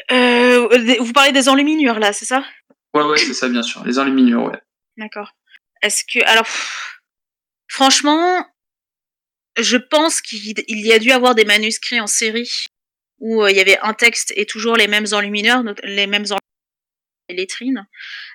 Vous 0.10 1.14
parlez 1.14 1.32
des 1.34 1.50
enluminures, 1.50 2.00
là, 2.00 2.14
c'est 2.14 2.26
ça? 2.26 2.44
Ouais, 2.96 3.04
ouais, 3.04 3.18
c'est 3.18 3.36
ça, 3.36 3.48
bien 3.48 3.62
sûr. 3.62 3.86
Les 3.86 4.00
enluminures, 4.00 4.46
ouais. 4.46 4.60
D'accord. 4.98 5.34
Est-ce 5.84 6.04
que. 6.04 6.26
Alors, 6.26 6.48
franchement, 7.68 8.44
je 9.60 9.78
pense 9.78 10.22
qu'il 10.22 10.56
y 10.68 10.92
a 10.92 10.98
dû 10.98 11.12
avoir 11.12 11.36
des 11.36 11.46
manuscrits 11.46 12.00
en 12.00 12.08
série 12.08 12.66
où 13.20 13.44
euh, 13.44 13.52
il 13.52 13.58
y 13.58 13.60
avait 13.60 13.80
un 13.80 13.94
texte 13.94 14.34
et 14.36 14.46
toujours 14.46 14.78
les 14.78 14.88
mêmes 14.88 15.08
enlumineurs, 15.12 15.64
les 15.84 16.08
mêmes 16.08 16.24
enlumineurs 16.24 16.40
les 17.30 17.36
lettrines. 17.36 17.86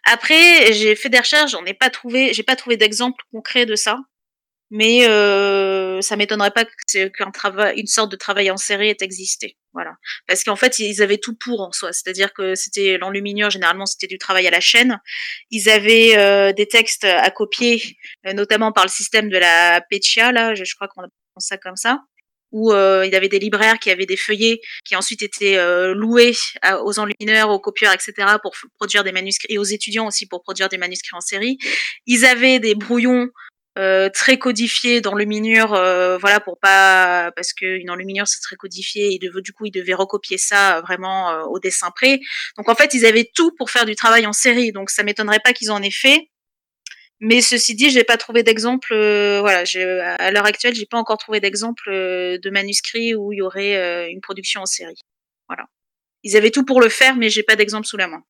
Après, 0.04 0.72
j'ai 0.72 0.94
fait 0.94 1.08
des 1.08 1.18
recherches, 1.18 1.52
j'en 1.52 1.64
ai 1.64 1.74
pas 1.74 1.90
trouvé, 1.90 2.32
j'ai 2.32 2.42
pas 2.42 2.56
trouvé 2.56 2.76
d'exemple 2.76 3.24
concret 3.32 3.66
de 3.66 3.74
ça, 3.74 3.98
mais 4.70 5.06
euh, 5.06 6.00
ça 6.00 6.16
m'étonnerait 6.16 6.50
pas 6.50 6.64
qu'un 7.10 7.30
travail, 7.30 7.78
une 7.78 7.86
sorte 7.86 8.10
de 8.10 8.16
travail 8.16 8.50
en 8.50 8.56
série 8.56 8.88
ait 8.88 8.96
existé. 9.00 9.56
Voilà, 9.74 9.96
parce 10.26 10.44
qu'en 10.44 10.56
fait, 10.56 10.78
ils 10.78 11.02
avaient 11.02 11.18
tout 11.18 11.34
pour 11.34 11.62
en 11.62 11.72
soi, 11.72 11.92
c'est-à-dire 11.92 12.34
que 12.34 12.54
c'était 12.54 12.98
l'enluminure 12.98 13.48
généralement 13.48 13.86
c'était 13.86 14.06
du 14.06 14.18
travail 14.18 14.46
à 14.46 14.50
la 14.50 14.60
chaîne. 14.60 15.00
Ils 15.50 15.70
avaient 15.70 16.16
euh, 16.16 16.52
des 16.52 16.68
textes 16.68 17.04
à 17.04 17.30
copier, 17.30 17.96
euh, 18.26 18.34
notamment 18.34 18.72
par 18.72 18.84
le 18.84 18.90
système 18.90 19.30
de 19.30 19.38
la 19.38 19.80
Peccia 19.88 20.32
là, 20.32 20.54
je, 20.54 20.64
je 20.64 20.74
crois 20.74 20.88
qu'on 20.88 21.02
appelle 21.02 21.12
ça 21.38 21.56
comme 21.56 21.76
ça 21.76 22.02
où 22.52 22.72
euh, 22.72 23.04
il 23.04 23.12
y 23.12 23.16
avait 23.16 23.28
des 23.28 23.38
libraires 23.38 23.78
qui 23.78 23.90
avaient 23.90 24.06
des 24.06 24.16
feuillets 24.16 24.60
qui 24.84 24.94
ensuite 24.94 25.22
étaient 25.22 25.56
euh, 25.56 25.94
loués 25.94 26.36
aux 26.84 26.98
enlumineurs, 26.98 27.50
aux 27.50 27.58
copieurs, 27.58 27.92
etc. 27.92 28.36
pour 28.42 28.54
produire 28.76 29.02
des 29.02 29.12
manuscrits 29.12 29.48
et 29.50 29.58
aux 29.58 29.64
étudiants 29.64 30.06
aussi 30.06 30.26
pour 30.26 30.42
produire 30.42 30.68
des 30.68 30.78
manuscrits 30.78 31.16
en 31.16 31.20
série. 31.20 31.58
Ils 32.06 32.24
avaient 32.24 32.60
des 32.60 32.74
brouillons 32.74 33.28
euh, 33.78 34.10
très 34.10 34.38
codifiés 34.38 35.00
d'enluminure, 35.00 35.68
voilà 36.20 36.40
pour 36.40 36.58
pas 36.60 37.32
parce 37.34 37.54
qu'une 37.54 37.88
enluminure 37.88 38.28
c'est 38.28 38.40
très 38.40 38.56
codifié 38.56 39.14
et 39.14 39.18
de, 39.18 39.40
du 39.40 39.52
coup 39.52 39.64
ils 39.64 39.70
devaient 39.70 39.94
recopier 39.94 40.36
ça 40.36 40.82
vraiment 40.82 41.30
au 41.44 41.58
dessin 41.58 41.90
près. 41.90 42.20
Donc 42.58 42.68
en 42.68 42.74
fait 42.74 42.92
ils 42.92 43.06
avaient 43.06 43.30
tout 43.34 43.50
pour 43.56 43.70
faire 43.70 43.86
du 43.86 43.96
travail 43.96 44.26
en 44.26 44.34
série. 44.34 44.72
Donc 44.72 44.90
ça 44.90 45.02
m'étonnerait 45.02 45.40
pas 45.42 45.54
qu'ils 45.54 45.70
en 45.70 45.82
aient 45.82 45.90
fait. 45.90 46.28
Mais 47.24 47.40
ceci 47.40 47.76
dit, 47.76 47.90
j'ai 47.90 48.02
pas 48.02 48.16
trouvé 48.16 48.42
d'exemple. 48.42 48.92
Euh, 48.92 49.38
voilà, 49.40 49.62
à 50.18 50.32
l'heure 50.32 50.44
actuelle, 50.44 50.74
j'ai 50.74 50.86
pas 50.86 50.98
encore 50.98 51.18
trouvé 51.18 51.38
d'exemple 51.38 51.88
euh, 51.88 52.36
de 52.36 52.50
manuscrit 52.50 53.14
où 53.14 53.32
il 53.32 53.36
y 53.36 53.42
aurait 53.42 53.76
euh, 53.76 54.10
une 54.10 54.20
production 54.20 54.62
en 54.62 54.66
série. 54.66 55.00
Voilà. 55.48 55.66
Ils 56.24 56.36
avaient 56.36 56.50
tout 56.50 56.64
pour 56.64 56.80
le 56.80 56.88
faire, 56.88 57.14
mais 57.14 57.30
j'ai 57.30 57.44
pas 57.44 57.54
d'exemple 57.54 57.86
sous 57.86 57.96
la 57.96 58.08
main. 58.08 58.24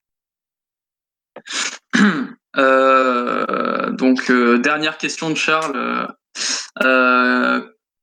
donc 3.96 4.30
dernière 4.60 4.98
question 4.98 5.30
de 5.30 5.36
Charles. 5.36 6.14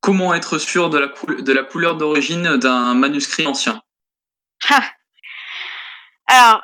comment 0.02 0.34
être 0.34 0.58
sûr 0.58 0.90
de 0.90 0.98
la, 0.98 1.14
de 1.40 1.54
la 1.54 1.64
couleur 1.64 1.98
d'origine 1.98 2.58
d'un 2.58 2.96
manuscrit 2.96 3.46
ancien? 3.46 3.84
Ah. 4.68 4.90
Alors, 6.26 6.62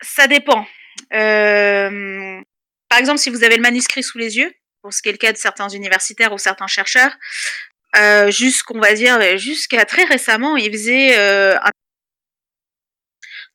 ça 0.00 0.26
dépend 0.26 0.66
Euh, 1.12 2.42
par 2.88 2.98
exemple, 2.98 3.18
si 3.18 3.30
vous 3.30 3.44
avez 3.44 3.56
le 3.56 3.62
manuscrit 3.62 4.02
sous 4.02 4.18
les 4.18 4.36
yeux, 4.36 4.52
pour 4.82 4.92
ce 4.92 5.02
qui 5.02 5.08
est 5.08 5.12
le 5.12 5.18
cas 5.18 5.32
de 5.32 5.38
certains 5.38 5.68
universitaires 5.68 6.32
ou 6.32 6.38
certains 6.38 6.66
chercheurs, 6.66 7.12
euh, 7.96 8.30
jusqu'on 8.30 8.78
va 8.80 8.92
dire 8.94 9.38
jusqu'à 9.38 9.84
très 9.84 10.04
récemment, 10.04 10.56
ils 10.56 10.70
faisaient 10.70 11.18
euh, 11.18 11.56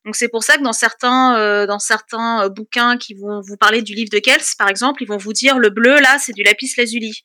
donc 0.04 0.16
c'est 0.16 0.28
pour 0.28 0.42
ça 0.42 0.58
que 0.58 0.62
dans 0.62 0.74
certains, 0.74 1.38
euh, 1.38 1.66
dans 1.66 1.78
certains 1.78 2.48
bouquins 2.50 2.98
qui 2.98 3.14
vont 3.14 3.40
vous 3.40 3.56
parler 3.56 3.80
du 3.80 3.94
livre 3.94 4.10
de 4.10 4.18
Kels, 4.18 4.42
par 4.58 4.68
exemple, 4.68 5.02
ils 5.02 5.08
vont 5.08 5.16
vous 5.16 5.32
dire 5.32 5.58
le 5.58 5.70
bleu 5.70 5.98
là, 6.00 6.18
c'est 6.18 6.32
du 6.32 6.42
lapis 6.42 6.72
lazuli. 6.76 7.22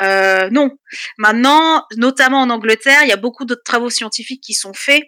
Non. 0.00 0.70
Maintenant, 1.18 1.84
notamment 1.96 2.42
en 2.42 2.50
Angleterre, 2.50 3.02
il 3.02 3.08
y 3.08 3.12
a 3.12 3.16
beaucoup 3.16 3.44
d'autres 3.44 3.64
travaux 3.64 3.90
scientifiques 3.90 4.42
qui 4.42 4.54
sont 4.54 4.74
faits 4.74 5.02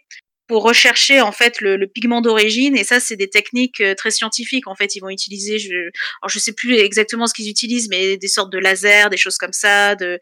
pour 0.49 0.63
rechercher 0.65 1.21
en 1.21 1.31
fait 1.31 1.61
le, 1.61 1.77
le 1.77 1.87
pigment 1.87 2.21
d'origine. 2.21 2.77
Et 2.77 2.83
ça 2.83 2.99
c'est 2.99 3.17
des 3.17 3.29
techniques 3.29 3.81
euh, 3.81 3.95
très 3.95 4.11
scientifiques 4.11 4.67
en 4.67 4.75
fait. 4.75 4.97
Ils 4.97 5.01
vont 5.01 5.11
utiliser 5.11 5.59
je 5.59 5.75
alors 6.23 6.29
je 6.29 6.39
sais 6.39 6.53
plus 6.53 6.77
exactement 6.77 7.27
ce 7.27 7.35
qu'ils 7.35 7.49
utilisent 7.49 7.89
mais 7.89 8.17
des 8.17 8.29
sortes 8.29 8.53
de 8.53 8.59
lasers 8.59 9.11
des 9.11 9.17
choses 9.17 9.37
comme 9.37 9.53
ça 9.53 9.95
de 9.95 10.19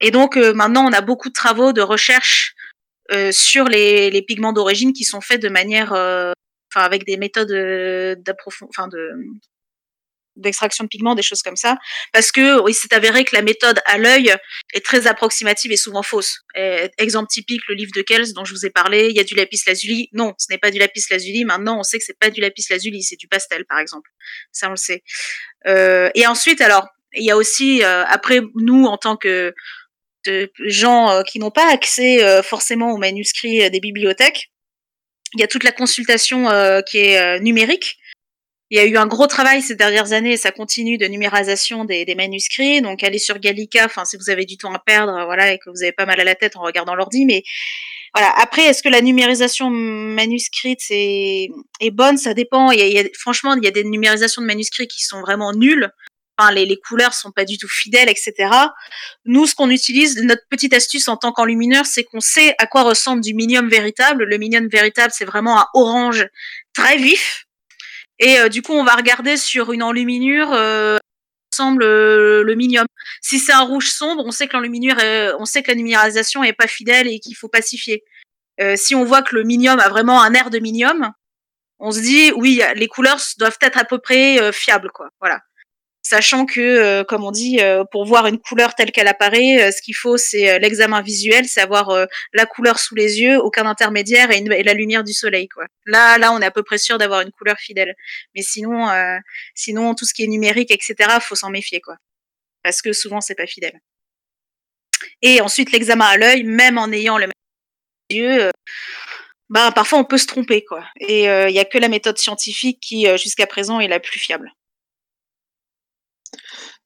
et 0.00 0.10
donc 0.10 0.36
euh, 0.36 0.52
maintenant 0.52 0.84
on 0.86 0.92
a 0.92 1.00
beaucoup 1.00 1.28
de 1.28 1.34
travaux 1.34 1.72
de 1.72 1.80
recherche 1.80 2.54
euh, 3.12 3.32
sur 3.32 3.64
les, 3.64 4.10
les 4.10 4.22
pigments 4.22 4.52
d'origine 4.52 4.92
qui 4.92 5.04
sont 5.04 5.20
faits 5.20 5.40
de 5.40 5.48
manière 5.48 5.92
euh, 5.92 6.32
enfin 6.72 6.84
avec 6.84 7.04
des 7.06 7.16
méthodes 7.16 7.52
d'approfondissement 8.22 8.68
enfin 8.70 8.88
de 8.88 9.10
d'extraction 10.36 10.84
de 10.84 10.88
pigments, 10.88 11.14
des 11.14 11.22
choses 11.22 11.42
comme 11.42 11.56
ça, 11.56 11.76
parce 12.12 12.32
que 12.32 12.68
il 12.68 12.74
s'est 12.74 12.94
avéré 12.94 13.24
que 13.24 13.34
la 13.34 13.42
méthode 13.42 13.80
à 13.84 13.98
l'œil 13.98 14.34
est 14.72 14.84
très 14.84 15.06
approximative 15.06 15.72
et 15.72 15.76
souvent 15.76 16.02
fausse. 16.02 16.38
Exemple 16.98 17.28
typique, 17.28 17.62
le 17.68 17.74
livre 17.74 17.92
de 17.94 18.02
Kells 18.02 18.32
dont 18.34 18.44
je 18.44 18.54
vous 18.54 18.66
ai 18.66 18.70
parlé, 18.70 19.08
il 19.10 19.16
y 19.16 19.20
a 19.20 19.24
du 19.24 19.34
lapis 19.34 19.60
lazuli. 19.66 20.08
Non, 20.12 20.34
ce 20.38 20.46
n'est 20.50 20.58
pas 20.58 20.70
du 20.70 20.78
lapis 20.78 21.02
lazuli. 21.10 21.44
Maintenant, 21.44 21.78
on 21.78 21.82
sait 21.82 21.98
que 21.98 22.04
c'est 22.04 22.18
pas 22.18 22.30
du 22.30 22.40
lapis 22.40 22.64
lazuli, 22.70 23.02
c'est 23.02 23.16
du 23.16 23.28
pastel, 23.28 23.64
par 23.66 23.78
exemple. 23.78 24.10
Ça, 24.52 24.68
on 24.68 24.70
le 24.70 24.76
sait. 24.76 25.02
Euh, 25.66 26.10
et 26.14 26.26
ensuite, 26.26 26.60
alors, 26.60 26.86
il 27.12 27.24
y 27.24 27.30
a 27.30 27.36
aussi, 27.36 27.82
euh, 27.82 28.04
après, 28.06 28.40
nous, 28.54 28.84
en 28.84 28.96
tant 28.96 29.16
que 29.16 29.54
gens 30.66 31.10
euh, 31.10 31.22
qui 31.22 31.38
n'ont 31.38 31.50
pas 31.50 31.72
accès 31.72 32.22
euh, 32.22 32.42
forcément 32.42 32.92
aux 32.92 32.98
manuscrits 32.98 33.70
des 33.70 33.80
bibliothèques, 33.80 34.50
il 35.34 35.40
y 35.40 35.44
a 35.44 35.46
toute 35.46 35.64
la 35.64 35.72
consultation 35.72 36.46
qui 36.84 36.98
est 36.98 37.38
numérique 37.38 37.98
il 38.70 38.76
y 38.76 38.80
a 38.80 38.84
eu 38.86 38.96
un 38.96 39.06
gros 39.06 39.26
travail 39.26 39.62
ces 39.62 39.74
dernières 39.74 40.12
années 40.12 40.32
et 40.32 40.36
ça 40.36 40.52
continue 40.52 40.96
de 40.96 41.06
numérisation 41.06 41.84
des, 41.84 42.14
manuscrits. 42.16 42.80
Donc 42.82 43.02
allez 43.02 43.18
sur 43.18 43.38
Gallica, 43.38 43.84
enfin 43.84 44.04
si 44.04 44.16
vous 44.16 44.30
avez 44.30 44.44
du 44.44 44.56
temps 44.56 44.72
à 44.72 44.78
perdre, 44.78 45.24
voilà, 45.24 45.52
et 45.52 45.58
que 45.58 45.70
vous 45.70 45.82
avez 45.82 45.92
pas 45.92 46.06
mal 46.06 46.20
à 46.20 46.24
la 46.24 46.36
tête 46.36 46.56
en 46.56 46.62
regardant 46.62 46.94
l'ordi, 46.94 47.24
mais 47.24 47.42
voilà. 48.14 48.32
Après, 48.38 48.62
est-ce 48.62 48.82
que 48.82 48.88
la 48.88 49.02
numérisation 49.02 49.70
manuscrite 49.70 50.82
est, 50.90 51.50
bonne? 51.92 52.16
Ça 52.16 52.34
dépend. 52.34 52.70
Il 52.72 52.80
y 52.80 52.98
a, 52.98 53.04
franchement, 53.14 53.54
il 53.54 53.64
y 53.64 53.68
a 53.68 53.70
des 53.70 53.84
numérisations 53.84 54.42
de 54.42 54.46
manuscrits 54.46 54.88
qui 54.88 55.04
sont 55.04 55.20
vraiment 55.20 55.52
nulles. 55.52 55.90
Enfin, 56.36 56.52
les, 56.52 56.66
les 56.66 56.76
couleurs 56.76 57.14
sont 57.14 57.30
pas 57.30 57.44
du 57.44 57.58
tout 57.58 57.68
fidèles, 57.68 58.08
etc. 58.08 58.50
Nous, 59.26 59.46
ce 59.46 59.54
qu'on 59.54 59.70
utilise, 59.70 60.16
notre 60.22 60.42
petite 60.48 60.72
astuce 60.72 61.06
en 61.06 61.16
tant 61.16 61.32
qu'enlumineur, 61.32 61.86
c'est 61.86 62.02
qu'on 62.02 62.20
sait 62.20 62.54
à 62.58 62.66
quoi 62.66 62.82
ressemble 62.82 63.22
du 63.22 63.34
minium 63.34 63.68
véritable. 63.68 64.24
Le 64.24 64.38
minium 64.38 64.66
véritable, 64.68 65.12
c'est 65.14 65.26
vraiment 65.26 65.60
un 65.60 65.66
orange 65.74 66.26
très 66.72 66.96
vif, 66.96 67.46
et 68.20 68.38
euh, 68.38 68.48
du 68.48 68.62
coup, 68.62 68.72
on 68.72 68.84
va 68.84 68.94
regarder 68.94 69.36
sur 69.36 69.72
une 69.72 69.82
enluminure 69.82 70.52
euh, 70.52 70.98
semble 71.52 71.82
euh, 71.82 72.44
le 72.44 72.54
minium. 72.54 72.86
Si 73.22 73.38
c'est 73.38 73.52
un 73.52 73.62
rouge 73.62 73.90
sombre, 73.90 74.22
on 74.24 74.30
sait 74.30 74.46
que 74.46 74.56
l'enluminure, 74.56 74.96
on 75.38 75.46
sait 75.46 75.62
que 75.62 75.70
la 75.70 75.74
numérisation 75.74 76.44
est 76.44 76.52
pas 76.52 76.66
fidèle 76.66 77.08
et 77.08 77.18
qu'il 77.18 77.34
faut 77.34 77.48
pacifier. 77.48 78.04
Euh, 78.60 78.76
si 78.76 78.94
on 78.94 79.04
voit 79.04 79.22
que 79.22 79.34
le 79.34 79.42
minium 79.42 79.80
a 79.80 79.88
vraiment 79.88 80.22
un 80.22 80.34
air 80.34 80.50
de 80.50 80.58
minium, 80.58 81.10
on 81.78 81.90
se 81.90 82.00
dit 82.00 82.30
oui, 82.36 82.62
les 82.76 82.88
couleurs 82.88 83.20
doivent 83.38 83.58
être 83.62 83.78
à 83.78 83.84
peu 83.84 83.98
près 83.98 84.52
fiables, 84.52 84.90
quoi. 84.92 85.08
Voilà 85.18 85.40
sachant 86.02 86.46
que, 86.46 86.60
euh, 86.60 87.04
comme 87.04 87.24
on 87.24 87.30
dit, 87.30 87.60
euh, 87.60 87.84
pour 87.90 88.04
voir 88.04 88.26
une 88.26 88.38
couleur 88.38 88.74
telle 88.74 88.92
qu'elle 88.92 89.08
apparaît, 89.08 89.62
euh, 89.62 89.70
ce 89.70 89.82
qu'il 89.82 89.94
faut, 89.94 90.16
c'est 90.16 90.58
l'examen 90.58 91.02
visuel, 91.02 91.46
c'est 91.46 91.60
avoir 91.60 92.06
la 92.32 92.46
couleur 92.46 92.78
sous 92.78 92.94
les 92.94 93.20
yeux, 93.20 93.38
aucun 93.38 93.66
intermédiaire 93.66 94.30
et, 94.30 94.40
la 94.40 94.74
lumière 94.74 95.04
du 95.04 95.12
soleil. 95.12 95.48
Quoi. 95.48 95.66
Là, 95.86 96.18
là, 96.18 96.32
on 96.32 96.40
est 96.40 96.46
à 96.46 96.50
peu 96.50 96.62
près 96.62 96.78
sûr 96.78 96.98
d'avoir 96.98 97.20
une 97.20 97.32
couleur 97.32 97.58
fidèle. 97.58 97.94
Mais 98.34 98.42
sinon, 98.42 98.88
sinon, 99.54 99.94
tout 99.94 100.04
ce 100.04 100.14
qui 100.14 100.24
est 100.24 100.26
numérique, 100.26 100.70
etc., 100.70 100.94
faut 101.20 101.34
s'en 101.34 101.50
méfier, 101.50 101.80
quoi, 101.80 101.96
parce 102.62 102.82
que 102.82 102.92
souvent, 102.92 103.20
c'est 103.20 103.34
pas 103.34 103.46
fidèle. 103.46 103.80
Et 105.22 105.40
ensuite, 105.40 105.72
l'examen 105.72 106.06
à 106.06 106.16
l'œil, 106.16 106.44
même 106.44 106.78
en 106.78 106.90
ayant 106.92 107.18
le 107.18 107.26
même 107.26 107.32
yeux. 108.10 108.50
bah, 109.48 109.72
parfois 109.72 109.98
on 109.98 110.04
peut 110.04 110.18
se 110.18 110.26
tromper 110.26 110.64
quoi. 110.64 110.84
Et 111.00 111.24
il 111.24 111.28
euh, 111.28 111.50
y 111.50 111.58
a 111.58 111.64
que 111.64 111.78
la 111.78 111.88
méthode 111.88 112.18
scientifique 112.18 112.80
qui 112.80 113.06
jusqu'à 113.18 113.46
présent 113.46 113.80
est 113.80 113.88
la 113.88 114.00
plus 114.00 114.18
fiable. 114.18 114.52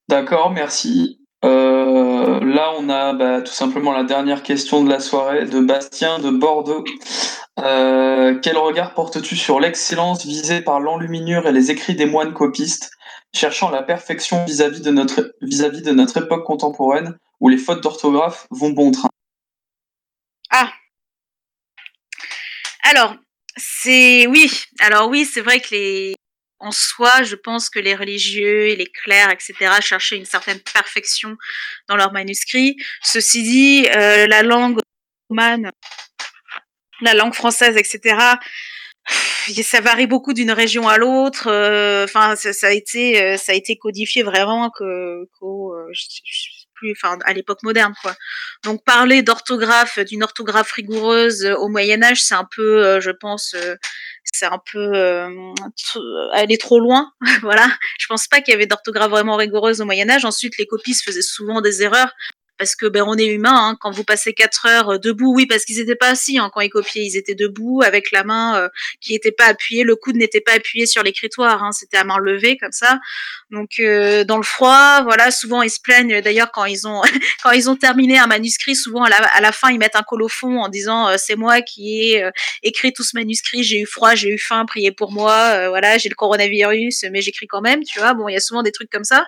D'accord, 0.08 0.50
merci. 0.50 1.20
Euh, 1.44 2.40
là, 2.40 2.72
on 2.78 2.88
a 2.88 3.12
bah, 3.12 3.42
tout 3.42 3.52
simplement 3.52 3.92
la 3.92 4.04
dernière 4.04 4.42
question 4.42 4.82
de 4.82 4.88
la 4.88 5.00
soirée 5.00 5.44
de 5.46 5.60
Bastien 5.60 6.18
de 6.18 6.30
Bordeaux. 6.30 6.84
Euh, 7.60 8.38
quel 8.42 8.56
regard 8.56 8.94
portes-tu 8.94 9.36
sur 9.36 9.60
l'excellence 9.60 10.24
visée 10.24 10.62
par 10.62 10.80
l'enluminure 10.80 11.46
et 11.46 11.52
les 11.52 11.70
écrits 11.70 11.94
des 11.94 12.06
moines 12.06 12.32
copistes, 12.32 12.90
cherchant 13.34 13.70
la 13.70 13.82
perfection 13.82 14.44
vis-à-vis 14.44 14.80
de 14.80 14.90
notre 14.90 15.34
de 15.40 15.92
notre 15.92 16.16
époque 16.18 16.44
contemporaine, 16.44 17.18
où 17.40 17.48
les 17.48 17.58
fautes 17.58 17.82
d'orthographe 17.82 18.46
vont 18.50 18.70
bon 18.70 18.90
train? 18.90 19.10
Ah. 20.50 20.72
Alors, 22.90 23.16
c'est 23.56 24.26
oui. 24.26 24.50
Alors 24.80 25.08
oui, 25.08 25.24
c'est 25.24 25.40
vrai 25.40 25.60
que 25.60 25.68
les 25.72 26.14
en 26.64 26.72
soi, 26.72 27.22
je 27.24 27.36
pense 27.36 27.68
que 27.68 27.78
les 27.78 27.94
religieux 27.94 28.68
et 28.68 28.76
les 28.76 28.86
clercs, 28.86 29.30
etc., 29.30 29.70
cherchaient 29.80 30.16
une 30.16 30.24
certaine 30.24 30.58
perfection 30.60 31.36
dans 31.88 31.96
leurs 31.96 32.12
manuscrits. 32.12 32.76
Ceci 33.02 33.42
dit, 33.42 33.86
euh, 33.94 34.26
la 34.26 34.42
langue 34.42 34.80
romane, 35.28 35.70
la 37.02 37.12
langue 37.12 37.34
française, 37.34 37.76
etc., 37.76 38.16
ça 39.62 39.82
varie 39.82 40.06
beaucoup 40.06 40.32
d'une 40.32 40.52
région 40.52 40.88
à 40.88 40.96
l'autre. 40.96 41.48
Euh, 41.48 42.04
enfin, 42.04 42.34
ça, 42.34 42.66
a 42.66 42.70
été, 42.70 43.22
euh, 43.22 43.36
ça 43.36 43.52
a 43.52 43.54
été 43.54 43.76
codifié 43.76 44.22
vraiment 44.22 44.70
plus, 44.70 46.92
enfin, 46.92 47.18
à 47.26 47.34
l'époque 47.34 47.62
moderne. 47.62 47.92
Donc, 48.64 48.82
parler 48.84 49.22
d'orthographe, 49.22 49.98
d'une 49.98 50.22
orthographe 50.22 50.72
rigoureuse 50.72 51.44
au 51.58 51.68
Moyen 51.68 52.02
Âge, 52.02 52.22
c'est 52.22 52.34
un 52.34 52.48
peu, 52.50 53.00
je 53.00 53.10
pense, 53.10 53.54
c'est 54.24 54.46
un 54.46 54.60
peu 54.72 54.92
euh, 54.94 55.28
aller 56.32 56.58
trop 56.58 56.80
loin. 56.80 57.12
voilà. 57.42 57.66
Je 57.98 58.06
pense 58.06 58.26
pas 58.26 58.40
qu'il 58.40 58.52
y 58.52 58.54
avait 58.54 58.66
d'orthographe 58.66 59.10
vraiment 59.10 59.36
rigoureuse 59.36 59.80
au 59.80 59.84
Moyen 59.84 60.08
Âge. 60.10 60.24
Ensuite, 60.24 60.58
les 60.58 60.66
copistes 60.66 61.04
faisaient 61.04 61.22
souvent 61.22 61.60
des 61.60 61.82
erreurs 61.82 62.12
parce 62.58 62.76
que 62.76 62.86
ben 62.86 63.04
on 63.06 63.16
est 63.16 63.26
humain. 63.26 63.52
Hein. 63.54 63.76
Quand 63.80 63.90
vous 63.90 64.04
passez 64.04 64.32
quatre 64.32 64.66
heures 64.66 64.90
euh, 64.90 64.98
debout, 64.98 65.34
oui, 65.34 65.46
parce 65.46 65.64
qu'ils 65.64 65.80
étaient 65.80 65.96
pas 65.96 66.10
assis 66.10 66.38
hein, 66.38 66.50
quand 66.52 66.60
ils 66.60 66.70
copiaient, 66.70 67.04
ils 67.04 67.16
étaient 67.16 67.34
debout 67.34 67.82
avec 67.84 68.10
la 68.12 68.24
main 68.24 68.58
euh, 68.58 68.68
qui 69.00 69.12
n'était 69.12 69.32
pas 69.32 69.46
appuyée, 69.46 69.84
le 69.84 69.96
coude 69.96 70.16
n'était 70.16 70.40
pas 70.40 70.52
appuyé 70.52 70.86
sur 70.86 71.02
l'écritoire, 71.02 71.62
hein, 71.62 71.72
c'était 71.72 71.96
à 71.96 72.04
main 72.04 72.18
levée 72.18 72.56
comme 72.56 72.72
ça. 72.72 72.98
Donc 73.50 73.78
euh, 73.80 74.24
dans 74.24 74.36
le 74.36 74.42
froid, 74.42 75.02
voilà, 75.02 75.30
souvent 75.30 75.62
ils 75.62 75.70
se 75.70 75.80
plaignent. 75.80 76.20
D'ailleurs, 76.20 76.50
quand 76.52 76.64
ils 76.64 76.86
ont 76.86 77.02
quand 77.42 77.50
ils 77.52 77.68
ont 77.68 77.76
terminé 77.76 78.18
un 78.18 78.26
manuscrit, 78.26 78.76
souvent 78.76 79.04
à 79.04 79.08
la, 79.08 79.16
à 79.16 79.40
la 79.40 79.52
fin 79.52 79.70
ils 79.70 79.78
mettent 79.78 79.96
un 79.96 80.02
colophon 80.02 80.58
en 80.60 80.68
disant 80.68 81.08
euh, 81.08 81.16
c'est 81.18 81.36
moi 81.36 81.60
qui 81.62 82.00
ai 82.00 82.30
écrit 82.62 82.92
tout 82.92 83.02
ce 83.02 83.16
manuscrit, 83.16 83.64
j'ai 83.64 83.80
eu 83.80 83.86
froid, 83.86 84.14
j'ai 84.14 84.30
eu 84.30 84.38
faim, 84.38 84.64
priez 84.66 84.92
pour 84.92 85.12
moi, 85.12 85.68
voilà, 85.68 85.98
j'ai 85.98 86.08
le 86.08 86.14
coronavirus, 86.14 87.04
mais 87.10 87.20
j'écris 87.20 87.46
quand 87.46 87.60
même, 87.60 87.82
tu 87.82 87.98
vois. 87.98 88.14
Bon, 88.14 88.28
il 88.28 88.34
y 88.34 88.36
a 88.36 88.40
souvent 88.40 88.62
des 88.62 88.72
trucs 88.72 88.90
comme 88.90 89.04
ça 89.04 89.26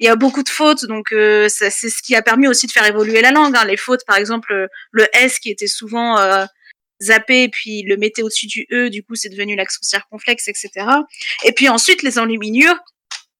il 0.00 0.06
y 0.06 0.08
a 0.08 0.16
beaucoup 0.16 0.42
de 0.42 0.48
fautes, 0.48 0.84
donc 0.86 1.12
euh, 1.12 1.48
c'est 1.48 1.70
ce 1.70 2.02
qui 2.02 2.14
a 2.16 2.22
permis 2.22 2.48
aussi 2.48 2.66
de 2.66 2.72
faire 2.72 2.86
évoluer 2.86 3.20
la 3.20 3.30
langue. 3.30 3.56
Hein. 3.56 3.64
Les 3.64 3.76
fautes, 3.76 4.04
par 4.06 4.16
exemple, 4.16 4.68
le 4.90 5.06
S 5.16 5.38
qui 5.38 5.50
était 5.50 5.68
souvent 5.68 6.18
euh, 6.18 6.44
zappé, 7.02 7.48
puis 7.48 7.82
le 7.82 7.96
mettait 7.96 8.22
au-dessus 8.22 8.46
du 8.46 8.66
E, 8.72 8.88
du 8.88 9.04
coup 9.04 9.14
c'est 9.14 9.28
devenu 9.28 9.56
l'accent 9.56 9.82
circonflexe, 9.82 10.48
etc. 10.48 10.70
Et 11.44 11.52
puis 11.52 11.68
ensuite 11.68 12.02
les 12.02 12.18
enluminures. 12.18 12.76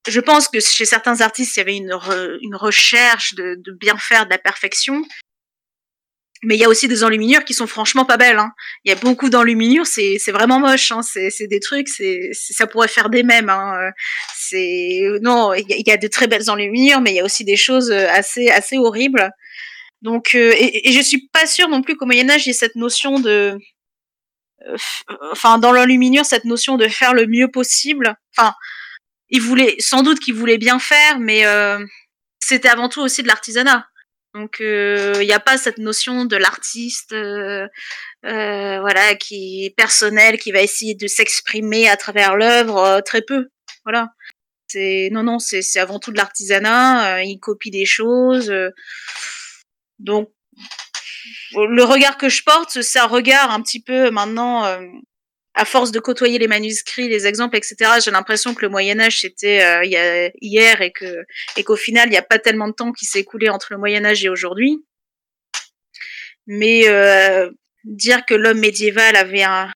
Je 0.06 0.20
pense 0.20 0.48
que 0.48 0.60
chez 0.60 0.84
certains 0.84 1.22
artistes, 1.22 1.56
il 1.56 1.60
y 1.60 1.62
avait 1.62 1.76
une, 1.76 1.94
re, 1.94 2.36
une 2.42 2.56
recherche 2.56 3.34
de, 3.34 3.56
de 3.58 3.72
bien 3.72 3.96
faire, 3.96 4.26
de 4.26 4.30
la 4.30 4.38
perfection, 4.38 5.02
mais 6.44 6.56
il 6.56 6.60
y 6.60 6.64
a 6.64 6.68
aussi 6.68 6.88
des 6.88 7.04
enluminures 7.04 7.44
qui 7.44 7.54
sont 7.54 7.66
franchement 7.66 8.04
pas 8.04 8.16
belles. 8.16 8.38
Hein. 8.38 8.52
Il 8.84 8.90
y 8.90 8.92
a 8.92 8.96
beaucoup 8.96 9.30
d'enluminures, 9.30 9.86
c'est 9.86 10.18
vraiment 10.28 10.60
moche. 10.60 10.92
Hein. 10.92 11.00
C'est 11.02 11.46
des 11.46 11.60
trucs, 11.60 11.88
c'est 11.88 12.30
ça 12.32 12.66
pourrait 12.66 12.88
faire 12.88 13.10
des 13.10 13.22
mèmes. 13.22 13.50
Hein. 13.50 13.90
C'est 14.36 15.00
non, 15.22 15.52
il 15.54 15.82
y, 15.86 15.90
a 15.90 15.96
de 15.96 16.08
très 16.08 16.26
belles 16.26 16.50
enluminures, 16.50 17.00
mais 17.00 17.12
il 17.12 17.16
y 17.16 17.20
a 17.20 17.24
aussi 17.24 17.44
des 17.44 17.56
choses 17.56 17.90
assez 17.90 18.48
assez 18.50 18.78
horribles. 18.78 19.30
Donc, 20.04 20.34
euh, 20.34 20.52
et, 20.58 20.90
et, 20.90 20.92
je 20.92 21.00
suis 21.00 21.28
pas 21.32 21.46
sûre 21.46 21.68
non 21.68 21.80
plus 21.80 21.96
qu'au 21.96 22.04
Moyen 22.04 22.28
Âge 22.28 22.44
il 22.44 22.48
y 22.48 22.50
ait 22.50 22.52
cette 22.52 22.76
notion 22.76 23.20
de, 23.20 23.58
euh, 24.68 24.76
enfin 25.32 25.56
dans 25.58 25.72
l'enluminure 25.72 26.26
cette 26.26 26.44
notion 26.44 26.76
de 26.76 26.88
faire 26.88 27.14
le 27.14 27.26
mieux 27.26 27.50
possible. 27.50 28.14
Enfin, 28.36 28.54
il 29.30 29.40
voulait 29.40 29.76
sans 29.78 30.02
doute 30.02 30.20
qu'il 30.20 30.34
voulait 30.34 30.58
bien 30.58 30.78
faire, 30.78 31.18
mais 31.20 31.46
euh, 31.46 31.84
c'était 32.38 32.68
avant 32.68 32.90
tout 32.90 33.00
aussi 33.00 33.22
de 33.22 33.28
l'artisanat 33.28 33.86
Donc 34.34 34.56
il 34.60 35.20
n'y 35.20 35.32
a 35.32 35.40
pas 35.40 35.56
cette 35.56 35.78
notion 35.78 36.24
de 36.24 36.36
l'artiste, 36.36 37.14
voilà, 38.22 39.14
qui 39.14 39.64
est 39.64 39.70
personnel, 39.76 40.38
qui 40.38 40.50
va 40.52 40.60
essayer 40.60 40.94
de 40.94 41.06
s'exprimer 41.06 41.88
à 41.88 41.96
travers 41.96 42.36
l'œuvre, 42.36 43.00
très 43.04 43.22
peu. 43.22 43.48
Voilà. 43.84 44.10
C'est 44.66 45.08
non 45.12 45.22
non, 45.22 45.38
c'est 45.38 45.78
avant 45.78 46.00
tout 46.00 46.10
de 46.10 46.16
l'artisanat. 46.16 47.22
il 47.22 47.38
copie 47.38 47.70
des 47.70 47.86
choses. 47.86 48.52
donc 50.00 50.30
le 51.56 51.84
regard 51.84 52.18
que 52.18 52.28
je 52.28 52.42
porte, 52.42 52.82
c'est 52.82 52.98
un 52.98 53.06
regard 53.06 53.52
un 53.52 53.62
petit 53.62 53.80
peu 53.80 54.10
maintenant 54.10 54.64
à 55.54 55.64
force 55.64 55.92
de 55.92 56.00
côtoyer 56.00 56.38
les 56.38 56.48
manuscrits, 56.48 57.08
les 57.08 57.26
exemples, 57.26 57.56
etc., 57.56 57.92
j'ai 58.04 58.10
l'impression 58.10 58.54
que 58.54 58.62
le 58.62 58.68
Moyen 58.68 58.98
Âge 59.00 59.20
c'était 59.20 59.62
euh, 59.62 60.30
hier 60.40 60.80
et 60.82 60.90
que 60.90 61.24
et 61.56 61.62
qu'au 61.62 61.76
final 61.76 62.08
il 62.08 62.10
n'y 62.10 62.16
a 62.16 62.22
pas 62.22 62.38
tellement 62.38 62.68
de 62.68 62.72
temps 62.72 62.92
qui 62.92 63.06
s'est 63.06 63.20
écoulé 63.20 63.48
entre 63.48 63.68
le 63.70 63.78
Moyen 63.78 64.04
Âge 64.04 64.24
et 64.24 64.28
aujourd'hui. 64.28 64.84
Mais 66.46 66.88
euh, 66.88 67.50
dire 67.84 68.26
que 68.26 68.34
l'homme 68.34 68.58
médiéval 68.58 69.16
avait 69.16 69.44
un 69.44 69.70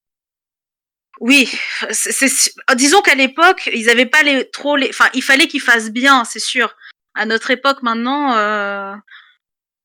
oui, 1.20 1.50
c'est, 1.90 2.30
disons 2.76 3.00
qu'à 3.02 3.14
l'époque 3.14 3.68
ils 3.72 3.86
n'avaient 3.86 4.06
pas 4.06 4.22
les 4.22 4.50
trop 4.50 4.76
les, 4.76 4.88
enfin 4.90 5.08
il 5.14 5.22
fallait 5.22 5.48
qu'ils 5.48 5.60
fassent 5.60 5.90
bien, 5.90 6.24
c'est 6.24 6.38
sûr. 6.40 6.76
À 7.14 7.24
notre 7.26 7.50
époque 7.50 7.82
maintenant, 7.82 8.36
euh, 8.36 8.94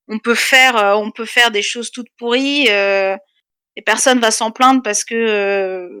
on 0.08 0.18
peut 0.18 0.34
faire 0.34 0.76
on 0.98 1.10
peut 1.12 1.24
faire 1.24 1.50
des 1.50 1.62
choses 1.62 1.90
toutes 1.90 2.10
pourries 2.18 2.68
et 3.76 3.82
personne 3.82 4.20
va 4.20 4.30
s'en 4.30 4.50
plaindre 4.50 4.82
parce 4.82 5.04
que 5.04 5.14
euh, 5.14 5.98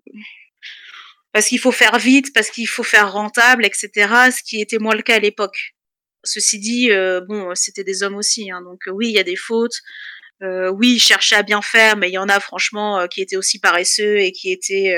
parce 1.32 1.48
qu'il 1.48 1.58
faut 1.58 1.72
faire 1.72 1.98
vite, 1.98 2.32
parce 2.32 2.50
qu'il 2.50 2.68
faut 2.68 2.84
faire 2.84 3.12
rentable, 3.12 3.64
etc. 3.64 3.90
Ce 4.30 4.42
qui 4.42 4.60
était 4.60 4.78
moins 4.78 4.94
le 4.94 5.02
cas 5.02 5.16
à 5.16 5.18
l'époque. 5.18 5.74
Ceci 6.22 6.58
dit, 6.58 6.90
euh, 6.90 7.20
bon, 7.28 7.54
c'était 7.54 7.84
des 7.84 8.02
hommes 8.02 8.16
aussi, 8.16 8.50
hein, 8.50 8.62
donc 8.62 8.80
oui, 8.86 9.08
il 9.08 9.14
y 9.14 9.18
a 9.18 9.24
des 9.24 9.36
fautes. 9.36 9.80
Euh, 10.42 10.70
oui, 10.70 10.94
ils 10.94 11.00
cherchaient 11.00 11.36
à 11.36 11.42
bien 11.42 11.62
faire, 11.62 11.96
mais 11.96 12.08
il 12.10 12.12
y 12.12 12.18
en 12.18 12.28
a 12.28 12.40
franchement 12.40 13.06
qui 13.08 13.20
étaient 13.20 13.36
aussi 13.36 13.60
paresseux 13.60 14.18
et 14.18 14.32
qui 14.32 14.52
étaient 14.52 14.94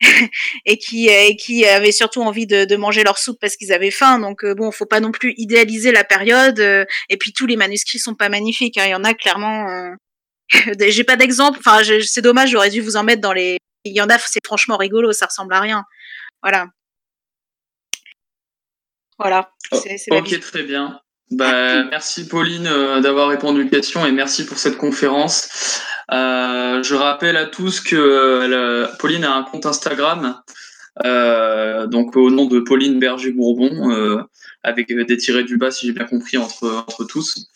et 0.66 0.78
qui 0.78 1.08
et 1.08 1.36
qui 1.36 1.64
avaient 1.66 1.92
surtout 1.92 2.22
envie 2.22 2.46
de, 2.46 2.64
de 2.64 2.76
manger 2.76 3.04
leur 3.04 3.18
soupe 3.18 3.38
parce 3.40 3.56
qu'ils 3.56 3.72
avaient 3.72 3.90
faim. 3.90 4.18
Donc 4.18 4.44
bon, 4.44 4.70
faut 4.70 4.86
pas 4.86 5.00
non 5.00 5.12
plus 5.12 5.34
idéaliser 5.36 5.92
la 5.92 6.04
période. 6.04 6.60
et 6.60 7.16
puis 7.18 7.32
tous 7.32 7.46
les 7.46 7.56
manuscrits 7.56 7.98
sont 7.98 8.14
pas 8.14 8.28
magnifiques. 8.28 8.78
Hein. 8.78 8.86
Il 8.86 8.90
y 8.90 8.94
en 8.94 9.04
a 9.04 9.14
clairement 9.14 9.94
j'ai 10.88 11.04
pas 11.04 11.16
d'exemple. 11.16 11.58
Enfin, 11.64 11.82
c'est 12.04 12.22
dommage, 12.22 12.50
j'aurais 12.50 12.70
dû 12.70 12.80
vous 12.80 12.96
en 12.96 13.04
mettre 13.04 13.20
dans 13.20 13.32
les. 13.32 13.58
Il 13.84 13.92
y 13.92 14.00
en 14.00 14.08
a, 14.08 14.18
c'est 14.18 14.44
franchement 14.44 14.76
rigolo, 14.76 15.12
ça 15.12 15.26
ressemble 15.26 15.54
à 15.54 15.60
rien. 15.60 15.84
Voilà. 16.42 16.66
Voilà. 19.18 19.50
Oh, 19.70 19.78
ok, 20.10 20.40
très 20.40 20.62
bien. 20.62 21.00
Bah, 21.30 21.84
merci 21.90 22.28
Pauline 22.28 22.66
euh, 22.66 23.00
d'avoir 23.00 23.28
répondu 23.28 23.64
aux 23.64 23.68
questions 23.68 24.04
et 24.06 24.12
merci 24.12 24.46
pour 24.46 24.58
cette 24.58 24.76
conférence. 24.76 25.82
Euh, 26.12 26.82
je 26.82 26.94
rappelle 26.94 27.36
à 27.36 27.46
tous 27.46 27.80
que 27.80 27.96
euh, 27.96 28.86
Pauline 28.98 29.24
a 29.24 29.34
un 29.34 29.42
compte 29.44 29.66
Instagram, 29.66 30.40
donc 31.00 32.16
au 32.16 32.30
nom 32.30 32.46
de 32.46 32.60
Pauline 32.60 32.98
Berger-Bourbon 32.98 34.26
avec 34.62 34.94
des 34.94 35.16
tirés 35.16 35.44
du 35.44 35.56
bas, 35.56 35.70
si 35.70 35.86
j'ai 35.86 35.92
bien 35.92 36.04
compris, 36.04 36.36
entre, 36.36 36.68
entre 36.70 37.04
tous. 37.04 37.48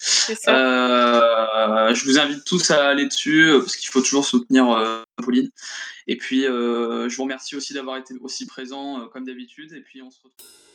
Euh, 0.48 1.94
je 1.94 2.04
vous 2.04 2.18
invite 2.18 2.44
tous 2.44 2.70
à 2.70 2.88
aller 2.88 3.06
dessus, 3.06 3.44
euh, 3.44 3.60
parce 3.60 3.76
qu'il 3.76 3.88
faut 3.90 4.00
toujours 4.00 4.24
soutenir 4.24 4.70
euh, 4.70 5.02
Pauline. 5.22 5.50
Et 6.08 6.16
puis, 6.16 6.42
je 6.42 7.16
vous 7.16 7.22
remercie 7.22 7.56
aussi 7.56 7.74
d'avoir 7.74 7.96
été 7.96 8.14
aussi 8.20 8.46
présent, 8.46 9.08
comme 9.12 9.24
d'habitude. 9.24 9.72
Et 9.72 9.80
puis, 9.80 10.02
on 10.02 10.10
se 10.10 10.18
retrouve. 10.22 10.65